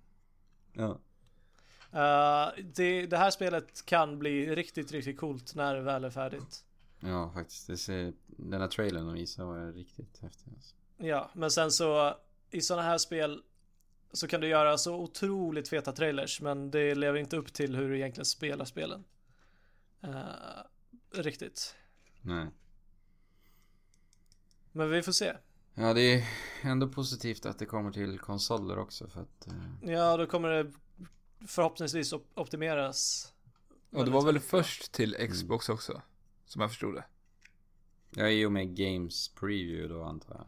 Ja. 0.72 0.98
Eh, 1.92 2.52
det, 2.74 3.06
det 3.06 3.16
här 3.16 3.30
spelet 3.30 3.86
kan 3.86 4.18
bli 4.18 4.54
riktigt, 4.54 4.92
riktigt 4.92 5.18
coolt 5.18 5.54
när 5.54 5.74
det 5.74 5.80
väl 5.80 6.04
är 6.04 6.10
färdigt. 6.10 6.64
Ja, 7.00 7.30
faktiskt. 7.34 7.66
Det 7.66 7.76
ser, 7.76 8.12
den 8.26 8.60
här 8.60 8.68
trailern 8.68 9.06
de 9.06 9.14
visade 9.14 9.48
var 9.48 9.72
riktigt 9.72 10.18
häftig. 10.18 10.52
Alltså. 10.54 10.74
Ja, 10.96 11.30
men 11.32 11.50
sen 11.50 11.70
så 11.70 12.16
i 12.50 12.60
sådana 12.60 12.82
här 12.82 12.98
spel 12.98 13.42
så 14.12 14.28
kan 14.28 14.40
du 14.40 14.48
göra 14.48 14.78
så 14.78 14.94
otroligt 14.94 15.68
feta 15.68 15.92
trailers 15.92 16.40
men 16.40 16.70
det 16.70 16.94
lever 16.94 17.18
inte 17.18 17.36
upp 17.36 17.52
till 17.52 17.76
hur 17.76 17.88
du 17.88 17.96
egentligen 17.96 18.24
spelar 18.24 18.64
spelen. 18.64 19.04
Eh, 20.00 20.10
riktigt. 21.22 21.74
Nej. 22.22 22.46
Men 24.72 24.90
vi 24.90 25.02
får 25.02 25.12
se. 25.12 25.32
Ja, 25.74 25.94
det 25.94 26.00
är 26.14 26.24
ändå 26.62 26.88
positivt 26.88 27.46
att 27.46 27.58
det 27.58 27.66
kommer 27.66 27.90
till 27.92 28.18
konsoler 28.18 28.78
också 28.78 29.08
för 29.08 29.20
att... 29.20 29.46
Eh, 29.46 29.90
Ja, 29.92 30.16
då 30.16 30.26
kommer 30.26 30.48
det 30.48 30.72
förhoppningsvis 31.46 32.12
op- 32.12 32.30
optimeras. 32.34 33.32
Och 33.90 34.04
det 34.04 34.10
var 34.10 34.22
väl 34.24 34.40
först 34.40 34.92
till 34.92 35.28
Xbox 35.30 35.68
också. 35.68 36.02
Som 36.44 36.60
jag 36.60 36.70
förstod 36.70 36.94
det. 36.94 37.04
ja, 38.10 38.28
i 38.28 38.46
och 38.46 38.52
med 38.52 38.76
Games 38.76 39.28
Preview 39.28 39.88
då 39.94 40.02
antar 40.04 40.34
jag. 40.34 40.46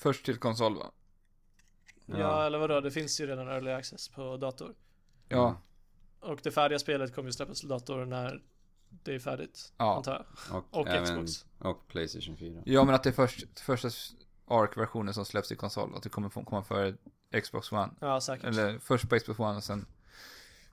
Först 0.00 0.24
till 0.24 0.36
konsol 0.36 0.74
va? 0.76 0.92
Ja, 2.06 2.18
Ja. 2.18 2.46
eller 2.46 2.58
vadå? 2.58 2.80
Det 2.80 2.90
finns 2.90 3.20
ju 3.20 3.26
redan 3.26 3.48
early 3.48 3.70
access 3.70 4.08
på 4.08 4.36
dator. 4.36 4.74
Ja. 5.28 5.60
Och 6.20 6.40
det 6.42 6.50
färdiga 6.50 6.78
spelet 6.78 7.14
kommer 7.14 7.28
ju 7.28 7.32
släppas 7.32 7.60
till 7.60 7.68
dator 7.68 8.04
när 8.04 8.42
det 9.02 9.14
är 9.14 9.18
färdigt. 9.18 9.72
Ja. 9.76 9.96
Antar 9.96 10.26
jag. 10.50 10.56
Och, 10.56 10.80
Och 10.80 10.88
även, 10.88 11.04
Xbox. 11.04 11.46
Och 11.58 11.88
Playstation 11.88 12.36
4. 12.36 12.62
Ja 12.64 12.84
men 12.84 12.94
att 12.94 13.02
det 13.02 13.10
är 13.10 13.12
först, 13.12 13.60
första 13.60 13.88
ARC-versionen 14.46 15.14
som 15.14 15.24
släpps 15.24 15.52
i 15.52 15.56
konsol. 15.56 15.94
Att 15.96 16.02
det 16.02 16.08
kommer 16.08 16.28
komma 16.28 16.62
före 16.62 16.94
Xbox 17.42 17.72
One. 17.72 17.90
Ja, 18.00 18.20
säkert. 18.20 18.46
Eller 18.46 18.78
först 18.78 19.08
på 19.08 19.18
Xbox 19.18 19.38
One 19.38 19.56
och 19.56 19.64
sen 19.64 19.86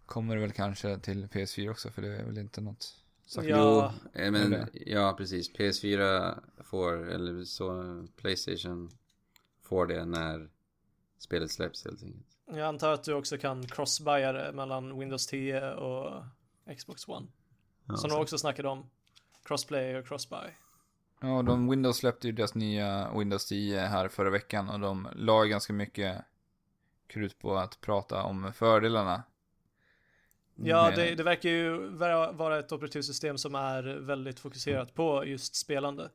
kommer 0.06 0.36
det 0.36 0.42
väl 0.42 0.52
kanske 0.52 1.00
till 1.00 1.28
PS4 1.28 1.72
också. 1.72 1.90
För 1.90 2.02
det 2.02 2.08
är 2.08 2.24
väl 2.26 2.38
inte 2.38 2.62
något 2.62 2.96
sagt. 3.26 3.48
Ja. 3.48 3.94
Jo, 4.14 4.22
eh, 4.22 4.32
men, 4.32 4.54
Eller? 4.54 4.68
ja 4.74 5.16
precis. 5.18 5.54
PS4 5.54 6.36
får, 6.64 7.10
eller 7.10 7.44
så 7.44 7.84
Playstation 8.16 8.90
får 9.62 9.88
det 9.88 10.06
när 10.06 10.50
spelet 11.20 11.52
släpps 11.52 11.86
helt 11.86 12.04
enkelt. 12.04 12.26
Jag 12.46 12.62
antar 12.62 12.92
att 12.92 13.04
du 13.04 13.14
också 13.14 13.38
kan 13.38 13.68
crossbuya 13.68 14.32
det 14.32 14.52
mellan 14.54 15.00
Windows 15.00 15.28
10 15.28 15.72
och 15.74 16.24
Xbox 16.78 17.08
One. 17.08 17.28
Ja, 17.88 17.96
Som 17.98 18.10
så- 18.10 18.16
de 18.16 18.22
också 18.22 18.38
snackade 18.38 18.68
om. 18.70 18.90
Crossplay 19.44 19.96
och 19.98 20.08
crossbuy. 20.08 20.50
Ja, 21.22 21.42
de 21.42 21.70
Windows 21.70 21.98
släppte 21.98 22.28
ju 22.28 22.34
deras 22.34 22.56
nya 22.56 23.12
Windows 23.18 23.46
10 23.46 23.80
här 23.80 24.08
förra 24.08 24.30
veckan. 24.30 24.70
Och 24.70 24.80
de 24.80 25.08
la 25.16 25.44
ganska 25.44 25.74
mycket 25.74 26.22
krut 27.08 27.40
på 27.40 27.58
att 27.58 27.82
prata 27.82 28.24
om 28.24 28.54
fördelarna. 28.54 29.24
Ja, 30.56 30.92
det, 30.96 31.16
det 31.16 31.24
verkar 31.24 31.50
ju 31.50 31.88
vara 32.34 32.60
ett 32.60 32.72
operativsystem 32.72 33.38
som 33.38 33.56
är 33.56 33.84
väldigt 33.84 34.40
fokuserat 34.40 34.94
på 34.94 35.26
just 35.26 35.56
spelande. 35.56 36.10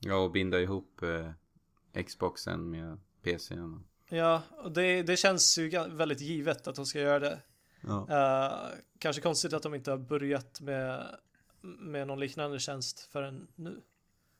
Ja, 0.00 0.16
och 0.16 0.30
binda 0.30 0.60
ihop 0.60 1.02
eh, 1.02 2.02
Xboxen 2.02 2.70
med 2.70 3.00
PCn. 3.22 3.84
Ja, 4.08 4.42
och 4.50 4.72
det, 4.72 5.02
det 5.02 5.16
känns 5.16 5.58
ju 5.58 5.68
väldigt 5.88 6.20
givet 6.20 6.68
att 6.68 6.74
de 6.74 6.86
ska 6.86 7.00
göra 7.00 7.18
det. 7.18 7.38
Ja. 7.82 8.06
Eh, 8.10 8.78
kanske 8.98 9.22
konstigt 9.22 9.52
att 9.52 9.62
de 9.62 9.74
inte 9.74 9.90
har 9.90 9.98
börjat 9.98 10.60
med, 10.60 11.16
med 11.60 12.06
någon 12.06 12.20
liknande 12.20 12.58
tjänst 12.58 13.00
förrän 13.00 13.48
nu. 13.54 13.80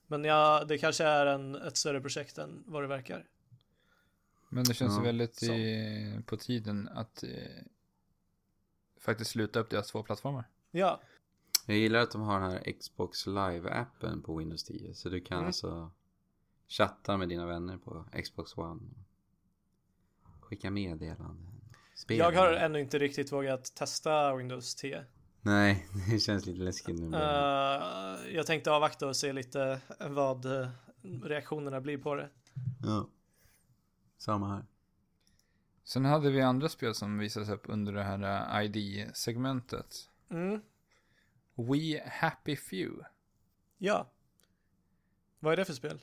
Men 0.07 0.25
ja, 0.25 0.65
det 0.69 0.79
kanske 0.79 1.05
är 1.05 1.27
en, 1.27 1.55
ett 1.55 1.77
större 1.77 2.01
projekt 2.01 2.39
än 2.39 2.65
vad 2.67 2.83
det 2.83 2.87
verkar. 2.87 3.27
Men 4.49 4.65
det 4.65 4.75
känns 4.75 4.97
Ja, 4.97 5.03
väldigt 5.03 5.43
i, 5.43 6.21
på 6.27 6.37
tiden 6.37 6.89
att 6.89 7.23
eh, 7.23 7.31
faktiskt 9.01 9.31
sluta 9.31 9.61
upp 9.61 9.71
deras 9.71 9.87
två 9.91 10.03
plattformar. 10.03 10.45
Ja, 10.71 11.01
Jag 11.67 11.77
gillar 11.77 12.01
att 12.01 12.11
de 12.11 12.21
har 12.21 12.41
den 12.41 12.51
här 12.51 12.73
Xbox 12.81 13.27
Live-appen 13.27 14.23
på 14.23 14.37
Windows 14.37 14.65
10. 14.65 14.95
Så 14.95 15.09
du 15.09 15.21
kan 15.21 15.37
Mm. 15.39 15.47
alltså 15.47 15.91
chatta 16.69 17.17
med 17.17 17.29
dina 17.29 17.47
vänner 17.47 17.77
på 17.77 18.05
Xbox 18.25 18.57
One. 18.59 18.81
Skicka 20.41 20.71
meddelanden. 20.71 21.62
Spela. 22.03 22.25
jag 22.25 22.33
har 22.41 22.53
ännu 22.53 22.81
inte 22.81 22.99
riktigt 22.99 23.33
vågat 23.33 23.75
testa 23.75 24.37
Windows 24.37 24.75
10. 24.75 25.05
Nej, 25.41 25.87
det 26.11 26.19
känns 26.19 26.47
lite 26.47 26.61
läskigt 26.63 27.01
nu. 27.01 27.17
Eh, 27.17 28.35
jag 28.35 28.47
tänkte 28.47 28.71
avvakta 28.71 29.07
och 29.07 29.17
se 29.17 29.33
lite 29.33 29.81
vad 30.01 30.45
eh, 30.61 30.69
reaktionerna 31.23 31.81
blir 31.81 31.99
på 31.99 32.15
det. 32.15 32.29
Ja. 32.83 33.09
Samma 34.19 34.55
här. 34.55 34.65
Sen 35.85 36.05
hade 36.05 36.31
vi 36.31 36.41
andra 36.41 36.69
spel 36.69 36.95
som 36.95 37.19
visades 37.19 37.49
upp 37.49 37.65
under 37.69 37.93
det 37.93 38.03
här 38.03 38.59
eh, 38.61 38.65
ID-segmentet. 38.67 40.11
Mm, 40.31 40.61
We 41.57 42.03
Happy 42.11 42.57
Few. 42.57 43.05
ja. 43.79 44.09
Vad 45.41 45.53
är 45.53 45.57
det 45.57 45.65
för 45.65 45.73
spel? 45.73 46.01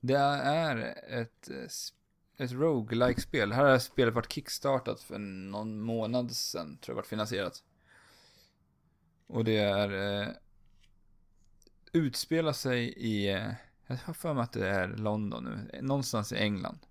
Det 0.00 0.14
är 0.18 0.76
ett, 1.20 1.50
eh, 1.50 1.56
s- 1.56 1.92
ett 2.36 2.52
roguelike 2.52 3.20
spel 3.20 3.52
Här 3.52 3.64
har 3.64 3.78
spelet 3.78 4.14
varit 4.14 4.32
kickstartat 4.32 5.00
för 5.00 5.18
någon 5.18 5.80
månad 5.80 6.36
sedan, 6.36 6.78
tror 6.78 6.92
jag 6.92 6.96
varit 6.96 7.06
finansierat. 7.06 7.64
Och 9.26 9.44
det 9.44 9.56
är... 9.56 10.22
Eh, 10.22 10.28
utspelar 11.92 12.52
sig 12.52 12.88
i... 12.88 13.30
Eh, 13.32 13.52
jag 13.86 13.96
har 13.96 14.14
för 14.14 14.34
mig 14.34 14.42
att 14.42 14.52
det 14.52 14.68
är 14.68 14.88
London 14.88 15.44
nu. 15.44 15.80
Någonstans 15.82 16.32
i 16.32 16.36
England. 16.36 16.78
Ja, 16.82 16.88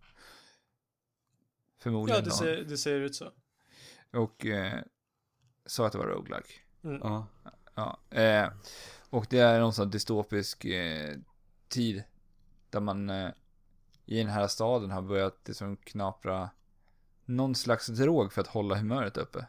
Förmodligen 1.78 2.24
det 2.24 2.30
då. 2.30 2.36
ser, 2.36 2.64
det 2.64 2.78
ser 2.78 3.00
ut 3.00 3.16
så. 3.16 3.32
Och 4.12 4.46
eh, 4.46 4.80
sa 5.66 5.86
att 5.86 5.92
det 5.92 5.98
var 5.98 6.06
roguelike. 6.06 6.54
Mm. 6.84 7.00
Ja. 7.04 7.28
Ja, 7.76 8.00
eh, 8.10 8.50
och 9.10 9.28
det 9.30 9.40
är 9.40 9.60
någon 9.60 9.74
sån 9.74 9.90
dystopisk 9.90 10.66
eh, 10.66 11.18
tid 11.68 12.04
där 12.70 12.80
man 12.80 13.10
eh, 13.10 13.32
i 14.06 14.18
den 14.18 14.30
här 14.30 14.48
staden 14.48 14.92
har 14.92 15.02
börjat 15.02 15.38
liksom 15.46 15.78
knapra 15.78 16.50
någon 17.26 17.56
slags 17.56 17.88
drog 17.88 18.34
för 18.34 18.42
att 18.42 18.48
hålla 18.48 18.76
humöret 18.76 19.18
uppe. 19.18 19.46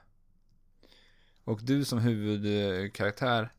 Och 1.45 1.61
du 1.63 1.85
som 1.85 1.99
huvudkaraktär 1.99 3.53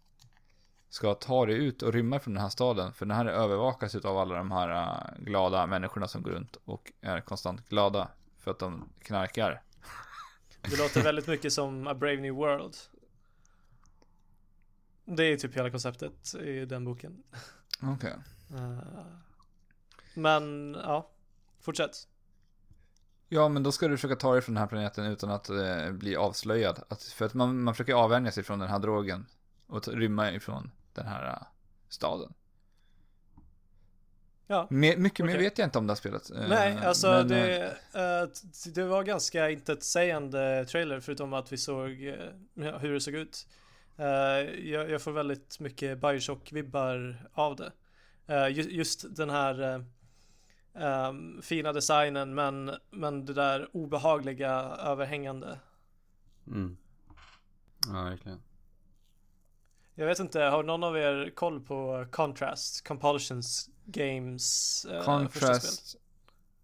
ska 0.90 1.14
ta 1.14 1.46
dig 1.46 1.56
ut 1.56 1.82
och 1.82 1.94
rymma 1.94 2.20
från 2.20 2.34
den 2.34 2.44
här 2.44 2.50
staden 2.50 2.94
för 2.94 3.06
den 3.06 3.18
här 3.18 3.26
övervakas 3.26 3.96
av 3.96 4.18
alla 4.18 4.36
de 4.36 4.52
här 4.52 4.70
eh, 4.70 5.24
glada 5.24 5.68
människorna 5.68 6.08
som 6.08 6.22
går 6.22 6.32
runt 6.32 6.58
och 6.66 6.92
är 7.02 7.22
konstant 7.22 7.70
glada 7.70 8.08
för 8.40 8.52
att 8.52 8.60
de 8.60 8.90
knarkar. 9.00 9.62
Det 10.62 10.78
låter 10.78 11.04
väldigt 11.04 11.28
mycket 11.28 11.54
som 11.54 11.88
A 11.88 11.94
Brave 11.94 12.22
New 12.22 12.34
World. 12.34 12.76
Det 15.06 15.24
är 15.24 15.38
typ 15.38 15.58
hela 15.58 15.70
konceptet 15.70 16.36
i 16.36 16.66
den 16.66 16.86
boken. 16.86 17.24
Okej. 17.82 18.16
Eh, 18.54 18.80
Men 20.16 20.76
ja, 20.84 21.10
fortsätt. 21.60 22.08
Ja, 23.30 23.50
men 23.50 23.64
då 23.64 23.72
ska 23.72 23.88
du 23.88 23.98
försöka 23.98 24.16
ta 24.16 24.34
dig 24.34 24.42
från 24.42 24.56
den 24.56 24.62
här 24.62 24.68
planeten 24.68 25.06
utan 25.06 25.30
att 25.32 25.50
eh, 25.50 25.92
bli 25.92 26.16
avslöjad. 26.16 26.84
Att, 26.90 27.04
för 27.04 27.26
att 27.26 27.34
man, 27.34 27.62
man 27.62 27.74
försöker 27.74 27.94
avvänja 27.94 28.32
sig 28.32 28.44
från 28.44 28.60
den 28.60 28.70
här 28.70 28.80
drogen 28.80 29.26
och 29.68 29.88
rymma 29.88 30.32
ifrån 30.32 30.72
den 30.94 31.08
här 31.08 31.28
eh, 31.28 31.48
staden. 31.90 32.34
Ja. 34.48 34.68
Me, 34.70 34.98
mycket 34.98 35.26
mer 35.26 35.34
Okej. 35.34 35.44
vet 35.44 35.58
jag 35.58 35.68
inte 35.68 35.78
om 35.78 35.88
det 35.88 35.94
här 35.94 35.98
spelet. 35.98 36.32
Eh, 36.32 36.48
Nej, 36.50 36.78
alltså 36.78 37.08
men, 37.08 37.28
det, 37.28 37.78
t- 38.64 38.70
det 38.70 38.84
var 38.84 39.04
ganska 39.04 39.50
intetsägande 39.50 40.66
trailer 40.66 41.00
förutom 41.00 41.34
att 41.34 41.52
vi 41.52 41.58
såg 41.58 41.92
ja, 42.54 42.78
hur 42.78 42.94
det 42.94 43.02
såg 43.02 43.14
ut. 43.14 43.48
Eh, 43.98 44.06
jag, 44.70 44.90
jag 44.90 45.02
får 45.02 45.12
väldigt 45.12 45.60
mycket 45.60 45.98
Bioshock-vibbar 45.98 47.18
av 47.34 47.56
det. 47.56 47.72
Ju, 48.50 48.62
just 48.62 49.16
den 49.16 49.30
här 49.30 49.86
ehm, 50.76 51.42
fina 51.42 51.74
designen 51.74 52.36
men, 52.36 52.72
men 52.92 53.26
det 53.26 53.34
där 53.34 53.70
obehagliga 53.76 54.52
överhängande. 54.80 55.60
Mm. 56.48 56.78
Ja, 57.88 58.04
verkligen. 58.04 58.42
Jag 59.96 60.06
vet 60.06 60.20
inte, 60.20 60.40
har 60.42 60.64
någon 60.64 60.84
av 60.84 60.98
er 60.98 61.32
koll 61.36 61.62
på 61.62 62.06
Contrast, 62.12 62.88
Compulsions 62.88 63.70
Games 63.86 64.78
spel? 64.80 65.04
Contrast 65.04 65.96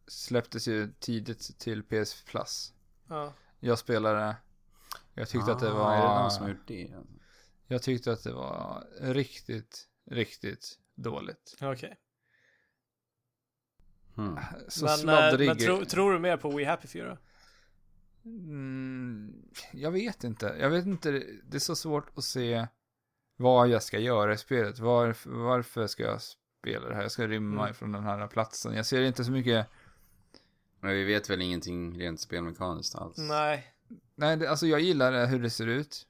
släpptes 0.08 0.68
ju 0.68 0.94
tidigt 1.00 1.60
till 1.60 1.84
PS 1.84 2.24
Plus. 2.24 2.74
Ja. 3.08 3.34
Jag 3.60 3.80
spelade, 3.80 4.36
jag 5.14 5.30
tyckte 5.30 5.52
att 5.52 5.60
det 5.60 5.72
Ah, 5.72 5.74
var, 5.74 5.94
Är 5.94 6.02
det 6.02 6.22
någon 6.22 6.32
som 6.32 6.44
har 6.44 6.50
gjort 6.50 6.68
det? 6.68 6.94
alltså? 6.94 7.14
jag 7.68 7.82
tyckte 7.82 8.12
att 8.12 8.24
det 8.24 8.34
var 8.34 8.84
riktigt, 9.02 9.88
riktigt 10.12 10.80
dåligt. 10.96 11.58
Okej. 11.62 11.98
Hmm. 14.16 14.38
Så 14.68 14.86
Men, 14.86 14.94
eh, 14.94 14.98
sladdrig. 15.00 15.48
men 15.48 15.58
tro, 15.58 15.86
tror 15.86 16.14
du 16.14 16.20
mer 16.20 16.38
på 16.38 16.50
We 16.50 16.66
Happy 16.66 16.88
Few 16.88 17.10
då? 17.10 17.18
Mm, 18.30 19.34
jag 19.74 19.92
vet 19.92 20.24
inte. 20.24 20.56
Jag 20.60 20.70
vet 20.70 20.86
inte. 20.86 21.12
Det 21.44 21.58
är 21.58 21.60
så 21.60 21.76
svårt 21.76 22.18
att 22.18 22.24
se 22.24 22.68
vad 23.38 23.68
jag 23.68 23.84
ska 23.84 24.00
göra 24.00 24.34
i 24.34 24.38
spelet. 24.38 24.80
Varf, 24.80 25.26
varför 25.26 25.88
ska 25.88 26.04
jag 26.04 26.22
spela 26.22 26.90
det 26.90 26.96
här? 26.96 27.02
Jag 27.02 27.12
ska 27.12 27.28
rymma 27.28 27.62
Mm. 27.62 27.72
ifrån 27.72 27.92
den 27.92 28.04
här 28.04 28.28
platsen. 28.28 28.74
Jag 28.76 28.86
ser 28.86 29.02
inte 29.02 29.24
så 29.24 29.32
mycket. 29.32 29.68
Men 30.80 30.92
vi 30.92 31.04
vet 31.04 31.30
väl 31.30 31.42
ingenting 31.42 32.00
rent 32.00 32.20
spelmekaniskt 32.20 32.96
alls? 32.96 33.18
Nej. 33.18 33.74
Nej, 34.16 34.38
det, 34.38 34.50
alltså 34.50 34.68
jag 34.68 34.80
gillar 34.80 35.26
hur 35.26 35.40
det 35.40 35.50
ser 35.50 35.68
ut. 35.68 36.08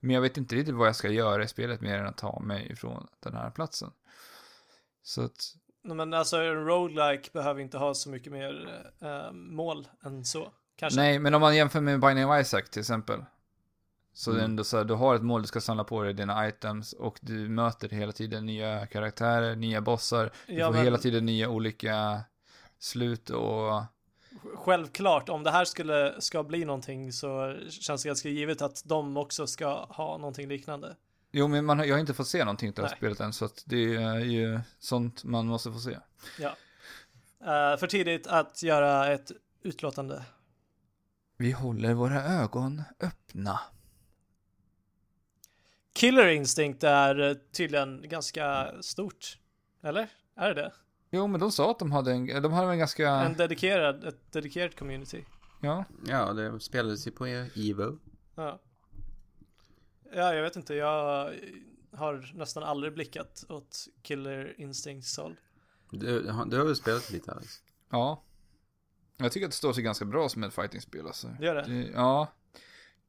Men 0.00 0.10
jag 0.14 0.20
vet 0.20 0.36
inte 0.36 0.54
riktigt 0.56 0.74
vad 0.74 0.88
jag 0.88 0.96
ska 0.96 1.08
göra 1.08 1.44
i 1.44 1.48
spelet 1.48 1.80
mer 1.80 1.98
än 1.98 2.06
att 2.06 2.16
ta 2.16 2.40
mig 2.40 2.72
ifrån 2.72 3.06
den 3.20 3.34
här 3.34 3.50
platsen. 3.50 3.90
Så 5.02 5.22
att, 5.24 5.54
Men 5.96 6.14
alltså 6.14 6.36
en 6.36 6.64
roguelike 6.66 7.30
behöver 7.32 7.60
inte 7.60 7.78
ha 7.78 7.94
så 7.94 8.10
mycket 8.10 8.32
mer 8.32 8.82
eh, 9.00 9.32
mål 9.32 9.88
än 10.04 10.24
så. 10.24 10.52
Kanske. 10.76 11.00
nej, 11.00 11.18
men 11.18 11.34
om 11.34 11.40
man 11.40 11.56
jämför 11.56 11.80
med 11.80 12.00
Binding 12.00 12.26
of 12.26 12.40
Isaac 12.40 12.62
till 12.70 12.80
exempel. 12.80 13.24
Så 14.12 14.30
det 14.30 14.36
är 14.36 14.40
Mm. 14.40 14.50
ändå 14.50 14.64
så 14.64 14.76
här, 14.76 14.84
du 14.84 14.94
har 14.94 15.14
ett 15.14 15.22
mål, 15.22 15.42
du 15.42 15.48
ska 15.48 15.60
samla 15.60 15.84
på 15.84 16.02
dig 16.02 16.14
dina 16.14 16.48
items 16.48 16.92
och 16.92 17.18
du 17.22 17.48
möter 17.48 17.88
hela 17.88 18.12
tiden 18.12 18.46
nya 18.46 18.86
karaktärer, 18.86 19.56
nya 19.56 19.80
bossar. 19.80 20.30
Du 20.46 20.54
Ja, 20.54 20.66
får 20.66 20.72
men 20.72 20.84
hela 20.84 20.98
tiden 20.98 21.26
nya 21.26 21.48
olika 21.48 22.20
slut 22.78 23.30
och... 23.30 23.82
Självklart, 24.54 25.28
om 25.28 25.42
det 25.42 25.50
här 25.50 25.64
skulle 25.64 26.20
ska 26.20 26.42
bli 26.42 26.64
någonting 26.64 27.12
så 27.12 27.56
känns 27.70 28.02
det 28.02 28.08
ganska 28.08 28.28
givet 28.28 28.62
att 28.62 28.82
de 28.84 29.16
också 29.16 29.46
ska 29.46 29.84
ha 29.84 30.18
någonting 30.18 30.48
liknande. 30.48 30.96
Jo, 31.30 31.48
men 31.48 31.64
man, 31.64 31.78
har- 31.78 31.86
jag 31.86 31.94
har 31.94 32.00
inte 32.00 32.14
fått 32.14 32.28
se 32.28 32.44
någonting 32.44 32.68
av 32.68 32.74
det 32.74 32.82
här 32.82 32.88
Nej. 32.90 32.96
spelet 32.96 33.20
än, 33.20 33.32
så 33.32 33.44
att 33.44 33.62
det 33.66 33.94
är 33.94 34.18
ju 34.18 34.60
sånt 34.78 35.24
man 35.24 35.46
måste 35.46 35.72
få 35.72 35.78
se. 35.78 35.98
Ja. 36.38 36.48
Eh, 37.40 37.78
för 37.78 37.86
tidigt 37.86 38.26
att 38.26 38.62
göra 38.62 39.12
ett 39.12 39.30
utlåtande. 39.62 40.24
Vi 41.36 41.52
håller 41.52 41.94
våra 41.94 42.24
ögon 42.24 42.82
öppna. 43.00 43.60
Killer 45.92 46.28
Instinct 46.28 46.84
är 46.84 47.34
tydligen 47.52 48.08
ganska 48.08 48.72
stort. 48.82 49.38
Eller? 49.82 50.08
Är 50.36 50.48
det 50.54 50.62
det? 50.62 50.72
Jo, 51.10 51.26
men 51.26 51.40
de 51.40 51.52
sa 51.52 51.70
att 51.70 51.78
de 51.78 51.92
hade 51.92 52.12
en, 52.12 52.42
de 52.42 52.52
hade 52.52 52.70
en 52.72 52.78
ganska, 52.78 53.08
En 53.10 53.34
dedikerad, 53.36 54.04
ett 54.04 54.32
dedikerat 54.32 54.76
community. 54.78 55.24
ja. 55.60 55.84
Ja, 56.06 56.32
det 56.32 56.60
spelades 56.60 57.06
ju 57.06 57.10
på 57.10 57.26
Evo. 57.26 57.98
Ja. 58.34 58.60
Ja, 60.14 60.34
jag 60.34 60.42
vet 60.42 60.56
inte. 60.56 60.74
Jag 60.74 61.34
har 61.92 62.30
nästan 62.34 62.62
aldrig 62.62 62.94
blickat 62.94 63.44
åt 63.48 63.86
Killer 64.02 64.60
Instincts 64.60 65.16
håll. 65.16 65.36
Du, 65.90 66.28
har- 66.30 66.46
du 66.46 66.58
har 66.58 66.64
väl 66.64 66.76
spelat 66.76 67.10
lite 67.10 67.32
Alex? 67.32 67.62
Ja. 67.90 68.22
Jag 69.16 69.32
tycker 69.32 69.46
att 69.46 69.50
det 69.52 69.56
står 69.56 69.72
sig 69.72 69.82
ganska 69.82 70.04
bra 70.04 70.28
som 70.28 70.42
ett 70.42 70.54
fightingspel 70.54 71.06
alltså. 71.06 71.36
Gör 71.40 71.54
det? 71.54 71.62
det 71.62 71.90
ja. 71.94 72.32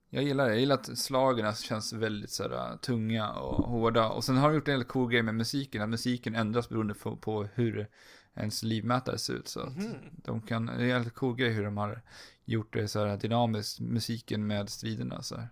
Jag 0.10 0.24
gillar 0.24 0.46
det. 0.46 0.50
Jag 0.52 0.60
gillar 0.60 0.76
att 0.76 0.98
slagen 0.98 1.54
känns 1.56 1.94
väldigt 1.94 2.32
sådär 2.32 2.78
tunga 2.82 3.32
och 3.32 3.64
hårda. 3.70 4.10
Och 4.10 4.24
sen 4.24 4.38
har 4.38 4.50
de 4.50 4.56
gjort 4.56 4.68
en 4.68 4.74
väldigt 4.74 4.88
cool 4.90 5.12
grej 5.12 5.22
med 5.24 5.36
musiken. 5.36 5.82
Att 5.82 5.90
musiken 5.90 6.36
ändras 6.36 6.70
beroende 6.70 6.94
på, 6.94 7.16
på 7.18 7.44
hur 7.44 7.88
ens 8.36 8.64
livmätare 8.64 9.18
ser 9.18 9.34
ut. 9.34 9.48
Så 9.48 9.60
att 9.60 9.76
Mhm. 9.78 9.94
de 10.24 10.42
kan, 10.42 10.66
det 10.66 10.72
är 10.74 10.80
en 10.80 10.88
väldigt 10.88 11.14
cool 11.14 11.36
grej 11.36 11.50
hur 11.54 11.64
de 11.64 11.78
har 11.78 12.02
gjort 12.46 12.74
det 12.74 12.88
så 12.88 13.06
här 13.06 13.18
dynamiskt, 13.18 13.80
musiken 13.80 14.48
med 14.48 14.70
striderna 14.70 15.22
så 15.22 15.36
här. 15.38 15.50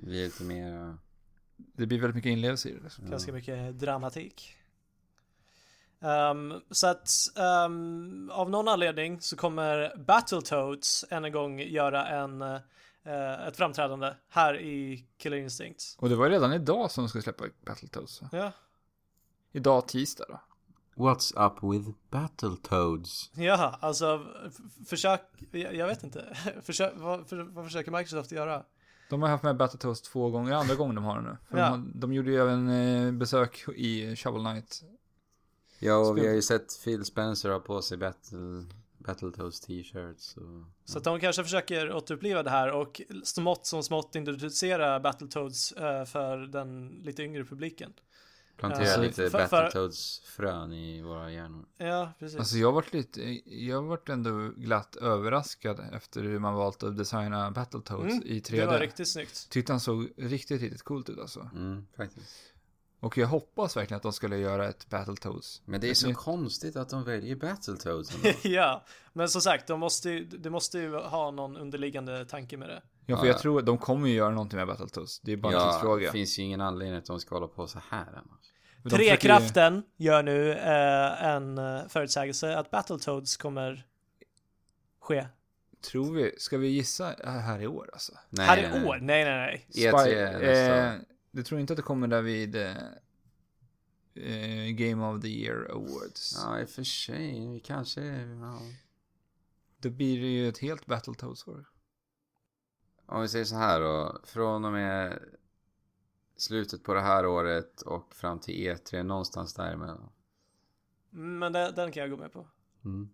Det 0.00 0.06
blir 0.06 0.24
lite 0.24 0.44
mer... 0.44 0.72
uh, 0.72 0.94
Det 1.56 1.86
blir 1.86 2.00
väldigt 2.00 2.14
mycket 2.14 2.30
inlevelse 2.30 2.68
i 2.68 2.72
det. 2.72 2.80
Liksom. 2.82 3.10
Ganska 3.10 3.32
mycket 3.32 3.78
dramatik. 3.78 4.56
Ehm, 6.00 6.54
så 6.70 6.86
att 6.86 7.10
ehm, 7.36 8.30
av 8.32 8.50
någon 8.50 8.68
anledning 8.68 9.20
så 9.20 9.36
kommer 9.36 9.96
Battletoads 9.96 11.04
än 11.10 11.24
en 11.24 11.32
gång 11.32 11.60
göra 11.60 12.06
en, 12.06 12.42
eh, 12.42 13.46
ett 13.46 13.56
framträdande 13.56 14.14
här 14.28 14.60
i 14.60 15.06
Killer 15.16 15.36
Instinct. 15.36 15.96
Och 15.98 16.08
det 16.08 16.16
var 16.16 16.26
ju 16.26 16.32
redan 16.32 16.52
idag 16.52 16.90
som 16.90 17.04
de 17.04 17.08
skulle 17.08 17.22
släppa 17.22 17.44
Battletoads. 17.66 18.20
Ja, 18.32 18.52
Idag 19.52 19.88
tisdag 19.88 20.24
då. 20.28 20.40
What's 20.94 21.46
up 21.46 21.72
with 21.74 21.90
Battletoads? 22.10 23.30
ja 23.34 23.78
alltså 23.80 24.26
försök, 24.86 25.20
jag, 25.50 25.74
jag 25.74 25.86
vet 25.86 26.02
inte, 26.04 26.36
försök, 26.62 26.92
vad, 26.96 27.28
för, 27.28 27.36
vad 27.36 27.64
försöker 27.64 27.90
Microsoft 27.90 28.32
göra? 28.32 28.64
De 29.10 29.22
har 29.22 29.28
haft 29.28 29.44
med 29.44 29.56
Battletoads 29.56 30.02
två 30.02 30.30
gånger, 30.30 30.52
andra 30.52 30.74
gången 30.74 30.94
de 30.94 31.04
har 31.04 31.14
den 31.16 31.24
nu. 31.24 31.36
För 31.48 31.58
Ja. 31.58 31.70
de, 31.70 31.92
de 31.94 32.12
gjorde 32.12 32.30
ju 32.30 32.36
även 32.40 32.68
eh, 32.68 33.12
besök 33.12 33.64
i 33.76 34.16
Shovel 34.16 34.42
Knight. 34.44 34.82
Ja, 35.78 35.96
och 35.96 36.18
vi 36.18 36.26
har 36.26 36.34
ju 36.34 36.42
sett 36.42 36.84
Phil 36.84 37.04
Spencer 37.04 37.50
ha 37.50 37.60
på 37.60 37.82
sig 37.82 37.98
Battle, 37.98 38.64
Battletoads 38.98 39.60
t-shirts 39.60 40.36
och... 40.36 40.64
Så 40.84 40.98
att 40.98 41.04
de 41.04 41.20
kanske 41.20 41.42
försöker 41.42 41.92
återuppliva 41.92 42.42
det 42.42 42.50
här 42.50 42.72
och 42.72 43.00
smått 43.24 43.66
som 43.66 43.82
smått 43.82 44.14
introducera 44.14 45.00
Battletoads 45.00 45.72
eh, 45.72 46.04
för 46.04 46.38
den 46.38 46.88
lite 46.88 47.22
yngre 47.22 47.44
publiken. 47.44 47.92
Plantera 48.60 48.82
Alltså, 48.82 49.00
lite 49.00 49.14
för- 49.14 49.30
för- 49.30 49.38
Battletoads-frön 49.48 50.72
i 50.72 51.02
våra 51.02 51.30
hjärnor. 51.32 51.64
Ja, 51.76 52.12
precis. 52.18 52.38
Alltså 52.38 52.56
jag 52.56 52.72
varit 52.72 52.92
lite, 52.92 53.22
jag 53.64 53.82
varit 53.82 54.08
ändå 54.08 54.48
glatt 54.56 54.96
överraskad 54.96 55.80
efter 55.92 56.22
hur 56.22 56.38
man 56.38 56.54
valt 56.54 56.82
att 56.82 56.96
designa 56.98 57.50
Battletoads 57.50 58.12
Mm, 58.12 58.22
i 58.26 58.40
3D. 58.40 58.56
det 58.60 58.66
var 58.66 58.78
riktigt 58.78 59.08
snyggt. 59.08 59.50
Tyckte 59.50 59.72
han 59.72 59.80
såg 59.80 60.08
riktigt, 60.16 60.60
riktigt 60.60 60.82
coolt 60.82 61.08
ut 61.08 61.18
alltså. 61.18 61.50
Mm, 61.54 61.86
faktiskt. 61.96 62.26
Och 63.00 63.18
jag 63.18 63.26
hoppas 63.26 63.76
verkligen 63.76 63.96
att 63.96 64.02
de 64.02 64.12
skulle 64.12 64.36
göra 64.38 64.68
ett 64.68 64.88
Battletoads. 64.90 65.62
Men 65.64 65.80
det 65.80 65.86
är 65.86 65.90
Ett 65.90 65.96
så 65.96 66.08
nytt- 66.08 66.16
konstigt 66.16 66.76
att 66.76 66.88
de 66.88 67.04
väljer 67.04 67.36
Battletoads 67.36 68.16
ja, 68.44 68.84
men 69.12 69.28
som 69.28 69.40
sagt, 69.40 69.66
de 69.66 69.80
måste 69.80 70.10
ju, 70.10 70.24
det 70.24 70.50
måste 70.50 70.78
ju 70.78 70.94
ha 70.96 71.30
någon 71.30 71.56
underliggande 71.56 72.24
tanke 72.24 72.56
med 72.56 72.68
det. 72.68 72.82
Ja, 73.06 73.16
för 73.16 73.24
Ja, 73.24 73.28
jag 73.28 73.36
ja. 73.36 73.40
tror 73.40 73.58
att 73.58 73.66
de 73.66 73.78
kommer 73.78 74.08
ju 74.08 74.14
göra 74.14 74.30
någonting 74.30 74.56
med 74.56 74.66
Battletoads. 74.66 75.20
Det 75.20 75.32
är 75.32 75.36
bara 75.36 75.52
en 75.52 75.58
ja, 75.58 75.72
tidsfråga. 75.72 76.06
det 76.06 76.12
finns 76.12 76.38
ju 76.38 76.42
ingen 76.42 76.60
anledning 76.60 76.98
att 76.98 77.04
de 77.06 77.20
ska 77.20 77.34
hålla 77.34 77.48
på 77.48 77.66
så 77.66 77.78
här 77.88 78.06
annars. 78.12 78.49
Försöker 78.82 79.02
ju- 79.04 79.08
Trekraften 79.10 79.82
gör 79.96 80.22
nu 80.22 80.52
eh, 80.52 81.24
en 81.24 81.58
eh, 81.58 81.88
förutsägelse 81.88 82.56
att 82.56 82.70
Battletoads 82.70 83.36
kommer 83.36 83.86
ske. 85.00 85.26
Tror 85.90 86.14
vi, 86.14 86.34
ska 86.38 86.58
vi 86.58 86.68
gissa 86.68 87.14
här 87.24 87.60
i 87.62 87.66
år 87.66 87.90
alltså? 87.92 88.12
Nej, 88.30 88.46
här 88.46 88.70
nej, 88.72 88.82
i 88.82 88.86
år? 88.86 88.98
Nej, 89.02 89.24
nej, 89.24 89.36
nej. 89.74 89.90
E3 89.90 89.98
Spy- 90.04 90.44
eh. 90.44 90.92
Du 91.30 91.42
tror 91.42 91.60
inte 91.60 91.72
att 91.72 91.76
det 91.76 91.82
kommer 91.82 92.08
där 92.08 92.22
vid 92.22 92.56
eh, 92.56 92.76
eh, 94.14 94.70
Game 94.70 95.06
of 95.06 95.22
the 95.22 95.28
Year 95.28 95.70
Awards? 95.70 96.38
Ja, 96.44 96.60
i 96.60 96.64
och 96.64 96.68
för 96.68 96.82
sig. 96.84 97.48
Vi 97.52 97.60
kanske... 97.60 98.00
Ja. 98.40 98.58
Då 99.78 99.90
blir 99.90 100.20
det 100.20 100.26
ju 100.28 100.48
ett 100.48 100.58
helt 100.58 100.86
Battletoads-år. 100.86 101.64
Om 103.06 103.22
vi 103.22 103.28
säger 103.28 103.44
så 103.44 103.54
här 103.56 103.80
då. 103.80 104.20
Från 104.24 104.64
och 104.64 104.72
med 104.72 105.18
slutet 106.40 106.82
på 106.84 106.94
det 106.94 107.00
här 107.00 107.26
året 107.26 107.82
och 107.82 108.14
fram 108.14 108.40
till 108.40 108.54
E3, 108.54 109.02
någonstans 109.02 109.54
däremellan. 109.54 110.12
Men 111.10 111.52
det, 111.52 111.72
den 111.76 111.92
kan 111.92 112.00
jag 112.00 112.10
gå 112.10 112.16
med 112.16 112.32
på. 112.32 112.46
Mm. 112.84 113.10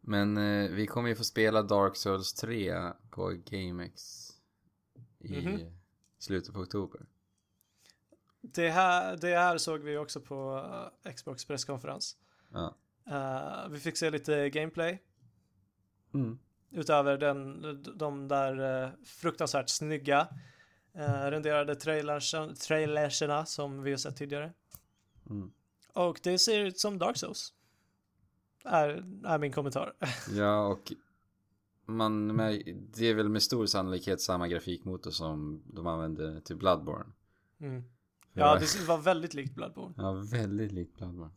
Men 0.00 0.36
eh, 0.36 0.70
vi 0.70 0.86
kommer 0.86 1.08
ju 1.08 1.14
få 1.14 1.24
spela 1.24 1.62
Dark 1.62 1.96
Souls 1.96 2.34
3 2.34 2.92
på 3.10 3.32
GameX 3.44 4.30
i 5.18 5.46
Mhm. 5.46 5.78
slutet 6.18 6.54
på 6.54 6.60
oktober. 6.60 7.00
Det 8.40 8.70
här, 8.70 9.16
det 9.16 9.36
här 9.38 9.58
såg 9.58 9.80
vi 9.80 9.96
också 9.96 10.20
på 10.20 10.64
eh, 11.04 11.12
Xbox 11.12 11.44
presskonferens. 11.44 12.16
Ja. 12.52 12.74
Eh, 13.06 13.68
vi 13.70 13.80
fick 13.80 13.96
se 13.96 14.10
lite 14.10 14.50
gameplay. 14.50 15.02
Mm. 16.14 16.38
Utöver 16.70 17.18
den, 17.18 17.62
de 17.98 18.28
där 18.28 18.82
eh, 18.84 18.90
fruktansvärt 19.04 19.68
snygga 19.68 20.28
uh, 20.98 21.30
renderade 21.30 21.74
trailers, 21.74 22.34
trailerserna 22.66 23.46
som 23.46 23.82
vi 23.82 23.90
har 23.90 23.98
sett 23.98 24.16
tidigare. 24.16 24.52
Mm. 25.30 25.52
Och 25.92 26.20
det 26.22 26.38
ser 26.38 26.60
ut 26.60 26.78
som 26.78 26.98
Dark 26.98 27.16
Souls. 27.16 27.52
Är, 28.64 28.88
är 29.24 29.38
min 29.38 29.52
kommentar. 29.52 29.92
Ja, 30.30 30.66
och 30.66 30.92
man, 31.86 32.36
det 32.92 33.06
är 33.06 33.14
väl 33.14 33.28
med 33.28 33.42
stor 33.42 33.66
sannolikhet 33.66 34.20
samma 34.20 34.48
grafikmotor 34.48 35.10
som 35.10 35.62
de 35.66 35.86
använde 35.86 36.40
till 36.40 36.56
Bloodborne. 36.56 37.12
Mm. 37.60 37.84
Ja, 38.32 38.54
det 38.54 38.78
det 38.80 38.84
var 38.88 38.98
väldigt 38.98 39.34
likt 39.34 39.54
Bloodborne. 39.54 39.94
Ja, 39.96 40.12
väldigt 40.12 40.72
likt 40.72 40.96
Bloodborne. 40.96 41.32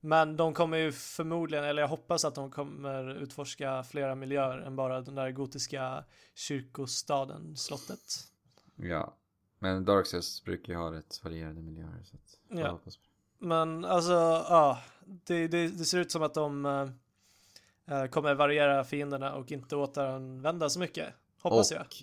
Men 0.00 0.36
de 0.36 0.54
kommer 0.54 0.76
ju 0.76 0.92
förmodligen, 0.92 1.64
eller 1.64 1.82
jag 1.82 1.88
hoppas 1.88 2.24
att 2.24 2.34
de 2.34 2.50
kommer 2.50 3.14
utforska 3.22 3.82
flera 3.82 4.14
miljöer 4.14 4.58
än 4.58 4.76
bara 4.76 5.00
den 5.00 5.14
där 5.14 5.30
gotiska 5.30 6.04
kyrkostaden, 6.34 7.56
slottet. 7.56 8.33
Ja. 8.76 9.14
Men 9.58 9.84
Dark 9.84 10.06
Souls 10.06 10.44
brukar 10.44 10.72
ju 10.72 10.78
ha 10.78 10.92
rätt 10.92 11.20
varierade 11.24 11.62
miljöer. 11.62 12.02
Så 12.04 12.16
att 12.16 12.38
jag 12.48 12.58
Ja. 12.60 12.70
hoppas 12.70 12.96
på 12.96 13.02
det. 13.38 13.46
Men 13.46 13.84
alltså, 13.84 14.12
ja. 14.48 14.78
Det, 15.04 15.48
det, 15.48 15.68
det 15.68 15.84
ser 15.84 15.98
ut 15.98 16.10
som 16.10 16.22
att 16.22 16.34
de 16.34 16.64
eh, 17.86 18.06
kommer 18.06 18.34
variera 18.34 18.84
fienderna 18.84 19.34
och 19.34 19.52
inte 19.52 19.76
återanvända 19.76 20.70
så 20.70 20.78
mycket. 20.80 21.14
Hoppas 21.42 21.70
jag. 21.72 21.80
och 21.80 21.94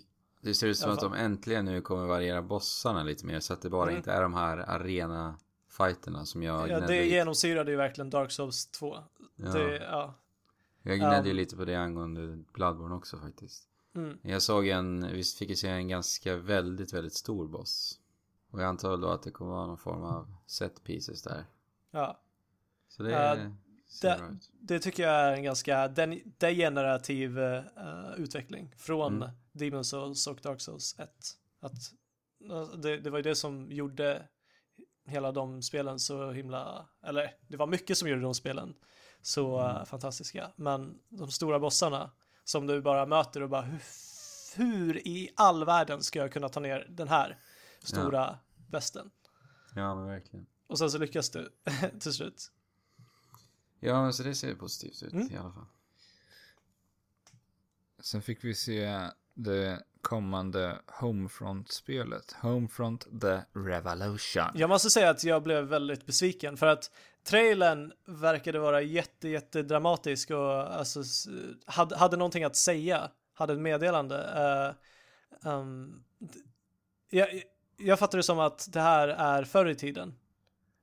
det 0.41 0.53
ser 0.53 0.68
ut 0.68 0.77
som 0.77 0.91
att 0.91 0.99
de 0.99 1.14
äntligen 1.14 1.65
nu 1.65 1.81
kommer 1.81 2.06
variera 2.06 2.41
bossarna 2.41 3.03
lite 3.03 3.26
mer. 3.26 3.39
Så 3.39 3.53
att 3.53 3.61
det 3.61 3.69
bara 3.69 3.84
Mm. 3.89 3.98
inte 3.98 4.11
är 4.11 4.22
de 4.22 4.34
här 4.34 4.57
arena 4.57 5.38
fighterna 5.69 6.26
som 6.26 6.43
jag 6.43 6.69
Ja, 6.69 6.80
det 6.80 7.06
genomsyrade 7.06 7.72
ju 7.72 7.77
verkligen 7.77 8.10
Dark 8.10 8.31
Souls 8.31 8.68
2. 8.68 8.98
ja, 9.35 9.52
Det, 9.52 9.76
ja. 9.77 10.14
jag 10.81 10.98
gnällde 10.98 11.30
ju 11.30 11.31
Um, 11.34 11.38
lite 11.38 11.56
på 11.57 11.65
det 11.65 11.76
angående 11.76 12.43
Bloodborne 12.53 12.95
också 12.95 13.18
faktiskt. 13.18 13.68
Mm. 13.95 14.18
Jag 14.22 14.41
såg 14.41 14.68
en, 14.68 15.11
vi 15.11 15.23
fick 15.23 15.49
ju 15.49 15.55
se 15.55 15.68
en 15.68 15.88
ganska 15.88 16.35
väldigt, 16.35 16.93
väldigt 16.93 17.13
stor 17.13 17.47
boss. 17.47 17.99
Och 18.51 18.61
jag 18.61 18.68
antar 18.68 18.97
då 18.97 19.07
att 19.09 19.23
det 19.23 19.31
kommer 19.31 19.51
vara 19.51 19.68
någon 19.68 19.77
form 19.77 20.03
av 20.03 20.34
set 20.47 20.84
pieces 20.84 21.23
där. 21.23 21.45
ja. 21.91 22.19
Så 22.88 23.03
det 23.03 23.09
ser 23.88 24.18
det-. 24.18 24.38
Det 24.59 24.80
tycker 24.80 25.03
jag 25.03 25.13
är 25.13 25.34
en 25.34 25.43
ganska 25.43 25.88
den, 25.88 26.19
degenerativ 26.38 27.39
eh, 27.39 27.63
utveckling 28.18 28.73
från 28.77 29.15
Mm. 29.15 29.30
Demon 29.51 29.85
Souls 29.85 30.27
och 30.27 30.39
Dark 30.41 30.61
Souls 30.61 30.95
1. 30.99 31.09
Att, 31.59 31.73
alltså, 32.51 32.77
det, 32.77 32.97
det 32.97 33.09
var 33.09 33.18
ju 33.19 33.23
det 33.23 33.35
som 33.35 33.72
gjorde 33.72 34.27
hela 35.05 35.31
de 35.31 35.61
spelen 35.61 35.99
så 35.99 36.31
himla, 36.31 36.89
eller 37.03 37.31
det 37.47 37.57
var 37.57 37.68
mycket 37.68 37.97
som 37.97 38.09
gjorde 38.09 38.22
de 38.22 38.34
spelen 38.34 38.73
så 39.22 39.59
Mm. 39.59 39.76
eh, 39.77 39.85
fantastiska. 39.85 40.51
Men 40.55 40.99
de 41.09 41.31
stora 41.31 41.59
bossarna 41.59 42.11
som 42.52 42.68
du 42.68 42.82
bara 42.82 43.06
möter 43.06 43.44
och 43.44 43.49
bara 43.49 43.61
hur, 43.61 43.82
hur 44.56 45.07
i 45.07 45.30
all 45.36 45.65
världen 45.65 46.03
ska 46.03 46.19
jag 46.19 46.32
kunna 46.34 46.49
ta 46.49 46.60
ner 46.60 46.88
den 46.90 47.07
här 47.07 47.38
stora 47.84 48.38
besten? 48.69 49.11
Ja, 49.76 49.95
men 49.95 50.06
verkligen. 50.07 50.45
Och 50.68 50.78
sen 50.80 50.91
så 50.91 50.98
lyckas 50.98 51.30
du 51.30 51.52
till 51.99 52.14
slut. 52.14 52.52
Ja, 53.80 54.02
men 54.03 54.14
så 54.14 54.23
det 54.23 54.36
ser 54.36 54.56
positivt 54.56 55.03
ut 55.03 55.14
Mm. 55.14 55.32
i 55.32 55.38
alla 55.38 55.52
fall. 55.52 55.65
Sen 57.99 58.22
fick 58.22 58.44
vi 58.44 58.56
se 58.56 59.10
det 59.34 59.84
kommande 60.02 60.82
Homefront-spelet. 60.88 62.36
Homefront 62.41 63.22
The 63.22 63.41
Revolution. 63.53 64.52
Jag 64.56 64.69
måste 64.69 64.90
säga 64.90 65.10
att 65.10 65.23
jag 65.23 65.44
blev 65.44 65.64
väldigt 65.64 66.06
besviken 66.06 66.57
för 66.57 66.68
att 66.68 66.91
trailern 67.23 67.93
verkade 68.06 68.60
vara 68.60 68.81
jätte, 68.81 69.30
jätte 69.30 69.64
dramatisk 69.64 70.31
och 70.31 70.76
alltså 70.76 71.03
hade, 71.65 71.98
hade 71.98 72.18
någonting 72.18 72.43
att 72.43 72.56
säga, 72.56 73.11
hade 73.34 73.53
ett 73.53 73.60
meddelande. 73.60 74.15
Uh, 75.43 75.52
um, 75.52 76.03
jag, 77.10 77.43
jag 77.77 77.99
fattar 77.99 78.18
det 78.18 78.23
som 78.23 78.39
att 78.39 78.68
det 78.72 78.81
här 78.81 79.07
är 79.07 79.43
förr 79.43 79.65
i 79.65 79.76
tiden, 79.76 80.15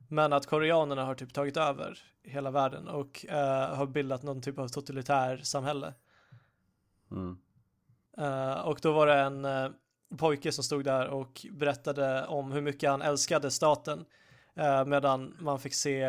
men 0.09 0.33
att 0.33 0.47
koreanerna 0.47 1.05
har 1.05 1.15
typ 1.15 1.35
tagit 1.35 1.57
över 1.57 1.99
hela 2.23 2.51
världen 2.51 2.89
och 2.89 3.27
eh, 3.29 3.75
har 3.75 3.87
bildat 3.87 4.23
någon 4.23 4.43
typ 4.43 4.59
av 4.59 4.69
totalitär 4.69 5.41
samhälle. 5.43 5.95
Mm. 7.11 7.39
Eh, 8.19 8.53
och 8.53 8.79
då 8.83 8.93
var 8.93 9.07
det 9.07 9.15
en 9.15 9.47
pojke 10.17 10.53
som 10.53 10.65
stod 10.65 10.85
där 10.85 11.09
och 11.09 11.47
berättade 11.53 12.27
om 12.27 12.53
hur 12.53 12.61
mycket 12.61 12.91
han 12.91 13.03
älskade 13.03 13.51
staten. 13.51 14.05
Eh, 14.59 14.85
medan 14.85 15.37
man 15.41 15.61
fick 15.61 15.75
se 15.75 16.03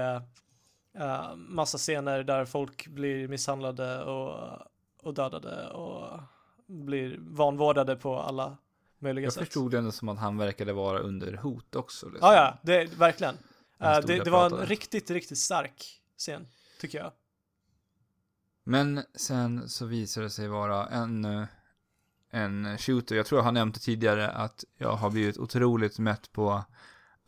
eh, 0.94 1.36
massa 1.36 1.78
scener 1.78 2.24
där 2.24 2.46
folk 2.46 2.88
blir 2.88 3.28
misshandlade 3.28 4.04
och, 4.04 4.58
och 5.04 5.14
dödade 5.14 5.68
och 5.70 6.20
blir 6.68 7.18
vanvårdade 7.20 7.96
på 7.96 8.20
alla 8.20 8.58
möjliga 9.00 9.24
Jag 9.24 9.34
sätt. 9.34 9.44
förstod 9.44 9.72
det 9.72 9.78
ändå 9.78 9.92
som 9.92 10.10
att 10.10 10.20
han 10.20 10.38
verkade 10.38 10.74
vara 10.74 11.00
under 11.00 11.34
hot 11.34 11.76
också. 11.76 12.10
Liksom. 12.10 12.28
Ja, 12.28 12.36
ja, 12.36 12.58
det, 12.64 12.94
verkligen. 12.98 13.36
Stod 13.36 14.08
det, 14.08 14.24
det 14.24 14.32
var 14.32 14.46
en 14.46 14.66
riktigt, 14.66 15.12
riktigt 15.12 15.38
stark 15.38 16.02
scen, 16.18 16.48
tycker 16.80 16.98
jag. 16.98 17.12
Men 18.64 19.04
sen 19.16 19.70
så 19.70 19.86
visade 19.86 20.26
det 20.26 20.30
sig 20.30 20.48
vara 20.48 20.88
en, 20.88 21.48
en 22.30 22.78
shooter. 22.78 23.16
Jag 23.16 23.26
tror 23.26 23.40
jag 23.40 23.44
har 23.46 23.52
nämnt 23.52 23.76
det 23.76 23.82
tidigare 23.82 24.30
att 24.30 24.64
jag 24.78 24.96
har 24.96 25.10
blivit 25.10 25.38
otroligt 25.38 26.00
mätt 26.00 26.32
på 26.32 26.64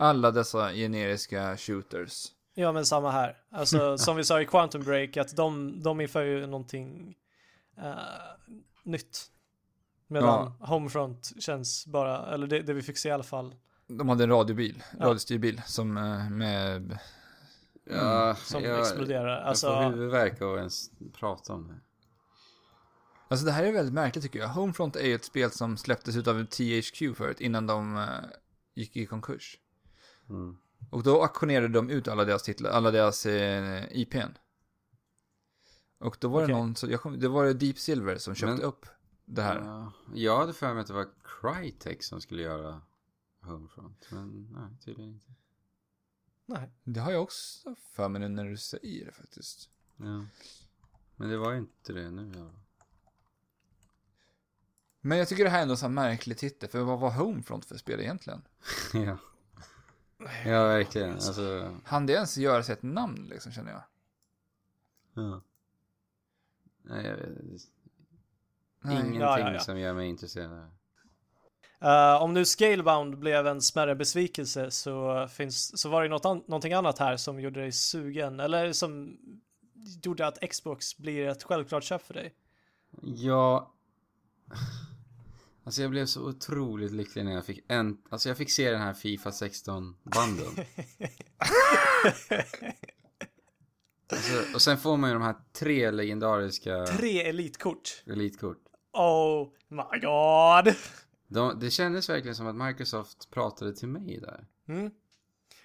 alla 0.01 0.31
dessa 0.31 0.73
generiska 0.73 1.57
shooters. 1.57 2.25
Ja, 2.53 2.71
men 2.71 2.85
samma 2.85 3.11
här. 3.11 3.37
Alltså, 3.51 3.97
som 3.97 4.15
vi 4.17 4.23
sa 4.23 4.41
i 4.41 4.45
Quantum 4.45 4.83
Break, 4.83 5.17
att 5.17 5.35
de, 5.35 5.79
de 5.83 6.01
inför 6.01 6.23
ju 6.23 6.47
någonting 6.47 7.15
eh, 7.77 7.93
nytt. 8.83 9.27
Medan 10.07 10.51
Homefront 10.59 11.31
känns 11.39 11.87
bara, 11.87 12.33
eller 12.33 12.47
det, 12.47 12.61
det 12.61 12.73
vi 12.73 12.81
fick 12.81 12.97
se 12.97 13.09
i 13.09 13.11
alla 13.11 13.23
fall, 13.23 13.55
De 13.87 14.09
hade 14.09 14.23
en 14.23 14.29
radiobil, 14.29 14.83
Ja. 14.99 15.05
radiostyrbil 15.05 15.61
som 15.65 15.97
eh, 15.97 16.29
med... 16.29 16.97
Ja, 17.89 18.35
som 18.35 18.63
jag, 18.63 18.79
exploderar. 18.79 19.27
jag 19.29 19.41
får 19.41 19.47
Alltså, 19.49 19.79
huvudvärk 19.79 20.41
av 20.41 20.53
att 20.53 20.57
ens 20.57 20.91
prata 21.19 21.53
om 21.53 21.67
det. 21.67 21.75
Alltså 23.27 23.45
det 23.45 23.51
här 23.51 23.63
är 23.63 23.71
väldigt 23.71 23.93
märkligt 23.93 24.23
tycker 24.23 24.39
jag. 24.39 24.47
Homefront 24.47 24.95
är 24.95 25.05
ju 25.07 25.15
ett 25.15 25.25
spel 25.25 25.51
som 25.51 25.77
släpptes 25.77 26.15
ut 26.15 26.27
av 26.27 26.45
THQ 26.45 27.17
förut 27.17 27.41
innan 27.41 27.67
de 27.67 27.97
eh, 27.97 28.05
gick 28.75 28.95
i 28.97 29.05
konkurs. 29.05 29.57
Mm. 30.31 30.57
Och 30.89 31.03
då 31.03 31.21
auktionerade 31.21 31.67
de 31.67 31.89
ut 31.89 32.07
alla 32.07 32.25
deras 32.25 32.43
titlar, 32.43 32.69
alla 32.71 32.91
deras 32.91 33.25
eh, 33.25 33.83
IPn. 33.91 34.37
Och 35.99 36.17
då 36.19 36.27
var 36.27 36.39
det 36.39 36.45
Okej. 36.45 36.55
någon, 36.55 36.75
jag 36.91 37.01
kom, 37.01 37.19
det 37.19 37.27
var 37.27 37.45
det 37.45 37.53
Deep 37.53 37.77
Silver 37.79 38.17
som 38.17 38.35
köpte 38.35 38.55
Men- 38.55 38.63
upp 38.65 38.85
det 39.25 39.41
här. 39.41 39.55
Ja, 39.55 39.91
jag 40.13 40.37
hade 40.37 40.53
för 40.53 40.73
mig 40.73 40.81
att 40.81 40.87
det 40.87 40.93
var 40.93 41.07
Crytek 41.23 42.03
som 42.03 42.21
skulle 42.21 42.41
göra 42.41 42.81
Homefront. 43.41 44.07
Men 44.11 44.47
nej, 44.51 44.77
tydligen 44.85 45.13
inte. 45.13 45.31
nej. 46.45 46.69
Det 46.83 46.99
har 46.99 47.11
jag 47.11 47.23
också 47.23 47.75
för 47.95 48.09
mig 48.09 48.21
nu 48.21 48.27
när 48.29 48.45
du 48.45 48.57
säger 48.57 49.05
det 49.05 49.11
faktiskt. 49.11 49.69
Ja. 49.97 50.25
Men 51.15 51.29
det 51.29 51.37
var 51.37 51.51
ju 51.51 51.57
inte 51.57 51.93
det 51.93 52.11
nu 52.11 52.33
fall. 52.33 52.51
Men 55.01 55.17
jag 55.17 55.27
tycker 55.27 55.43
det 55.43 55.49
här 55.49 55.57
är 55.57 55.61
ändå 55.63 55.75
så 55.75 55.85
här 55.85 55.93
märklig 55.93 56.37
titel, 56.37 56.69
för 56.69 56.81
vad 56.83 56.99
var 56.99 57.11
Homefront 57.11 57.65
för 57.65 57.77
spel 57.77 57.99
egentligen? 57.99 58.41
ja. 58.93 59.17
Ja, 60.45 60.63
verkligen. 60.67 61.13
Alltså, 61.13 61.77
Han 61.83 62.05
det 62.05 62.13
ens 62.13 62.37
göra 62.37 62.63
sig 62.63 62.73
ett 62.73 62.83
namn 62.83 63.27
liksom, 63.29 63.51
känner 63.51 63.71
jag. 63.71 63.83
ja. 65.13 65.41
Nej, 66.83 67.05
jag 67.05 67.15
vet 67.15 67.27
Nej. 68.83 68.93
Ingenting 68.95 69.21
Ja, 69.21 69.39
ja, 69.39 69.53
ja. 69.53 69.59
som 69.59 69.79
gör 69.79 69.93
mig 69.93 70.07
intresserad. 70.09 70.69
Eh, 71.79 72.21
om 72.21 72.33
nu 72.33 72.45
Scalebound 72.45 73.17
blev 73.19 73.47
en 73.47 73.61
smärre 73.61 73.95
besvikelse 73.95 74.71
så, 74.71 75.27
finns, 75.27 75.81
så 75.81 75.89
var 75.89 76.03
det 76.03 76.09
något 76.09 76.25
an, 76.25 76.43
någonting 76.47 76.73
annat 76.73 76.99
här 76.99 77.17
som 77.17 77.39
gjorde 77.39 77.59
dig 77.59 77.71
sugen, 77.71 78.39
eller 78.39 78.73
som 78.73 79.17
gjorde 80.03 80.27
att 80.27 80.49
Xbox 80.49 80.97
blir 80.97 81.27
ett 81.27 81.43
självklart 81.43 81.83
köp 81.83 82.01
för 82.01 82.13
dig. 82.13 82.33
Ja. 83.01 83.71
Alltså 85.71 85.81
jag 85.81 85.91
blev 85.91 86.05
så 86.05 86.21
otroligt 86.21 86.91
lycklig 86.91 87.25
när 87.25 87.31
jag 87.31 87.45
fick 87.45 87.59
en, 87.67 87.97
alltså 88.09 88.29
jag 88.29 88.37
fick 88.37 88.51
se 88.51 88.71
den 88.71 88.81
här 88.81 88.93
Fifa 88.93 89.31
16 89.31 89.95
banden. 90.03 90.47
alltså, 94.11 94.53
och 94.55 94.61
sen 94.61 94.77
får 94.77 94.97
man 94.97 95.09
ju 95.09 95.13
de 95.13 95.23
här 95.23 95.35
tre 95.53 95.91
legendariska 95.91 96.85
Tre 96.85 97.21
elitkort. 97.21 98.03
elitkort. 98.05 98.57
Oh 98.93 99.49
my 99.67 99.99
god! 99.99 100.75
De, 101.27 101.59
det 101.59 101.71
kändes 101.71 102.09
verkligen 102.09 102.35
som 102.35 102.47
att 102.47 102.67
Microsoft 102.67 103.31
pratade 103.31 103.75
till 103.75 103.87
mig 103.87 104.19
där. 104.21 104.47
Mm. 104.67 104.91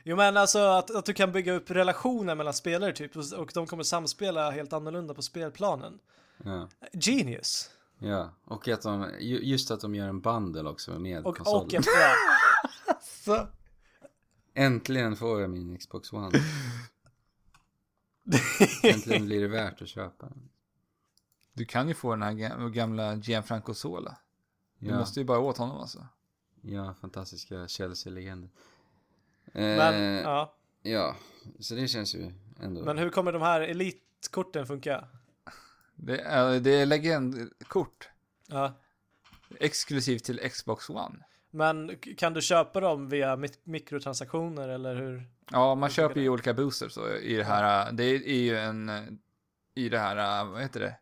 Jo 0.05 0.17
men 0.17 0.37
alltså 0.37 0.59
att, 0.59 0.91
att 0.91 1.05
du 1.05 1.13
kan 1.13 1.33
bygga 1.33 1.53
upp 1.53 1.71
relationer 1.71 2.35
mellan 2.35 2.55
spelare 2.55 2.93
typ 2.93 3.17
och, 3.17 3.33
och 3.33 3.51
de 3.55 3.67
kommer 3.67 3.83
samspela 3.83 4.51
helt 4.51 4.73
annorlunda 4.73 5.15
på 5.15 5.23
spelplanen. 5.23 5.99
Ja. 6.45 6.69
Genius. 6.93 7.71
Ja. 7.99 8.31
Och 8.45 8.69
att 8.69 8.83
de, 8.83 9.11
ju- 9.21 9.41
just 9.45 9.71
att 9.71 9.81
de 9.81 9.95
gör 9.95 10.09
en 10.09 10.21
bundle 10.21 10.63
också 10.69 10.99
med 10.99 11.27
Och, 11.27 11.37
konsolen. 11.37 11.65
och 11.67 11.75
en 11.75 11.83
ja. 11.87 12.15
Så. 13.03 13.47
Äntligen 14.55 15.17
får 15.17 15.41
jag 15.41 15.51
min 15.51 15.79
Xbox 15.79 16.13
One. 16.13 16.31
Äntligen 18.83 19.27
blir 19.27 19.41
det 19.41 19.49
värt 19.49 19.83
att 19.83 19.89
köpa 19.89 20.27
den. 20.27 20.49
Du 21.53 21.65
kan 21.65 21.89
ju 21.89 21.95
få 21.95 22.11
den 22.11 22.23
här 22.23 22.33
ga- 22.33 22.71
gamla 22.71 23.15
Gianfranco 23.15 23.75
Sola. 23.75 24.17
Du 24.79 24.89
Ja, 24.91 24.99
måste 24.99 25.21
ju 25.21 25.27
bara 25.27 25.39
åt 25.39 25.57
honom 25.59 25.77
alltså. 25.81 26.07
ja 26.61 26.95
fantastiska 27.01 27.69
Chelsea-legender. 27.69 28.51
Men, 29.53 29.95
Eh, 29.95 30.21
ja. 30.23 30.55
ja, 30.83 31.17
så 31.61 31.75
det 31.75 31.89
känns 31.89 32.15
ju 32.15 32.33
ändå... 32.61 32.85
men 32.85 32.99
hur 32.99 33.11
kommer 33.11 33.33
de 33.33 33.43
här 33.43 33.61
elitkorten 33.61 34.67
funka? 34.67 35.09
Det 35.97 36.19
är, 36.21 36.61
det 36.61 36.71
är 36.71 36.87
legendkort. 36.87 38.09
Ja. 38.47 38.75
Exklusivt 39.61 40.25
till 40.25 40.51
Xbox 40.51 40.91
One. 40.91 41.19
Men 41.51 41.99
kan 42.17 42.33
du 42.35 42.41
köpa 42.43 42.81
dem 42.81 43.09
via 43.09 43.37
mik- 43.37 43.61
mikrotransaktioner 43.65 44.69
eller 44.69 44.95
hur? 44.95 45.29
Ja, 45.51 45.75
man 45.75 45.89
Hur 45.89 45.95
köper 45.95 46.21
ju 46.21 46.29
olika 46.29 46.55
boosters 46.55 46.93
så 46.93 47.17
i 47.17 47.35
det 47.37 47.45
här. 47.45 47.93
Det 47.93 48.05
är 48.05 48.43
ju 48.43 48.57
en, 48.59 48.91
i 49.75 49.89
det 49.89 49.99
här, 49.99 50.45
vad 50.45 50.63
heter 50.63 50.81
det? 50.81 50.97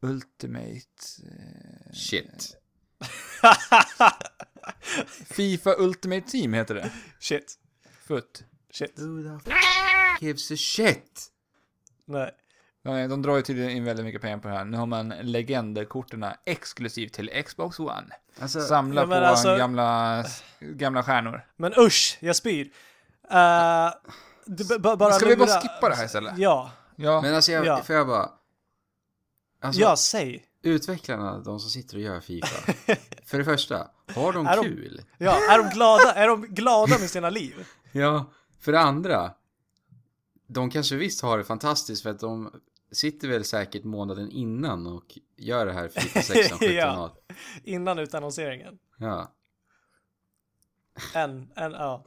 Ultimate. 0.00 0.80
eh, 1.24 1.92
Shit. 1.92 2.56
Fifa 5.26 5.74
Ultimate 5.78 6.30
Team 6.30 6.52
heter 6.54 6.74
det. 6.74 6.92
Shit. 7.20 7.58
Futt. 8.06 8.44
Shit. 8.70 8.98
Who 8.98 9.22
the 9.22 9.50
f- 9.50 9.56
gives 10.20 10.50
a 10.50 10.56
shit? 10.56 11.30
Nej. 12.04 12.30
De 12.84 13.22
drar 13.22 13.36
ju 13.36 13.42
tydligen 13.42 13.70
in 13.70 13.84
väldigt 13.84 14.04
mycket 14.04 14.22
pengar 14.22 14.38
på 14.38 14.48
det 14.48 14.54
här. 14.54 14.64
Nu 14.64 14.76
har 14.76 14.86
man 14.86 15.08
legenderkorten 15.08 16.26
exklusivt 16.44 17.12
till 17.12 17.42
Xbox 17.46 17.80
One. 17.80 18.06
Alltså, 18.40 18.60
Samla 18.60 19.00
Ja, 19.00 19.06
på 19.06 19.14
alltså- 19.14 19.56
gamla, 19.56 20.24
gamla 20.60 21.02
stjärnor. 21.02 21.46
Men 21.56 21.72
usch, 21.78 22.18
jag 22.20 22.36
spyr. 22.36 22.64
Uh, 22.64 23.90
du, 24.46 24.78
bara 24.78 25.12
Ska 25.12 25.26
vi 25.28 25.36
bara 25.36 25.60
skippa 25.60 25.88
det 25.88 25.94
här 25.94 26.04
istället? 26.04 26.38
Ja. 26.38 26.70
Ja, 26.96 27.20
men 27.20 27.34
alltså 27.34 27.52
jag, 27.52 27.66
Ja. 27.66 27.82
får 27.82 27.96
jag 27.96 28.06
bara... 28.06 28.30
Alltså, 29.62 29.80
Ja, 29.80 29.96
säg. 29.96 30.44
utvecklarna, 30.62 31.38
de 31.38 31.60
som 31.60 31.70
sitter 31.70 31.96
och 31.96 32.02
gör 32.02 32.20
Fifa. 32.20 32.72
för 33.24 33.38
det 33.38 33.44
första, 33.44 33.88
har 34.14 34.32
de 34.32 34.46
Är 34.46 34.56
de- 34.56 34.62
kul? 34.64 35.02
Ja, 35.18 35.52
är 35.52 35.58
de 35.58 35.70
glada? 35.70 36.14
Är 36.14 36.28
de 36.28 36.42
glada 36.46 36.98
med 36.98 37.10
sina 37.10 37.30
liv? 37.30 37.66
Ja, 37.92 38.24
för 38.60 38.72
det 38.72 38.80
andra, 38.80 39.30
de 40.46 40.70
kanske 40.70 40.96
visst 40.96 41.22
har 41.22 41.38
det 41.38 41.44
fantastiskt 41.44 42.02
för 42.02 42.10
att 42.10 42.20
de 42.20 42.52
sitter 42.94 43.28
väl 43.28 43.44
säkert 43.44 43.84
månaden 43.84 44.30
innan 44.30 44.86
och 44.86 45.18
gör 45.36 45.66
det 45.66 45.72
här 45.72 45.88
Fifa 45.88 46.22
16, 46.22 46.58
17, 46.58 46.74
Ja. 46.74 47.04
18. 47.04 47.16
Innan 47.64 47.98
utannonseringen. 47.98 48.78
Ja. 48.98 49.32
En, 51.14 51.52
en, 51.56 51.72
ja. 51.72 52.04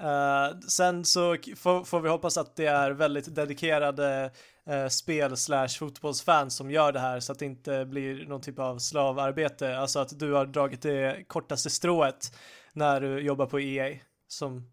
Eh, 0.00 0.58
sen 0.58 1.04
så 1.04 1.36
får, 1.56 1.84
får 1.84 2.00
vi 2.00 2.08
hoppas 2.08 2.38
att 2.38 2.56
det 2.56 2.66
är 2.66 2.90
väldigt 2.90 3.34
dedikerade 3.34 4.30
uh, 4.70 4.88
spel 4.88 5.36
slash 5.36 5.68
fotbollsfans 5.68 6.56
som 6.56 6.70
gör 6.70 6.92
det 6.92 7.00
här 7.00 7.20
så 7.20 7.32
att 7.32 7.38
det 7.38 7.44
inte 7.46 7.84
blir 7.84 8.26
någon 8.26 8.40
typ 8.40 8.58
av 8.58 8.78
slavarbete. 8.78 9.78
Alltså 9.78 9.98
att 9.98 10.18
du 10.18 10.32
har 10.32 10.46
dragit 10.46 10.82
det 10.82 11.24
kortaste 11.26 11.70
strået 11.70 12.36
när 12.72 13.00
du 13.00 13.20
jobbar 13.20 13.46
på 13.46 13.60
EA 13.60 13.98
som, 14.28 14.70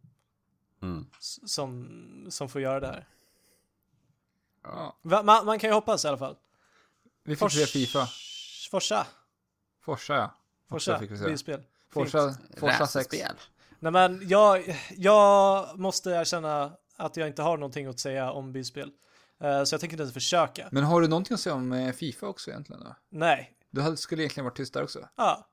Mm. 0.84 1.06
som, 1.20 1.88
som 2.30 2.50
får 2.50 2.62
göra 2.62 2.80
det 2.80 2.88
här. 2.88 3.08
Ja. 4.64 5.00
Va, 5.02 5.24
man, 5.24 5.46
man 5.46 5.60
kan 5.60 5.70
ju 5.70 5.74
hoppas 5.74 6.06
i 6.06 6.08
alla 6.08 6.18
fall. 6.18 6.36
vi 7.24 7.36
fick 7.36 7.52
se 7.52 7.66
Fifa. 7.66 8.08
Forsa. 8.72 9.08
Forsa 9.86 10.16
ja. 10.16 10.36
Forsa. 10.70 11.00
fick 11.00 11.12
vi 11.12 11.18
se. 11.18 11.26
Bilspel. 11.26 11.64
Forsa, 11.94 12.36
Forsa 12.58 12.88
6. 12.88 12.96
Racerspel. 12.96 13.36
Nej 13.80 13.92
men 13.92 14.28
jag, 14.28 14.78
jag 14.98 15.80
måste 15.80 16.10
erkänna 16.10 16.74
att 16.98 17.18
jag 17.18 17.28
inte 17.28 17.42
har 17.42 17.58
någonting 17.58 17.88
att 17.88 18.00
säga 18.00 18.32
om 18.32 18.52
bilspel. 18.52 18.92
Eh, 19.42 19.64
så 19.64 19.74
jag 19.74 19.82
tänker 19.82 19.94
inte 19.94 20.04
ens 20.04 20.14
försöka. 20.14 20.68
Men 20.72 20.84
har 20.84 21.02
du 21.02 21.08
någonting 21.08 21.34
att 21.34 21.40
säga 21.40 21.56
om 21.56 21.72
eh, 21.72 21.94
Fifa 21.94 22.28
också 22.28 22.50
egentligen 22.50 22.84
då? 22.84 22.96
Nej. 23.10 23.54
Du 23.70 23.98
skulle 23.98 24.22
egentligen 24.22 24.46
varit 24.46 24.58
tyst 24.58 24.74
där 24.74 24.84
också. 24.84 25.10
Ja. 25.16 25.48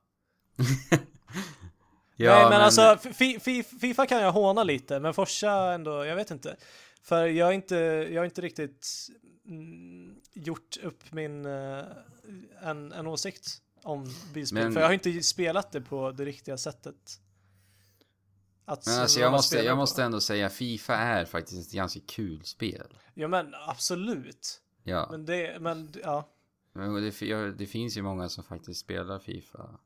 Ja, 2.20 2.34
Nej 2.34 2.50
men, 2.50 2.60
alltså 2.60 2.98
fi, 3.12 3.40
fi, 3.40 3.62
Fifa 3.62 4.06
kan 4.06 4.22
jag 4.22 4.32
håna 4.32 4.64
lite 4.64 5.00
men 5.00 5.14
Forsa 5.14 5.52
ändå, 5.52 6.04
jag 6.04 6.16
vet 6.16 6.30
inte. 6.30 6.56
För 7.02 7.26
jag 7.26 7.46
har 7.46 7.52
inte, 7.52 7.76
jag 8.10 8.20
har 8.20 8.24
inte 8.24 8.40
riktigt 8.40 9.08
mm, 9.44 10.20
gjort 10.32 10.76
upp 10.82 11.12
min, 11.12 11.46
eh, 11.46 11.84
en, 12.62 12.92
en 12.92 13.06
åsikt 13.06 13.62
om 13.82 14.06
bilspel. 14.34 14.62
Men- 14.64 14.72
För 14.72 14.80
jag 14.80 14.88
har 14.88 14.94
inte 14.94 15.22
spelat 15.22 15.72
det 15.72 15.80
på 15.80 16.10
det 16.12 16.24
riktiga 16.24 16.56
sättet. 16.58 17.20
Att 18.64 18.86
Men 18.86 19.00
alltså 19.00 19.20
jag 19.20 19.32
måste, 19.32 19.56
jag 19.56 19.72
på. 19.72 19.76
måste 19.76 20.02
ändå 20.04 20.20
säga 20.20 20.48
Fifa 20.48 20.94
är 20.96 21.24
faktiskt 21.24 21.68
ett 21.68 21.74
ganska 21.74 22.00
kul 22.06 22.44
spel. 22.44 22.98
Ja 23.14 23.28
men 23.28 23.54
absolut. 23.66 24.62
Ja, 24.82 25.08
Men 25.10 25.26
det, 25.26 25.60
men 25.60 25.92
ja. 26.02 26.28
men 26.72 26.94
det, 26.94 27.52
det 27.52 27.66
finns 27.66 27.96
ju 27.96 28.02
många 28.02 28.28
som 28.28 28.44
faktiskt 28.44 28.80
spelar 28.80 29.18
Fifa 29.18 29.78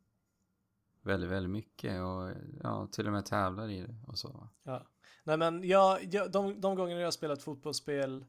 väldigt, 1.03 1.31
väldigt 1.31 1.51
mycket 1.51 2.01
och 2.03 2.31
ja, 2.63 2.89
till 2.93 3.07
och 3.07 3.13
med 3.13 3.27
tävlar 3.27 3.71
i 3.71 3.81
det 3.81 3.95
och 4.07 4.19
så. 4.19 4.49
Ja. 4.63 4.87
Nej 5.25 5.37
men 5.37 5.69
jag, 5.69 6.15
jag, 6.15 6.31
de, 6.31 6.61
de 6.61 6.75
gångerna 6.75 7.01
jag 7.01 7.07
har 7.07 7.13
spelat 7.13 7.43
fotbollsspel 7.43 8.25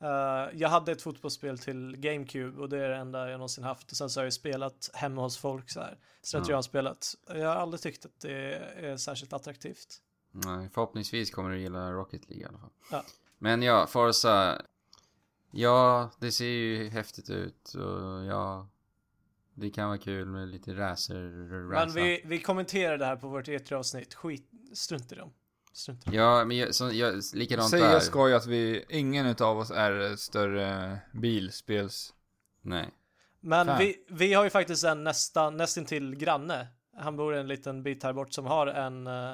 eh, 0.00 0.08
Jag 0.54 0.68
hade 0.68 0.92
ett 0.92 1.02
fotbollsspel 1.02 1.58
till 1.58 1.96
GameCube 1.96 2.62
och 2.62 2.68
det 2.68 2.78
är 2.78 2.88
det 2.88 2.96
enda 2.96 3.30
jag 3.30 3.38
någonsin 3.38 3.64
haft 3.64 3.90
och 3.90 3.96
sen 3.96 4.10
så 4.10 4.20
har 4.20 4.24
jag 4.24 4.32
spelat 4.32 4.90
hemma 4.94 5.22
hos 5.22 5.38
folk 5.38 5.70
så 5.70 5.80
här 5.80 5.98
Slentrian-spelat 6.22 7.14
Jag 7.28 7.48
har 7.48 7.56
aldrig 7.56 7.80
tyckt 7.80 8.04
att 8.04 8.20
det 8.20 8.54
är 8.54 8.96
särskilt 8.96 9.32
attraktivt 9.32 10.02
Nej, 10.44 10.68
förhoppningsvis 10.74 11.30
kommer 11.30 11.50
du 11.50 11.60
gilla 11.60 11.92
Rocket 11.92 12.28
League 12.28 12.44
i 12.44 12.48
alla 12.48 12.58
fall. 12.58 12.70
Ja. 12.90 13.04
Men 13.38 13.62
ja, 13.62 13.86
Forza. 13.86 14.62
Ja, 15.50 16.10
det 16.18 16.32
ser 16.32 16.44
ju 16.44 16.88
häftigt 16.88 17.30
ut 17.30 17.74
och 17.74 18.24
ja. 18.24 18.68
Det 19.54 19.70
kan 19.70 19.88
vara 19.88 19.98
kul 19.98 20.26
med 20.26 20.48
lite 20.48 20.74
racer, 20.74 21.14
Men 21.70 21.92
vi, 21.92 22.22
vi 22.24 22.40
kommenterar 22.40 22.98
det 22.98 23.06
här 23.06 23.16
på 23.16 23.28
vårt 23.28 23.48
E3-avsnitt 23.48 24.14
Skit, 24.14 24.50
strunt 24.74 25.12
i 25.12 25.14
dem 25.14 25.32
Strunt 25.76 26.02
i 26.02 26.04
dem 26.10 26.14
Ja, 26.14 26.44
men 26.44 26.56
jag, 26.56 26.74
så, 26.74 26.90
jag, 26.92 27.22
likadant 27.34 27.70
Säga 27.70 27.88
där. 27.88 28.00
ska 28.00 28.28
ju 28.28 28.34
att 28.34 28.46
vi, 28.46 28.84
ingen 28.88 29.26
utav 29.26 29.58
oss 29.58 29.70
är 29.70 30.16
större 30.16 30.98
bilspels... 31.12 32.14
Nej. 32.62 32.88
Men 33.40 33.66
Fan. 33.66 33.78
vi, 33.78 33.96
vi 34.10 34.34
har 34.34 34.44
ju 34.44 34.50
faktiskt 34.50 34.84
en 34.84 35.04
nästan, 35.04 35.56
nästintill 35.56 36.14
granne 36.16 36.66
Han 36.96 37.16
bor 37.16 37.34
en 37.34 37.48
liten 37.48 37.82
bit 37.82 38.02
här 38.02 38.12
bort 38.12 38.32
som 38.32 38.46
har 38.46 38.66
en 38.66 39.06
eh, 39.06 39.30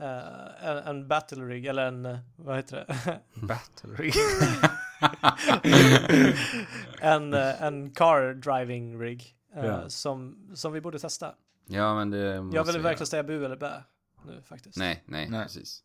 eh, 0.00 0.68
en, 0.68 0.76
en 0.78 1.08
battle 1.08 1.44
rig 1.44 1.66
eller 1.66 1.86
en, 1.86 2.06
eh, 2.06 2.18
vad 2.36 2.56
heter 2.56 2.76
det? 2.86 3.20
Battery. 3.46 4.12
en, 7.00 7.34
eh, 7.34 7.62
en 7.62 7.90
car 7.90 8.34
driving 8.34 9.00
rig 9.00 9.34
eh, 9.56 9.64
Ja. 9.66 9.88
som, 9.88 10.50
som 10.54 10.72
vi 10.72 10.80
borde 10.80 10.98
testa. 10.98 11.34
Ja, 11.66 11.94
men 11.94 12.10
det 12.10 12.42
måste 12.42 12.56
Jag 12.56 12.64
vill 12.64 12.80
verkligen 12.80 13.06
säga 13.06 13.22
bu 13.22 13.44
eller 13.44 13.56
bä 13.56 13.82
nu 14.24 14.42
faktiskt. 14.48 14.76
Nej, 14.76 15.02
nej, 15.06 15.28
Nej. 15.28 15.42
precis. 15.42 15.82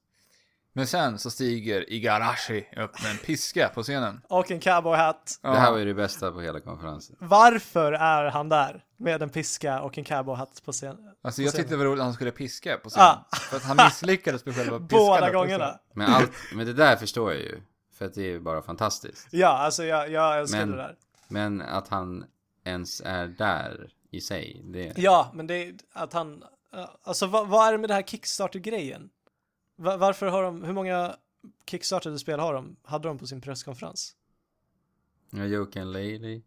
Men 0.74 0.88
sen 0.88 1.20
så 1.20 1.30
stiger 1.32 1.94
Igarashi 1.94 2.60
upp 2.78 3.02
med 3.03 3.12
en 3.12 3.18
piska 3.18 3.70
på 3.74 3.84
scenen. 3.84 4.22
Och 4.30 4.52
en 4.52 4.60
cowboyhatt. 4.60 5.40
Det 5.41 5.48
här 5.48 5.72
var 5.72 5.78
ju 5.78 5.86
det 5.86 5.94
bästa 5.94 6.32
på 6.32 6.41
hela 6.41 6.60
konferensen. 6.60 7.16
Varför 7.20 7.91
är 7.94 8.26
han 8.30 8.49
där 8.49 8.84
med 8.98 9.22
en 9.22 9.30
piska 9.30 9.82
och 9.82 9.98
en 9.98 10.03
cowboyhatt 10.03 10.62
på 10.66 10.72
scen? 10.72 10.90
Alltså 11.22 11.41
på 11.41 11.45
jag 11.45 11.52
scenen? 11.52 11.52
tyckte 11.52 11.74
det 11.74 11.78
var 11.78 11.86
roligt 11.86 11.99
att 11.99 12.06
han 12.06 12.14
skulle 12.14 12.32
piska 12.32 12.78
på 12.78 12.90
scenen. 12.90 13.07
Ah. 13.07 13.36
För 13.36 13.57
att 13.57 13.64
han 13.64 13.78
misslyckades 13.86 14.45
med 14.45 14.56
själva 14.56 14.80
piskan. 14.80 14.98
Båda 14.99 15.32
gångerna. 15.32 15.66
scenen. 15.66 15.80
Men, 15.94 16.10
allt, 16.14 16.32
men 16.53 16.66
det 16.66 16.74
där 16.74 16.95
förstår 16.95 17.34
jag 17.34 17.41
ju. 17.41 17.62
För 17.98 18.06
att 18.06 18.14
det 18.14 18.22
är 18.22 18.28
ju 18.30 18.40
bara 18.40 18.62
fantastiskt. 18.62 19.28
Ja, 19.32 19.48
alltså 19.48 19.84
jag, 19.84 20.12
jag 20.12 20.40
älskar 20.40 20.60
Men- 20.60 20.72
det 20.72 20.78
där. 20.78 20.95
Men 21.28 21.62
att 21.62 21.88
han 21.88 22.26
ens 22.64 23.02
är 23.06 23.28
där 23.28 23.90
i 24.12 24.22
sig, 24.22 24.62
det... 24.66 24.94
Ja, 24.98 25.32
men 25.34 25.48
det 25.48 25.53
är 25.56 25.74
att 25.94 26.14
han, 26.14 26.44
alltså 27.02 27.27
vad, 27.27 27.47
vad 27.47 27.68
är 27.68 27.72
det 27.72 27.77
med 27.77 27.89
det 27.89 27.93
här 27.93 28.02
Kickstarter-grejen? 28.02 29.10
Va- 29.76 29.97
varför 29.97 30.27
har 30.27 30.43
de, 30.43 30.64
hur 30.64 30.73
många 30.73 31.15
Kickstarter-spel 31.65 32.39
har 32.39 32.53
de, 32.53 32.76
hade 32.84 33.07
de 33.07 33.18
på 33.18 33.27
sin 33.27 33.41
presskonferens? 33.41 34.15
Ja, 35.30 35.45
Joke 35.45 35.81
and 35.81 35.93
Lady, 35.93 36.41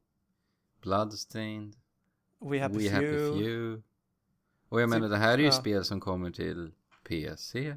Bloodstained, 0.82 1.76
We 2.40 2.60
Happy 2.60 2.74
We 2.74 2.80
Few. 2.80 3.26
Happy 3.30 3.38
Few. 3.44 3.82
Och 4.68 4.80
jag 4.80 4.88
menar, 4.88 5.08
det 5.08 5.16
här 5.16 5.34
är 5.34 5.38
ju 5.38 5.44
ja. 5.44 5.52
spel 5.52 5.84
som 5.84 6.00
kommer 6.00 6.30
till 6.30 6.72
PC, 7.08 7.76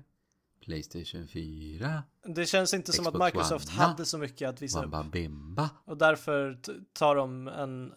Playstation 0.62 1.28
4, 1.28 2.04
Det 2.24 2.46
känns 2.46 2.74
inte 2.74 2.92
som 2.92 3.08
att 3.08 3.14
Xbox 3.14 3.26
Microsoft 3.34 3.70
One. 3.70 3.78
hade 3.78 4.06
så 4.06 4.18
mycket 4.18 4.50
att 4.50 4.62
visa 4.62 4.80
upp. 4.80 4.92
Wamba 4.92 5.10
Bimba. 5.12 5.70
Och 5.86 5.98
därför 5.98 6.60
tar 6.94 7.16
de 7.16 7.48
en, 7.48 7.94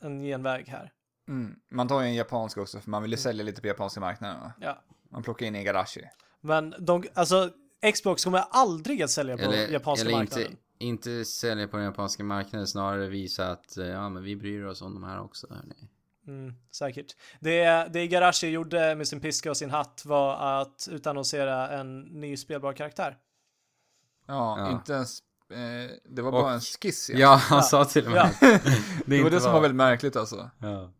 en 0.00 0.20
genväg 0.22 0.68
här. 0.68 0.92
Mm. 1.28 1.54
Man 1.70 1.88
tar 1.88 2.00
ju 2.00 2.06
en 2.06 2.14
japansk 2.14 2.58
också 2.58 2.80
för 2.80 2.90
man 2.90 3.02
vill 3.02 3.10
ju 3.10 3.16
sälja 3.16 3.44
lite 3.44 3.60
på 3.60 3.66
japanska 3.66 4.00
marknaden 4.00 4.40
va? 4.40 4.52
Ja. 4.60 4.82
Man 5.10 5.22
plockar 5.22 5.46
in 5.46 5.56
Igarashi. 5.56 6.00
Men 6.40 6.74
de, 6.78 7.04
alltså, 7.14 7.50
Xbox 7.94 8.24
kommer 8.24 8.44
aldrig 8.50 9.02
att 9.02 9.10
sälja 9.10 9.36
på 9.36 9.42
Eller, 9.42 9.68
japanska 9.68 10.08
eller 10.08 10.18
marknaden. 10.18 10.46
inte, 10.46 10.58
inte 10.78 11.24
sälja 11.24 11.68
på 11.68 11.76
den 11.76 11.86
japanska 11.86 12.24
marknaden, 12.24 12.66
snarare 12.66 13.08
visa 13.08 13.50
att 13.50 13.76
eh, 13.76 13.86
ja, 13.86 14.08
men 14.08 14.22
vi 14.22 14.36
bryr 14.36 14.64
oss 14.64 14.82
om 14.82 14.94
de 14.94 15.02
här 15.04 15.20
också. 15.20 15.46
Hörni. 15.50 15.88
Mm, 16.26 16.54
säkert. 16.70 17.16
Det, 17.40 17.88
det 17.92 18.02
Igarashi 18.02 18.46
gjorde 18.48 18.94
med 18.94 19.08
sin 19.08 19.20
piska 19.20 19.50
och 19.50 19.56
sin 19.56 19.70
hatt 19.70 20.02
var 20.04 20.60
att 20.60 20.88
utannonsera 20.90 21.70
en 21.70 22.00
ny 22.00 22.36
spelbar 22.36 22.72
karaktär. 22.72 23.18
Ja, 24.26 24.58
Ja. 24.58 24.70
inte 24.72 24.92
ens, 24.92 25.18
eh, 25.50 25.90
det 26.04 26.22
var 26.22 26.32
Och- 26.32 26.42
bara 26.42 26.52
en 26.52 26.60
skiss 26.60 27.10
igen. 27.10 27.20
Ja, 27.22 27.34
han 27.34 27.58
Ja. 27.58 27.62
sa 27.62 27.84
till 27.84 28.04
och 28.06 28.10
med 28.12 28.30
Ja. 28.40 28.48
det, 28.48 28.62
det 29.06 29.10
var 29.10 29.16
inte 29.16 29.30
det 29.30 29.40
som 29.40 29.52
var 29.52 29.60
väldigt 29.60 29.76
märkligt 29.76 30.16
alltså. 30.16 30.50
Ja. 30.58 30.90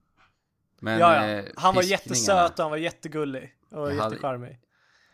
Men, 0.83 0.99
ja, 0.99 1.15
ja. 1.15 1.29
eh, 1.29 1.45
Han 1.57 1.75
var 1.75 1.83
jättesöt 1.83 2.53
och 2.59 2.59
han 2.65 2.71
var 2.71 2.77
jättegullig 2.79 3.57
och 3.71 3.79
Jag 3.91 3.97
hade- 3.97 4.15
jättecharmig. 4.15 4.59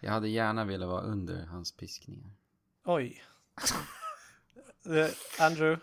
Jag 0.00 0.12
hade 0.12 0.28
gärna 0.28 0.64
velat 0.64 0.88
vara 0.88 1.02
under 1.02 1.46
hans 1.46 1.76
piskningar. 1.76 2.30
Oj. 2.84 3.22
Eh, 4.86 5.44
Andrew. 5.46 5.80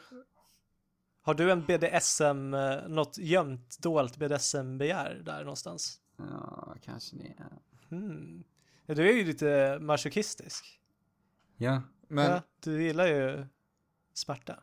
Har 1.21 1.33
du 1.33 1.51
en 1.51 1.65
BDSM, 1.65 2.53
eh, 2.53 2.87
något 2.87 3.17
gömt 3.17 3.77
dolt 3.79 4.17
BDSM-begär 4.17 5.21
där 5.25 5.39
någonstans? 5.39 5.99
Ja, 6.17 6.75
kanske 6.81 7.15
det. 7.15 7.33
Hmm. 7.89 8.43
Ja, 8.85 8.93
Du 8.95 9.09
är 9.09 9.13
ju 9.13 9.25
lite 9.25 9.77
masochistisk. 9.81 10.81
ja. 11.57 11.81
Men, 12.07 12.31
Ja, 12.31 12.41
du 12.63 12.83
gillar 12.83 13.07
ju 13.07 13.45
smärta. 14.13 14.59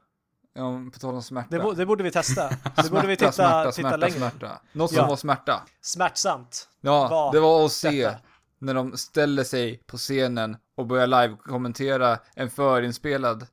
Ja, 0.55 0.81
på 0.93 0.99
tal 0.99 1.15
om 1.15 1.23
smärta. 1.23 1.59
Det, 1.59 1.75
det 1.75 1.87
borde 1.87 2.03
vi 2.05 2.11
testa. 2.11 2.49
Det 2.77 2.91
borde 2.91 3.07
vi 3.07 3.17
titta, 3.17 3.33
smärta, 3.33 3.61
titta 3.73 3.73
smärta, 3.73 3.97
längre. 3.97 4.19
smärta. 4.19 4.61
Något 4.73 4.91
som 4.91 4.99
Ja. 4.99 5.07
var 5.07 5.17
smärta. 5.17 5.63
Smärtsamt. 5.83 6.69
Ja, 6.81 7.09
Vad 7.09 7.33
det 7.35 7.41
var 7.41 7.65
att 7.65 7.73
se 7.73 8.05
detta? 8.07 8.19
när 8.59 8.75
de 8.75 8.97
ställer 8.97 9.45
sig 9.45 9.83
på 9.87 9.97
scenen 9.97 10.57
och 10.77 10.87
börjar 10.87 11.07
live-kommentera 11.07 12.19
en 12.37 12.51
förinspelad 12.51 13.47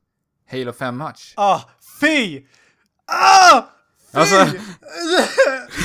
Halo 0.50 0.72
5-match. 0.72 1.34
Ah, 1.36 1.60
fy! 2.00 2.46
Ah! 3.06 3.62
Fy! 4.12 4.18
Alltså- 4.18 4.34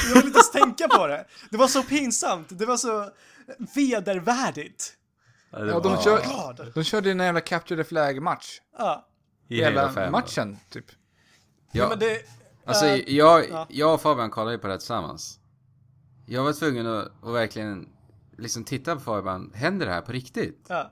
Jag 0.10 0.16
vill 0.16 0.26
inte 0.26 0.38
ens 0.38 0.52
tänka 0.52 0.88
på 0.88 1.08
det. 1.08 1.26
Det 1.52 1.58
var 1.58 1.68
så 1.68 1.84
pinsamt. 1.84 2.48
Det 2.50 2.66
var 2.66 2.78
så 2.78 3.10
vedervärdigt. 3.76 4.94
Ja, 5.52 5.60
de 5.60 5.92
var- 5.96 6.02
kör-. 6.02 6.72
De 6.74 6.84
körde 6.84 7.12
en 7.12 7.20
jävla 7.20 7.42
Capture 7.42 7.84
the 7.84 7.90
Flag-match. 7.90 8.60
Ja. 8.78 9.08
i 9.48 9.64
Halo 9.64 9.80
Hela 9.80 9.94
5. 9.94 10.12
matchen, 10.12 10.58
typ. 10.70 10.86
Ja. 11.76 11.90
Men 11.90 12.00
det... 12.00 12.22
alltså 12.66 12.86
eh, 12.86 13.16
jag, 13.16 13.50
ja. 13.50 13.68
jag 13.70 13.94
och 13.94 14.02
Fabian 14.02 14.30
kollade 14.30 14.52
ju 14.52 14.60
på 14.60 14.68
det 14.68 14.78
tillsammans. 14.78 15.40
Jag 16.26 16.44
var 16.44 16.54
tvungen 16.54 16.88
att, 16.88 17.24
att 17.24 17.34
verkligen 17.34 17.90
liksom 18.38 18.64
titta 18.64 18.96
på 18.96 19.02
Fabian. 19.02 19.52
Händer 19.56 19.86
det 19.86 19.92
här 19.92 20.02
på 20.02 20.12
riktigt? 20.12 20.66
ja. 20.70 20.92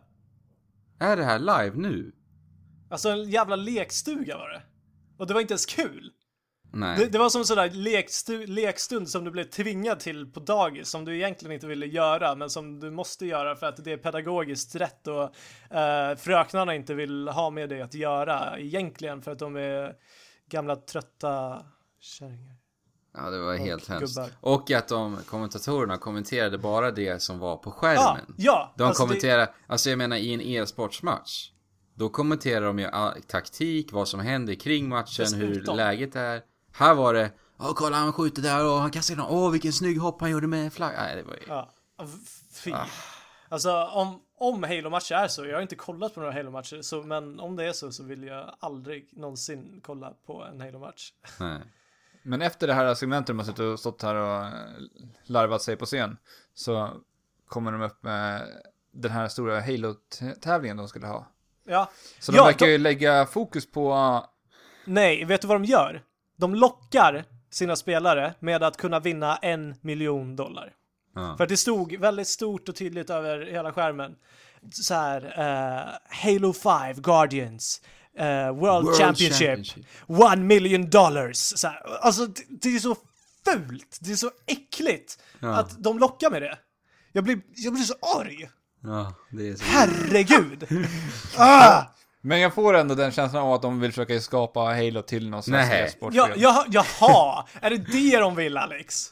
Är 0.99 1.17
det 1.17 1.23
här 1.23 1.39
live 1.39 1.71
nu? 1.75 2.11
Alltså 2.89 3.09
en 3.09 3.29
jävla 3.29 3.55
lekstuga 3.55 4.37
var 4.37 4.49
det. 4.49 4.61
Och 5.17 5.27
det 5.27 5.33
var 5.33 5.41
inte 5.41 5.53
ens 5.53 5.65
kul. 5.65 6.11
Nej. 6.73 6.97
Det, 6.99 7.05
det 7.05 7.17
var 7.17 7.29
som 7.29 7.41
en 7.41 7.45
sån 7.45 7.57
där 7.57 7.69
lekstu, 7.69 8.47
lekstund 8.47 9.09
som 9.09 9.23
du 9.23 9.31
blev 9.31 9.43
tvingad 9.43 9.99
till 9.99 10.31
på 10.31 10.39
dagis 10.39 10.89
som 10.89 11.05
du 11.05 11.15
egentligen 11.15 11.53
inte 11.53 11.67
ville 11.67 11.85
göra 11.85 12.35
men 12.35 12.49
som 12.49 12.79
du 12.79 12.91
måste 12.91 13.25
göra 13.25 13.55
för 13.55 13.67
att 13.67 13.83
det 13.83 13.91
är 13.91 13.97
pedagogiskt 13.97 14.75
rätt 14.75 15.07
och 15.07 15.23
uh, 15.23 16.17
fröknarna 16.17 16.75
inte 16.75 16.93
vill 16.93 17.27
ha 17.27 17.49
med 17.49 17.69
dig 17.69 17.81
att 17.81 17.93
göra 17.93 18.59
egentligen 18.59 19.21
för 19.21 19.31
att 19.31 19.39
de 19.39 19.55
är 19.55 19.93
gamla 20.49 20.75
trötta 20.75 21.63
kärringar. 21.99 22.55
Ja, 23.13 23.29
det 23.29 23.39
var 23.39 23.55
helt 23.55 23.87
hemskt. 23.89 24.15
gubbar. 24.15 24.29
Och 24.41 24.71
att 24.71 24.87
de 24.87 25.17
kommentatorerna 25.29 25.97
kommenterade 25.97 26.57
bara 26.57 26.91
det 26.91 27.21
som 27.21 27.39
var 27.39 27.57
på 27.57 27.69
Ja, 27.69 27.73
skärmen. 27.75 28.35
ja! 28.37 28.73
De 28.77 28.83
alltså 28.83 29.03
det- 29.03 29.07
kommenterar, 29.07 29.55
alltså 29.67 29.89
jag 29.89 29.97
menar 29.97 30.17
i 30.17 30.33
en 30.33 30.41
e-sportsmatch. 30.41 31.49
Då 31.95 32.09
kommenterar 32.09 32.65
de 32.65 32.79
ju 32.79 32.89
taktik, 33.27 33.91
vad 33.91 34.07
som 34.07 34.19
händer 34.19 34.55
kring 34.55 34.89
matchen, 34.89 35.33
hur 35.33 35.61
läget 35.75 36.15
är. 36.15 36.41
Här 36.73 36.93
var 36.93 37.13
det, 37.13 37.31
åh 37.59 37.73
kolla 37.75 37.97
han 37.97 38.13
skjuter 38.13 38.41
där 38.41 38.65
och 38.65 38.77
han 38.79 38.91
kastar 38.91 39.15
den, 39.15 39.25
åh 39.29 39.51
vilken 39.51 39.73
snygg 39.73 39.99
hopp 39.99 40.21
han 40.21 40.31
gjorde 40.31 40.47
med 40.47 40.73
flagg. 40.73 40.93
Nej, 40.97 41.15
det 41.15 41.23
var 41.23 41.33
ju... 41.33 41.39
Ja, 41.47 41.69
fy. 42.53 42.71
Ah. 42.73 42.85
Alltså 43.49 43.71
om, 43.83 44.21
om 44.37 44.63
Halo-matcher 44.63 45.15
är 45.15 45.27
så, 45.27 45.45
jag 45.45 45.55
har 45.55 45.61
inte 45.61 45.75
kollat 45.75 46.13
på 46.13 46.19
några 46.19 46.33
Halo-matcher, 46.33 46.81
så, 46.81 47.03
men 47.03 47.39
om 47.39 47.55
det 47.55 47.65
är 47.65 47.71
så 47.73 47.91
så 47.91 48.03
vill 48.03 48.23
jag 48.23 48.55
aldrig 48.59 49.09
någonsin 49.17 49.81
kolla 49.83 50.13
på 50.25 50.43
en 50.43 50.61
Halo-match. 50.61 51.13
Nej. 51.39 51.59
Men 52.23 52.41
efter 52.41 52.67
det 52.67 52.73
här 52.73 52.93
segmentet 52.95 53.35
har 53.35 53.43
suttit 53.43 53.59
och 53.59 53.79
stått 53.79 54.01
här 54.01 54.15
och 54.15 54.45
eh, 54.45 54.51
larvat 55.25 55.61
sig 55.61 55.75
på 55.75 55.85
scen 55.85 56.17
så 56.53 56.89
kommer 57.47 57.71
de 57.71 57.81
upp 57.81 58.03
med 58.03 58.41
den 58.91 59.11
här 59.11 59.27
stora 59.27 59.61
Halo-tävlingen 59.61 60.77
de 60.77 60.87
skulle 60.87 61.07
ha. 61.07 61.25
Ja, 61.65 61.89
Så 62.19 62.31
de 62.31 62.37
Ja, 62.37 62.43
verkar 62.45 62.65
de- 62.65 62.71
ju 62.71 62.77
lägga 62.77 63.25
fokus 63.25 63.71
på, 63.71 64.25
Nej, 64.85 65.25
vet 65.25 65.41
du 65.41 65.47
vad 65.47 65.55
de 65.55 65.65
gör? 65.65 66.03
De 66.35 66.55
lockar 66.55 67.25
sina 67.49 67.75
spelare 67.75 68.33
med 68.39 68.63
att 68.63 68.77
kunna 68.77 68.99
vinna 68.99 69.35
en 69.37 69.75
miljon 69.81 70.35
dollar. 70.35 70.73
Ja. 71.15 71.37
För 71.37 71.43
att 71.43 71.49
det 71.49 71.57
stod 71.57 71.95
väldigt 71.99 72.27
stort 72.27 72.69
och 72.69 72.75
tydligt 72.75 73.09
över 73.09 73.45
hela 73.51 73.73
skärmen. 73.73 74.15
Så 74.71 74.93
här, 74.93 75.21
eh, 75.37 75.93
Halo 76.23 76.53
5 76.53 76.93
Guardians, 77.01 77.81
eh, 78.17 78.25
World, 78.25 78.85
World 78.85 78.97
Championship, 78.97 79.47
Championship. 79.47 79.85
one 80.07 80.35
million 80.43 80.89
dollars. 80.89 81.37
Så 81.37 81.67
här, 81.67 81.81
alltså, 82.01 82.25
det, 82.27 82.43
det 82.61 82.75
är 82.75 82.79
så 82.79 82.95
fult, 83.45 83.97
det 84.01 84.11
är 84.11 84.15
så 84.15 84.31
äckligt 84.47 85.19
Ja. 85.39 85.55
att 85.55 85.83
de 85.83 85.99
lockar 85.99 86.29
med 86.29 86.41
det. 86.41 86.57
Jag 87.11 87.23
blir, 87.23 87.41
jag 87.55 87.73
blir 87.73 87.83
så 87.83 87.93
arg. 88.19 88.49
ja, 88.83 89.13
det 89.31 89.47
är 89.49 89.55
så. 89.55 89.63
Herregud! 89.63 90.67
ah! 91.37 91.83
men 92.21 92.39
jag 92.39 92.53
får 92.53 92.73
ändå 92.73 92.95
den 92.95 93.11
känslan 93.11 93.43
av 93.43 93.53
att 93.53 93.61
de 93.61 93.79
vill 93.79 93.91
försöka 93.91 94.19
skapa 94.19 94.59
Halo 94.59 95.01
till 95.01 95.29
någon 95.29 95.43
slags 95.43 95.69
Nej. 95.69 95.83
e-sportspel. 95.83 96.33
Ja, 96.41 96.65
ja, 96.69 96.83
jaha, 96.99 97.45
är 97.61 97.69
det 97.69 97.77
det 97.77 98.19
de 98.19 98.35
vill 98.35 98.57
Alex? 98.57 99.09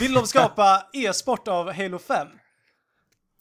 Vill 0.00 0.12
de 0.14 0.26
skapa 0.26 0.86
e-sport 0.92 1.48
av 1.48 1.72
Halo 1.72 1.98
5? 1.98 2.28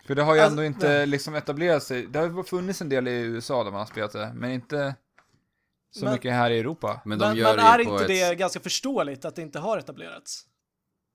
För 0.08 0.16
det 0.16 0.24
har 0.24 0.36
ju 0.36 0.42
Alltså, 0.42 0.52
ändå 0.52 0.64
inte 0.64 0.88
nej. 0.90 1.08
liksom 1.08 1.36
etablerat 1.36 1.84
sig. 1.84 2.06
Det 2.08 2.20
har 2.20 2.26
ju 2.28 2.44
funnits 2.44 2.82
en 2.82 2.90
del 2.90 3.08
i 3.08 3.12
USA 3.12 3.64
där 3.64 3.72
man 3.72 3.80
har 3.80 3.86
spelat 3.86 4.12
det, 4.12 4.32
men 4.36 4.52
inte 4.52 4.96
så 5.92 6.04
Men- 6.06 6.14
mycket 6.14 6.34
här 6.34 6.52
i 6.52 6.60
Europa. 6.60 7.02
Men 7.06 7.20
de 7.20 7.28
Men, 7.28 7.38
gör 7.38 7.56
men 7.56 7.66
är 7.66 7.80
inte 7.80 8.02
ett... 8.04 8.08
det 8.30 8.36
ganska 8.36 8.60
förståeligt 8.60 9.26
att 9.26 9.36
det 9.36 9.42
inte 9.42 9.60
har 9.60 9.78
etablerats? 9.78 10.46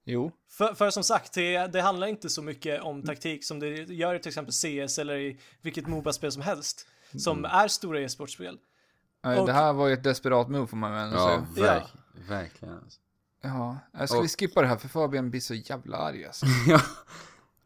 Jo. 0.04 0.32
För, 0.50 0.74
för 0.74 0.90
som 0.90 1.04
sagt, 1.04 1.32
det, 1.32 1.66
det 1.66 1.80
handlar 1.82 2.06
inte 2.06 2.28
så 2.28 2.42
mycket 2.42 2.80
om 2.82 3.02
taktik 3.02 3.44
som 3.44 3.58
det 3.60 3.68
gör 3.68 4.14
i 4.14 4.18
till 4.18 4.28
exempel 4.28 4.52
CS 4.52 4.98
eller 4.98 5.16
i 5.18 5.38
vilket 5.62 5.86
Moba-spel 5.86 6.32
som 6.32 6.42
helst. 6.42 6.86
Som 7.18 7.38
Mm. 7.38 7.50
är 7.50 7.68
stora 7.68 8.00
e-sportspel. 8.00 8.58
Nej, 9.24 9.38
Och- 9.38 9.46
Det 9.46 9.52
här 9.52 9.72
var 9.72 9.86
ju 9.88 9.94
ett 9.94 10.02
desperat 10.04 10.48
move 10.48 10.66
får 10.66 10.76
man 10.76 10.92
väl 10.92 11.00
ändå 11.04 11.16
Ja, 11.16 11.46
säga. 11.54 11.66
verk, 11.66 11.88
verkligen. 12.28 12.84
Ja, 13.42 13.78
jag 13.98 14.08
ska 14.08 14.18
Och- 14.18 14.24
vi 14.24 14.28
skippa 14.28 14.62
det 14.62 14.66
här 14.68 14.76
för 14.76 14.88
Fabian 14.88 15.30
blir 15.30 15.40
så 15.40 15.54
jävla 15.54 15.96
arg 15.96 16.24
alltså. 16.26 16.46
ja. 16.68 16.80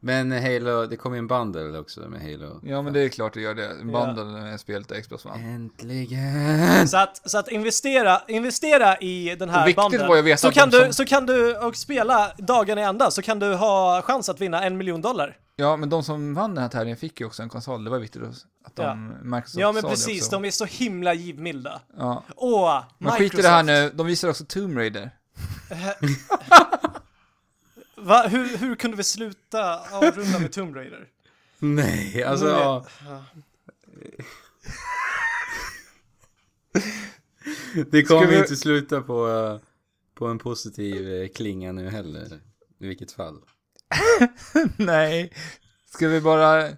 Men 0.01 0.33
Halo, 0.33 0.87
det 0.87 0.97
kom 0.97 1.13
ju 1.15 1.19
en 1.19 1.27
bundle 1.27 1.79
också 1.79 2.01
med 2.01 2.21
Halo. 2.23 2.61
Ja 2.63 2.83
men 2.83 2.93
det 2.93 3.01
är 3.01 3.09
klart 3.09 3.35
det 3.35 3.41
gör 3.41 3.55
det. 3.55 3.67
En 3.67 3.93
bundle 3.93 4.25
med 4.25 4.61
spelet 4.61 5.03
Xbox 5.03 5.25
One. 5.25 5.55
Äntligen! 5.55 6.89
Så 6.89 6.97
att, 6.97 7.31
så 7.31 7.39
att 7.39 7.49
investera, 7.49 8.23
investera 8.29 8.97
i 8.99 9.37
den 9.39 9.49
här 9.49 9.75
banden. 9.75 10.09
var 10.09 10.37
så 10.37 10.51
kan, 10.51 10.71
du, 10.71 10.81
som- 10.81 10.93
så 10.93 11.05
kan 11.05 11.27
du 11.27 11.57
och 11.57 11.77
spela 11.77 12.33
dagen 12.39 12.79
i 12.79 12.83
ända 12.83 13.11
så 13.11 13.23
kan 13.23 13.39
du 13.39 13.55
ha 13.55 14.03
chans 14.03 14.29
att 14.29 14.41
vinna 14.41 14.65
en 14.65 14.77
miljon 14.77 15.01
dollar. 15.03 15.37
Ja 15.57 15.77
men 15.77 15.89
de 15.91 16.03
som 16.03 16.35
vann 16.35 16.55
den 16.55 16.63
här 16.63 16.69
tävlingen 16.71 16.97
fick 16.97 17.21
ju 17.21 17.27
också 17.27 17.43
en 17.43 17.49
konsol. 17.49 17.85
Det 17.85 17.91
var 17.91 17.99
viktigt 17.99 18.23
att 18.65 18.77
de, 18.77 19.15
Microsoft 19.23 19.59
Ja 19.61 19.73
men 19.73 19.83
precis, 19.83 20.29
de 20.29 20.45
är 20.45 20.51
så 20.51 20.65
himla 20.65 21.15
givmilda. 21.15 21.81
Ja. 21.99 22.23
Åh, 22.37 22.83
Men 22.99 23.13
Microsoft. 23.13 23.19
skit 23.19 23.39
i 23.39 23.43
det 23.43 23.49
här 23.49 23.63
nu, 23.63 23.91
de 23.95 24.07
visar 24.07 24.29
också 24.29 24.45
Tomb 24.45 24.77
Raider. 24.79 25.11
Va? 27.97 28.29
Hur, 28.29 28.57
hur 28.57 28.75
kunde 28.77 28.97
vi 28.97 29.05
sluta 29.05 29.81
avrunda 29.93 30.39
med 30.39 30.53
Tomb 30.53 30.77
Raider? 30.77 31.09
Nej, 31.59 32.23
alltså... 32.25 32.47
Ja. 32.47 32.87
Det 37.91 38.03
kommer 38.03 38.27
vi- 38.27 38.39
inte 38.39 38.57
sluta 38.57 39.03
på, 39.03 39.29
eh, 39.29 39.59
på 40.15 40.27
en 40.27 40.39
positiv 40.39 41.13
eh, 41.13 41.29
klinga 41.29 41.73
nu 41.73 41.91
heller. 41.91 42.41
I 42.81 42.87
vilket 42.87 43.13
fall. 43.13 43.41
Nej. 44.77 45.33
Ska 45.95 46.09
vi 46.09 46.21
bara 46.21 46.69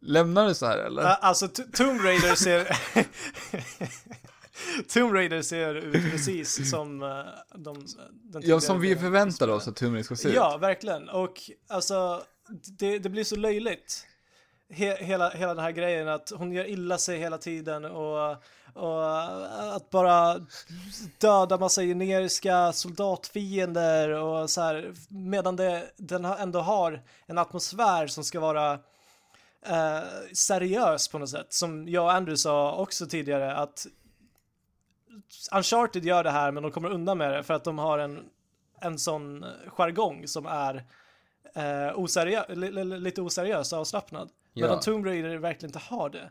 lämna 0.00 0.44
det 0.44 0.54
så 0.54 0.66
här 0.66 0.78
eller? 0.78 1.02
Alltså 1.02 1.48
Tomb 1.48 2.00
Raider 2.00 2.34
ser... 2.34 2.76
Tomb 4.88 5.14
Raider 5.14 5.42
ser 5.42 5.74
ut 5.74 6.10
precis 6.12 6.70
som 6.70 7.02
uh, 7.02 7.24
de, 7.54 7.86
den 8.22 8.42
Ja, 8.44 8.60
som 8.60 8.80
vi 8.80 8.88
delen. 8.88 9.02
förväntade 9.02 9.52
oss 9.52 9.68
att 9.68 9.76
Tomb 9.76 9.92
Raider 9.92 10.04
ska 10.04 10.16
se 10.16 10.28
ut. 10.28 10.34
Ja, 10.34 10.56
verkligen. 10.56 11.08
Och 11.08 11.40
alltså, 11.68 12.22
det, 12.78 12.98
det 12.98 13.08
blir 13.08 13.24
så 13.24 13.36
löjligt. 13.36 14.04
He, 14.70 15.04
hela, 15.04 15.30
hela 15.30 15.54
den 15.54 15.64
här 15.64 15.70
grejen 15.70 16.08
att 16.08 16.32
hon 16.36 16.52
gör 16.52 16.64
illa 16.68 16.98
sig 16.98 17.18
hela 17.18 17.38
tiden 17.38 17.84
och, 17.84 18.30
och 18.74 19.22
att 19.76 19.90
bara 19.90 20.46
döda 21.18 21.58
massa 21.58 21.82
generiska 21.82 22.72
soldatfiender 22.72 24.10
och 24.10 24.50
så 24.50 24.60
här 24.60 24.94
medan 25.08 25.56
det, 25.56 25.92
den 25.96 26.24
ändå 26.24 26.60
har 26.60 27.02
en 27.26 27.38
atmosfär 27.38 28.06
som 28.06 28.24
ska 28.24 28.40
vara 28.40 28.72
eh, 29.66 30.00
seriös 30.32 31.08
på 31.08 31.18
något 31.18 31.30
sätt. 31.30 31.52
Som 31.52 31.88
jag 31.88 32.04
och 32.04 32.12
Andrew 32.12 32.36
sa 32.36 32.76
också 32.76 33.06
tidigare 33.06 33.54
att 33.54 33.86
Uncharted 35.52 36.04
gör 36.04 36.24
det 36.24 36.30
här 36.30 36.52
men 36.52 36.62
de 36.62 36.72
kommer 36.72 36.90
undan 36.90 37.18
med 37.18 37.32
det 37.32 37.42
för 37.42 37.54
att 37.54 37.64
de 37.64 37.78
har 37.78 37.98
en, 37.98 38.24
en 38.80 38.98
sån 38.98 39.44
jargong 39.66 40.26
som 40.28 40.46
är 40.46 40.74
eh, 41.54 41.98
oseriö- 41.98 42.54
li, 42.54 42.70
li, 42.70 42.84
lite 42.84 43.22
oseriös 43.22 43.72
och 43.72 43.78
avslappnad. 43.78 44.30
Ja. 44.52 44.66
Medan 44.66 44.80
Tomb 44.80 45.06
Raider 45.06 45.36
verkligen 45.36 45.68
inte 45.68 45.78
har 45.94 46.10
det. 46.10 46.30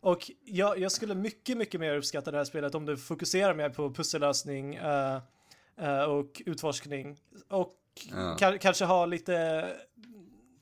Och 0.00 0.30
jag, 0.44 0.78
jag 0.78 0.92
skulle 0.92 1.14
mycket, 1.14 1.56
mycket 1.56 1.80
mer 1.80 1.96
uppskatta 1.96 2.30
det 2.30 2.36
här 2.36 2.44
spelet 2.44 2.74
om 2.74 2.86
det 2.86 2.96
fokuserar 2.96 3.54
mer 3.54 3.68
på 3.68 3.94
pussellösning 3.94 4.74
eh, 4.74 5.18
eh, 5.80 6.02
och 6.02 6.42
utforskning. 6.46 7.18
Och 7.48 7.76
Ja. 8.10 8.36
ka- 8.40 8.58
kanske 8.58 8.84
ha 8.84 9.06
lite 9.06 9.66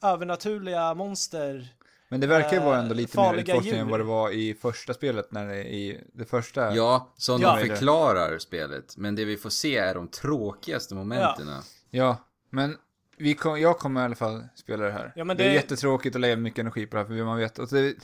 övernaturliga 0.02 0.94
monster. 0.94 1.68
Men 2.08 2.20
det 2.20 2.26
verkar 2.26 2.52
ju 2.52 2.58
vara 2.62 2.78
ändå 2.78 2.90
Eh, 2.94 2.96
lite 2.96 3.20
mer 3.20 3.34
utforskning 3.34 3.80
än 3.80 3.88
vad 3.88 4.00
det 4.00 4.04
var 4.04 4.30
i 4.30 4.54
första 4.54 4.94
spelet 4.94 5.32
när 5.32 5.46
det 5.46 5.64
i 5.64 6.04
det 6.12 6.24
första. 6.24 6.74
Ja, 6.74 7.12
som 7.16 7.40
Ja. 7.40 7.56
de 7.60 7.66
förklarar 7.68 8.38
spelet. 8.38 8.96
Men 8.96 9.14
det 9.14 9.24
vi 9.24 9.36
får 9.36 9.50
se 9.50 9.76
är 9.76 9.94
de 9.94 10.08
tråkigaste 10.08 10.94
momenten. 10.94 11.48
Ja, 11.90 12.16
men 12.50 12.76
vi 13.16 13.34
kom, 13.34 13.60
jag 13.60 13.78
kommer 13.78 14.00
i 14.00 14.04
alla 14.04 14.14
fall 14.14 14.44
spela 14.54 14.84
det 14.84 14.92
här. 14.92 15.12
Ja, 15.16 15.24
men 15.24 15.36
det... 15.36 15.44
är 15.44 15.48
det- 15.48 15.54
jättetråkigt 15.54 16.14
att 16.16 16.20
lägga 16.20 16.36
mycket 16.36 16.58
energi 16.58 16.86
på 16.86 16.96
det 16.96 17.02
här, 17.02 17.08
för 17.08 17.24
man 17.24 17.38
vet 17.38 17.58
att 17.58 17.70
det, 17.70 17.94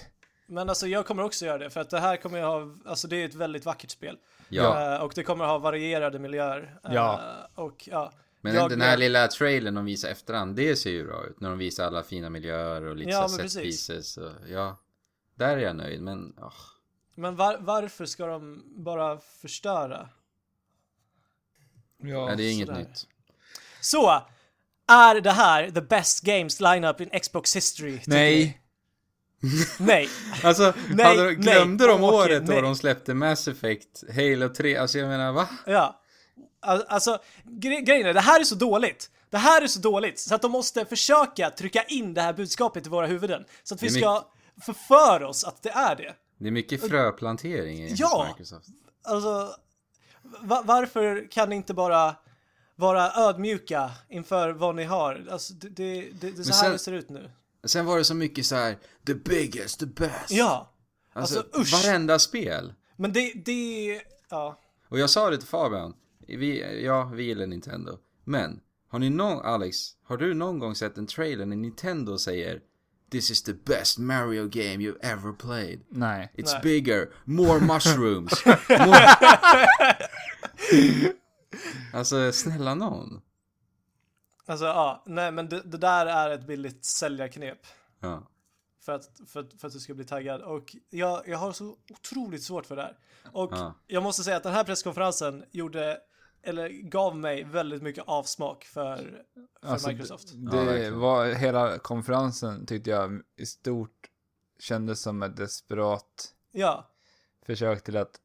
Men 0.46 0.68
alltså 0.68 0.86
jag 0.86 1.06
kommer 1.06 1.22
också 1.22 1.46
göra 1.46 1.58
det 1.58 1.70
för 1.70 1.80
att 1.80 1.90
det 1.90 2.00
här 2.00 2.16
kommer 2.16 2.38
jag 2.38 2.46
ha, 2.46 2.76
alltså 2.86 3.08
det 3.08 3.16
är 3.22 3.24
ett 3.28 3.34
väldigt 3.34 3.64
vackert 3.64 3.90
spel. 3.90 4.16
Ja. 4.48 4.94
Eh, 4.94 5.02
och 5.02 5.12
det 5.14 5.22
kommer 5.22 5.44
ha 5.44 5.58
varierade 5.58 6.18
miljöer. 6.18 6.78
Eh, 6.84 6.94
Ja. 6.94 7.20
Och 7.54 7.88
ja. 7.90 8.12
Men 8.44 8.54
jag- 8.54 8.70
den 8.70 8.80
här 8.80 8.90
jag- 8.90 8.98
lilla 8.98 9.28
trailern 9.28 9.74
de 9.74 9.84
visar 9.84 10.08
efterhand, 10.08 10.56
det 10.56 10.76
ser 10.76 10.90
ju 10.90 11.06
bra 11.06 11.26
ut. 11.26 11.40
När 11.40 11.50
de 11.50 11.58
visar 11.58 11.86
alla 11.86 12.02
fina 12.02 12.30
miljöer 12.30 12.82
och 12.82 12.96
lite 12.96 13.10
Ja, 13.10 13.28
så 13.28 13.48
set 13.48 13.62
pieces. 13.62 14.16
Och, 14.16 14.32
ja, 14.48 14.78
där 15.34 15.56
är 15.56 15.60
jag 15.62 15.76
nöjd. 15.76 16.02
Men 16.02 16.34
åh, 16.38 16.52
Men 17.14 17.36
var, 17.36 17.58
varför 17.60 18.06
ska 18.06 18.26
de 18.26 18.62
bara 18.84 19.18
förstöra? 19.18 20.08
ja. 22.02 22.26
nej, 22.26 22.36
det 22.36 22.42
är 22.42 22.52
inget 22.52 22.66
sådär. 22.68 22.80
nytt. 22.80 23.06
Så, 23.80 24.22
är 24.88 25.20
det 25.20 25.30
här 25.32 25.70
the 25.70 25.80
best 25.80 26.20
games 26.24 26.60
lineup 26.60 27.00
in 27.00 27.20
Xbox 27.20 27.56
history? 27.56 28.00
Nej? 28.06 28.60
Nej. 29.78 30.08
Alltså, 30.42 30.74
Nej, 30.90 31.06
hade, 31.06 31.22
nej, 31.24 31.34
glömde 31.34 31.86
de 31.86 32.04
okej, 32.04 32.18
året 32.18 32.42
nej. 32.46 32.56
då 32.56 32.62
de 32.62 32.76
släppte 32.76 33.14
Mass 33.14 33.48
Effect, 33.48 34.04
Halo 34.14 34.48
3? 34.48 34.76
Alltså 34.76 34.98
jag 34.98 35.08
menar, 35.08 35.32
va? 35.32 35.48
Ja. 35.66 36.00
Al- 36.64 36.84
Alltså, 36.88 37.18
gre 37.44 37.80
grejen 37.80 38.06
är, 38.06 38.14
det 38.14 38.20
här 38.20 38.40
är 38.40 38.44
så 38.44 38.54
dåligt. 38.54 39.10
Det 39.30 39.38
här 39.38 39.62
är 39.62 39.66
så 39.66 39.78
dåligt 39.80 40.18
så 40.18 40.34
att 40.34 40.42
de 40.42 40.52
måste 40.52 40.84
försöka 40.84 41.50
trycka 41.50 41.82
in 41.82 42.14
det 42.14 42.20
här 42.22 42.32
budskapet 42.32 42.86
i 42.86 42.88
våra 42.88 43.06
huvuden. 43.06 43.44
Så 43.62 43.74
att 43.74 43.82
vi 43.82 43.90
ska 43.90 44.24
förföra 44.62 45.28
oss 45.28 45.44
att 45.44 45.62
det 45.62 45.70
är 45.70 45.96
det. 45.96 46.14
Det 46.38 46.46
är 46.46 46.52
mycket 46.52 46.88
fröplantering 46.88 47.84
i 47.84 47.94
Ja! 47.96 48.26
Microsoft. 48.28 48.68
Alltså, 49.04 49.54
va 50.40 50.62
varför 50.64 51.30
kan 51.30 51.48
ni 51.48 51.56
inte 51.56 51.74
bara 51.74 52.16
vara 52.76 53.12
ödmjuka 53.12 53.90
inför 54.08 54.50
vad 54.52 54.74
ni 54.74 54.84
har? 54.84 55.26
Alltså, 55.30 55.52
det, 55.54 55.68
det, 55.68 56.00
det, 56.20 56.30
det 56.30 56.38
är 56.38 56.42
så 56.42 56.52
här 56.54 56.62
sen- 56.62 56.72
det 56.72 56.78
ser 56.78 56.92
ut 56.92 57.08
nu. 57.08 57.30
Sen 57.64 57.86
var 57.86 57.98
det 57.98 58.04
så 58.04 58.14
mycket 58.14 58.46
så 58.46 58.56
här: 58.56 58.78
the 59.06 59.14
biggest, 59.14 59.80
the 59.80 59.86
best. 59.86 60.30
Ja, 60.30 60.70
Alltså, 61.12 61.38
alltså, 61.38 61.60
usch. 61.60 61.84
varenda 61.84 62.18
spel. 62.18 62.72
men 62.96 63.12
det, 63.12 63.32
det, 63.44 64.00
ja. 64.30 64.60
Och 64.88 64.98
jag 64.98 65.10
sa 65.10 65.30
det 65.30 65.38
till 65.38 65.46
Fabian, 65.48 65.94
vi, 66.28 66.82
ja, 66.84 67.04
vi 67.14 67.22
gillar 67.22 67.46
Nintendo. 67.46 67.98
Men, 68.24 68.60
har 68.88 68.98
ni 68.98 69.10
någon, 69.10 69.44
Alex, 69.44 69.76
har 70.04 70.16
du 70.16 70.34
någon 70.34 70.58
gång 70.58 70.74
sett 70.74 70.98
en 70.98 71.06
trailer 71.06 71.46
när 71.46 71.56
Nintendo 71.56 72.18
säger 72.18 72.60
This 73.10 73.30
is 73.30 73.42
the 73.42 73.52
best 73.54 73.98
Mario 73.98 74.42
game 74.48 74.76
you've 74.84 74.98
ever 75.00 75.32
played. 75.32 75.80
nej. 75.88 76.32
It's 76.36 76.52
Nej. 76.52 76.60
bigger, 76.62 77.08
more 77.24 77.60
mushrooms. 77.74 78.44
more... 78.68 79.06
alltså, 81.92 82.32
snälla 82.32 82.74
någon. 82.74 83.20
Alltså, 84.46 84.64
ja, 84.64 85.02
nej 85.06 85.32
men 85.32 85.48
det, 85.48 85.62
det 85.64 85.78
där 85.78 86.06
är 86.06 86.30
ett 86.30 86.46
billigt 86.46 86.84
säljarknep. 86.84 87.58
Ja. 88.00 88.30
För 88.84 88.92
att, 88.92 89.04
för, 89.26 89.40
att- 89.40 89.60
för 89.60 89.66
att 89.68 89.72
du 89.74 89.80
ska 89.80 89.94
bli 89.94 90.04
taggad. 90.04 90.42
Och 90.42 90.76
jag, 90.90 91.28
jag 91.28 91.38
har 91.38 91.52
så 91.52 91.76
otroligt 91.90 92.42
svårt 92.42 92.66
för 92.66 92.76
det 92.76 92.82
här. 92.82 92.98
Och 93.32 93.50
Ja. 93.52 93.74
jag 93.86 94.02
måste 94.02 94.22
säga 94.24 94.36
att 94.36 94.42
den 94.42 94.52
här 94.52 94.64
presskonferensen 94.64 95.44
gjorde, 95.50 95.98
eller 96.44 96.68
gav 96.68 97.16
mig 97.16 97.44
väldigt 97.44 97.82
mycket 97.82 98.04
avsmak 98.06 98.64
för, 98.64 98.96
för 99.60 99.68
Alltså, 99.68 99.88
Microsoft. 99.88 100.28
Det 100.34 100.82
Ja, 100.84 100.96
var, 100.96 101.26
hela 101.26 101.78
konferensen 101.78 102.66
tyckte 102.66 102.90
jag 102.90 103.22
i 103.36 103.46
stort 103.46 104.10
kändes 104.58 105.02
som 105.02 105.22
ett 105.22 105.36
desperat 105.36 106.34
Ja, 106.52 106.90
försök 107.46 107.84
till 107.84 107.96
att 107.96 108.20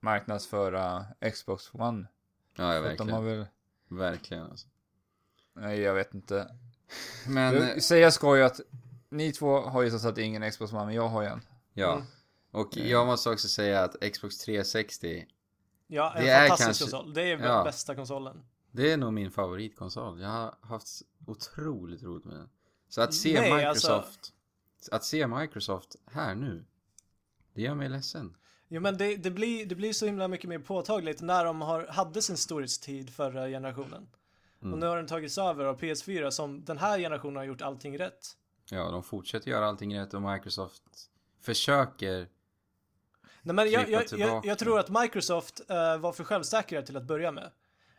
marknadsföra 0.00 1.04
Xbox 1.32 1.74
One. 1.74 2.06
Ja, 2.56 2.74
ja 2.74 2.80
verkligen. 2.80 3.24
väl, 3.24 3.46
Verkligen 3.88 4.42
alltså. 4.42 4.66
nej 5.54 5.80
jag 5.80 5.94
vet 5.94 6.14
inte. 6.14 6.56
Men, 7.28 7.56
eh, 7.56 7.68
Jag 7.68 7.82
säger 7.82 8.10
skoj 8.10 8.42
att 8.42 8.60
ni 9.08 9.32
två 9.32 9.60
har 9.60 9.82
ju 9.82 9.90
så 9.98 10.08
att 10.08 10.18
ingen 10.18 10.50
Xbox 10.50 10.72
One, 10.72 10.84
men 10.86 10.94
jag 10.94 11.08
har 11.08 11.22
ju 11.22 11.28
en. 11.28 11.40
ja. 11.74 11.92
Mm. 11.92 12.04
Och 12.52 12.76
jag 12.76 13.06
måste 13.06 13.30
också 13.30 13.48
säga 13.48 13.82
att 13.82 14.12
Xbox 14.12 14.38
360, 14.38 15.26
ja 15.90 16.12
en 16.16 16.24
Det 16.24 16.30
är 16.30 16.48
fantastisk 16.48 16.80
kanske- 16.80 16.96
konsol. 16.96 17.14
Det 17.14 17.22
är 17.22 17.38
Ja. 17.38 17.64
bästa 17.64 17.94
konsolen. 17.94 18.42
det 18.72 18.92
är 18.92 18.96
nog 18.96 19.12
min 19.12 19.30
favoritkonsol. 19.30 20.20
Jag 20.20 20.28
har 20.28 20.54
haft 20.60 21.02
otroligt 21.26 22.02
roligt 22.02 22.24
med 22.24 22.36
den. 22.36 22.48
Så 22.88 23.00
att 23.02 23.14
se 23.14 23.40
Nej, 23.40 23.54
Microsoft, 23.54 23.92
alltså- 24.78 24.94
att 24.94 25.04
se 25.04 25.26
Microsoft 25.26 25.96
här 26.06 26.34
nu, 26.34 26.64
det 27.54 27.62
gör 27.62 27.74
mig 27.74 27.88
ledsen. 27.88 28.36
Jo 28.68 28.80
men 28.80 28.96
det, 28.98 29.16
det, 29.16 29.30
blir, 29.30 29.66
det 29.66 29.74
blir 29.74 29.92
så 29.92 30.06
himla 30.06 30.28
mycket 30.28 30.48
mer 30.48 30.58
påtagligt 30.58 31.20
när 31.20 31.44
de 31.44 31.60
har, 31.60 31.86
hade 31.86 32.22
sin 32.22 32.36
storhetstid 32.36 33.10
förra 33.10 33.48
generationen. 33.48 34.08
Mm. 34.62 34.72
Och 34.72 34.78
nu 34.78 34.86
har 34.86 34.96
den 34.96 35.06
tagits 35.06 35.38
över 35.38 35.64
av 35.64 35.78
PS4 35.80 36.30
som 36.30 36.64
den 36.64 36.78
här 36.78 36.98
generationen 36.98 37.36
har 37.36 37.44
gjort 37.44 37.62
allting 37.62 37.98
rätt. 37.98 38.36
Ja, 38.70 38.90
de 38.90 39.02
fortsätter 39.02 39.50
göra 39.50 39.66
allting 39.66 39.98
rätt 39.98 40.14
och 40.14 40.22
Microsoft 40.22 40.82
försöker 41.40 42.28
Nej 43.42 43.54
men 43.54 43.70
jag, 43.70 43.90
jag, 43.90 44.04
jag, 44.10 44.46
jag 44.46 44.58
tror 44.58 44.78
att 44.78 44.88
Microsoft 45.02 45.60
eh, 45.68 45.98
var 45.98 46.12
för 46.12 46.24
självsäkra 46.24 46.82
till 46.82 46.96
att 46.96 47.04
börja 47.04 47.32
med. 47.32 47.50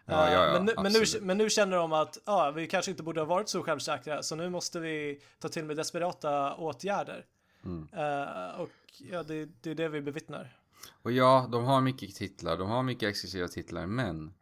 Ja, 0.05 0.27
Eh, 0.27 0.33
ja, 0.33 0.45
ja, 0.45 0.53
men, 0.53 0.65
nu, 0.65 0.73
men, 0.83 0.91
nu, 0.91 1.03
men 1.21 1.37
nu 1.37 1.49
känner 1.49 1.77
de 1.77 1.93
att 1.93 2.17
ah, 2.25 2.51
vi 2.51 2.67
kanske 2.67 2.91
inte 2.91 3.03
borde 3.03 3.21
ha 3.21 3.25
varit 3.25 3.49
så 3.49 3.63
självsäkra 3.63 4.23
så 4.23 4.35
nu 4.35 4.49
måste 4.49 4.79
vi 4.79 5.21
ta 5.39 5.49
till 5.49 5.65
med 5.65 5.77
desperata 5.77 6.55
åtgärder. 6.55 7.25
Mm. 7.63 7.87
Eh, 7.93 8.59
och 8.59 8.69
ja, 9.11 9.23
det, 9.23 9.49
det 9.61 9.71
är 9.71 9.75
det 9.75 9.89
vi 9.89 10.01
bevittnar. 10.01 10.57
Och 11.01 11.11
ja, 11.11 11.47
de 11.51 11.63
har 11.63 11.81
mycket 11.81 12.15
titlar, 12.15 12.57
de 12.57 12.69
har 12.69 12.83
mycket 12.83 13.09
exklusiva 13.09 13.47
titlar, 13.47 13.85
men 13.85 14.33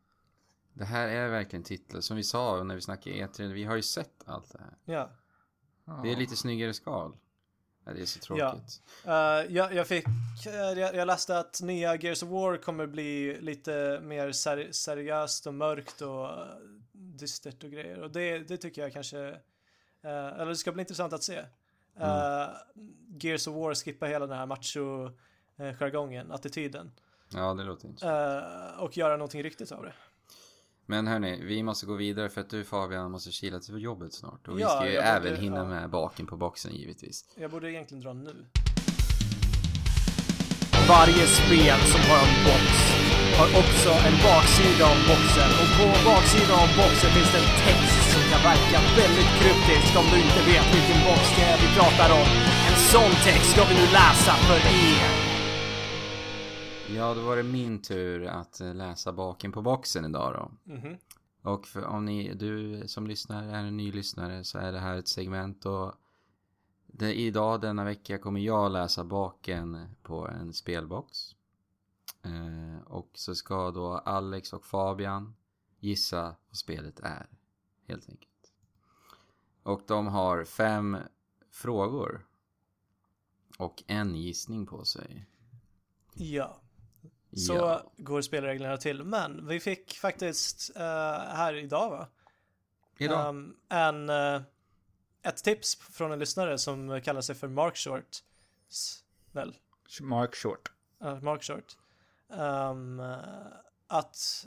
det 0.74 0.86
här 0.86 1.08
är 1.08 1.30
verkligen 1.30 1.64
titlar, 1.64 2.02
som 2.02 2.18
vi 2.18 2.24
sa 2.24 2.64
när 2.64 2.76
vi 2.76 2.82
snackade 2.82 3.16
E3, 3.16 3.54
vi 3.54 3.64
har 3.64 3.76
ju 3.76 3.82
sett 3.82 4.24
allt 4.26 4.52
det 4.52 4.60
här. 4.60 4.78
Ja. 4.86 5.10
Det 6.04 6.12
är 6.12 6.16
lite 6.16 6.36
snyggare 6.36 6.74
skal. 6.74 7.14
Det 7.96 8.02
är 8.02 8.06
så 8.06 8.20
Ja. 8.38 8.52
tråkigt. 8.52 8.82
Eh, 9.06 9.56
jag, 9.56 9.74
jag 9.74 9.88
fick, 9.88 10.06
eh, 10.48 10.54
jag, 10.54 10.96
jag 10.96 11.06
läste 11.08 11.40
att 11.40 11.62
nya 11.62 11.96
Gears 11.96 12.24
of 12.24 12.30
War 12.30 12.58
kommer 12.58 12.88
bli 12.88 13.42
lite 13.42 14.00
mer 14.04 14.32
ser, 14.32 14.72
seriöst 14.72 15.48
och 15.48 15.54
mörkt 15.54 16.02
och 16.02 16.26
eh, 16.30 16.46
dystert 16.92 17.64
och 17.64 17.72
grejer. 17.72 18.00
Och 18.02 18.12
det, 18.12 18.40
det 18.40 18.58
tycker 18.58 18.82
jag 18.82 18.94
kanske, 18.94 19.20
eh, 20.02 20.28
eller 20.28 20.46
det 20.46 20.56
ska 20.56 20.72
bli 20.72 20.82
intressant 20.82 21.14
att 21.14 21.24
se. 21.24 21.38
Eh, 22.00 22.48
Gears 23.22 23.48
of 23.48 23.56
War 23.56 23.76
skippar 23.76 24.08
hela 24.08 24.28
den 24.28 24.38
här 24.38 24.46
macho 24.46 25.06
eh, 25.58 25.74
jargongen, 25.80 26.32
attityden. 26.32 26.92
Ja, 27.34 27.54
det 27.54 27.64
låter 27.64 27.88
inte. 27.88 28.08
eh, 28.10 28.80
och 28.84 28.98
göra 28.98 29.14
någonting 29.18 29.44
riktigt 29.44 29.72
av 29.72 29.84
det. 29.84 29.94
Men 30.92 31.08
hörni, 31.08 31.40
vi 31.44 31.64
måste 31.64 31.86
gå 31.86 31.96
vidare 31.96 32.30
för 32.30 32.42
att 32.42 32.50
du 32.50 32.64
Fabian 32.64 33.12
måste 33.12 33.32
kila 33.32 33.60
till 33.60 33.82
jobbet 33.90 34.14
snart. 34.14 34.48
Och 34.48 34.58
vi 34.58 34.62
Ja, 34.62 34.70
ska 34.70 34.86
ju 34.92 34.96
även 35.16 35.30
borde- 35.32 35.42
hinna 35.46 35.58
ja. 35.58 35.66
med 35.76 35.90
baken 35.90 36.26
på 36.32 36.36
boxen 36.38 36.72
givetvis. 36.76 37.18
Jag 37.44 37.52
borde 37.52 37.72
egentligen 37.72 38.02
dra 38.04 38.14
nu. 38.14 38.36
Varje 40.96 41.26
spel 41.40 41.80
som 41.94 42.02
har 42.10 42.20
en 42.28 42.36
box 42.48 42.66
har 43.40 43.50
också 43.62 43.92
en 44.08 44.18
baksida 44.28 44.84
av 44.94 44.98
boxen 45.12 45.50
och 45.62 45.70
på 45.78 45.86
baksidan 46.10 46.60
av 46.66 46.70
boxen 46.82 47.10
finns 47.16 47.32
det 47.34 47.40
en 47.46 47.52
text 47.66 48.02
som 48.14 48.22
kan 48.32 48.42
verka 48.52 48.78
väldigt 49.02 49.32
kryptisk 49.40 49.90
om 50.00 50.06
du 50.12 50.18
inte 50.28 50.42
vet 50.52 50.68
vilken 50.78 51.00
box 51.08 51.22
det 51.36 51.44
är 51.52 51.58
vi 51.64 51.68
pratar 51.80 52.10
om. 52.22 52.28
En 52.70 52.78
sån 52.94 53.12
text 53.28 53.48
ska 53.54 53.62
vi 53.70 53.76
nu 53.82 53.86
läsa 54.00 54.34
för 54.48 54.60
er. 54.92 55.19
Ja, 56.96 57.14
då 57.14 57.22
var 57.22 57.38
det 57.38 57.44
min 57.44 57.82
tur 57.82 58.26
att 58.26 58.62
eh, 58.62 58.76
läsa 58.76 59.14
baken 59.14 59.52
på 59.52 59.62
boxen 59.62 60.06
idag 60.06 60.34
då. 60.34 60.74
Mhm. 60.74 60.98
Och 61.42 61.68
för 61.68 61.86
om 61.86 62.06
ni, 62.06 62.34
du 62.34 62.84
som 62.88 63.08
lyssnar 63.08 63.44
är 63.44 63.64
en 63.64 63.78
ny 63.78 63.92
lyssnare 63.92 64.44
så 64.44 64.58
är 64.58 64.72
det 64.72 64.80
här 64.80 64.98
ett 64.98 65.08
segment 65.08 65.66
och 65.66 65.94
det, 66.88 67.14
idag 67.14 67.62
denna 67.62 67.84
vecka 67.84 68.18
kommer 68.18 68.40
jag 68.40 68.72
läsa 68.72 69.04
baken 69.04 69.96
på 70.04 70.28
en 70.28 70.54
spelbox. 70.54 71.36
Eh, 72.22 72.84
och 72.86 73.10
så 73.14 73.36
ska 73.36 73.72
då 73.72 73.98
Alex 73.98 74.54
och 74.54 74.66
Fabian 74.66 75.36
gissa 75.80 76.36
vad 76.48 76.58
spelet 76.58 77.00
är. 77.00 77.28
Helt 77.88 78.10
enkelt. 78.10 78.54
Och 79.64 79.82
de 79.88 80.08
har 80.08 80.44
fem 80.44 80.98
frågor. 81.52 82.26
Och 83.58 83.84
en 83.88 84.16
gissning 84.16 84.66
på 84.66 84.86
sig. 84.86 85.26
Ja. 86.14 86.62
Så 87.38 87.54
Ja. 87.54 87.92
går 87.98 88.22
spelreglerna 88.22 88.78
till. 88.78 89.04
Men 89.04 89.48
vi 89.48 89.60
fick 89.60 89.94
faktiskt 89.98 90.72
eh, 90.76 90.82
här 91.20 91.54
idag 91.54 91.90
va? 91.90 92.08
Idag. 92.98 93.30
Um, 93.30 93.56
en, 93.70 94.10
eh, 94.10 94.42
ett 95.24 95.44
tips 95.44 95.76
från 95.76 96.12
en 96.12 96.20
lyssnare 96.20 96.58
som 96.58 97.02
kallar 97.02 97.22
sig 97.22 97.36
för 97.36 97.48
Mark 97.48 97.78
Short. 97.78 98.18
Väl? 99.32 99.56
Mark 100.02 100.36
Short. 100.36 100.72
Ja, 101.00 101.20
Mark 101.20 101.44
Short. 101.44 101.78
Um, 102.30 103.00
att 103.88 104.46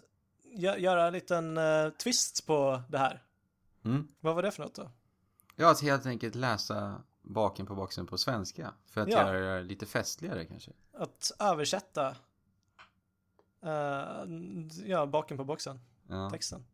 gö- 0.56 0.76
göra 0.78 1.06
en 1.06 1.12
liten 1.12 1.58
twist 2.02 2.46
på 2.46 2.82
det 2.88 2.98
här. 2.98 3.22
Mm. 3.84 4.08
Vad 4.20 4.34
var 4.34 4.42
det 4.42 4.50
för 4.50 4.62
något 4.62 4.74
då? 4.74 4.90
Ja, 5.56 5.70
att 5.70 5.80
helt 5.82 6.06
enkelt 6.06 6.34
läsa 6.34 7.02
baken 7.22 7.66
på 7.66 7.74
boxen 7.74 8.06
på 8.06 8.18
svenska. 8.18 8.74
För 8.86 9.00
att 9.00 9.08
Ja. 9.08 9.34
göra 9.34 9.56
det 9.56 9.62
lite 9.62 9.86
festligare 9.86 10.44
kanske. 10.44 10.70
Att 10.92 11.32
översätta 11.38 12.16
eh, 13.62 14.24
ja, 14.86 15.06
baken 15.06 15.36
på 15.36 15.44
boxen, 15.44 15.80
Ja. 16.08 16.30
texten. 16.30 16.64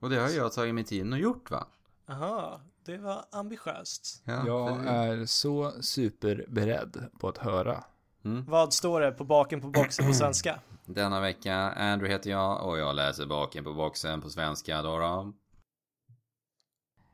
Och 0.00 0.10
det 0.10 0.16
har 0.16 0.28
jag 0.28 0.52
tagit 0.52 0.74
mig 0.74 0.84
tiden 0.84 1.12
och 1.12 1.18
gjort 1.18 1.50
va? 1.50 1.66
Aha, 2.08 2.60
det 2.84 2.98
var 2.98 3.24
ambitiöst. 3.30 4.22
Ja, 4.24 4.46
Jag 4.46 4.86
är 4.86 5.26
så 5.26 5.82
superberedd 5.82 7.08
på 7.20 7.28
att 7.28 7.38
höra. 7.38 7.84
mm. 8.24 8.44
Vad 8.44 8.72
står 8.74 9.00
det 9.00 9.12
på 9.12 9.24
baken 9.24 9.60
på 9.60 9.68
boxen 9.68 10.06
på 10.06 10.12
svenska? 10.14 10.60
Denna 10.86 11.20
vecka, 11.20 11.54
Andrew 11.56 12.14
heter 12.14 12.30
jag 12.30 12.68
och 12.68 12.78
jag 12.78 12.96
läser 12.96 13.26
baken 13.26 13.64
på 13.64 13.72
boxen 13.74 14.20
på 14.20 14.30
svenska 14.30 14.82
då. 14.82 14.98
då. 14.98 15.32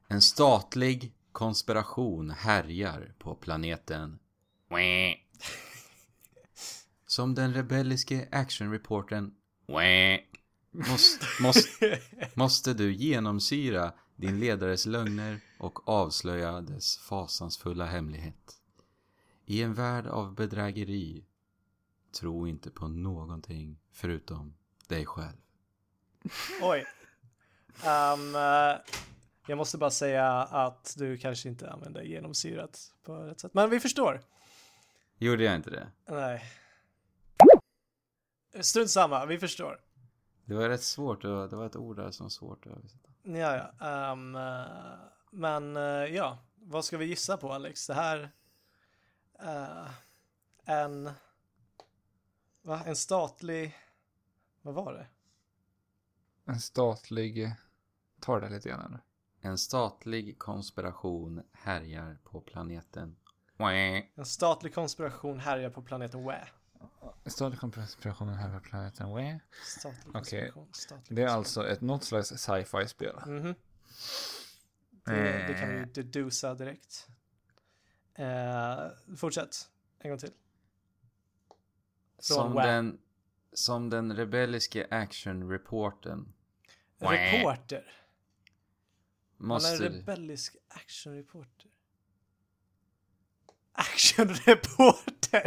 En 0.09 0.21
statlig 0.21 1.13
konspiration 1.33 2.31
härjar 2.31 3.13
på 3.19 3.35
planeten. 3.35 4.19
Som 7.11 7.35
den 7.35 7.55
rebelliske 7.55 8.29
actionreportern 8.33 9.35
måste, 10.71 11.27
måste, 11.43 11.99
måste 12.35 12.75
du 12.75 12.93
genomsyra 12.93 13.93
din 14.17 14.41
ledares 14.41 14.87
lögner 14.87 15.41
och 15.59 15.89
avslöja 15.89 16.61
dess 16.61 16.97
fasansfulla 16.97 17.87
hemlighet. 17.87 18.61
I 19.47 19.63
en 19.63 19.75
värld 19.75 20.07
av 20.07 20.35
bedrägeri 20.35 21.25
Tro 22.21 22.47
inte 22.47 22.71
på 22.71 22.89
någonting 22.89 23.79
förutom 23.93 24.55
dig 24.89 25.07
själv. 25.07 25.39
Oj. 26.63 26.87
Um, 27.85 28.35
jag 29.47 29.57
måste 29.57 29.79
bara 29.79 29.91
säga 29.91 30.33
att 30.43 30.95
du 30.99 31.19
kanske 31.19 31.49
inte 31.49 31.71
använder 31.71 32.03
genomsyrat 32.03 32.93
på 33.03 33.15
rätt 33.15 33.41
sätt. 33.41 33.55
Men 33.55 33.71
vi 33.71 33.81
förstår. 33.81 34.21
Gjorde 35.19 35.45
jag 35.45 35.57
inte 35.57 35.71
det? 35.71 35.87
Nej. 36.07 36.45
Strunt 38.61 38.91
samma, 38.91 39.27
vi 39.27 39.39
förstår. 39.39 39.81
Det 40.45 40.55
var 40.55 40.69
rätt 40.69 40.83
svårt. 40.83 41.23
Det 41.23 41.57
var, 41.57 41.67
ett 41.67 41.77
ord 41.77 41.97
där 41.97 42.11
som 42.11 42.25
var 42.25 42.31
svårt 42.31 42.67
att 42.67 42.73
översätta. 42.73 43.09
Ja, 43.23 43.73
ja. 43.79 44.11
eh, 44.11 44.17
men 45.31 45.77
eh, 45.77 45.83
ja, 45.83 46.39
vad 46.55 46.85
ska 46.85 46.97
vi 46.99 47.05
gissa 47.05 47.37
på 47.37 47.53
Alex? 47.53 47.87
Det 47.87 47.95
här... 47.95 48.31
eh, 49.39 49.91
en... 50.65 51.11
Va? 52.63 52.83
En 52.87 52.97
statlig... 52.97 53.79
Vad 54.63 54.75
var 54.75 54.93
det? 54.93 55.07
En 56.45 56.61
statlig... 56.61 57.55
Ta 58.21 58.41
det 58.41 58.49
lite 58.49 58.69
grann 58.69 58.91
nu. 58.91 58.99
En 59.49 59.59
statlig 59.59 60.39
konspiration 60.39 61.43
härjar 61.53 62.19
på 62.25 62.41
planeten. 62.41 63.17
En 64.15 64.25
statlig 64.25 64.75
konspiration 64.75 65.41
härjar 65.41 65.71
på 65.71 65.83
planeten 65.83 66.25
Wä. 66.25 66.49
Statlig 67.27 67.61
konspiration 67.61 68.29
här 68.29 68.59
på 68.59 68.61
planeten 68.61 69.11
Wah. 69.11 69.37
Statlig 69.65 70.13
konspiration. 70.13 70.69
Statlig 70.73 71.17
Det 71.17 71.23
är 71.23 71.29
alltså 71.29 71.69
ett 71.69 71.81
något 71.81 72.05
slags 72.05 72.29
sci-fi 72.29 72.89
spel. 72.89 73.17
Mhm. 73.27 73.55
Det, 75.05 75.47
det 75.49 75.55
kan 75.61 75.69
vi 75.69 75.79
ju 75.79 75.85
dedusa 75.85 76.55
direkt. 76.55 77.09
Eh, 78.15 79.17
fortsätt. 79.17 79.71
En 79.99 80.11
gång 80.11 80.19
till. 80.19 80.33
Från 82.29 82.37
Som 82.37 82.55
den, 82.55 82.99
som 83.53 83.91
den 83.91 84.17
rebelliske 84.17 84.87
actionreporten. 84.91 86.33
Reporter. 86.99 87.93
Han 89.39 89.51
är 89.51 89.55
en 89.55 89.73
måste... 89.73 89.89
rebellisk 89.89 90.57
actionreporter. 90.69 91.70
Actionreporter! 93.73 95.43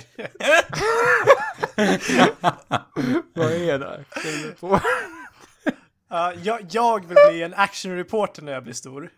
Vad 3.33 3.51
är 3.51 3.79
det? 3.79 4.05
Ja, 6.07 6.33
jag, 6.33 6.65
jag 6.71 7.05
vill 7.05 7.17
bli 7.29 7.43
en 7.43 7.53
actionreporter 7.53 8.41
när 8.41 8.51
jag 8.51 8.63
blir 8.63 8.73
stor. 8.73 9.09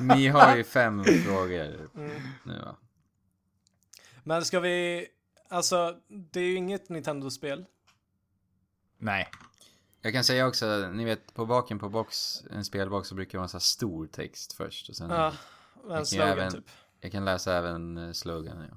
Ni 0.00 0.28
har 0.28 0.56
ju 0.56 0.64
fem 0.64 1.04
frågor 1.04 1.90
Mm. 1.94 2.20
nu 2.44 2.58
va? 2.58 2.76
Men 4.24 4.44
ska 4.44 4.60
vi... 4.60 5.06
Alltså, 5.48 5.96
det 6.32 6.40
är 6.40 6.44
ju 6.44 6.54
inget 6.54 6.88
Nintendo-spel. 6.88 7.64
Nej. 8.98 9.30
Jag 10.00 10.12
kan 10.12 10.24
säga 10.24 10.46
också, 10.46 10.90
ni 10.92 11.04
vet 11.04 11.34
på 11.34 11.46
baken 11.46 11.78
på 11.78 11.88
box, 11.88 12.42
en 12.50 12.64
spelbox 12.64 13.08
så 13.08 13.14
brukar 13.14 13.38
sån 13.38 13.58
här 13.58 13.58
stor 13.58 14.06
text 14.06 14.52
först. 14.52 14.88
Och 14.88 14.96
sen, 14.96 15.10
Ja, 15.10 15.32
en 15.90 16.06
slogan 16.06 16.28
även- 16.28 16.52
typ. 16.52 16.70
Jag 17.04 17.12
kan 17.12 17.24
läsa 17.24 17.56
även 17.56 17.98
eh, 17.98 18.12
sloganen. 18.12 18.68
Ja. 18.70 18.76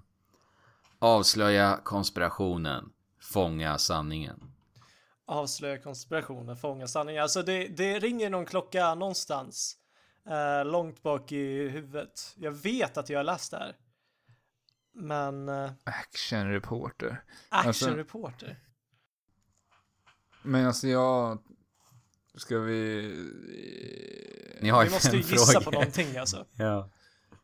Avslöja 0.99 1.79
konspirationen. 1.83 2.91
Fånga 3.19 3.77
sanningen. 3.77 4.51
Avslöja 5.25 5.77
konspirationen, 5.77 6.57
fånga 6.57 6.87
sanningen. 6.87 7.21
Alltså 7.23 7.41
det, 7.43 7.67
det 7.67 7.99
ringer 7.99 8.29
någon 8.29 8.45
klocka 8.45 8.95
någonstans. 8.95 9.77
Eh, 10.29 10.65
långt 10.65 11.01
bak 11.03 11.31
i 11.31 11.69
huvudet. 11.69 12.33
Jag 12.37 12.51
vet 12.51 12.97
att 12.97 13.09
jag 13.09 13.19
har 13.19 13.23
läst 13.23 13.51
det 13.51 13.57
här. 13.57 13.75
Men... 14.93 15.49
Eh, 15.49 15.71
Action 15.83 16.51
reporter. 16.51 17.23
Alltså- 17.49 17.85
actionreporter. 17.85 18.59
Men 20.41 20.67
alltså 20.67 20.87
jag... 20.87 21.39
Ska 22.35 22.59
vi... 22.59 23.01
Ni 24.61 24.69
har 24.69 24.83
Vi 24.85 24.89
måste 24.89 25.17
ju 25.17 25.23
gissa 25.23 25.51
frågor. 25.51 25.65
på 25.65 25.71
någonting 25.71 26.17
alltså. 26.17 26.45
Ja. 26.53 26.89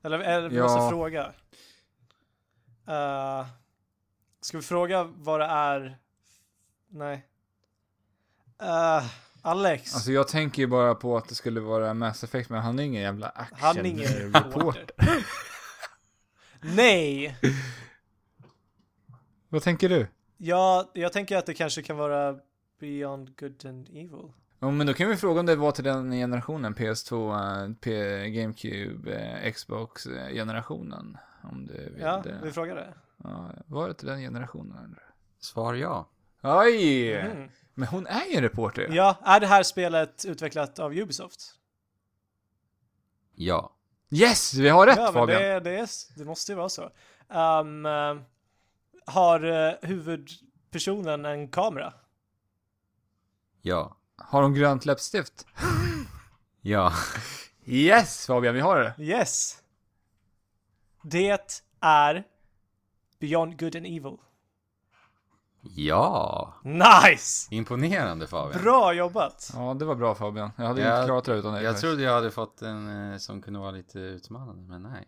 Eller, 0.01 0.19
eller 0.19 0.49
vi 0.49 0.55
Ja. 0.55 0.63
måste 0.63 0.89
fråga. 0.89 1.33
Uh, 2.89 3.47
ska 4.41 4.57
vi 4.57 4.63
fråga 4.63 5.03
vad 5.03 5.39
det 5.39 5.45
är? 5.45 5.97
Nej. 6.89 7.25
Uh, 8.63 9.05
Alex. 9.41 9.95
Alltså 9.95 10.11
jag 10.11 10.27
tänker 10.27 10.61
ju 10.61 10.67
bara 10.67 10.95
på 10.95 11.17
att 11.17 11.29
det 11.29 11.35
skulle 11.35 11.59
vara 11.59 11.93
Mass 11.93 12.23
Effect, 12.23 12.49
men 12.49 12.61
han 12.61 12.79
är 12.79 12.83
ingen 12.83 13.01
jävla 13.01 13.29
action 13.29 13.57
han 13.59 13.77
är 13.77 13.83
ingen 13.85 14.33
reporter. 14.33 14.85
Nej. 16.61 17.37
Vad 19.49 19.63
tänker 19.63 19.89
du? 19.89 20.07
Ja, 20.37 20.91
jag 20.93 21.13
tänker 21.13 21.37
att 21.37 21.45
det 21.45 21.53
kanske 21.53 21.81
kan 21.83 21.97
vara 21.97 22.39
Beyond 22.79 23.39
Good 23.39 23.65
and 23.65 23.89
Evil. 23.89 24.31
Ja, 24.63 24.71
men 24.71 24.87
då 24.87 24.93
kan 24.93 25.09
vi 25.09 25.17
fråga 25.17 25.39
om 25.39 25.45
det 25.45 25.55
var 25.55 25.71
till 25.71 25.83
den 25.83 26.11
generationen, 26.11 26.75
PS2, 26.75 27.33
eh, 27.67 27.73
P 27.81 28.29
GameCube, 28.29 29.13
eh, 29.13 29.51
Xbox 29.53 30.05
eh, 30.05 30.33
generationen. 30.33 31.17
Om 31.43 31.65
du 31.67 31.73
vill 31.73 32.01
Ja, 32.01 32.21
det. 32.23 32.39
vi 32.43 32.51
frågar 32.51 32.75
det. 32.75 32.93
Ja, 33.23 33.51
var 33.65 33.87
det 33.87 33.93
till 33.93 34.07
den 34.07 34.19
generationen? 34.19 34.95
Svar 35.39 35.73
ja. 35.73 36.09
Oj! 36.41 37.13
Mm. 37.13 37.49
Men 37.73 37.87
hon 37.87 38.07
är 38.07 38.25
ju 38.25 38.35
en 38.35 38.41
reporter. 38.41 38.87
Ja, 38.91 39.17
är 39.23 39.39
det 39.39 39.47
här 39.47 39.63
spelet 39.63 40.25
utvecklat 40.25 40.79
av 40.79 40.93
Ubisoft? 40.93 41.55
Ja. 43.35 43.75
Yes! 44.09 44.53
Vi 44.53 44.69
har 44.69 44.87
rätt 44.87 44.97
ja, 44.97 45.03
men 45.03 45.13
Fabian! 45.13 45.41
det, 45.41 45.59
det, 45.59 45.77
är, 45.77 46.17
det 46.17 46.25
måste 46.25 46.51
ju 46.51 46.55
vara 46.55 46.69
så. 46.69 46.83
Um, 47.27 47.85
har 49.05 49.85
huvudpersonen 49.87 51.25
en 51.25 51.47
kamera? 51.47 51.93
Ja. 53.61 53.97
Har 54.25 54.43
hon 54.43 54.53
grönt 54.53 54.85
läppstift? 54.85 55.45
Ja. 56.63 56.93
Yes 57.65 58.27
Fabian, 58.27 58.55
vi 58.55 58.59
har 58.61 58.79
det! 58.79 59.03
Yes. 59.03 59.57
Det 61.03 61.57
är 61.81 62.23
Beyond 63.19 63.59
Good 63.59 63.75
and 63.75 63.85
Evil. 63.85 64.17
Ja. 65.61 66.53
Nice! 66.63 67.55
Imponerande 67.55 68.27
Fabian. 68.27 68.61
Bra 68.63 68.93
jobbat! 68.93 69.51
Ja, 69.53 69.73
det 69.73 69.85
var 69.85 69.95
bra 69.95 70.15
Fabian. 70.15 70.51
Jag 70.55 70.65
hade 70.65 70.81
inte 70.81 71.05
klarat 71.05 71.25
det 71.25 71.33
utan 71.35 71.53
dig. 71.53 71.63
Jag 71.63 71.71
faktiskt. 71.71 71.81
trodde 71.81 72.03
jag 72.03 72.13
hade 72.13 72.31
fått 72.31 72.61
en 72.61 73.11
eh, 73.11 73.17
som 73.17 73.41
kunde 73.41 73.59
vara 73.59 73.71
lite 73.71 73.99
utmanande, 73.99 74.61
men 74.63 74.81
nej. 74.83 75.07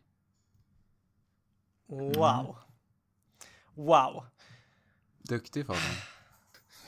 Wow. 1.87 2.57
Wow. 3.73 4.25
Duktig 5.21 5.65
Fabian. 5.67 5.83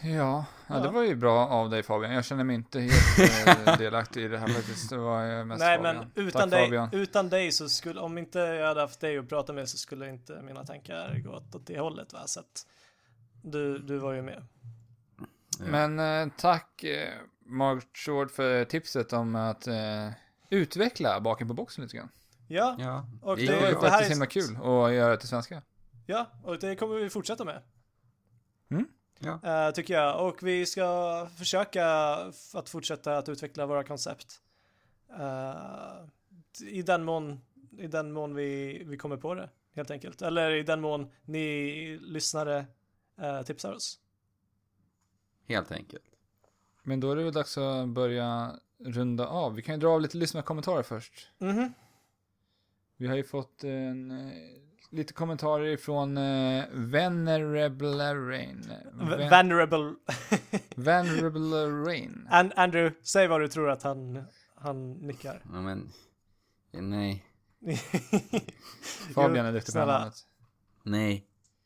Ja, 0.06 0.46
ja, 0.68 0.80
det 0.80 0.90
var 0.90 1.04
ju 1.04 1.16
bra 1.16 1.48
av 1.48 1.70
dig 1.70 1.84
Fabian. 1.84 2.14
Jag 2.14 2.26
känner 2.26 2.44
mig 2.44 2.56
inte 2.56 2.80
helt 2.80 3.48
eh, 3.68 3.78
delaktig 3.78 4.24
i 4.24 4.28
det 4.28 4.38
här 4.38 4.48
faktiskt. 4.48 4.90
Det 4.90 4.98
var 4.98 5.40
eh, 5.40 5.46
mest 5.46 5.60
Nej 5.60 5.78
Fabian. 5.78 5.96
men 6.16 6.26
utan 6.28 6.42
Tack 6.42 6.52
dig, 6.52 6.66
Fabian. 6.66 6.90
utan 6.92 7.30
dig 7.30 7.52
så 7.52 7.70
skulle, 7.70 8.02
om 8.02 8.18
inte 8.18 8.40
jag 8.40 8.68
hade 8.68 8.82
haft 8.82 9.00
dig 9.00 9.18
att 9.18 9.30
prata 9.30 9.54
med 9.54 9.70
så 9.70 9.78
skulle 9.78 10.10
inte 10.10 10.42
mina 10.42 10.66
tankar 10.66 11.20
gått 11.20 11.56
åt 11.56 11.68
det 11.68 11.80
hållet 11.80 12.14
va. 12.14 12.20
Så 12.28 12.40
att 12.40 12.66
du, 13.42 13.78
du 13.80 13.98
var 13.98 14.14
ju 14.14 14.22
med. 14.22 14.44
Ja. 15.60 15.66
Men 15.66 16.00
eh, 16.00 16.34
tack 16.38 16.84
eh, 16.84 17.10
Mark 17.46 17.88
Short 17.98 18.32
för 18.32 18.66
tipset 18.66 19.14
om 19.14 19.36
att 19.36 19.68
eh, 19.68 20.10
utveckla 20.50 21.20
baken 21.22 21.48
på 21.48 21.54
boxen 21.54 21.84
lite 21.84 21.98
grann. 21.98 22.10
Ja, 22.48 22.76
Ja, 22.80 23.06
Och 23.22 23.38
det 23.38 23.46
Det 23.46 23.52
det- 23.54 23.62
var 23.62 23.68
ju 23.70 23.74
går 23.76 23.82
det 23.82 23.90
här 23.90 24.10
himla 24.10 24.26
kul 24.26 24.56
att 24.56 24.94
göra 24.94 25.12
det 25.12 25.18
till 25.18 25.30
svenska. 25.30 25.62
ja, 26.06 26.26
och 26.44 26.60
det 26.60 26.76
kommer 26.76 26.96
vi 26.96 27.10
fortsätta 27.10 27.46
med. 27.46 27.62
Ja. 29.20 29.40
eh, 29.68 29.72
tycker 29.74 29.94
jag. 29.94 30.28
Och 30.28 30.44
vi 30.44 30.66
ska 30.66 31.28
försöka 31.38 31.88
att 32.54 32.70
fortsätta 32.70 33.18
att 33.18 33.30
utveckla 33.30 33.66
våra 33.66 33.84
koncept. 33.84 34.42
Eh, 35.20 36.68
I 36.68 36.82
den 36.82 37.04
mån, 37.04 37.42
i 37.78 37.88
den 37.88 38.12
mån 38.12 38.36
vi, 38.36 38.84
vi 38.86 38.98
kommer 38.98 39.18
på 39.18 39.34
det, 39.34 39.50
helt 39.76 39.92
enkelt. 39.92 40.22
Eller 40.22 40.52
i 40.52 40.64
den 40.64 40.82
mån 40.82 41.12
ni 41.26 41.98
lyssnare 42.02 42.66
eh, 43.22 43.42
tipsar 43.42 43.74
oss. 43.74 44.00
Helt 45.48 45.72
enkelt. 45.72 46.04
Men 46.84 47.00
då 47.00 47.12
är 47.12 47.16
det 47.16 47.24
väl 47.24 47.34
dags 47.34 47.58
att 47.58 47.88
börja 47.88 48.60
runda 48.78 49.28
av. 49.28 49.56
Vi 49.56 49.62
kan 49.62 49.76
ju 49.76 49.82
dra 49.82 49.90
av 49.90 50.02
lite 50.02 50.18
lyssnarkommentarer 50.18 50.84
först. 50.84 51.32
Mhm. 51.38 51.74
Vi 52.98 53.08
har 53.08 53.16
ju 53.16 53.24
fått 53.24 53.64
en, 53.64 54.12
lite 54.90 55.14
kommentarer 55.14 55.66
ifrån 55.66 56.18
eh, 56.18 56.64
Venerable 56.72 58.16
Rain. 58.16 58.72
Ven- 58.94 59.30
Venerable. 59.30 59.96
Venerable 60.76 61.66
Rain. 61.68 62.28
An- 62.32 62.52
Andrew, 62.56 62.96
säg 63.04 63.28
vad 63.28 63.42
du 63.42 63.48
tror 63.48 63.70
att 63.70 63.84
han, 63.84 64.24
han 64.56 64.92
nickar. 64.94 65.42
Ja, 65.54 65.62
men... 65.62 65.90
Nej. 66.72 67.26
Fabian 69.14 69.46
är 69.46 69.54
duktig 69.54 69.74
på 69.74 69.80
namnet. 69.86 70.14
Nej. 70.84 71.26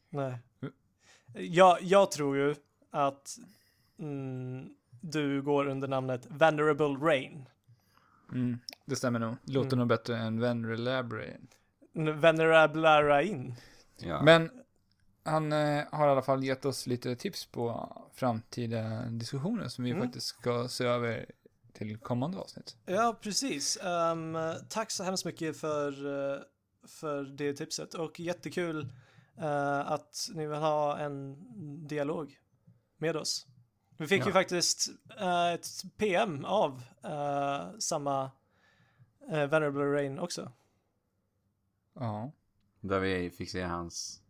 Nej. 0.10 0.38
Jag, 1.34 1.78
jag 1.82 2.12
tror 2.12 2.38
ju 2.38 2.56
att 2.91 3.38
mm, 4.00 4.70
du 5.02 5.41
går 5.41 5.66
under 5.68 5.88
namnet 5.88 6.28
Venerable 6.30 6.86
Rain. 7.08 7.46
Mm, 8.32 8.60
det 8.86 8.96
stämmer 8.96 9.20
nog. 9.20 9.36
Låter 9.44 9.68
Mm. 9.68 9.80
nog 9.80 9.88
bättre 9.88 10.18
än 10.18 10.40
Venerable 10.40 11.18
Rain. 11.18 11.48
Venerable 11.94 13.03
Rain. 13.03 13.56
Ja. 13.98 14.22
Men 14.24 14.52
han 15.24 15.53
eh, 15.53 15.84
har 15.91 16.07
i 16.07 16.11
alla 16.11 16.22
fall 16.22 16.44
gett 16.44 16.66
oss 16.66 16.88
lite 16.88 17.16
tips 17.16 17.45
på 17.45 17.95
framtida 18.14 19.02
diskussioner 19.10 19.68
som 19.68 19.84
vi 19.84 19.91
Mm. 19.91 20.03
faktiskt 20.03 20.28
ska 20.28 20.68
se 20.68 20.86
över 20.86 21.26
till 21.74 21.98
kommande 21.98 22.38
avsnitt. 22.38 22.78
Ja, 22.86 23.18
precis. 23.22 23.78
Ehm, 23.78 24.38
tack 24.70 24.91
så 24.91 25.03
hemskt 25.03 25.26
mycket 25.26 25.57
för, 25.57 26.06
eh, 26.36 26.40
för 26.88 27.24
det 27.24 27.53
tipset 27.53 27.94
och 27.94 28.20
jättekul 28.20 28.88
eh, 29.38 29.91
att 29.91 30.30
ni 30.34 30.48
vill 30.48 30.57
ha 30.57 30.98
en 30.98 31.38
dialog 31.88 32.38
med 32.98 33.16
oss. 33.16 33.45
Vi 33.98 34.07
fick 34.07 34.22
Ja. 34.22 34.26
ju 34.26 34.32
faktiskt 34.32 34.90
eh, 35.20 35.53
ett 35.53 35.68
PM 35.98 36.45
av 36.45 36.84
eh, 37.03 37.70
samma 37.80 38.24
uh, 39.32 39.45
Venerable 39.45 39.84
Rain 39.86 40.20
också. 40.20 40.52
Ja. 42.00 42.32
Där 42.82 43.00
vi 43.00 43.30
fick 43.30 43.50
se 43.50 43.62
hans 43.62 44.22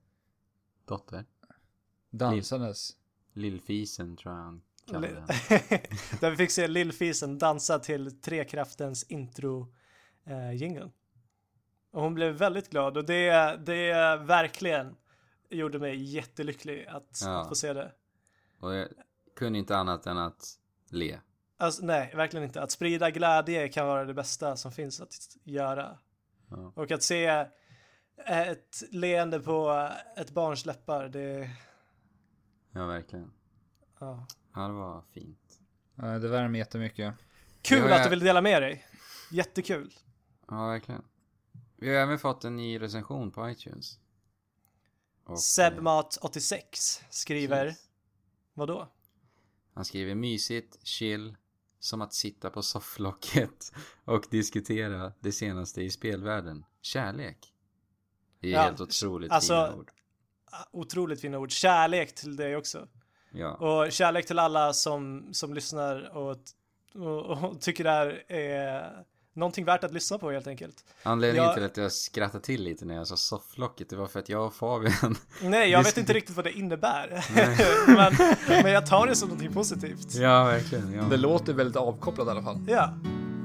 dotter. 0.85 1.25
Dansandes. 2.09 2.95
Lillfisen 3.33 4.17
tror 4.17 4.33
jag 4.35 4.41
han 4.43 4.61
kallade 4.85 5.07
Li- 5.07 5.15
henne. 5.15 5.81
Där 6.21 6.29
vi 6.29 6.37
fick 6.37 6.51
se 6.51 6.67
Lillfisen 6.67 7.37
dansa 7.37 7.79
till 7.79 8.21
Trekraftens 8.21 9.03
intro 9.03 9.73
eh, 10.25 10.51
jingle. 10.53 10.91
Och 11.91 12.01
hon 12.01 12.13
blev 12.13 12.33
väldigt 12.33 12.69
glad 12.69 12.97
och 12.97 13.05
det, 13.05 13.57
det 13.65 13.93
verkligen 14.17 14.95
gjorde 15.49 15.79
mig 15.79 16.03
jättelycklig 16.03 16.85
att, 16.85 17.19
Ja. 17.23 17.41
att 17.41 17.47
få 17.47 17.55
se 17.55 17.73
det. 17.73 17.91
Och 18.59 18.75
jag 18.75 18.87
kunde 19.35 19.59
inte 19.59 19.77
annat 19.77 20.05
än 20.05 20.17
att 20.17 20.59
le. 20.89 21.19
Alltså 21.57 21.85
nej, 21.85 22.13
verkligen 22.15 22.43
inte. 22.43 22.61
Att 22.61 22.71
sprida 22.71 23.11
glädje 23.11 23.67
kan 23.69 23.87
vara 23.87 24.05
det 24.05 24.13
bästa 24.13 24.55
som 24.57 24.71
finns 24.71 25.01
att 25.01 25.37
göra. 25.43 25.99
Ja. 26.49 26.71
Och 26.75 26.91
att 26.91 27.03
se 27.03 27.45
ett 28.25 28.83
leende 28.91 29.39
på 29.39 29.89
ett 30.17 30.31
barns 30.31 30.65
läppar, 30.65 31.09
det, 31.09 31.49
Ja, 32.71 32.85
verkligen. 32.85 33.31
ja. 33.99 34.27
Ja, 34.55 34.67
det 34.67 34.73
var 34.73 35.03
fint. 35.13 35.59
Ja, 35.95 36.05
det 36.19 36.27
värmer 36.27 36.59
jättemycket. 36.59 37.13
Kul 37.61 37.89
Ja, 37.89 37.95
att 37.97 38.03
du 38.03 38.09
vill 38.09 38.19
dela 38.19 38.41
med 38.41 38.61
dig. 38.61 38.85
Jättekul. 39.31 39.93
Ja, 40.47 40.67
verkligen. 40.67 41.03
Vi 41.75 41.87
har 41.89 41.95
även 41.95 42.19
fått 42.19 42.43
en 42.43 42.55
ny 42.55 42.81
recension 42.81 43.31
på 43.31 43.49
iTunes. 43.49 43.99
Och, 45.23 45.31
eh, 45.31 45.35
Sebmat86 45.37 47.01
skriver, 47.09 47.65
precis. 47.65 47.89
vadå? 48.53 48.87
Han 49.73 49.85
skriver 49.85 50.15
mysigt, 50.15 50.87
chill, 50.87 51.35
som 51.79 52.01
att 52.01 52.13
sitta 52.13 52.49
på 52.49 52.61
sofflocket 52.61 53.73
och 54.05 54.25
diskutera 54.31 55.13
det 55.19 55.31
senaste 55.31 55.81
i 55.81 55.89
spelvärlden. 55.89 56.65
Kärlek. 56.81 57.53
Det 58.41 58.47
är 58.47 58.51
Ja, 58.51 58.61
helt 58.61 58.81
otroligt 58.81 59.31
alltså- 59.31 59.65
fina 59.65 59.75
ord. 59.79 59.91
Ah, 60.51 60.63
Otroligt 60.71 61.21
fina 61.21 61.37
ord. 61.39 61.51
Kärlek 61.51 62.15
till 62.15 62.35
dig 62.35 62.55
också. 62.55 62.87
Ja, 63.31 63.53
Och 63.53 63.91
kärlek 63.91 64.25
till 64.27 64.39
alla 64.39 64.73
som, 64.73 65.29
som 65.33 65.53
lyssnar 65.53 66.17
och, 66.17 66.37
och, 66.95 67.43
och 67.43 67.61
tycker 67.61 67.83
det 67.83 67.89
här 67.89 68.31
är 68.31 68.91
någonting 69.33 69.65
värt 69.65 69.83
att 69.83 69.93
lyssna 69.93 70.17
på 70.17 70.31
helt 70.31 70.47
enkelt. 70.47 70.85
anledningen 71.03 71.45
jag- 71.45 71.55
till 71.55 71.63
att 71.65 71.77
jag 71.77 71.91
skrattade 71.91 72.43
till 72.43 72.63
lite 72.63 72.85
när 72.85 72.95
jag 72.95 73.07
sa 73.07 73.17
sofflocket, 73.17 73.89
det 73.89 73.95
var 73.95 74.07
för 74.07 74.19
att 74.19 74.29
jag 74.29 74.45
och 74.45 74.53
Fabian, 74.53 75.17
Nej, 75.43 75.69
jag 75.69 75.83
vet 75.83 75.97
inte 75.97 76.13
riktigt 76.13 76.35
vad 76.35 76.45
det 76.45 76.51
innebär. 76.51 77.25
men, 77.95 78.37
men 78.63 78.71
jag 78.71 78.85
tar 78.87 79.07
det 79.07 79.15
som 79.15 79.29
någonting 79.29 79.53
positivt. 79.53 80.15
ja 80.15 80.43
verkligen, 80.43 80.93
ja, 80.93 81.03
Det 81.03 81.17
låter 81.17 81.53
väldigt 81.53 81.75
avkopplat 81.75 82.27
i 82.27 82.31
alla 82.31 82.43
fall. 82.43 82.57
Ja, 82.67 82.93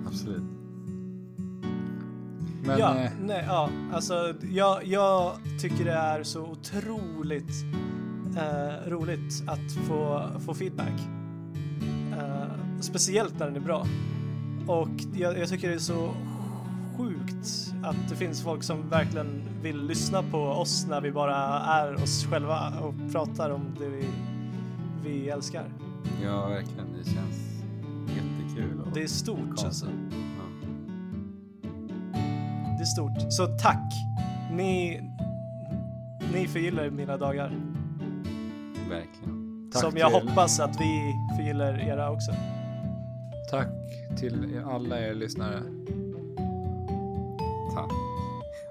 absolut. 0.07 0.43
Men 2.66 2.78
ja, 2.78 2.97
eh, 2.97 3.11
nej, 3.20 3.45
ja, 3.47 3.70
alltså 3.93 4.35
jag, 4.53 4.85
jag 4.86 5.32
tycker 5.61 5.85
det 5.85 5.93
är 5.93 6.23
så 6.23 6.43
otroligt 6.43 7.65
eh, 8.36 8.91
roligt 8.91 9.43
att 9.47 9.73
få, 9.89 10.31
få 10.47 10.55
feedback. 10.55 11.01
Eh, 12.19 12.81
speciellt 12.81 13.39
när 13.39 13.47
den 13.47 13.57
är 13.57 13.61
bra. 13.61 13.86
Och 14.66 14.89
jag, 15.15 15.39
jag 15.39 15.49
tycker 15.49 15.69
det 15.69 15.74
är 15.74 15.78
så 15.78 16.15
sjukt 16.97 17.74
att 17.82 18.09
det 18.09 18.16
finns 18.16 18.43
folk 18.43 18.62
som 18.62 18.89
verkligen 18.89 19.43
vill 19.62 19.86
lyssna 19.86 20.23
på 20.23 20.39
oss 20.39 20.86
när 20.89 21.01
vi 21.01 21.12
bara 21.12 21.36
är 21.61 21.95
oss 21.95 22.27
själva 22.31 22.73
och 22.81 22.95
pratar 23.12 23.51
om 23.51 23.77
det 23.78 23.89
vi, 23.89 24.07
vi 25.05 25.28
älskar. 25.28 25.65
Ja, 26.23 26.49
verkligen, 26.49 26.86
det 26.99 27.11
känns 27.11 27.62
jättekul. 28.09 28.81
Det 28.95 29.03
är 29.03 29.07
stort 29.07 29.39
konstigt. 29.39 29.65
alltså. 29.65 29.86
Är 32.85 32.86
stort. 32.86 33.32
Så 33.32 33.47
tack! 33.47 33.93
Ni, 34.51 35.01
ni 36.32 36.48
förgyllar 36.48 36.90
mina 36.90 37.16
dagar. 37.16 37.48
Verkligen. 38.89 39.70
tack 39.73 39.82
som 39.82 39.97
jag 39.97 40.12
till, 40.12 40.28
hoppas 40.28 40.61
att 40.61 40.81
vi 40.81 41.15
förgyllar 41.36 41.89
era 41.89 42.11
också. 42.11 42.32
Tack 43.51 43.69
till 44.16 44.62
alla 44.66 45.01
er 45.01 45.15
lyssnare. 45.15 45.62
Tack. 47.74 47.90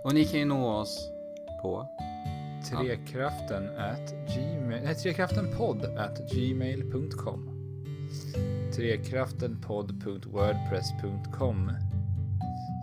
Och 0.03 0.13
ni 0.13 0.25
kan 0.25 0.39
ju 0.39 0.45
nå 0.45 0.71
oss 0.71 1.09
på 1.61 1.87
Trekraften 2.69 3.69
at 3.77 4.13
gmail... 4.35 4.83
Nej, 4.83 4.95
trekraftenpodd 4.95 5.85
at 5.97 6.31
gmail.com 6.31 7.49
Trekraftenpodd.wordpress.com 8.75 11.71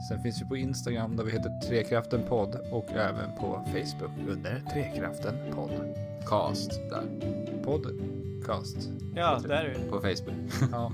Sen 0.09 0.23
finns 0.23 0.43
vi 0.43 0.47
på 0.47 0.57
Instagram 0.57 1.17
där 1.17 1.25
vi 1.25 1.33
heter 1.33 1.61
Trekraftenpodd 1.69 2.55
och 2.73 2.91
även 2.91 3.35
på 3.37 3.65
Facebook 3.67 4.29
under 4.29 4.63
Trekraftenpodd. 4.73 5.71
Cast 6.27 6.71
där, 6.71 7.03
Podcast. 7.65 8.77
Ja, 9.15 9.41
där 9.49 9.65
är 9.65 9.79
vi. 9.79 9.91
på 9.91 10.01
Facebook. 10.01 10.53
Ja. 10.73 10.93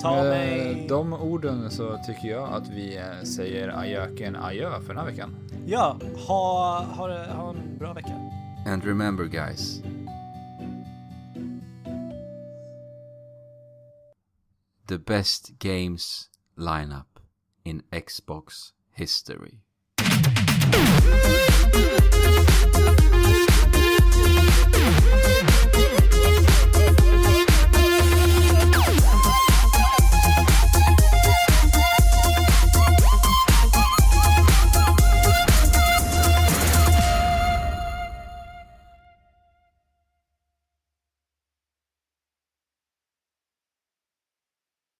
Ta 0.00 0.10
Med 0.16 0.24
mig... 0.26 0.86
de 0.88 1.12
orden 1.12 1.70
så 1.70 1.98
tycker 2.06 2.28
jag 2.28 2.52
att 2.52 2.68
vi 2.68 2.96
eh, 2.96 3.22
säger 3.22 3.78
ajöken 3.78 4.36
adjö 4.36 4.80
för 4.80 4.88
den 4.88 4.96
här 4.96 5.04
veckan. 5.10 5.36
Ja, 5.66 5.96
ha, 6.28 6.84
ha, 6.96 7.06
det- 7.06 7.32
ha 7.32 7.50
en 7.50 7.78
bra 7.78 7.92
vecka. 7.92 8.30
And 8.66 8.84
remember 8.84 9.24
guys. 9.24 9.82
The 14.88 14.98
best 14.98 15.48
games 15.58 16.28
lineup 16.56 17.11
in 17.64 17.82
Xbox 17.92 18.72
history. 18.92 19.60